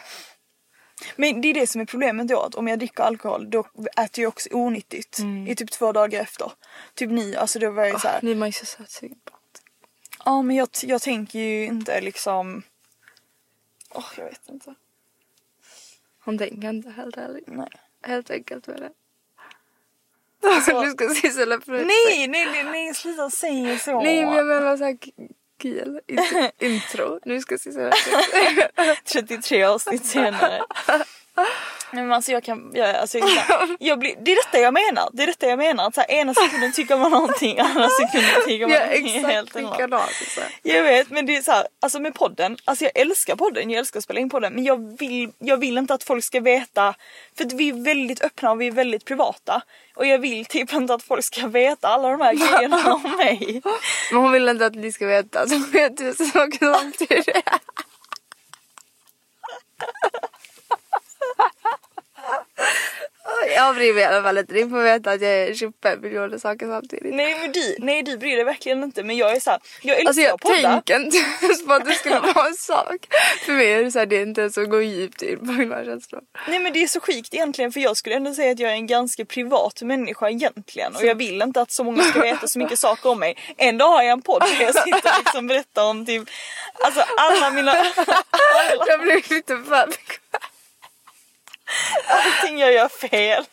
Men 1.15 1.41
det 1.41 1.47
är 1.47 1.53
det 1.53 1.67
som 1.67 1.81
är 1.81 1.85
problemet 1.85 2.27
då, 2.27 2.41
att 2.41 2.55
om 2.55 2.67
jag 2.67 2.79
dricker 2.79 3.03
alkohol 3.03 3.49
då 3.49 3.67
äter 3.97 4.23
jag 4.23 4.29
också 4.29 4.49
onyttigt 4.51 5.19
i 5.47 5.55
typ 5.55 5.71
två 5.71 5.91
dagar 5.91 6.21
efter. 6.21 6.51
Typ 6.93 7.09
ni, 7.09 7.35
alltså 7.35 7.59
då 7.59 7.71
var 7.71 7.85
jag 7.85 8.01
så 8.01 8.07
här. 8.07 8.19
Nu 8.21 8.31
är 8.31 8.35
man 8.35 8.47
ju 8.47 8.53
så 8.53 8.65
sötsugen 8.65 9.19
på. 9.25 9.36
Ja 10.28 10.41
men 10.41 10.55
jag, 10.55 10.69
jag 10.84 11.01
tänker 11.01 11.39
ju 11.39 11.65
inte 11.65 12.01
liksom... 12.01 12.63
Åh 13.89 14.05
jag 14.17 14.25
vet 14.25 14.49
inte. 14.49 14.73
Hon 16.19 16.38
tänker 16.38 16.69
inte 16.69 16.89
helt 16.89 17.17
ärligt. 17.17 17.47
Nej. 17.47 17.67
Helt 18.03 18.30
enkelt 18.30 18.67
med 18.67 18.78
det. 18.82 18.91
Alltså- 20.49 20.82
du 20.84 20.91
ska 20.91 21.09
sissela 21.09 21.61
för 21.61 21.71
Nej, 21.71 22.28
nej, 22.28 22.45
nej, 22.45 22.63
nej, 22.63 22.93
sluta 22.93 23.30
säga 23.30 23.80
så. 23.80 24.01
Nej 24.01 24.25
men 24.25 24.36
jag 24.36 24.45
menar 24.45 24.78
såhär 24.78 24.97
kul. 25.57 26.01
Intro. 26.59 27.19
Nu 27.25 27.41
ska 27.41 27.57
sissela 27.57 27.91
33 29.03 29.63
avsnitt 29.63 30.05
senare. 30.05 30.61
Nej, 31.91 32.03
Men 32.03 32.13
alltså 32.13 32.31
jag 32.31 32.43
kan, 32.43 32.71
jag, 32.73 32.95
alltså 32.95 33.17
jag, 33.17 33.29
jag 33.79 33.99
blir, 33.99 34.15
det 34.21 34.31
är 34.31 34.35
detta 34.35 34.59
jag 34.59 34.73
menar. 34.73 35.09
Det 35.13 35.23
är 35.23 35.27
detta 35.27 35.47
jag 35.47 35.57
menar. 35.57 35.88
Att 35.88 35.95
så 35.95 36.01
här, 36.01 36.11
ena 36.11 36.33
sekunden 36.33 36.71
tycker 36.71 36.97
man 36.97 37.11
någonting, 37.11 37.59
andra 37.59 37.89
sekunden 37.89 38.41
tycker 38.45 38.67
man 38.67 38.75
är 38.75 38.88
någonting 38.88 39.25
helt 39.25 39.55
annat. 39.55 40.09
Jag 40.63 40.83
vet 40.83 41.09
men 41.09 41.25
det 41.25 41.35
är 41.35 41.41
så 41.41 41.51
här, 41.51 41.67
alltså 41.81 41.99
med 41.99 42.13
podden, 42.13 42.57
alltså 42.65 42.83
jag 42.85 42.97
älskar 42.97 43.35
podden, 43.35 43.69
jag 43.69 43.79
älskar 43.79 43.97
att 43.97 44.03
spela 44.03 44.19
in 44.19 44.29
podden 44.29 44.53
men 44.53 44.63
jag 44.63 44.97
vill, 44.99 45.31
jag 45.39 45.57
vill 45.57 45.77
inte 45.77 45.93
att 45.93 46.03
folk 46.03 46.23
ska 46.23 46.39
veta, 46.39 46.95
för 47.38 47.45
att 47.45 47.53
vi 47.53 47.69
är 47.69 47.83
väldigt 47.83 48.21
öppna 48.21 48.51
och 48.51 48.61
vi 48.61 48.67
är 48.67 48.71
väldigt 48.71 49.05
privata. 49.05 49.61
Och 49.95 50.05
jag 50.05 50.19
vill 50.19 50.45
typ 50.45 50.73
inte 50.73 50.93
att 50.93 51.03
folk 51.03 51.25
ska 51.25 51.47
veta 51.47 51.88
alla 51.88 52.09
de 52.09 52.21
här 52.21 52.33
grejerna 52.33 52.93
om 52.93 53.01
mig. 53.17 53.61
Men 54.11 54.21
hon 54.21 54.31
vill 54.31 54.49
inte 54.49 54.65
att 54.65 54.75
ni 54.75 54.91
ska 54.91 55.05
veta 55.05 55.47
så 55.47 55.55
hon 55.55 55.71
vet 55.71 55.97
tusen 55.97 56.25
saker 56.25 56.73
samtidigt. 56.73 57.29
Jag 63.55 63.75
bryr 63.75 63.93
mig 63.93 64.03
i 64.03 64.05
alla 64.05 64.23
fall 64.23 64.37
inte. 64.37 64.53
Ni 64.53 64.69
får 64.69 64.83
veta 64.83 65.11
att 65.11 65.21
jag 65.21 65.31
är 65.31 65.53
25 65.53 66.01
miljoner 66.01 66.37
saker 66.37 66.67
samtidigt. 66.67 67.15
Nej 67.15 67.37
men 67.41 67.51
du, 67.51 67.75
nej 67.79 68.03
du 68.03 68.17
bryr 68.17 68.35
dig 68.35 68.45
verkligen 68.45 68.83
inte 68.83 69.03
men 69.03 69.17
jag 69.17 69.35
är 69.35 69.39
så 69.39 69.51
här, 69.51 69.59
jag 69.81 69.95
älskar 69.95 70.07
Alltså 70.09 70.21
jag 70.21 70.33
att 70.33 70.41
podda. 70.41 70.55
tänker 70.71 70.99
inte 70.99 71.17
ens 71.41 71.65
på 71.65 71.73
att 71.73 71.85
det 71.85 71.93
skulle 71.93 72.19
vara 72.19 72.47
en 72.47 72.53
sak. 72.53 73.07
För 73.45 73.51
mig 73.53 73.73
är 73.73 73.83
det 73.83 73.91
så 73.91 73.99
här, 73.99 74.05
det 74.05 74.15
är 74.17 74.21
inte 74.21 74.41
ens 74.41 74.57
att 74.57 74.69
gå 74.69 74.81
djupt 74.81 75.21
in 75.21 75.39
på 75.39 75.45
mina 75.51 75.85
känslor. 75.85 76.21
Nej 76.47 76.59
men 76.59 76.73
det 76.73 76.83
är 76.83 76.87
så 76.87 76.99
sjukt 76.99 77.33
egentligen 77.33 77.71
för 77.71 77.79
jag 77.79 77.97
skulle 77.97 78.15
ändå 78.15 78.33
säga 78.33 78.51
att 78.51 78.59
jag 78.59 78.71
är 78.71 78.75
en 78.75 78.87
ganska 78.87 79.25
privat 79.25 79.81
människa 79.81 80.29
egentligen 80.29 80.95
och 80.95 81.03
jag 81.05 81.15
vill 81.15 81.41
inte 81.41 81.61
att 81.61 81.71
så 81.71 81.83
många 81.83 82.03
ska 82.03 82.21
veta 82.21 82.47
så 82.47 82.59
mycket 82.59 82.79
saker 82.79 83.09
om 83.09 83.19
mig. 83.19 83.37
Ändå 83.57 83.85
har 83.85 84.03
jag 84.03 84.11
en 84.11 84.21
podd 84.21 84.41
där 84.41 84.65
jag 84.65 84.75
sitter 84.75 85.09
och 85.09 85.19
liksom 85.25 85.47
berättar 85.47 85.83
om 85.83 86.05
typ, 86.05 86.23
alltså 86.85 87.01
alla 87.17 87.49
mina, 87.51 87.71
alla, 87.71 88.85
Jag 88.87 89.01
blir 89.01 89.33
lite 89.35 89.57
för 89.57 89.87
allting 92.07 92.59
jag 92.59 92.74
gör 92.74 92.88
fel. 92.88 93.45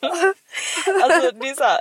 Alltså 1.03 1.31
det 1.31 1.49
är 1.49 1.55
såhär, 1.55 1.81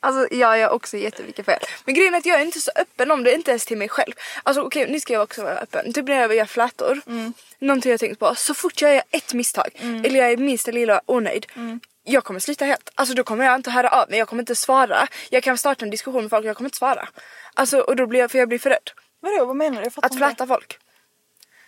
Alltså 0.00 0.34
jag 0.34 0.58
gör 0.58 0.70
också 0.70 0.96
jättemycket 0.96 1.46
fel. 1.46 1.60
Men 1.84 1.94
grejen 1.94 2.14
är 2.14 2.18
att 2.18 2.26
jag 2.26 2.40
är 2.40 2.44
inte 2.44 2.60
så 2.60 2.70
öppen 2.76 3.10
om 3.10 3.24
det, 3.24 3.34
inte 3.34 3.50
ens 3.50 3.64
till 3.66 3.78
mig 3.78 3.88
själv. 3.88 4.12
Alltså 4.42 4.62
okej 4.62 4.90
nu 4.90 5.00
ska 5.00 5.12
jag 5.12 5.22
också 5.22 5.42
vara 5.42 5.58
öppen. 5.58 5.92
Typ 5.92 6.08
när 6.08 6.20
jag 6.20 6.34
gör 6.34 6.44
flätor. 6.44 7.00
Någonting 7.58 7.90
jag 7.90 8.00
tänkt 8.00 8.18
på. 8.18 8.34
Så 8.34 8.54
fort 8.54 8.82
jag 8.82 8.94
gör 8.94 9.02
ett 9.10 9.34
misstag 9.34 9.68
eller 10.04 10.20
jag 10.20 10.32
är 10.32 10.36
minsta 10.36 10.70
lilla 10.70 11.00
onöjd. 11.06 11.46
Jag 12.04 12.24
kommer 12.24 12.40
sluta 12.40 12.64
helt. 12.64 12.90
Alltså 12.94 13.14
då 13.14 13.24
kommer 13.24 13.44
jag 13.44 13.54
inte 13.54 13.70
höra 13.70 13.88
av 13.88 14.10
mig, 14.10 14.18
jag 14.18 14.28
kommer 14.28 14.42
inte 14.42 14.54
svara. 14.56 15.08
Jag 15.30 15.42
kan 15.42 15.58
starta 15.58 15.84
en 15.84 15.90
diskussion 15.90 16.22
med 16.22 16.30
folk 16.30 16.44
och 16.44 16.48
jag 16.48 16.56
kommer 16.56 16.68
inte 16.68 16.78
svara. 16.78 17.08
Alltså 17.54 17.80
och 17.80 17.96
då 17.96 18.06
blir 18.06 18.20
jag, 18.20 18.30
för 18.30 18.38
jag 18.38 18.48
blir 18.48 18.58
för 18.58 18.70
rädd. 18.70 18.90
vadå 19.20 19.44
vad 19.44 19.56
menar 19.56 19.82
du? 19.82 19.90
Att 20.02 20.16
fläta 20.16 20.46
folk. 20.46 20.78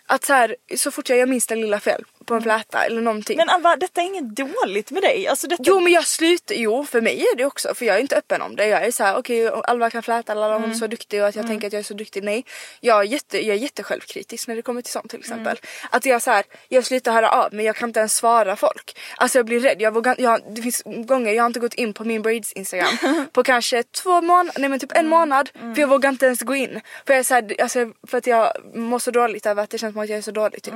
Att 0.06 0.24
så 0.24 0.32
här, 0.32 0.56
så 0.76 0.90
fort 0.90 1.08
jag 1.08 1.18
gör 1.18 1.26
minsta 1.26 1.54
lilla 1.54 1.80
fel 1.80 2.04
på 2.28 2.34
en 2.34 2.42
fläta 2.42 2.84
eller 2.84 3.00
någonting. 3.00 3.36
Men 3.36 3.48
Alva 3.48 3.76
detta 3.76 4.00
är 4.00 4.04
inget 4.04 4.36
dåligt 4.36 4.90
med 4.90 5.02
dig. 5.02 5.28
Alltså 5.28 5.46
detta, 5.46 5.62
Jo 5.66 5.80
men 5.80 5.92
jag 5.92 6.06
slutar, 6.06 6.54
jo 6.54 6.84
för 6.84 7.00
mig 7.00 7.20
är 7.20 7.36
det 7.36 7.44
också 7.44 7.74
för 7.74 7.84
jag 7.84 7.96
är 7.96 8.00
inte 8.00 8.16
öppen 8.16 8.42
om 8.42 8.56
det. 8.56 8.66
Jag 8.66 8.84
är 8.84 8.90
så 8.90 9.04
här: 9.04 9.16
okej 9.16 9.48
Alva 9.48 9.90
kan 9.90 10.02
fläta, 10.02 10.32
alla 10.32 10.58
hon 10.58 10.70
är 10.70 10.74
så 10.74 10.86
duktig 10.86 11.22
och 11.22 11.28
att 11.28 11.36
jag 11.36 11.46
tänker 11.46 11.66
att 11.66 11.72
jag 11.72 11.80
är 11.80 11.84
så 11.84 11.94
duktig. 11.94 12.24
Nej, 12.24 12.44
jag 12.80 13.00
är, 13.00 13.02
jätte, 13.02 13.46
jag 13.46 13.56
är 13.56 13.60
jättesjälvkritisk 13.60 14.48
när 14.48 14.56
det 14.56 14.62
kommer 14.62 14.82
till 14.82 14.92
sånt 14.92 15.10
till 15.10 15.18
exempel. 15.18 15.60
Att 15.90 16.06
jag 16.06 16.22
så 16.22 16.30
här, 16.30 16.44
jag 16.68 16.84
slutar 16.84 17.12
höra 17.12 17.30
av 17.30 17.48
men 17.52 17.64
jag 17.64 17.76
kan 17.76 17.88
inte 17.88 18.00
ens 18.00 18.16
svara 18.16 18.56
folk. 18.56 18.98
Alltså 19.16 19.38
jag 19.38 19.46
blir 19.46 19.60
rädd. 19.60 19.80
Jag 19.80 19.94
vågar, 19.94 20.16
jag, 20.18 20.40
det 20.54 20.62
finns 20.62 20.82
gånger 20.84 21.32
jag 21.32 21.42
har 21.42 21.46
inte 21.46 21.60
gått 21.60 21.74
in 21.74 21.94
på 21.94 22.04
min 22.04 22.22
braids 22.22 22.52
instagram 22.52 23.26
på 23.32 23.42
kanske 23.42 23.82
två 23.82 24.20
månader, 24.20 24.60
nej 24.60 24.68
men 24.68 24.78
typ 24.78 24.92
en 24.96 25.08
månad. 25.08 25.50
För 25.74 25.80
jag 25.80 25.88
vågar 25.88 26.08
inte 26.08 26.26
ens 26.26 26.40
gå 26.40 26.54
in. 26.54 26.80
För 27.06 27.12
jag 27.12 27.18
är 27.18 27.22
så 27.22 27.34
här, 27.34 27.62
alltså, 27.62 27.92
för 28.06 28.18
att 28.18 28.26
jag 28.26 28.52
mår 28.74 28.98
så 28.98 29.10
dåligt 29.10 29.46
över 29.46 29.62
att 29.62 29.70
det 29.70 29.78
känns 29.78 29.92
som 29.92 30.02
att 30.02 30.08
jag 30.08 30.18
är 30.18 30.22
så 30.22 30.30
dålig 30.30 30.62
typ. 30.62 30.74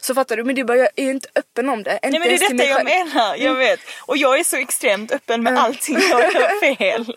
Så 0.00 0.14
fattar 0.14 0.36
du? 0.36 0.44
Men 0.44 0.54
det 0.54 0.60
är 0.60 0.64
bara 0.64 0.78
jag 0.78 0.88
är 0.96 1.10
inte 1.10 1.28
öppen 1.34 1.68
om 1.68 1.82
det. 1.82 1.98
Nej 2.02 2.12
men 2.12 2.22
det 2.22 2.34
är 2.34 2.38
detta 2.38 2.64
jag. 2.64 2.80
Mm. 2.80 3.08
menar, 3.08 3.36
jag 3.36 3.54
vet. 3.54 3.80
Och 4.00 4.16
jag 4.16 4.38
är 4.40 4.44
så 4.44 4.56
extremt 4.56 5.12
öppen 5.12 5.42
med 5.42 5.58
allting 5.58 5.98
jag 6.10 6.34
gör 6.34 6.60
fel. 6.76 7.16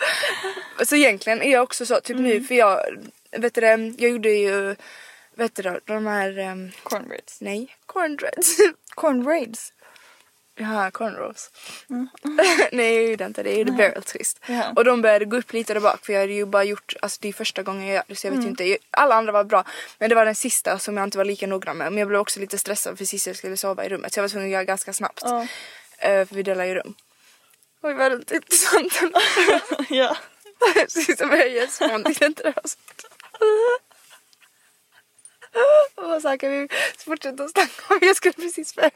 Så 0.86 0.96
egentligen 0.96 1.42
är 1.42 1.52
jag 1.52 1.64
också 1.64 1.86
så, 1.86 2.02
typ 2.02 2.18
nu 2.18 2.44
för 2.44 2.56
jag, 2.56 2.80
vet 3.38 3.54
du 3.54 3.62
det, 3.62 3.94
jag 3.98 4.12
gjorde 4.12 4.30
ju, 4.30 4.76
vet 5.36 5.56
du 5.56 5.64
det, 5.64 5.80
de 5.86 6.06
här, 6.06 6.40
um, 6.40 6.72
Cornbreads. 6.84 7.42
nej, 7.42 7.76
corndreads. 7.86 8.58
Cornbraids? 8.96 9.74
Jaha, 10.58 10.92
cornrows. 10.92 11.52
nej 12.72 12.96
jag 12.96 13.12
gjorde 13.12 13.26
inte 13.26 13.44
det, 13.44 13.50
jag 13.50 13.60
gjorde 13.60 13.72
barrel 13.72 14.04
twist. 14.04 14.40
Ja. 14.48 14.74
Och 14.76 14.84
de 14.84 15.02
började 15.02 15.26
gå 15.26 15.38
upp 15.38 15.54
lite 15.54 15.74
där 15.74 15.82
bak 15.82 16.06
för 16.06 16.14
jag 16.14 16.20
hade 16.20 16.34
ju 16.34 16.46
bara 16.46 16.64
gjort, 16.64 16.94
alltså 17.02 17.18
det 17.22 17.28
är 17.28 17.34
första 17.34 17.64
gången 17.64 17.88
jag 17.88 17.96
gör 17.96 18.04
det 18.08 18.16
så 18.16 18.28
jag 18.28 18.32
vet 18.32 18.44
ju 18.44 18.50
inte. 18.50 18.78
Alla 18.92 19.16
andra 19.16 19.32
var 19.32 19.44
bra 19.44 19.64
men 19.98 20.10
det 20.10 20.16
var 20.16 20.26
den 20.26 20.36
sista 20.36 20.80
som 20.80 20.98
jag 20.98 21.04
inte 21.04 21.18
var 21.18 21.26
lika 21.26 21.48
noggrann 21.48 21.78
med. 21.78 21.92
Men 21.92 21.98
jag 22.00 22.08
blev 22.08 22.20
också 22.20 22.40
lite 22.40 22.58
stressad 22.58 22.98
för 22.98 23.06
sist 23.06 23.28
jag 23.28 23.36
skulle 23.36 23.58
sova 23.58 23.86
i 23.86 23.90
rummet 23.90 24.14
så 24.14 24.20
jag 24.20 24.24
var 24.24 24.30
tvungen 24.30 24.48
att 24.48 24.54
göra 24.54 24.64
ganska 24.64 24.94
snabbt. 24.94 25.24
Eh, 25.98 26.26
för 26.26 26.36
vi 26.36 26.44
delar 26.44 26.66
ju 26.66 26.76
rum. 26.76 26.96
Vad 27.82 27.96
väldigt 27.96 28.32
intressant. 28.32 28.94
ja. 29.90 30.18
Som 31.18 31.30
jag 31.30 31.48
är 31.48 31.68
små, 31.68 31.98
det 31.98 32.22
inte 32.26 32.44
det 32.44 32.54
var 32.56 32.64
så. 32.66 32.78
Och 35.96 36.22
så 36.22 36.28
här 36.28 36.38
kan 36.38 36.52
vi 36.52 36.68
fortsätta 36.98 37.48
snacka 37.48 37.94
om, 37.94 38.00
jag 38.02 38.16
skulle 38.16 38.34
precis 38.34 38.76
börja 38.76 38.90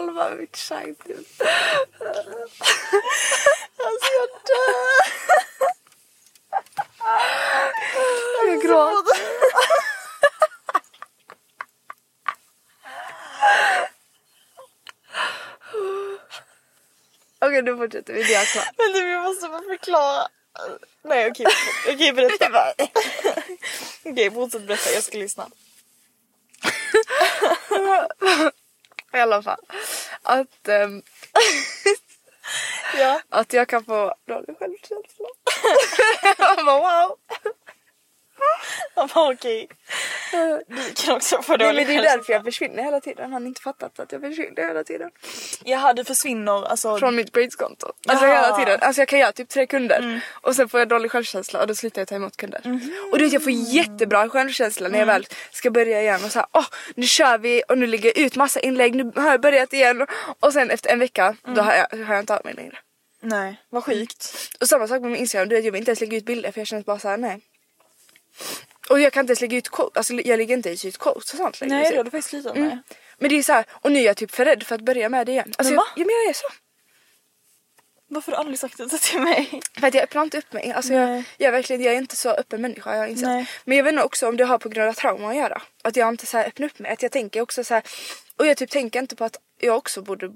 Alva 0.00 0.30
mitt 0.30 0.56
skägg 0.56 0.98
typ. 1.04 1.40
Alltså 3.86 4.10
jag 4.18 4.28
dör. 4.46 5.02
Jag 8.46 8.62
gråter. 8.62 9.89
Okej 17.40 17.62
nu 17.62 17.76
fortsätter 17.76 18.12
vi, 18.12 18.22
det 18.22 18.34
är 18.34 18.44
klart. 18.44 18.68
Men 18.76 18.92
du 18.92 19.10
jag 19.10 19.22
måste 19.22 19.48
bara 19.48 19.62
förklara. 19.62 20.28
Nej 21.02 21.30
okej, 21.30 21.46
okej 21.88 22.12
berätta. 22.12 22.50
Okej 24.04 24.30
fortsätt 24.30 24.66
berätta, 24.66 24.90
jag 24.90 25.02
ska 25.02 25.18
lyssna. 25.18 25.46
I 29.12 29.18
alla 29.18 29.42
fall. 29.42 29.60
Att... 30.22 30.68
ehm, 30.68 31.02
Ja. 32.98 33.20
Att 33.28 33.52
jag 33.52 33.68
kan 33.68 33.84
få 33.84 34.14
dålig 34.26 34.58
självkänsla. 34.58 35.28
bara 36.64 36.78
wow. 36.78 37.16
Jag 38.94 39.08
bara 39.08 39.32
okej. 39.32 39.68
Du 40.66 41.04
kan 41.04 41.16
också 41.16 41.42
få 41.42 41.56
Nej, 41.56 41.66
dålig 41.66 41.86
men 41.86 41.96
det 41.96 42.08
är 42.08 42.16
därför 42.16 42.32
jag 42.32 42.44
försvinner 42.44 42.82
hela 42.82 43.00
tiden. 43.00 43.32
Har 43.32 43.40
ni 43.40 43.48
inte 43.48 43.60
fattat 43.60 44.00
att 44.00 44.12
jag 44.12 44.20
försvinner 44.20 44.66
hela 44.66 44.84
tiden? 44.84 45.10
Jaha 45.64 45.92
du 45.92 46.04
försvinner 46.04 46.66
alltså. 46.66 46.98
Från 46.98 47.16
mitt 47.16 47.32
Braids-konto. 47.32 47.92
Alltså 48.08 48.26
Jaha. 48.26 48.42
hela 48.42 48.56
tiden. 48.56 48.78
Alltså 48.82 49.00
jag 49.00 49.08
kan 49.08 49.18
göra 49.18 49.32
typ 49.32 49.48
tre 49.48 49.66
kunder 49.66 50.20
och 50.32 50.56
sen 50.56 50.68
får 50.68 50.80
jag 50.80 50.88
dålig 50.88 51.10
självkänsla 51.10 51.60
och 51.60 51.66
då 51.66 51.74
slutar 51.74 52.00
jag 52.00 52.08
ta 52.08 52.14
emot 52.14 52.36
kunder. 52.36 52.80
Och 53.12 53.18
du 53.18 53.24
vet 53.24 53.32
jag 53.32 53.42
får 53.42 53.52
jättebra 53.52 54.28
självkänsla 54.28 54.88
när 54.88 54.98
jag 54.98 55.06
väl 55.06 55.26
ska 55.50 55.70
börja 55.70 56.00
igen 56.02 56.24
och 56.24 56.30
såhär 56.30 56.48
åh 56.52 56.66
nu 56.94 57.06
kör 57.06 57.38
vi 57.38 57.62
och 57.68 57.78
nu 57.78 57.86
lägger 57.86 58.12
jag 58.16 58.18
ut 58.18 58.36
massa 58.36 58.60
inlägg, 58.60 58.94
nu 58.94 59.12
har 59.16 59.30
jag 59.30 59.40
börjat 59.40 59.72
igen 59.72 60.06
och 60.40 60.52
sen 60.52 60.70
efter 60.70 60.90
en 60.90 60.98
vecka 60.98 61.36
då 61.54 61.60
har 61.60 61.72
jag, 61.72 62.06
har 62.06 62.14
jag 62.14 62.22
inte 62.22 62.36
av 62.36 62.44
mig 62.44 62.54
längre. 62.54 62.78
Nej 63.22 63.60
vad 63.70 63.84
sjukt. 63.84 64.34
Och 64.60 64.68
samma 64.68 64.88
sak 64.88 65.00
med 65.00 65.10
min 65.10 65.20
Instagram, 65.20 65.48
du 65.48 65.54
vet 65.54 65.64
jag 65.64 65.72
vill 65.72 65.78
inte 65.78 65.90
ens 65.90 66.00
lägga 66.00 66.16
ut 66.16 66.24
bilder 66.24 66.52
för 66.52 66.60
jag 66.60 66.68
känner 66.68 66.82
bara 66.82 66.98
såhär 66.98 67.16
nej. 67.16 67.40
Och 68.90 69.00
jag 69.00 69.12
kan 69.12 69.20
inte 69.20 69.30
ens 69.30 69.40
lägga 69.40 69.58
ut 69.58 69.68
quotes, 69.68 69.96
alltså 69.96 70.14
jag 70.14 70.38
lägger 70.38 70.54
inte 70.54 70.68
ens 70.68 70.84
ut 70.84 70.98
quotes 70.98 71.32
och 71.32 71.38
sånt 71.38 71.60
längre. 71.60 71.74
Nej 71.74 71.90
det 71.90 72.02
du 72.02 72.10
faktiskt 72.10 72.28
slutat 72.28 72.54
med. 72.54 72.64
Mm. 72.64 72.78
Men 73.18 73.30
det 73.30 73.38
är 73.38 73.42
så 73.42 73.52
här, 73.52 73.64
och 73.70 73.92
nu 73.92 73.98
är 73.98 74.04
jag 74.04 74.16
typ 74.16 74.30
för 74.30 74.44
rädd 74.44 74.62
för 74.62 74.74
att 74.74 74.80
börja 74.80 75.08
med 75.08 75.26
det 75.26 75.32
igen. 75.32 75.52
Alltså 75.58 75.62
Men 75.62 75.72
jag, 75.72 75.76
va? 75.76 75.86
ja, 75.96 76.04
men 76.04 76.14
jag 76.14 76.30
är 76.30 76.34
så. 76.34 76.46
Varför 78.12 78.32
har 78.32 78.36
du 78.36 78.40
aldrig 78.40 78.58
sagt 78.58 78.78
det 78.78 78.98
till 78.98 79.20
mig? 79.20 79.60
För 79.80 79.86
att 79.86 79.94
jag 79.94 80.02
öppnar 80.02 80.22
inte 80.22 80.38
upp 80.38 80.52
mig. 80.52 80.72
Alltså 80.72 80.92
jag, 80.92 81.24
jag, 81.36 81.48
är 81.48 81.52
verkligen, 81.52 81.82
jag 81.82 81.94
är 81.94 81.98
inte 81.98 82.16
så 82.16 82.30
öppen 82.30 82.62
människa 82.62 82.92
jag 82.92 82.98
har 82.98 83.06
insett. 83.06 83.28
Nej. 83.28 83.46
Men 83.64 83.76
jag 83.76 83.84
vet 83.84 83.94
nog 83.94 84.04
också 84.04 84.28
om 84.28 84.36
det 84.36 84.44
har 84.44 84.58
på 84.58 84.68
grund 84.68 84.88
av 84.88 84.92
trauma 84.92 85.30
att 85.30 85.36
göra. 85.36 85.62
Att 85.82 85.96
jag 85.96 86.08
inte 86.08 86.26
så 86.26 86.36
här 86.36 86.46
öppnar 86.46 86.66
upp 86.66 86.78
mig. 86.78 86.92
Att 86.92 87.02
jag 87.02 87.12
tänker 87.12 87.40
också 87.40 87.64
så 87.64 87.74
här, 87.74 87.82
och 88.36 88.46
jag 88.46 88.56
typ 88.56 88.70
tänker 88.70 89.00
inte 89.00 89.16
på 89.16 89.24
att 89.24 89.36
jag 89.58 89.76
också 89.76 90.02
borde 90.02 90.32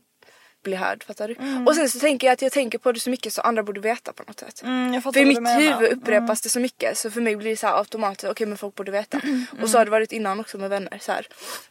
bli 0.65 0.77
hörd. 0.77 1.05
Fattar 1.05 1.29
du? 1.29 1.35
Mm. 1.35 1.67
Och 1.67 1.75
sen 1.75 1.89
så 1.89 1.99
tänker 1.99 2.27
jag 2.27 2.33
att 2.33 2.43
jag 2.43 2.53
tänker 2.53 2.79
på 2.79 2.93
det 2.93 3.01
så 3.01 3.11
mycket 3.11 3.33
så 3.33 3.41
andra 3.41 3.62
borde 3.62 3.81
veta 3.81 4.12
på 4.12 4.23
något 4.27 4.41
sätt. 4.41 4.62
Mm, 4.62 5.03
För 5.03 5.19
i 5.19 5.25
mitt 5.25 5.41
menar. 5.41 5.61
Mm. 5.61 5.79
huvud 5.79 5.93
upprepas 5.93 6.41
det 6.41 6.49
så 6.49 6.61
mycket 6.61 6.99
så 6.99 7.11
för 7.11 7.21
mig 7.21 7.37
blir 7.37 7.51
det 7.51 7.57
så 7.57 7.67
här 7.67 7.79
automatiskt, 7.79 8.31
okej 8.31 8.47
men 8.47 8.59
folk 8.59 8.75
borde 8.75 8.93
veta. 8.93 9.21
Och 9.62 9.71
så 9.71 9.79
har 9.79 9.85
det 9.85 9.91
varit 9.91 10.12
innan 10.12 10.41
också 10.41 10.59
med 10.59 10.71
vänner 10.71 10.99
så 11.01 11.12
här. 11.12 11.27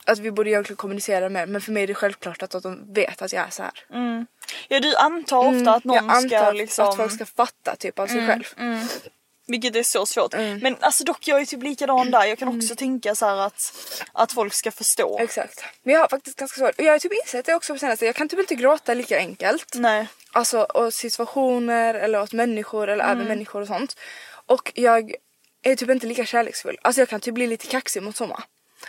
Att 0.06 0.20
vi 0.20 0.32
borde 0.32 0.50
egentligen 0.50 0.78
kommunicera 0.78 1.30
mer 1.30 1.46
men 1.46 1.62
för 1.62 1.72
mig 1.72 1.84
är 1.84 1.88
det 1.88 1.94
självklart 1.94 2.44
att 2.44 2.64
de 2.64 2.94
vet 2.94 3.22
att 3.22 3.34
jag 3.34 3.46
är 3.48 3.50
så 3.50 3.64
här. 3.64 3.74
Ja 4.68 4.80
du 4.80 4.96
antar 4.96 5.38
ofta 5.38 5.74
att 5.74 5.84
någon 5.84 5.98
Mm, 5.98 6.10
jag 6.10 6.24
antar 6.24 6.38
ska 6.38 6.52
liksom... 6.52 6.88
att 6.88 6.96
folk 6.96 7.12
ska 7.12 7.26
fatta 7.26 7.76
typ 7.76 8.00
av 8.00 8.08
sig 8.08 8.28
själv. 8.28 8.44
Vilket 9.48 9.76
är 9.76 9.84
så 9.84 10.06
svårt. 10.06 10.34
Mm. 10.34 10.60
Men 10.60 10.76
alltså 10.80 11.04
dock 11.04 11.28
jag 11.28 11.42
är 11.42 11.46
typ 11.46 11.64
likadan 11.64 12.12
där. 12.12 12.26
Jag 12.26 12.40
kan 12.40 12.58
också 12.58 12.76
tänka 12.76 13.16
så 13.16 13.26
att, 13.26 13.74
att 14.14 14.32
folk 14.32 14.54
ska 14.54 14.72
förstå. 14.72 15.20
Exakt. 15.20 15.64
Men 15.84 15.94
jag 15.94 16.02
har 16.02 16.08
faktiskt 16.08 16.38
ganska 16.40 16.60
svårt. 16.60 16.80
Och 16.80 16.84
jag 16.86 16.92
har 16.92 17.00
typ 17.00 17.12
insett 17.24 17.46
det 17.46 17.54
också 17.56 17.74
på 17.74 17.80
senaste. 17.80 18.06
Jag 18.06 18.16
kan 18.16 18.30
typ 18.30 18.40
inte 18.40 18.56
gråta 18.56 18.94
lika 18.94 19.18
enkelt. 19.18 19.72
Nej. 19.76 20.08
Alltså 20.32 20.68
åt 20.74 20.94
situationer 20.94 21.94
eller 21.94 22.22
åt 22.22 22.34
människor 22.34 22.90
eller 22.90 23.04
Mm. 23.04 23.18
över 23.18 23.28
människor 23.30 23.62
och 23.62 23.68
sånt. 23.68 23.96
Och 24.46 24.72
jag 24.76 25.14
är 25.64 25.76
typ 25.76 25.90
inte 25.90 26.08
lika 26.08 26.26
kärleksfull. 26.26 26.78
Alltså 26.82 27.02
jag 27.02 27.10
kan 27.10 27.20
typ 27.20 27.34
bli 27.34 27.48
lite 27.48 27.68
kaxig 27.68 28.04
mot 28.04 28.16
somma. 28.18 28.44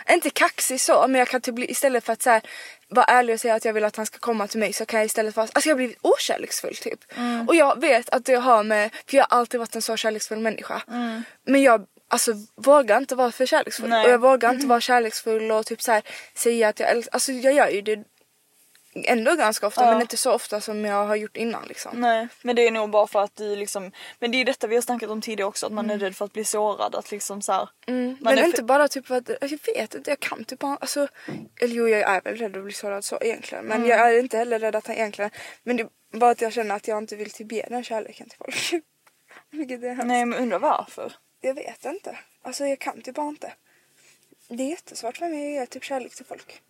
Inte 0.09 0.29
kaxig 0.29 0.81
så 0.81 1.07
men 1.07 1.19
jag 1.19 1.27
kan 1.27 1.41
typ 1.41 1.55
bli 1.55 1.71
istället 1.71 2.03
för 2.03 2.13
att 2.13 2.21
så 2.21 2.29
här, 2.29 2.41
vara 2.89 3.05
ärlig 3.05 3.33
och 3.33 3.39
säga 3.39 3.55
att 3.55 3.65
jag 3.65 3.73
vill 3.73 3.83
att 3.83 3.95
han 3.95 4.05
ska 4.05 4.17
komma 4.19 4.47
till 4.47 4.59
mig 4.59 4.73
så 4.73 4.85
kan 4.85 4.99
jag 4.99 5.05
istället 5.05 5.35
vara, 5.35 5.47
alltså 5.53 5.69
jag 5.69 5.73
har 5.73 5.77
blivit 5.77 5.97
okärleksfull 6.01 6.75
typ. 6.75 6.99
Mm. 7.17 7.47
Och 7.47 7.55
jag 7.55 7.81
vet 7.81 8.09
att 8.09 8.25
det 8.25 8.35
har 8.35 8.63
med, 8.63 8.95
för 9.07 9.17
jag 9.17 9.25
har 9.29 9.37
alltid 9.37 9.59
varit 9.59 9.75
en 9.75 9.81
så 9.81 9.97
kärleksfull 9.97 10.39
människa. 10.39 10.81
Men 11.45 11.61
jag 11.61 11.85
alltså 12.07 12.33
vågar 12.55 12.97
inte 12.97 13.15
vara 13.15 13.31
för 13.31 13.45
kärleksfull. 13.45 13.89
Nej. 13.89 14.05
Och 14.05 14.11
jag 14.11 14.19
vågar 14.19 14.53
inte 14.53 14.67
vara 14.67 14.81
kärleksfull 14.81 15.51
och 15.51 15.65
typ 15.65 15.81
så 15.81 15.91
här, 15.91 16.03
säga 16.35 16.67
att 16.69 16.79
jag 16.79 16.89
älskar, 16.89 17.13
alltså 17.13 17.31
jag 17.31 17.53
gör 17.53 17.67
ju 17.67 17.81
det 17.81 18.03
ändå 18.95 19.35
ganska 19.35 19.67
ofta 19.67 19.81
Ja. 19.85 19.91
men 19.91 20.01
inte 20.01 20.17
så 20.17 20.31
ofta 20.33 20.61
som 20.61 20.85
jag 20.85 21.05
har 21.05 21.15
gjort 21.15 21.37
innan 21.37 21.67
liksom. 21.67 21.91
Nej, 22.01 22.27
men 22.41 22.55
det 22.55 22.67
är 22.67 22.71
nog 22.71 22.89
bara 22.89 23.07
för 23.07 23.23
att 23.23 23.35
du 23.35 23.55
liksom 23.55 23.91
Men 24.19 24.31
det 24.31 24.37
är 24.41 24.45
detta 24.45 24.67
vi 24.67 24.75
har 24.75 24.81
snackat 24.81 25.09
om 25.09 25.21
tidigare 25.21 25.47
också 25.47 25.65
att 25.65 25.71
man 25.71 25.89
är 25.89 25.97
rädd 25.97 26.15
för 26.15 26.25
att 26.25 26.33
bli 26.33 26.45
sårad 26.45 26.95
att 26.95 27.11
liksom 27.11 27.41
så 27.41 27.51
här, 27.51 27.69
Mm. 27.87 28.17
Men 28.21 28.37
är 28.37 28.43
inte 28.45 28.57
för- 28.57 28.63
bara 28.63 28.87
typ 28.87 29.07
för 29.07 29.15
att, 29.17 29.29
jag 29.41 29.49
vet 29.75 29.95
inte, 29.95 30.11
jag 30.11 30.19
kan 30.19 30.43
typ 30.45 30.59
bara, 30.59 30.75
alltså, 30.77 31.07
eller 31.61 31.75
jo 31.75 31.87
jag 31.87 32.01
är 32.01 32.21
väl 32.21 32.35
rädd 32.35 32.57
att 32.57 32.63
bli 32.63 32.73
sårad 32.73 33.03
så 33.05 33.17
egentligen 33.21 33.65
men 33.65 33.77
Mm. 33.77 33.89
jag 33.89 33.99
är 34.15 34.19
inte 34.19 34.37
heller 34.37 34.59
rädd 34.59 34.75
att 34.75 34.87
han 34.87 34.95
egentligen, 34.95 35.31
men 35.63 35.77
det 35.77 35.83
är 36.13 36.17
bara 36.19 36.31
att 36.31 36.41
jag 36.41 36.53
känner 36.53 36.75
att 36.75 36.87
jag 36.87 36.97
inte 36.97 37.15
vill 37.15 37.31
typ 37.31 37.51
ge 37.51 37.65
den 37.69 37.83
kärleken 37.83 38.29
till 38.29 38.37
folk. 38.37 38.83
Vilket 39.51 39.83
är 39.83 39.87
hemskt. 39.87 40.05
Nej 40.07 40.25
men 40.25 40.39
undrar 40.39 40.59
varför? 40.59 41.13
Jag 41.41 41.53
vet 41.53 41.85
inte, 41.85 42.17
alltså 42.41 42.65
jag 42.65 42.79
kan 42.79 43.01
typ 43.01 43.15
bara 43.15 43.27
inte. 43.29 43.53
Det 44.49 44.63
är 44.63 44.69
jättesvårt 44.69 45.17
för 45.17 45.25
mig 45.27 45.57
att 45.57 45.61
ge 45.61 45.65
typ 45.65 45.83
kärlek 45.83 46.15
till 46.15 46.25
folk. 46.25 46.61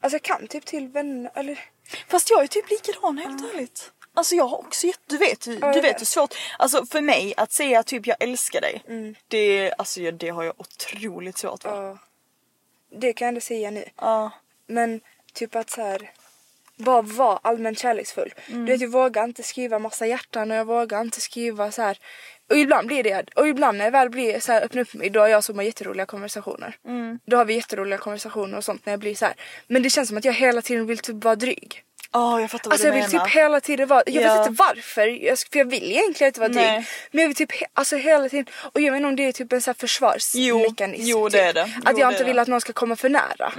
Alltså 0.00 0.14
jag 0.14 0.22
kan 0.22 0.46
typ 0.46 0.66
till 0.66 0.88
vänner, 0.88 1.30
eller 1.34 1.64
Fast 2.08 2.30
jag 2.30 2.42
är 2.42 2.46
typ 2.46 2.70
likadan 2.70 3.18
helt 3.18 3.54
ärligt. 3.54 3.92
Alltså 4.14 4.34
jag 4.34 4.48
har 4.48 4.58
också 4.58 4.86
jätte, 4.86 5.00
du 5.06 5.18
vet, 5.18 5.46
jag 5.46 5.72
du 5.72 5.80
vet 5.80 6.00
hur 6.00 6.06
svårt, 6.06 6.34
alltså 6.58 6.86
för 6.86 7.00
mig 7.00 7.34
att 7.36 7.52
säga 7.52 7.82
typ 7.82 8.06
jag 8.06 8.16
älskar 8.20 8.60
dig. 8.60 8.82
Mm. 8.88 9.14
Det, 9.28 9.72
alltså 9.78 10.10
det 10.10 10.28
har 10.28 10.42
jag 10.42 10.54
otroligt 10.60 11.38
svårt 11.38 11.62
för. 11.62 11.86
ja. 11.86 11.98
Det 12.90 13.12
kan 13.12 13.26
jag 13.26 13.28
ändå 13.28 13.40
säga 13.40 13.70
nu. 13.70 13.84
Ja. 13.96 14.30
Men 14.66 15.00
typ 15.32 15.54
att 15.56 15.70
så 15.70 15.82
här 15.82 16.12
bara 16.76 17.02
vara 17.02 17.38
allmänt 17.42 17.78
kärleksfull. 17.78 18.34
Mm. 18.46 18.66
Du 18.66 18.72
vet 18.72 18.80
jag 18.80 18.88
vågar 18.88 19.24
inte 19.24 19.42
skriva 19.42 19.78
massa 19.78 20.06
hjärtan 20.06 20.50
och 20.50 20.56
jag 20.56 20.64
vågar 20.64 21.00
inte 21.00 21.20
skriva 21.20 21.72
så 21.72 21.82
här. 21.82 21.98
Och 22.50 22.56
ibland 22.58 22.86
blir 22.86 23.02
det, 23.02 23.24
och 23.36 23.48
ibland 23.48 23.78
när 23.78 23.84
jag 23.84 23.92
väl 23.92 24.10
blir 24.10 24.40
så 24.40 24.52
här 24.52 24.62
öppen 24.64 24.78
upp 24.80 24.94
mig 24.94 25.10
då 25.10 25.20
har 25.20 25.28
jag 25.28 25.44
som 25.44 25.56
har 25.56 25.62
jätteroliga 25.62 26.06
konversationer. 26.06 26.76
Mm. 26.86 27.18
Då 27.26 27.36
har 27.36 27.44
vi 27.44 27.54
jätteroliga 27.54 27.98
konversationer 27.98 28.56
och 28.58 28.64
sånt 28.64 28.86
när 28.86 28.92
jag 28.92 29.00
blir 29.00 29.14
så 29.14 29.24
här. 29.24 29.34
Men 29.66 29.82
det 29.82 29.90
känns 29.90 30.08
som 30.08 30.18
att 30.18 30.24
jag 30.24 30.32
hela 30.32 30.62
tiden 30.62 30.86
vill 30.86 30.98
typ 30.98 31.24
vara 31.24 31.36
dryg. 31.36 31.82
Ja 32.12 32.40
jag 32.40 32.50
fattar 32.50 32.64
vad 32.64 32.72
Alltså 32.72 32.90
du 32.90 32.96
jag 32.98 33.02
vill 33.08 33.10
typ 33.20 33.34
hela 33.34 33.60
tiden 33.60 33.88
vara, 33.88 34.02
jag 34.06 34.22
Ja. 34.22 34.38
vet 34.38 34.48
inte 34.48 34.62
varför, 34.62 35.06
jag, 35.06 35.38
för 35.38 35.58
jag 35.58 35.70
vill 35.70 35.90
egentligen 35.90 36.28
inte 36.28 36.40
vara 36.40 36.48
dryg. 36.48 36.84
Men 37.10 37.20
jag 37.22 37.28
vill 37.28 37.36
typ 37.36 37.52
he, 37.52 37.66
alltså 37.72 37.96
hela 37.96 38.28
tiden, 38.28 38.46
och 38.72 38.80
jag 38.80 38.92
vet 38.92 38.96
inte 38.96 39.08
om 39.08 39.16
det 39.16 39.24
är 39.24 39.32
typ 39.32 39.52
en 39.52 39.60
sån 39.62 39.70
här 39.70 39.78
försvarsmekanism. 39.78 41.02
Jo, 41.06 41.28
det 41.28 41.38
typ. 41.38 41.48
är 41.48 41.52
det. 41.52 41.62
Att 41.62 41.68
Jo, 41.76 41.82
jag 41.84 41.96
det 41.96 42.02
är 42.02 42.10
inte 42.12 42.24
vill 42.24 42.36
det. 42.36 42.42
att 42.42 42.48
någon 42.48 42.60
ska 42.60 42.72
komma 42.72 42.96
för 42.96 43.08
nära. 43.08 43.52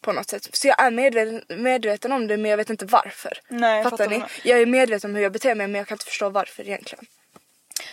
På 0.00 0.12
något 0.12 0.28
sätt. 0.30 0.48
Så 0.52 0.68
jag 0.68 0.82
är 0.82 0.90
medveten, 0.90 1.42
medveten 1.62 2.12
om 2.12 2.26
det 2.26 2.36
men 2.36 2.50
jag 2.50 2.56
vet 2.58 2.70
inte 2.70 2.84
varför. 2.84 3.32
Nej, 3.48 3.74
jag 3.76 3.84
Fattar 3.84 3.96
fattar 3.96 4.10
ni? 4.18 4.22
Jag 4.50 4.60
är 4.62 4.66
medveten 4.66 5.10
om 5.10 5.14
hur 5.14 5.22
jag 5.22 5.32
beter 5.32 5.54
mig 5.54 5.66
men 5.66 5.78
jag 5.78 5.86
kan 5.88 5.94
inte 5.94 6.04
förstå 6.04 6.28
varför 6.28 6.62
egentligen. 6.62 7.04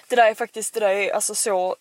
Det 0.10 0.16
där 0.16 0.30
är 0.30 0.34
faktiskt, 0.36 0.74
det 0.74 0.80
där 0.80 0.90
är 0.90 1.14
alltså 1.14 1.36
så 1.36 1.76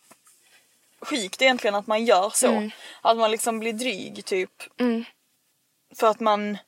sjukt 1.03 1.43
egentligen 1.43 1.74
att 1.74 1.87
man 1.87 2.05
gör 2.05 2.31
så. 2.35 2.49
Mm. 2.49 2.70
Att 3.03 3.16
man 3.16 3.31
liksom 3.31 3.59
blir 3.59 3.72
dryg 3.72 4.24
typ. 4.24 4.51
För 5.97 6.07
att 6.07 6.20
man 6.20 6.59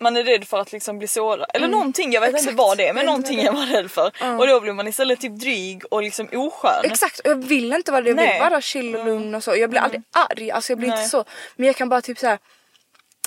man 0.00 0.16
är 0.16 0.24
rädd 0.24 0.48
för 0.48 0.58
att 0.58 0.72
liksom 0.72 0.98
bli 0.98 1.08
sårad. 1.08 1.50
Eller 1.54 1.68
någonting, 1.68 2.12
jag 2.12 2.20
vet 2.20 2.40
inte 2.40 2.54
vad 2.54 2.76
det 2.76 2.88
är 2.88 2.92
men 2.94 3.04
Jag 3.04 3.06
någonting 3.06 3.40
är 3.40 3.52
man 3.52 3.66
rädd 3.68 3.90
för. 3.90 4.12
Och 4.38 4.46
då 4.46 4.60
blir 4.60 4.72
man 4.72 4.88
istället 4.88 5.20
typ 5.20 5.40
dryg 5.40 5.82
och 5.90 6.02
liksom 6.02 6.28
oskön. 6.32 6.84
Exakt, 6.84 7.18
och 7.20 7.30
jag 7.30 7.44
vill 7.44 7.72
inte 7.72 7.92
vara 7.92 8.02
det. 8.02 8.08
Jag 8.08 8.16
Nej. 8.16 8.40
vill 8.40 8.50
vara 8.50 8.60
chill 8.60 8.96
och 8.96 9.04
lugn 9.04 9.34
och 9.34 9.44
så. 9.44 9.56
Jag 9.56 9.70
blir 9.70 9.80
aldrig 9.80 10.02
arg, 10.12 10.50
alltså 10.50 10.72
jag 10.72 10.78
blir 10.78 10.88
Nej. 10.88 10.98
inte 10.98 11.08
så. 11.10 11.24
Men 11.56 11.66
jag 11.66 11.76
kan 11.76 11.88
bara 11.88 12.02
typ 12.02 12.18
såhär 12.18 12.38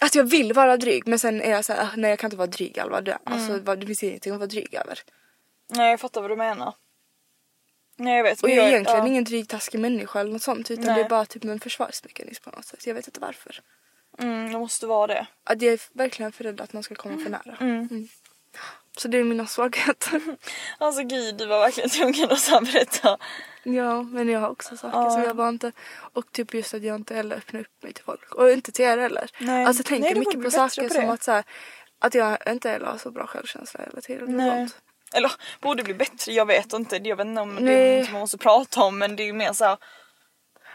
att 0.02 0.16
jag 0.16 0.24
vill 0.24 0.54
vara 0.54 0.78
dryg 0.78 1.08
men 1.08 1.20
sen 1.20 1.42
är 1.42 1.52
jag 1.52 1.66
såhär, 1.66 1.84
ah, 1.84 1.90
nej 1.96 2.10
jag 2.10 2.20
kan 2.20 2.28
inte 2.28 2.38
vara 2.38 2.48
dryg 2.48 2.80
Alva. 2.80 3.02
Alltså, 3.24 3.60
vad- 3.60 3.80
det 3.80 3.86
finns 3.86 4.04
ingenting 4.04 4.34
att 4.34 4.40
vara 4.40 4.48
dryg 4.48 4.74
över. 4.74 5.00
Nej 5.70 5.90
jag 5.92 6.00
fattar 6.00 6.22
vad 6.22 6.32
du 6.32 6.36
menar. 6.36 6.74
Nej 8.02 8.18
jag 8.18 8.24
vet. 8.24 8.44
Och 8.44 8.50
jag 8.50 8.66
är 8.66 8.70
egentligen 8.70 9.00
ja. 9.00 9.08
ingen 9.08 9.24
dryg 9.24 9.48
taskig 9.48 9.80
människa 9.80 10.20
eller 10.20 10.32
något 10.32 10.42
sånt 10.42 10.72
utan 10.72 10.86
Nej. 10.86 10.96
det 10.96 11.02
är 11.02 11.10
bara 11.10 11.26
typ 11.26 11.44
en 11.44 11.60
försvarsmekanism 11.60 12.44
på 12.44 12.50
något 12.50 12.66
sätt. 12.66 12.88
Jag 12.88 12.94
vet 12.94 13.08
inte 13.08 13.20
varför. 13.20 13.60
Mm, 14.20 14.52
det 14.52 14.60
måste 14.60 14.88
vara 14.88 15.08
det. 15.08 15.28
Att 15.44 15.62
jag 15.62 15.74
är 15.74 15.80
verkligen 15.94 16.32
för 16.32 16.44
rädd 16.44 16.62
att 16.62 16.74
någon 16.74 16.84
ska 16.84 16.96
komma 16.96 17.18
för 17.24 17.30
nära. 17.30 17.58
Mm. 17.60 18.08
Så 18.98 19.08
det 19.08 19.18
är 19.18 19.24
mina 19.24 19.46
svagheter. 19.48 20.22
Alltså 20.78 21.04
gud 21.04 21.38
du 21.38 21.46
var 21.46 21.60
verkligen 21.60 21.90
tvungen 21.90 22.32
att 22.32 22.40
så 22.40 22.52
här 22.52 22.62
berätta. 22.62 23.18
ja 23.64 24.04
men 24.04 24.30
jag 24.30 24.40
har 24.40 24.50
också 24.50 24.78
saker 24.78 24.98
Ja. 24.98 25.12
som 25.12 25.22
jag 25.24 25.36
bara 25.36 25.50
inte 25.50 25.72
och 26.14 26.32
typ 26.32 26.54
just 26.54 26.74
att 26.74 26.84
jag 26.84 26.96
inte 26.96 27.16
heller 27.16 27.36
öppnar 27.36 27.62
upp 27.62 27.84
mig 27.84 27.94
till 27.94 28.04
folk. 28.04 28.36
Och 28.36 28.52
inte 28.52 28.72
till 28.72 28.86
er 28.86 28.98
heller. 28.98 29.30
Nej. 29.40 29.66
Alltså 29.66 29.80
jag 29.82 29.86
tänker 29.88 30.10
Nej, 30.10 30.20
mycket 30.20 30.44
på 30.44 30.52
saker 30.52 30.88
på 30.88 30.94
som 30.94 31.10
att 31.10 31.24
så 31.24 31.32
här, 31.32 31.44
att 32.00 32.14
jag 32.14 32.38
inte 32.48 32.70
heller 32.70 32.86
har 32.86 32.98
så 32.98 33.12
bra 33.12 33.28
självkänsla 33.28 33.80
hela 33.86 34.02
tiden. 34.02 34.24
och 34.24 34.30
Nej. 34.34 34.68
sånt. 34.70 34.82
Eller 35.14 35.32
borde 35.62 35.84
bli 35.84 35.94
bättre, 35.94 36.32
jag 36.34 36.46
vet 36.46 36.74
inte. 36.74 36.96
Jag 37.04 37.16
vet 37.16 37.28
inte 37.28 37.42
om 37.42 37.56
det 37.56 37.62
är 37.62 37.66
Nej. 37.66 37.98
något 38.00 38.06
som 38.06 38.14
man 38.14 38.20
måste 38.22 38.38
prata 38.38 38.82
om 38.84 38.98
men 38.98 39.16
det 39.16 39.24
är 39.24 39.26
ju 39.26 39.34
mer 39.34 39.54
så 39.54 39.66
här. 39.66 39.78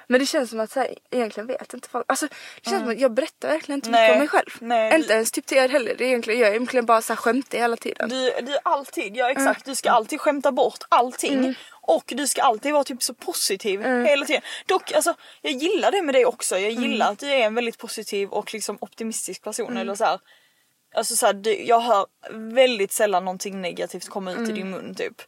Men 0.09 0.20
det 0.20 0.26
känns 0.26 0.51
som 0.51 0.61
att 0.61 0.70
så 0.70 0.80
här, 0.80 0.95
egentligen 1.11 1.47
vet 1.47 1.74
inte 1.74 1.89
folk. 1.89 2.05
Alltså 2.09 2.26
det 2.62 2.70
känns 2.70 2.82
som 2.82 2.91
att 2.91 3.01
jag 3.01 3.14
berättar 3.14 3.49
verkligen 3.49 3.78
inte 3.78 3.91
Nej. 3.91 4.03
mycket 4.03 4.12
om 4.14 4.18
mig 4.18 4.28
själv. 4.28 4.51
Nej, 4.61 4.95
inte 4.95 5.09
du- 5.09 5.14
ens 5.14 5.32
typ 5.32 5.47
till 5.47 5.59
er 5.59 5.68
heller. 5.68 5.95
Det 5.99 6.05
är 6.05 6.09
egentligen, 6.09 6.41
jag 6.41 6.49
är 6.49 6.53
egentligen 6.53 6.87
bara 6.87 7.03
så 7.03 7.12
här 7.12 7.16
skämtig 7.16 7.59
hela 7.59 7.76
tiden. 7.76 8.09
Du, 8.09 8.30
du 8.41 8.59
alltid, 8.62 9.16
ja 9.16 9.30
exakt, 9.30 9.64
du 9.64 9.74
ska 9.74 9.91
alltid 9.91 10.20
skämta 10.20 10.53
bort 10.53 10.78
allting. 10.89 11.55
Och 11.80 12.05
du 12.07 12.26
ska 12.26 12.43
alltid 12.43 12.72
vara 12.72 12.84
typ 12.84 13.03
så 13.03 13.14
positiv 13.14 13.82
hela 13.82 14.26
tiden. 14.26 14.43
Dock 14.66 14.93
alltså, 14.93 15.14
jag 15.43 15.53
gillar 15.53 15.91
det 15.91 16.03
med 16.03 16.14
dig 16.14 16.26
också. 16.26 16.59
Jag 16.59 16.72
gillar 16.72 17.12
att 17.12 17.18
du 17.18 17.26
är 17.26 17.39
en 17.47 17.55
väldigt 17.55 17.78
positiv 17.78 18.28
och 18.28 18.55
liksom 18.55 18.78
optimistisk 18.80 19.43
person. 19.43 19.76
Eller 19.76 19.95
så 19.95 20.05
här. 20.05 20.18
Alltså 20.97 21.16
så 21.16 21.26
här, 21.26 21.61
jag 21.68 21.80
hör 21.80 22.07
väldigt 22.55 22.92
sällan 22.92 23.24
någonting 23.24 23.61
negativt 23.61 24.09
komma 24.09 24.32
ut 24.32 24.49
i 24.49 24.53
din 24.53 24.70
mun 24.70 24.94
typ. 24.94 25.22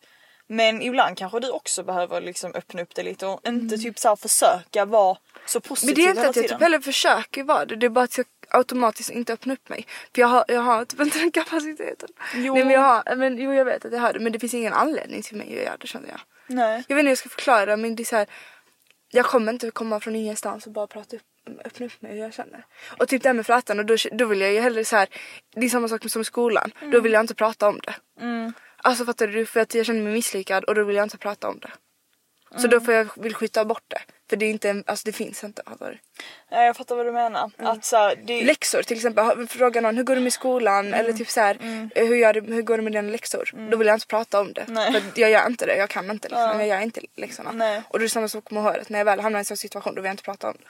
Men 0.47 0.83
ibland 0.83 1.19
kanske 1.19 1.41
du 1.41 1.51
också 1.51 1.83
behöver 1.83 2.21
liksom 2.21 2.55
öppna 2.55 2.83
upp 2.83 2.95
det 2.95 3.03
lite 3.03 3.27
och 3.27 3.49
inte 3.49 3.79
typ 3.79 3.99
så 3.99 4.09
här 4.09 4.17
försöka 4.17 4.85
vara 4.85 5.19
så 5.47 5.61
positiv 5.61 5.89
Men 5.89 5.95
det 5.95 6.09
är 6.09 6.11
inte 6.11 6.29
att 6.29 6.37
jag 6.37 6.49
typ 6.49 6.61
heller 6.61 6.81
försöker 6.81 7.43
vara 7.45 7.65
det. 7.65 7.77
Det 7.77 7.87
är 7.87 7.91
bara 7.91 8.05
att 8.05 8.19
jag, 8.19 8.27
automatiskt 8.49 9.11
inte 9.11 9.33
öppna 9.33 9.53
upp 9.53 9.69
mig. 9.69 9.87
För 10.15 10.21
jag 10.21 10.29
har, 10.29 10.45
jag 10.49 10.61
har 10.61 10.85
typ 10.85 11.01
inte 11.01 11.19
den 11.19 11.31
kapaciteten. 11.31 12.09
Jo. 12.35 12.55
Nej, 12.55 12.65
men 12.65 12.73
jag 12.73 12.81
har, 12.81 13.17
men, 13.17 13.39
jo 13.39 13.53
jag 13.55 13.65
vet 13.65 13.85
att 13.85 13.93
jag 13.93 14.01
har 14.01 14.13
det 14.13 14.19
men 14.21 14.33
det 14.33 14.39
finns 14.39 14.55
ingen 14.55 14.73
anledning 14.73 15.23
till 15.23 15.37
mig 15.37 15.47
att 15.47 15.65
göra 15.65 15.77
det 15.77 15.87
känner 15.87 16.09
jag. 16.09 16.21
Nej. 16.47 16.85
Jag 16.89 16.97
vet 16.97 17.01
inte 17.01 17.03
hur 17.03 17.09
jag 17.09 17.19
ska 17.19 17.29
förklara 17.29 17.77
men 17.77 17.97
det 17.97 18.03
är 18.03 18.05
så 18.05 18.17
här, 18.17 18.27
Jag 19.11 19.25
kommer 19.27 19.53
inte 19.53 19.71
komma 19.71 20.01
från 20.01 20.17
ingenstans 20.17 20.67
och 20.67 20.73
bara 20.73 20.87
prata 20.87 21.17
upp, 21.17 21.23
öppna 21.65 21.87
upp 21.87 22.03
mig 22.03 22.13
hur 22.13 22.19
jag 22.19 22.35
känner. 22.35 22.65
Och 22.99 23.09
typ 23.09 23.23
det 23.23 23.29
här 23.29 23.35
med 23.35 23.47
flätan 23.47 23.79
och 23.79 23.85
då, 23.87 23.97
då 24.13 24.25
vill 24.27 24.41
jag 24.41 24.53
ju 24.53 24.61
hellre 24.61 24.85
så 24.85 24.97
här, 24.97 25.09
Det 25.55 25.67
är 25.67 25.69
samma 25.69 25.89
sak 25.89 26.11
som 26.11 26.23
i 26.23 26.25
skolan. 26.25 26.73
Då 26.93 27.01
vill 27.01 27.13
jag 27.13 27.21
inte 27.21 27.35
prata 27.35 27.69
om 27.69 27.81
det. 27.87 27.95
Alltså 28.83 29.05
fattar 29.05 29.27
du? 29.27 29.47
För 29.47 29.61
att 29.61 29.75
jag 29.75 29.87
känner 29.87 30.03
mig 30.03 30.13
misslyckad 30.13 30.65
och 30.65 30.75
då 30.75 30.85
vill 30.85 30.97
jag 30.97 31.03
inte 31.05 31.19
prata 31.19 31.49
om 31.49 31.59
det. 31.59 31.71
Så 32.57 32.67
då 32.67 32.81
får 32.81 32.95
jag 32.95 33.09
vill 33.17 33.35
skjuta 33.35 33.65
bort 33.65 33.85
det. 33.89 34.01
För 34.31 34.37
det 34.37 34.47
är 34.47 34.51
inte, 34.51 34.71
en- 34.71 34.85
alltså 34.87 35.03
det 35.07 35.13
finns 35.13 35.45
inte. 35.45 35.63
Fattar 35.67 35.91
du? 35.91 35.99
Nej, 36.51 36.67
jag 36.67 36.77
fattar 36.77 36.97
vad 36.97 37.07
du 37.07 37.13
menar. 37.13 37.51
Att 37.59 37.85
så 37.85 38.13
det... 38.25 38.45
Läxor 38.45 38.83
till 38.83 38.97
exempel, 38.97 39.47
fråga 39.49 39.81
någon 39.81 39.97
hur 39.97 40.05
går 40.05 40.15
det 40.15 40.21
med 40.21 40.33
skolan 40.33 40.95
eller 40.95 41.13
typ 41.13 41.29
så 41.31 41.41
här, 41.41 41.59
eh, 41.95 42.07
hur, 42.07 42.17
gör 42.17 42.33
det, 42.33 42.41
hur 42.55 42.63
går 42.63 42.77
det 42.77 42.83
med 42.83 42.93
dina 42.93 43.11
läxor? 43.11 43.51
Då 43.71 43.77
vill 43.77 43.87
jag 43.87 43.97
inte 43.97 44.07
prata 44.07 44.41
om 44.41 44.53
det. 44.53 44.65
Nej. 44.69 44.93
För 44.93 45.03
jag 45.21 45.31
gör 45.31 45.47
inte 45.47 45.67
det, 45.67 45.77
jag 45.77 45.91
kan 45.91 46.11
inte 46.11 46.29
liksom. 46.29 46.59
Jag 46.61 46.67
gör 46.69 46.81
inte 46.81 47.01
läxorna. 47.17 47.53
Nej. 47.53 47.83
Och 47.89 47.99
det 47.99 48.05
är 48.05 48.09
samma 48.09 48.29
sak 48.29 48.51
med 48.51 48.63
håret, 48.63 48.89
när 48.89 48.99
jag 48.99 49.05
väl 49.05 49.21
hamnar 49.21 49.39
i 49.39 49.41
en 49.41 49.45
sån 49.45 49.57
situation 49.57 49.95
då 49.95 50.01
vill 50.01 50.07
jag 50.09 50.13
inte 50.13 50.23
prata 50.23 50.49
om 50.49 50.57
det. 50.61 50.69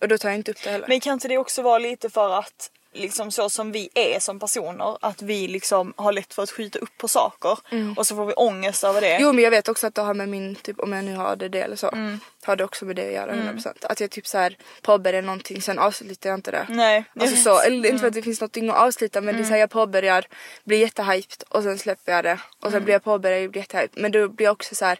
Och 0.00 0.08
då 0.08 0.18
tar 0.18 0.28
jag 0.28 0.38
inte 0.38 0.50
upp 0.50 0.62
det 0.64 0.70
heller. 0.70 0.88
Men 0.88 1.00
kan 1.00 1.12
inte 1.12 1.28
det 1.28 1.38
också 1.38 1.62
vara 1.62 1.78
lite 1.78 2.10
för 2.10 2.38
att 2.38 2.70
liksom 2.94 3.30
så 3.30 3.50
som 3.50 3.72
vi 3.72 3.88
är 3.94 4.20
som 4.20 4.40
personer 4.40 4.96
att 5.00 5.22
vi 5.22 5.48
liksom 5.48 5.94
har 5.96 6.12
lätt 6.12 6.34
för 6.34 6.42
att 6.42 6.50
skjuta 6.50 6.78
upp 6.78 6.98
på 6.98 7.08
saker 7.08 7.58
och 7.96 8.06
så 8.06 8.16
får 8.16 8.26
vi 8.26 8.32
ångest 8.32 8.84
över 8.84 9.00
det. 9.00 9.06
Mm. 9.10 9.22
Jo 9.22 9.32
men 9.32 9.44
jag 9.44 9.50
vet 9.50 9.68
också 9.68 9.86
att 9.86 9.94
det 9.94 10.02
har 10.02 10.14
med 10.14 10.28
min, 10.28 10.54
typ 10.54 10.80
om 10.80 10.92
jag 10.92 11.04
nu 11.04 11.16
har 11.16 11.32
ADD 11.32 11.54
eller 11.54 11.76
så. 11.76 11.88
Mm. 11.88 12.20
Har 12.44 12.56
det 12.56 12.64
också 12.64 12.84
med 12.84 12.96
det 12.96 13.06
att 13.06 13.12
göra 13.14 13.32
100%. 13.32 13.86
Att 13.86 14.00
jag 14.00 14.10
typ 14.10 14.26
så 14.26 14.38
här 14.38 14.56
påbörjar 14.82 15.22
någonting 15.22 15.62
sen 15.62 15.78
avslutar 15.78 16.30
jag 16.30 16.36
inte 16.36 16.50
det. 16.50 16.66
Nej, 16.68 17.04
Alltså 17.20 17.36
så, 17.36 17.60
eller 17.60 17.88
inte 17.88 17.98
för 17.98 18.06
att 18.06 18.14
det 18.14 18.22
finns 18.22 18.40
någonting 18.40 18.70
att 18.70 18.76
avsluta 18.76 19.20
men 19.20 19.36
det 19.36 19.42
är 19.42 19.44
så 19.44 19.50
här, 19.50 19.58
jag 19.58 19.70
påbörjar, 19.70 20.24
blir 20.64 20.78
jättehyped 20.78 21.44
och 21.48 21.62
sen 21.62 21.78
släpper 21.78 22.12
jag 22.12 22.24
det. 22.24 22.38
Och 22.60 22.70
sen 22.70 22.84
blir 22.84 22.94
jag 22.94 23.04
påbörjad 23.04 23.44
och 23.44 23.50
blir 23.50 23.62
jättehyped. 23.62 24.02
Men 24.02 24.12
då 24.12 24.28
blir 24.28 24.44
jag 24.44 24.52
också 24.52 24.74
så 24.74 24.84
här 24.84 24.98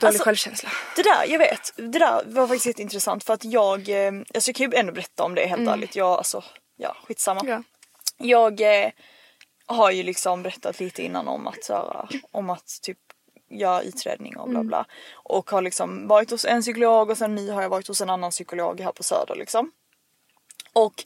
dålig 0.00 0.08
Alltså, 0.08 0.24
självkänsla. 0.24 0.70
Det 0.96 1.02
där, 1.02 1.24
jag 1.26 1.38
vet. 1.38 1.72
Det 1.76 1.98
där 1.98 2.22
var 2.26 2.46
faktiskt 2.46 2.66
jätteintressant 2.66 3.24
för 3.24 3.34
att 3.34 3.44
jag, 3.44 3.88
eh, 3.88 4.12
alltså 4.34 4.48
jag 4.48 4.56
kan 4.56 4.70
ju 4.70 4.78
ändå 4.78 4.92
berätta 4.92 5.24
om 5.24 5.34
det 5.34 5.46
helt 5.46 5.68
ärligt. 5.68 5.96
Jag, 5.96 6.08
alltså, 6.08 6.44
ja 6.76 6.96
skitsamma. 7.04 7.40
Ja. 7.44 7.62
Jag 8.18 8.60
eh, 8.60 8.90
har 9.66 9.90
ju 9.90 10.02
liksom 10.02 10.42
berättat 10.42 10.80
lite 10.80 11.02
innan 11.02 11.28
om 11.28 11.46
att, 11.46 11.64
så 11.64 11.72
här, 11.72 12.20
om 12.30 12.50
att 12.50 12.78
typ 12.82 12.98
göra 13.50 13.82
utredning 13.82 14.36
och 14.36 14.48
bla 14.48 14.62
bla. 14.62 14.86
Och 15.12 15.50
har 15.50 15.62
liksom 15.62 16.08
varit 16.08 16.30
hos 16.30 16.44
en 16.44 16.62
psykolog 16.62 17.10
och 17.10 17.18
sen 17.18 17.34
nu 17.34 17.50
har 17.50 17.62
jag 17.62 17.68
varit 17.68 17.88
hos 17.88 18.00
en 18.00 18.10
annan 18.10 18.30
psykolog 18.30 18.80
här 18.80 18.92
på 18.92 19.02
Söder 19.02 19.34
liksom. 19.34 19.70
Och 20.72 21.04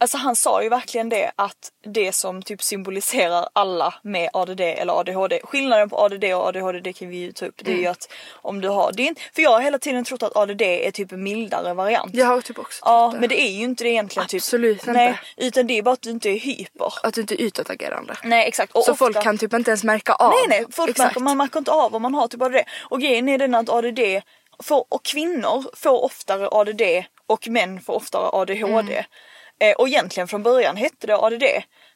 Alltså 0.00 0.16
han 0.16 0.36
sa 0.36 0.62
ju 0.62 0.68
verkligen 0.68 1.08
det 1.08 1.32
att 1.36 1.56
det 1.94 2.12
som 2.12 2.42
typ 2.42 2.62
symboliserar 2.62 3.48
alla 3.52 3.94
med 4.02 4.30
ADD 4.32 4.60
eller 4.60 5.00
ADHD. 5.00 5.40
Skillnaden 5.44 5.88
på 5.90 5.96
ADD 5.98 6.24
och 6.24 6.46
ADHD 6.46 6.80
det 6.80 6.92
kan 6.92 7.08
vi 7.08 7.16
ju 7.16 7.32
ta 7.32 7.46
upp. 7.46 7.54
Det 7.64 7.72
är 7.72 7.76
ju 7.76 7.86
att 7.86 8.12
om 8.32 8.60
du 8.60 8.68
har, 8.68 9.00
inte, 9.00 9.20
för 9.34 9.42
jag 9.42 9.50
har 9.50 9.60
hela 9.60 9.78
tiden 9.78 10.04
trott 10.04 10.22
att 10.22 10.36
ADD 10.36 10.62
är 10.62 10.90
typ 10.90 11.12
en 11.12 11.22
mildare 11.22 11.74
variant. 11.74 12.14
Jag 12.14 12.26
har 12.26 12.40
typ 12.40 12.58
också 12.58 12.82
Ja 12.84 13.10
det. 13.14 13.20
men 13.20 13.28
det 13.28 13.40
är 13.40 13.50
ju 13.50 13.64
inte 13.64 13.84
det 13.84 13.90
egentligen. 13.90 14.28
Absolut 14.34 14.78
typ. 14.80 14.88
inte. 14.88 14.92
Nej, 15.00 15.20
utan 15.36 15.66
det 15.66 15.78
är 15.78 15.82
bara 15.82 15.92
att 15.92 16.02
du 16.02 16.10
inte 16.10 16.28
är 16.30 16.38
hyper. 16.38 16.92
Att 17.02 17.14
du 17.14 17.20
inte 17.20 17.34
är 17.34 17.40
utåtagerande. 17.42 18.14
Nej 18.24 18.48
exakt. 18.48 18.72
Och 18.72 18.84
Så 18.84 18.92
ofta- 18.92 19.04
folk 19.04 19.22
kan 19.22 19.38
typ 19.38 19.52
inte 19.54 19.70
ens 19.70 19.84
märka 19.84 20.12
av. 20.14 20.30
Nej 20.30 20.44
nej, 20.48 20.64
folk 20.72 20.90
Exakt. 20.90 21.08
märker, 21.10 21.20
man 21.20 21.36
märker 21.36 21.58
inte 21.58 21.70
av 21.70 21.94
om 21.94 22.02
man 22.02 22.14
har 22.14 22.28
typ 22.28 22.42
ADD. 22.42 22.56
Och 22.90 23.00
grejen 23.00 23.28
är 23.28 23.38
den 23.38 23.54
att 23.54 23.68
ADD 23.68 24.22
får, 24.62 24.84
och 24.88 25.04
kvinnor 25.04 25.64
får 25.76 26.04
oftare 26.04 26.48
ADD 26.52 26.82
och 27.26 27.48
män 27.48 27.80
får 27.80 27.92
oftare 27.94 28.28
ADHD. 28.32 28.92
Mm. 28.92 29.04
Eh, 29.60 29.72
och 29.72 29.88
egentligen 29.88 30.28
från 30.28 30.42
början 30.42 30.76
hette 30.76 31.06
det 31.06 31.16
ADD 31.16 31.44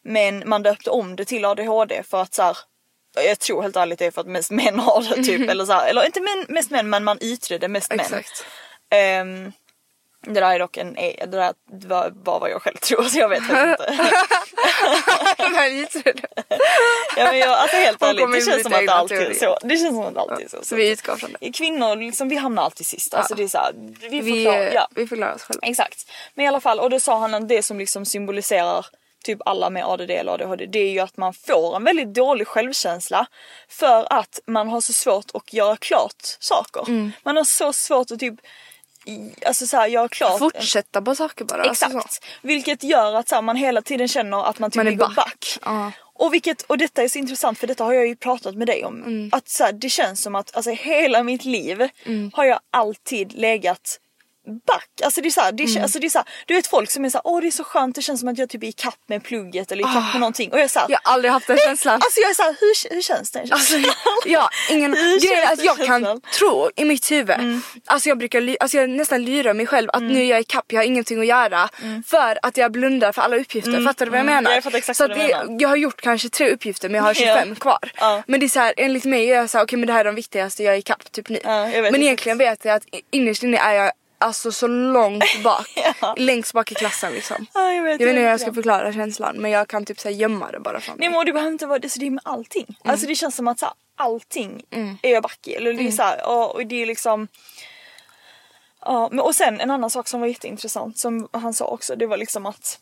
men 0.02 0.48
man 0.48 0.62
döpte 0.62 0.90
om 0.90 1.16
det 1.16 1.24
till 1.24 1.44
ADHD 1.44 2.02
för 2.02 2.22
att 2.22 2.34
så 2.34 2.42
här, 2.42 2.56
jag 3.14 3.38
tror 3.38 3.62
helt 3.62 3.76
ärligt 3.76 3.98
det 3.98 4.06
är 4.06 4.11
för 4.11 4.20
att 4.20 4.26
mest 4.26 4.50
män 4.50 4.78
har 4.78 5.02
det 5.02 5.22
typ. 5.22 5.50
Eller, 5.50 5.64
så 5.64 5.72
här, 5.72 5.88
eller 5.88 6.06
inte 6.06 6.20
män, 6.20 6.46
mest 6.48 6.70
män 6.70 6.90
men 6.90 7.04
man 7.04 7.18
utredde 7.20 7.68
mest 7.68 7.90
män. 7.90 8.00
Exakt. 8.00 8.44
Det 10.23 10.41
där 10.41 10.55
är 10.55 10.59
dock 10.59 10.77
en, 10.77 10.95
det 10.95 11.27
där 11.27 11.55
var 12.25 12.41
vad 12.41 12.51
jag 12.51 12.62
själv 12.62 12.77
tror 12.77 13.03
så 13.03 13.18
jag 13.18 13.29
vet 13.29 13.43
inte. 13.43 13.77
Men? 15.39 15.87
Ja, 17.16 17.25
men 17.25 17.39
jag, 17.39 17.51
alltså 17.51 17.77
helt 17.77 18.03
ärligt, 18.03 18.33
det 18.33 18.41
känns 18.41 18.62
som 18.62 18.73
att 18.73 18.87
det 18.87 18.93
alltid 18.93 19.18
är 19.18 19.35
så. 19.35 19.59
Det 19.62 19.77
känns 19.77 19.95
som 19.95 20.01
att 20.01 20.14
det 20.14 20.21
alltid 20.21 20.47
är 20.47 20.49
så. 20.49 20.59
Så 20.62 20.77
vi 20.77 20.91
utgår 20.91 21.16
från 21.16 21.37
det. 21.41 21.53
Kvinnor, 21.53 21.97
liksom, 21.97 22.29
vi 22.29 22.37
hamnar 22.37 22.62
alltid 22.62 22.87
sist. 22.87 23.14
Alltså 23.14 23.35
det 23.35 23.43
är 23.43 23.49
såhär, 23.49 23.73
vi 24.11 24.21
får 24.21 24.25
Vi, 24.25 24.45
klara, 24.45 24.73
ja. 24.73 24.89
vi 24.95 25.07
får 25.07 25.16
klara 25.16 25.35
oss 25.35 25.43
själva. 25.43 25.66
Exakt. 25.66 26.11
Men 26.35 26.45
i 26.45 26.49
alla 26.49 26.61
fall, 26.61 26.81
och 26.81 26.91
då 26.91 27.01
sa 27.01 27.18
han 27.18 27.35
att 27.35 27.49
det 27.49 27.62
som 27.62 27.79
liksom 27.79 28.05
symboliserar 28.05 28.87
typ 29.25 29.39
alla 29.45 29.71
med 29.71 29.85
ADD 29.85 30.11
eller 30.11 30.33
ADHD, 30.33 30.66
det 30.66 30.79
är 30.79 30.91
ju 30.91 31.01
att 31.01 31.16
man 31.16 31.35
får 31.35 31.77
en 31.77 31.85
väldigt 31.85 32.14
dålig 32.14 32.47
självkänsla 32.47 33.27
för 33.68 34.12
att 34.12 34.41
man 34.47 34.68
har 34.68 34.81
så 34.81 34.93
svårt 34.93 35.27
att 35.35 35.53
göra 35.53 35.77
klart 35.77 36.37
saker. 36.41 36.89
Mm. 36.89 37.12
Man 37.23 37.37
har 37.37 37.45
så 37.45 37.73
svårt 37.73 38.11
att 38.11 38.21
typ 38.21 38.35
Alltså 39.46 39.66
såhär 39.66 39.86
göra 39.86 40.09
klart 40.09 40.38
Fortsätta 40.38 41.03
på 41.03 41.14
saker 41.14 41.44
bara. 41.44 41.62
alltså 41.62 41.86
Exakt. 41.86 42.12
så. 42.12 42.20
Vilket 42.42 42.82
gör 42.84 43.14
att 43.14 43.28
så 43.28 43.34
här, 43.34 43.42
man 43.42 43.57
hela 43.57 43.82
tiden 43.82 44.09
känner 44.09 44.44
att 44.51 44.59
man 44.59 44.70
typ 44.70 44.76
Man 44.76 44.86
ligger 44.86 44.98
back. 44.98 45.16
back. 45.16 45.59
Ja. 45.64 45.92
Och, 46.14 46.34
vilket, 46.34 46.62
och 46.62 46.78
detta 46.78 47.03
är 47.03 47.09
så 47.09 47.18
intressant 47.18 47.59
för 47.59 47.66
detta 47.66 47.84
har 47.84 47.92
jag 47.92 48.07
ju 48.07 48.16
pratat 48.16 48.55
med 48.55 48.66
dig 48.66 48.84
om. 48.84 49.03
Mm. 49.05 49.28
Att 49.32 49.48
så 49.48 49.64
här, 49.64 49.72
det 49.72 49.88
känns 49.90 50.22
som 50.22 50.34
att 50.34 50.57
alltså, 50.57 50.70
hela 50.70 51.22
mitt 51.22 51.44
liv 51.44 51.88
Mm. 52.07 52.30
har 52.34 52.44
jag 52.44 52.61
alltid 52.70 53.32
legat 53.32 53.98
back. 54.51 54.88
Alltså 55.05 55.20
det 55.20 55.28
är 55.28 55.30
såhär, 55.30 55.53
det 55.53 55.62
är, 55.62 55.68
Mm. 55.70 55.82
alltså 55.82 55.98
det 55.98 56.07
är 56.07 56.11
såhär, 56.11 56.28
du 56.46 56.55
vet 56.55 56.66
folk 56.66 56.90
som 56.90 57.05
är 57.05 57.11
såhär, 57.11 57.22
åh 57.26 57.40
det 57.40 57.46
är 57.46 57.51
så 57.51 57.64
skönt, 57.64 57.94
det 57.96 58.03
känns 58.03 58.20
som 58.20 58.28
att 58.28 58.38
jag 58.38 58.48
typ 58.48 58.62
är 58.62 58.66
i 58.66 58.72
kapp 58.72 58.98
med 59.09 59.24
plugget 59.24 59.72
eller 59.72 59.82
i 59.82 59.84
kapp 59.94 60.12
med 60.12 60.20
någonting. 60.20 60.51
Och 60.53 60.59
jag 60.59 60.64
är 60.64 60.68
såhär, 60.68 60.86
Ah. 60.86 60.90
Jag 60.90 60.98
har 61.03 61.12
aldrig 61.12 61.32
haft 61.32 61.46
den 61.46 61.59
känslan. 61.59 61.94
alltså 61.94 62.20
jag 62.20 62.30
är 62.30 62.34
såhär, 62.34 62.57
hur, 62.61 62.94
hur 62.94 63.03
känns 63.03 63.30
den 63.30 63.42
Alltså, 63.53 63.72
känslan? 63.74 63.94
ja, 64.26 64.48
ingen, 64.70 64.92
Hur 64.96 65.20
grejen 65.20 65.53
att 65.53 65.64
jag 65.64 65.76
kan 65.76 65.86
känslan? 65.86 66.20
tro 66.38 66.70
i 66.76 66.84
mitt 66.84 67.11
huvud, 67.11 67.30
Mm. 67.30 67.62
alltså 67.86 68.09
jag 68.09 68.18
brukar 68.18 68.57
alltså 68.61 68.76
jag 68.76 68.90
nästan 68.90 69.24
lyra 69.24 69.55
mig 69.55 69.66
själv 69.66 69.90
att 69.92 70.03
nu 70.03 70.20
är 70.20 70.24
jag 70.30 70.40
i 70.40 70.44
kapp, 70.44 70.64
jag 70.68 70.80
har 70.80 70.84
ingenting 70.84 71.20
att 71.20 71.26
göra 71.26 71.68
för 72.07 72.38
att 72.42 72.57
jag 72.57 72.72
blundar 72.72 73.12
för 73.12 73.22
alla 73.22 73.36
uppgifter. 73.36 73.84
Fattar 73.84 74.05
du 74.07 74.11
vad 74.11 74.18
jag 74.18 74.24
mm. 74.24 74.34
menar? 74.34 74.55
Jag 74.55 74.64
fattar 74.64 74.78
exakt 74.78 74.96
så 74.96 75.09
vad 75.09 75.16
du 75.16 75.22
menar. 75.22 75.57
jag 75.61 75.68
har 75.68 75.76
gjort 75.76 76.01
kanske 76.01 76.28
tre 76.28 76.51
uppgifter 76.51 76.88
men 76.88 76.94
jag 76.96 77.03
har 77.03 77.14
Ja. 77.20 77.34
25 77.36 77.55
kvar. 77.57 77.78
Ja. 77.96 78.22
Men 78.26 78.40
det 78.40 78.46
är 78.46 78.48
så 78.48 78.61
här, 78.61 78.74
enligt 78.76 79.05
mig 79.05 79.30
är 79.32 79.36
jag 79.36 79.51
såhär, 79.51 79.64
okej 79.64 79.78
men 79.78 79.86
det 79.86 79.92
här 79.92 80.01
är 80.01 80.05
de 80.05 80.14
viktigaste, 80.14 80.62
jag 80.62 80.74
är 80.74 80.78
i 80.78 80.82
kapp 80.82 81.12
typ 81.12 81.28
nu. 81.28 81.40
Ja, 81.44 81.68
jag 81.70 81.92
men 81.92 82.03
egentligen 82.03 82.38
vet 82.38 82.64
jag 82.64 82.74
att 82.76 82.82
innerst 83.11 83.42
inne 83.42 83.59
är 83.59 83.72
jag 83.74 83.92
alltså 84.21 84.53
så 84.53 84.66
långt 84.66 85.43
bak, 85.45 85.66
Ja. 86.01 86.14
längst 86.18 86.53
bak 86.53 86.73
i 86.73 86.75
klassen 86.75 87.12
liksom. 87.12 87.47
Ja, 87.55 87.73
jag 87.73 87.83
vet, 87.83 88.01
Jag 88.01 88.07
vet 88.07 88.09
inte 88.12 88.21
hur 88.23 88.29
jag 88.29 88.41
ska 88.41 88.53
förklara 88.53 88.93
känslan 88.93 89.37
men 89.37 89.51
jag 89.51 89.68
kan 89.68 89.85
typ 89.85 90.01
säga 90.01 90.16
gömma 90.16 90.51
det 90.53 90.61
bara 90.61 90.81
från 90.81 90.97
Nej 90.99 91.09
mig. 91.09 91.18
men 91.18 91.27
det 91.27 91.33
behöver 91.33 91.53
inte 91.53 91.66
vara 91.66 91.79
det, 91.79 91.89
så 91.89 91.99
det 91.99 92.07
är 92.07 92.11
med 92.11 92.23
allting. 92.25 92.64
Mm. 92.68 92.93
Alltså 92.93 93.07
det 93.07 93.14
känns 93.14 93.37
som 93.37 93.49
att 93.49 93.59
så 93.59 93.66
här, 93.66 93.75
allting 93.97 94.62
är 95.03 95.11
jag 95.12 95.23
back 95.23 95.39
i. 95.47 95.55
Eller 95.55 95.73
det 95.73 95.87
är 95.87 95.91
så 95.91 96.03
här, 96.03 96.29
och, 96.29 96.55
och 96.55 96.66
det 96.66 96.83
är 96.83 96.87
liksom 96.87 97.29
Ja, 98.85 99.09
men 99.11 99.21
och 99.21 99.35
sen 99.35 99.61
en 99.61 99.71
annan 99.71 99.91
sak 99.91 100.09
som 100.09 100.21
var 100.21 100.27
jätteintressant 100.27 100.99
som 100.99 101.29
han 101.33 101.55
sa 101.55 101.64
också 101.64 101.97
det 101.97 102.07
var 102.07 102.16
liksom 102.16 102.47
att 102.47 102.79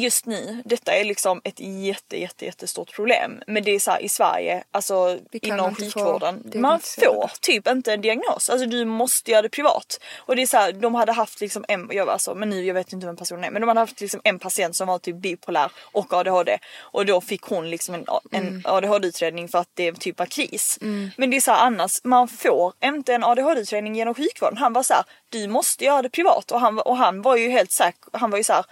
just 0.00 0.26
nu, 0.26 0.62
detta 0.64 0.92
är 0.92 1.04
liksom 1.04 1.40
ett 1.44 1.60
jätte 1.60 2.20
jätte 2.20 2.44
jättestort 2.44 2.94
problem. 2.94 3.42
Men 3.46 3.64
det 3.64 3.70
är 3.70 3.78
så 3.78 3.90
här, 3.90 4.00
i 4.02 4.08
Sverige, 4.08 4.64
alltså 4.70 5.18
inom 5.32 5.74
sjukvården, 5.74 6.52
man 6.54 6.80
får 6.80 7.30
typ 7.40 7.68
inte 7.68 7.92
en 7.92 8.00
diagnos. 8.00 8.50
Alltså 8.50 8.66
du 8.66 8.84
måste 8.84 9.30
göra 9.30 9.42
det 9.42 9.48
privat. 9.48 10.00
Och 10.18 10.36
det 10.36 10.42
är 10.42 10.46
så 10.46 10.56
här, 10.56 10.72
de 10.72 10.94
hade 10.94 11.12
haft 11.12 11.40
liksom 11.40 11.64
en, 11.68 11.88
jag, 11.92 12.08
alltså, 12.08 12.34
men 12.34 12.50
nu 12.50 12.64
jag 12.64 12.74
vet 12.74 12.92
inte 12.92 13.06
vem 13.06 13.16
personen 13.16 13.44
är, 13.44 13.50
men 13.50 13.60
de 13.60 13.68
hade 13.68 13.80
haft 13.80 14.00
liksom 14.00 14.20
en 14.24 14.38
patient 14.38 14.76
som 14.76 14.88
var 14.88 14.98
typ 14.98 15.16
bipolär 15.16 15.70
och 15.80 16.12
ADHD. 16.12 16.58
Och 16.78 17.06
då 17.06 17.20
fick 17.20 17.42
hon 17.42 17.70
liksom 17.70 17.94
en, 17.94 18.04
en 18.32 18.46
Mm. 18.46 18.62
ADHD-utredning 18.64 19.48
för 19.48 19.58
att 19.58 19.70
det 19.74 19.92
typ 19.92 20.18
var 20.18 20.26
kris. 20.26 20.78
Men 21.16 21.30
det 21.30 21.36
är 21.36 21.40
så 21.40 21.50
här, 21.50 21.66
annars, 21.66 22.04
man 22.04 22.28
får 22.28 22.72
inte 22.84 23.14
en 23.14 23.24
ADHD-utredning 23.24 23.94
genom 23.96 24.14
sjukvården. 24.14 24.58
Han 24.58 24.72
var 24.72 24.82
så 24.82 24.94
här, 24.94 25.04
du 25.28 25.48
måste 25.48 25.84
göra 25.84 26.02
det 26.02 26.10
privat. 26.10 26.52
Och 26.52 26.60
han, 26.60 26.78
och 26.78 26.96
han 26.96 27.22
var 27.22 27.36
ju 27.36 27.48
helt 27.48 27.72
säker, 27.72 28.10
han 28.12 28.30
var 28.30 28.38
ju 28.38 28.44
så 28.44 28.52
här, 28.52 28.64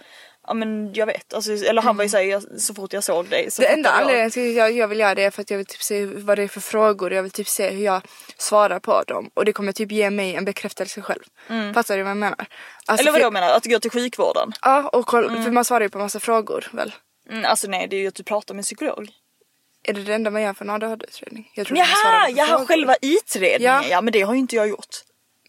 Ja 0.47 0.53
men 0.53 0.93
jag 0.93 1.05
vet, 1.05 1.33
alltså, 1.33 1.51
eller 1.51 1.81
han 1.81 1.97
var 1.97 2.03
ju 2.03 2.09
såhär, 2.09 2.23
jag- 2.23 2.43
så 2.61 2.73
fort 2.73 2.93
jag 2.93 3.03
såg 3.03 3.25
dig 3.29 3.51
så 3.51 3.61
Det 3.61 3.67
enda 3.67 3.89
jag. 3.89 4.01
anledningen 4.01 4.31
till 4.31 4.61
att 4.61 4.75
jag, 4.75 4.87
vill 4.87 4.99
göra 4.99 5.15
det 5.15 5.23
är 5.23 5.31
för 5.31 5.41
att 5.41 5.49
jag 5.49 5.57
vill 5.57 5.65
typ 5.65 5.81
se 5.81 6.05
vad 6.05 6.37
det 6.37 6.43
är 6.43 6.47
för 6.47 6.61
frågor. 6.61 7.13
Jag 7.13 7.23
vill 7.23 7.31
typ 7.31 7.47
se 7.47 7.69
hur 7.69 7.83
jag 7.85 8.01
svarar 8.37 8.79
på 8.79 9.03
dem. 9.03 9.29
Och 9.33 9.45
det 9.45 9.53
kommer 9.53 9.71
typ 9.71 9.91
ge 9.91 10.09
mig 10.09 10.35
en 10.35 10.45
bekräftelse 10.45 11.01
själv. 11.01 11.23
Fattar 11.73 11.97
du 11.97 12.03
vad 12.03 12.09
jag 12.09 12.17
menar? 12.17 12.35
Alltså, 12.39 12.47
Mm. 12.93 12.99
Eller 12.99 13.11
vad 13.11 13.21
jag 13.21 13.33
menar, 13.33 13.49
att 13.49 13.65
går 13.65 13.79
till 13.79 13.91
sjukvården? 13.91 14.51
Ja, 14.61 14.87
och 14.93 15.05
koll, 15.05 15.43
för 15.43 15.51
man 15.51 15.65
svarar 15.65 15.81
ju 15.81 15.89
på 15.89 15.97
massa 15.97 16.19
frågor 16.19 16.67
väl? 16.71 16.93
Mm, 17.29 17.45
alltså 17.45 17.67
nej 17.67 17.87
det 17.87 17.95
är 17.95 17.99
ju 17.99 18.07
att 18.07 18.15
du 18.15 18.23
pratar 18.23 18.53
med 18.53 18.59
en 18.59 18.63
psykolog. 18.63 19.09
Är 19.87 19.93
det 19.93 20.03
det 20.03 20.13
enda 20.13 20.29
man 20.31 20.41
gör 20.41 20.53
för 20.53 20.65
en 20.65 20.69
ADHD-utredning? 20.71 21.51
Jag 21.55 21.67
tror 21.67 21.77
man 21.77 21.85
Jaha, 22.03 22.29
jaha 22.29 22.47
frågor. 22.47 22.65
själva 22.65 22.95
utredningen 23.01 23.73
ja. 23.83 23.83
Ja. 23.89 24.01
men 24.01 24.13
det 24.13 24.21
har 24.21 24.33
ju 24.33 24.39
inte 24.39 24.55
jag 24.55 24.67
gjort. 24.67 24.95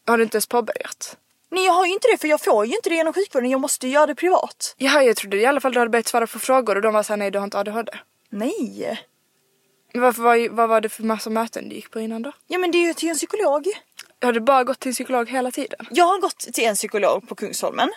Har 0.07 0.17
du 0.17 0.23
inte 0.23 0.37
ens 0.37 0.47
påbörjat? 0.47 1.17
Nej 1.57 1.65
jag 1.65 1.73
har 1.73 1.87
ju 1.87 1.93
inte 1.93 2.09
det 2.13 2.19
för 2.19 2.29
jag 2.29 2.41
får 2.41 2.67
ju 2.67 2.75
inte 2.77 2.89
det 2.89 2.95
genom 2.95 3.13
sjukvården, 3.13 3.51
jag 3.51 3.61
måste 3.61 3.87
ju 3.87 3.93
göra 3.93 4.07
det 4.07 4.15
privat. 4.15 4.75
Jaha, 4.79 5.03
jag 5.03 5.17
trodde 5.17 5.37
i 5.37 5.47
alla 5.47 5.61
fall 5.61 5.73
du 5.73 5.79
hade 5.79 5.91
börjat 5.91 6.07
svara 6.07 6.27
på 6.27 6.39
frågor 6.39 6.77
och 6.77 6.83
de 6.83 6.95
var 6.95 7.03
såhär 7.03 7.17
nej 7.17 7.31
du 7.31 7.39
har 7.39 7.45
inte 7.45 7.59
ADHD. 7.59 7.93
Nej. 8.31 9.01
Men 9.93 10.03
varför 10.03 10.23
var, 10.23 10.49
vad 10.49 10.69
var 10.69 10.81
det 10.81 10.89
för 10.89 11.03
massa 11.03 11.31
möten 11.31 11.69
du 11.69 11.75
gick 11.75 11.91
på 11.91 12.01
innan 12.01 12.23
då? 12.23 12.33
Ja 12.47 12.59
men 12.59 12.71
det 12.71 12.79
är 12.79 12.87
ju 12.87 12.95
till 12.95 13.09
en 13.09 13.15
psykolog. 13.15 13.67
Har 14.23 14.33
du 14.33 14.41
bara 14.41 14.65
gått 14.65 14.81
till 14.81 14.93
psykolog 14.93 15.31
hela 15.31 15.51
tiden? 15.51 15.87
Jag 15.91 16.05
har 16.05 16.21
gått 16.21 16.39
till 16.39 16.65
en 16.65 16.75
psykolog 16.75 17.29
på 17.29 17.35
Kungsholmen. 17.35 17.91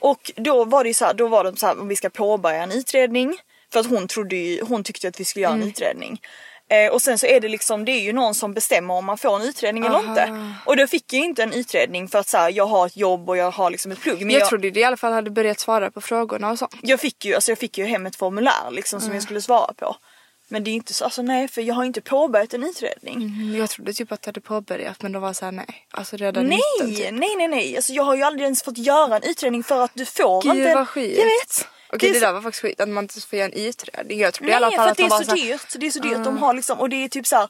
Och 0.00 0.32
då 0.36 0.64
var 0.64 0.84
det 0.84 0.90
ju 0.90 0.94
så 0.94 1.04
här, 1.04 1.14
då 1.14 1.28
var 1.28 1.44
de 1.44 1.56
så 1.56 1.66
här 1.66 1.80
om 1.80 1.88
vi 1.88 1.96
ska 1.96 2.10
påbörja 2.10 2.62
en 2.62 2.72
utredning. 2.72 3.36
För 3.72 3.80
att 3.80 3.86
hon 3.86 4.08
trodde 4.08 4.36
ju, 4.36 4.62
hon 4.62 4.84
tyckte 4.84 5.08
att 5.08 5.20
vi 5.20 5.24
skulle 5.24 5.42
göra 5.42 5.54
en 5.54 5.62
utredning. 5.62 6.20
Eh, 6.72 6.92
och 6.92 7.02
sen 7.02 7.18
så 7.18 7.26
är 7.26 7.40
det 7.40 7.48
liksom, 7.48 7.84
det 7.84 7.92
är 7.92 8.00
ju 8.00 8.12
någon 8.12 8.34
som 8.34 8.54
bestämmer 8.54 8.94
om 8.94 9.04
man 9.04 9.18
får 9.18 9.36
en 9.36 9.42
utredning 9.42 9.84
eller 9.86 9.98
inte. 9.98 10.54
Och 10.66 10.76
då 10.76 10.86
fick 10.86 11.12
jag 11.12 11.18
ju 11.20 11.24
inte 11.26 11.42
en 11.42 11.52
utredning 11.52 12.08
för 12.08 12.18
att 12.18 12.28
så 12.28 12.36
här, 12.38 12.50
jag 12.50 12.66
har 12.66 12.86
ett 12.86 12.96
jobb 12.96 13.28
och 13.28 13.36
jag 13.36 13.50
har 13.50 13.70
liksom 13.70 13.92
ett 13.92 14.00
plugg. 14.00 14.18
Men 14.20 14.30
Jag, 14.30 14.40
jag, 14.40 14.48
trodde 14.48 14.70
du 14.70 14.80
i 14.80 14.84
alla 14.84 14.96
fall 14.96 15.12
hade 15.12 15.30
börjat 15.30 15.60
svara 15.60 15.90
på 15.90 16.00
frågorna 16.00 16.50
och 16.50 16.58
sånt. 16.58 16.74
jag 16.82 17.00
fick 17.00 17.24
ju, 17.24 17.34
alltså 17.34 17.50
jag 17.50 17.58
fick 17.58 17.78
ju 17.78 17.84
hem 17.84 18.06
ett 18.06 18.16
formulär 18.16 18.70
liksom 18.70 19.00
som 19.00 19.14
jag 19.14 19.22
skulle 19.22 19.40
svara 19.42 19.72
på. 19.74 19.96
Men 20.48 20.64
det 20.64 20.70
är 20.70 20.72
inte 20.72 20.94
så, 20.94 21.04
alltså 21.04 21.22
nej 21.22 21.48
för 21.48 21.62
jag 21.62 21.74
har 21.74 21.84
inte 21.84 22.00
påbörjat 22.00 22.54
en 22.54 22.62
utredning. 22.64 23.14
Mm, 23.16 23.56
Jag 23.56 23.70
trodde 23.70 23.92
typ 23.92 24.12
att 24.12 24.22
du 24.22 24.28
hade 24.28 24.40
påbörjat 24.40 25.02
men 25.02 25.12
då 25.12 25.18
var 25.20 25.32
så 25.32 25.44
här 25.44 25.52
nej. 25.52 25.86
Alltså 25.90 26.16
redan 26.16 26.44
Nej, 26.46 26.58
mitten, 26.80 26.96
typ. 26.96 27.10
nej, 27.20 27.34
nej, 27.36 27.48
nej. 27.48 27.76
Alltså 27.76 27.92
jag 27.92 28.02
har 28.02 28.16
ju 28.16 28.22
aldrig 28.22 28.44
ens 28.44 28.62
fått 28.62 28.78
göra 28.78 29.16
en 29.16 29.22
utredning 29.22 29.62
för 29.64 29.80
att 29.84 29.90
du 29.94 30.04
får 30.04 30.42
Gud 30.42 30.56
inte. 30.56 30.74
vad 30.74 30.88
skit. 30.88 31.18
Jag 31.18 31.24
vet. 31.24 31.68
Okej 31.92 32.08
är 32.08 32.12
det 32.14 32.20
så- 32.20 32.26
där 32.26 32.32
var 32.32 32.40
faktiskt 32.42 32.62
skit 32.62 32.80
att 32.80 32.88
man 32.88 33.04
inte 33.04 33.20
får 33.20 33.38
göra 33.38 33.48
en 33.48 33.52
utredning. 33.68 34.20
Jag 34.20 34.34
trodde 34.34 34.52
Nej, 34.52 34.60
i 34.60 34.64
alla 34.64 34.70
fall 34.76 34.76
för 34.76 34.82
att 34.84 34.90
att 34.90 34.96
det 34.96 35.02
de 35.02 35.06
är 35.06 35.10
var 35.10 35.22
så 35.24 35.34
dyrt. 35.34 35.80
Det 35.80 35.86
är 35.86 35.90
så 35.90 35.98
dyrt. 35.98 36.24
De 36.24 36.38
har 36.38 36.54
liksom, 36.54 36.78
och 36.80 36.88
det 36.88 36.96
är 37.04 37.08
typ 37.08 37.26
så 37.26 37.36
här. 37.36 37.48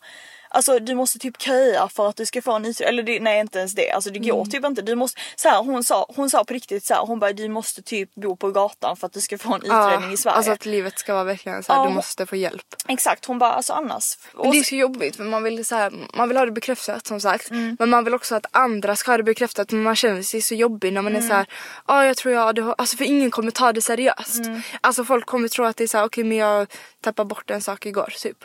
Alltså 0.54 0.78
du 0.78 0.94
måste 0.94 1.18
typ 1.18 1.42
köa 1.42 1.88
för 1.88 2.08
att 2.08 2.16
du 2.16 2.26
ska 2.26 2.42
få 2.42 2.52
en 2.52 2.64
utredning. 2.64 2.88
Eller 2.88 3.02
det, 3.02 3.20
nej 3.20 3.40
inte 3.40 3.58
ens 3.58 3.74
det. 3.74 3.90
Alltså 3.90 4.10
det 4.10 4.18
går 4.18 4.44
typ 4.44 4.64
inte. 4.64 4.82
Du 4.82 4.94
måste, 4.94 5.20
så 5.36 5.48
här, 5.48 5.62
hon, 5.62 5.84
sa, 5.84 6.06
hon 6.16 6.30
sa 6.30 6.44
på 6.44 6.54
riktigt 6.54 6.84
så 6.84 6.94
här, 6.94 7.00
hon 7.06 7.18
bara 7.18 7.32
du 7.32 7.48
måste 7.48 7.82
typ 7.82 8.14
bo 8.14 8.36
på 8.36 8.50
gatan 8.50 8.96
för 8.96 9.06
att 9.06 9.12
du 9.12 9.20
ska 9.20 9.38
få 9.38 9.54
en 9.54 9.62
utredning 9.62 10.12
i 10.12 10.16
Sverige. 10.16 10.36
Alltså 10.36 10.52
att 10.52 10.66
livet 10.66 10.98
ska 10.98 11.14
vara 11.14 11.24
verkligen 11.24 11.62
så 11.62 11.72
här, 11.72 11.80
Ja. 11.80 11.88
du 11.88 11.94
måste 11.94 12.26
få 12.26 12.36
hjälp. 12.36 12.62
Exakt, 12.88 13.24
hon 13.24 13.38
bara 13.38 13.52
alltså 13.52 13.72
annars. 13.72 14.18
Men 14.34 14.50
det 14.50 14.58
är 14.58 14.62
så- 14.62 14.74
jobbigt 14.74 15.16
för 15.16 15.24
man 15.24 15.42
vill, 15.42 15.64
så 15.64 15.74
här, 15.76 15.92
man 16.14 16.28
vill 16.28 16.36
ha 16.36 16.44
det 16.44 16.52
bekräftat 16.52 17.06
som 17.06 17.20
sagt. 17.20 17.50
Mm. 17.50 17.76
Men 17.78 17.90
man 17.90 18.04
vill 18.04 18.14
också 18.14 18.34
att 18.34 18.46
andra 18.50 18.96
ska 18.96 19.10
ha 19.10 19.16
det 19.16 19.22
bekräftat 19.22 19.70
men 19.72 19.82
man 19.82 19.96
känner 19.96 20.22
sig 20.22 20.42
så 20.42 20.54
jobbig 20.54 20.92
när 20.92 21.02
man 21.02 21.12
Mm. 21.12 21.24
är 21.24 21.28
så 21.28 21.34
här, 21.34 21.46
ja 21.88 22.06
jag 22.06 22.16
tror 22.16 22.34
jag 22.34 22.54
det 22.54 22.74
Alltså 22.78 22.96
för 22.96 23.04
ingen 23.04 23.30
kommer 23.30 23.50
ta 23.50 23.72
det 23.72 23.82
seriöst. 23.82 24.44
Mm. 24.44 24.62
Alltså 24.80 25.04
folk 25.04 25.26
kommer 25.26 25.48
tro 25.48 25.64
att 25.64 25.76
det 25.76 25.84
är 25.84 25.88
så 25.88 25.98
här, 25.98 26.04
okej 26.04 26.24
men 26.24 26.38
jag 26.38 26.66
tappade 27.00 27.28
bort 27.28 27.50
en 27.50 27.60
sak 27.62 27.86
igår 27.86 28.14
typ. 28.18 28.44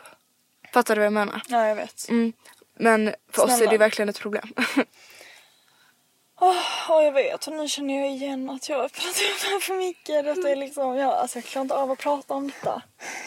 Fattar 0.73 0.95
du 0.95 0.99
vad 0.99 1.05
jag 1.05 1.13
menar? 1.13 1.41
Ja 1.47 1.67
jag 1.67 1.75
vet. 1.75 2.09
Mm. 2.09 2.33
Men 2.79 3.15
för 3.31 3.43
oss 3.43 3.51
är 3.51 3.55
Snälla. 3.55 3.71
det 3.71 3.77
verkligen 3.77 4.09
ett 4.09 4.19
problem. 4.19 4.53
Åh 6.39 6.55
oh, 6.89 7.03
jag 7.03 7.11
vet 7.11 7.47
och 7.47 7.53
nu 7.53 7.67
känner 7.67 7.99
jag 7.99 8.11
igen 8.11 8.49
att 8.49 8.69
jag 8.69 8.85
upp 8.85 8.97
här 8.97 9.59
för 9.59 9.73
mycket. 9.73 10.25
Detta 10.25 10.49
är 10.49 10.55
liksom, 10.55 10.97
jag, 10.97 11.13
alltså 11.13 11.37
jag 11.37 11.45
klarar 11.45 11.61
inte 11.63 11.75
av 11.75 11.91
att 11.91 11.99
prata 11.99 12.33
om 12.33 12.47
detta. 12.47 12.81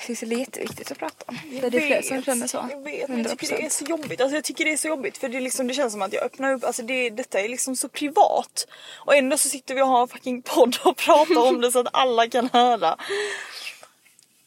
det 0.06 0.22
är 0.22 0.38
jätteviktigt 0.38 0.90
att 0.92 0.98
prata 0.98 1.24
om. 1.26 1.38
Det 1.50 1.56
Jag 1.56 1.64
är 1.64 1.70
det 1.70 1.80
fler 1.80 2.02
som 2.02 2.16
vet, 2.16 2.24
känner 2.24 2.46
så. 2.46 2.66
Jag 2.70 2.82
vet 2.82 3.08
men 3.08 3.22
jag 3.22 3.38
tycker 3.38 3.56
det 3.56 3.62
är 3.62 3.68
100%. 3.68 3.70
så 3.70 3.84
jobbigt. 3.84 4.20
Alltså 4.20 4.34
jag 4.34 4.44
tycker 4.44 4.64
det 4.64 4.72
är 4.72 4.76
så 4.76 4.88
jobbigt 4.88 5.18
för 5.18 5.28
det, 5.28 5.40
liksom, 5.40 5.66
det 5.66 5.74
känns 5.74 5.92
som 5.92 6.02
att 6.02 6.12
jag 6.12 6.22
öppnar 6.22 6.52
upp, 6.52 6.64
alltså 6.64 6.82
det, 6.82 7.10
detta 7.10 7.40
är 7.40 7.48
liksom 7.48 7.76
så 7.76 7.88
privat. 7.88 8.66
Och 8.96 9.16
ändå 9.16 9.38
så 9.38 9.48
sitter 9.48 9.74
vi 9.74 9.82
och 9.82 9.88
har 9.88 10.02
en 10.02 10.08
fucking 10.08 10.42
podd 10.42 10.76
och 10.84 10.96
pratar 10.96 11.48
om 11.48 11.60
det 11.60 11.72
så 11.72 11.80
att 11.80 11.88
alla 11.92 12.28
kan 12.28 12.48
höra. 12.52 12.96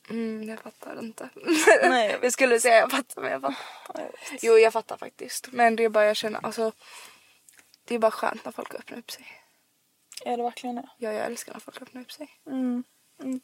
Mm, 0.09 0.49
jag 0.49 0.59
fattar 0.59 0.99
inte. 0.99 1.30
Nej. 1.84 2.17
jag 2.21 2.34
skulle 2.34 2.59
säga 2.59 2.77
jag 2.77 2.91
fattar 2.91 3.21
men 3.21 3.31
jag 3.31 3.41
fattar. 3.41 4.11
Jo 4.41 4.57
jag 4.57 4.73
fattar 4.73 4.97
faktiskt. 4.97 5.47
Men 5.51 5.75
det 5.75 5.84
är 5.84 5.89
bara 5.89 6.05
jag 6.05 6.15
känner 6.15 6.39
alltså. 6.43 6.71
Det 7.85 7.95
är 7.95 7.99
bara 7.99 8.11
skönt 8.11 8.45
när 8.45 8.51
folk 8.51 8.75
öppnar 8.75 8.97
upp 8.97 9.11
sig. 9.11 9.25
Är 10.25 10.38
det 10.38 10.43
verkligen 10.43 10.75
det? 10.75 10.89
Ja 10.97 11.13
jag 11.13 11.25
älskar 11.25 11.53
när 11.53 11.59
folk 11.59 11.81
öppnar 11.81 12.01
upp 12.01 12.11
sig. 12.11 12.27
Mm, 12.47 12.84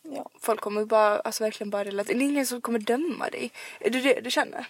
ja. 0.02 0.30
Folk 0.40 0.62
kommer 0.62 0.86
bara, 0.86 1.20
alltså 1.20 1.44
verkligen 1.44 1.70
bara 1.70 1.84
relatera. 1.84 2.18
Det 2.18 2.24
är 2.24 2.30
ingen 2.30 2.46
som 2.46 2.62
kommer 2.62 2.80
döma 2.80 3.30
dig. 3.30 3.52
Är 3.80 3.90
det 3.90 4.02
det 4.02 4.22
du 4.22 4.32
känner? 4.32 4.68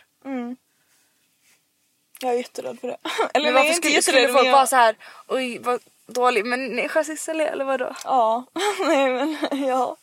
Jag 2.22 2.34
är 2.34 2.38
jätterädd 2.38 2.80
för 2.80 2.88
det. 2.88 2.98
Eller 3.34 3.46
Men 3.46 3.54
nej, 3.54 3.54
varför 3.54 3.76
inte 3.76 3.88
skulle, 3.88 4.02
skulle 4.02 4.28
folk 4.28 4.44
men 4.44 4.52
vara 4.52 4.62
jag... 4.62 4.70
så 4.70 4.76
här, 4.76 4.96
oj 5.28 5.60
vad 5.60 5.82
dålig 6.08 6.46
människa 6.46 7.04
Sissela 7.04 7.44
eller 7.44 7.66
vadå? 7.66 7.96
Ja, 8.04 8.46
nej 8.88 9.10
men 9.14 9.38
ja. 9.68 9.98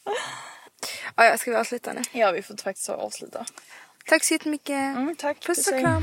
Ja, 1.16 1.38
ska 1.38 1.50
vi 1.50 1.56
avsluta 1.56 1.92
nu? 1.92 2.02
Ja 2.12 2.30
vi 2.32 2.42
får 2.42 2.56
faktiskt 2.56 2.88
avsluta. 2.88 3.44
Tack 4.06 4.24
så 4.24 4.34
jättemycket. 4.34 4.70
Mm, 4.96 5.16
tack. 5.16 5.46
Puss 5.46 5.66
och 5.68 5.80
kram. 5.80 6.02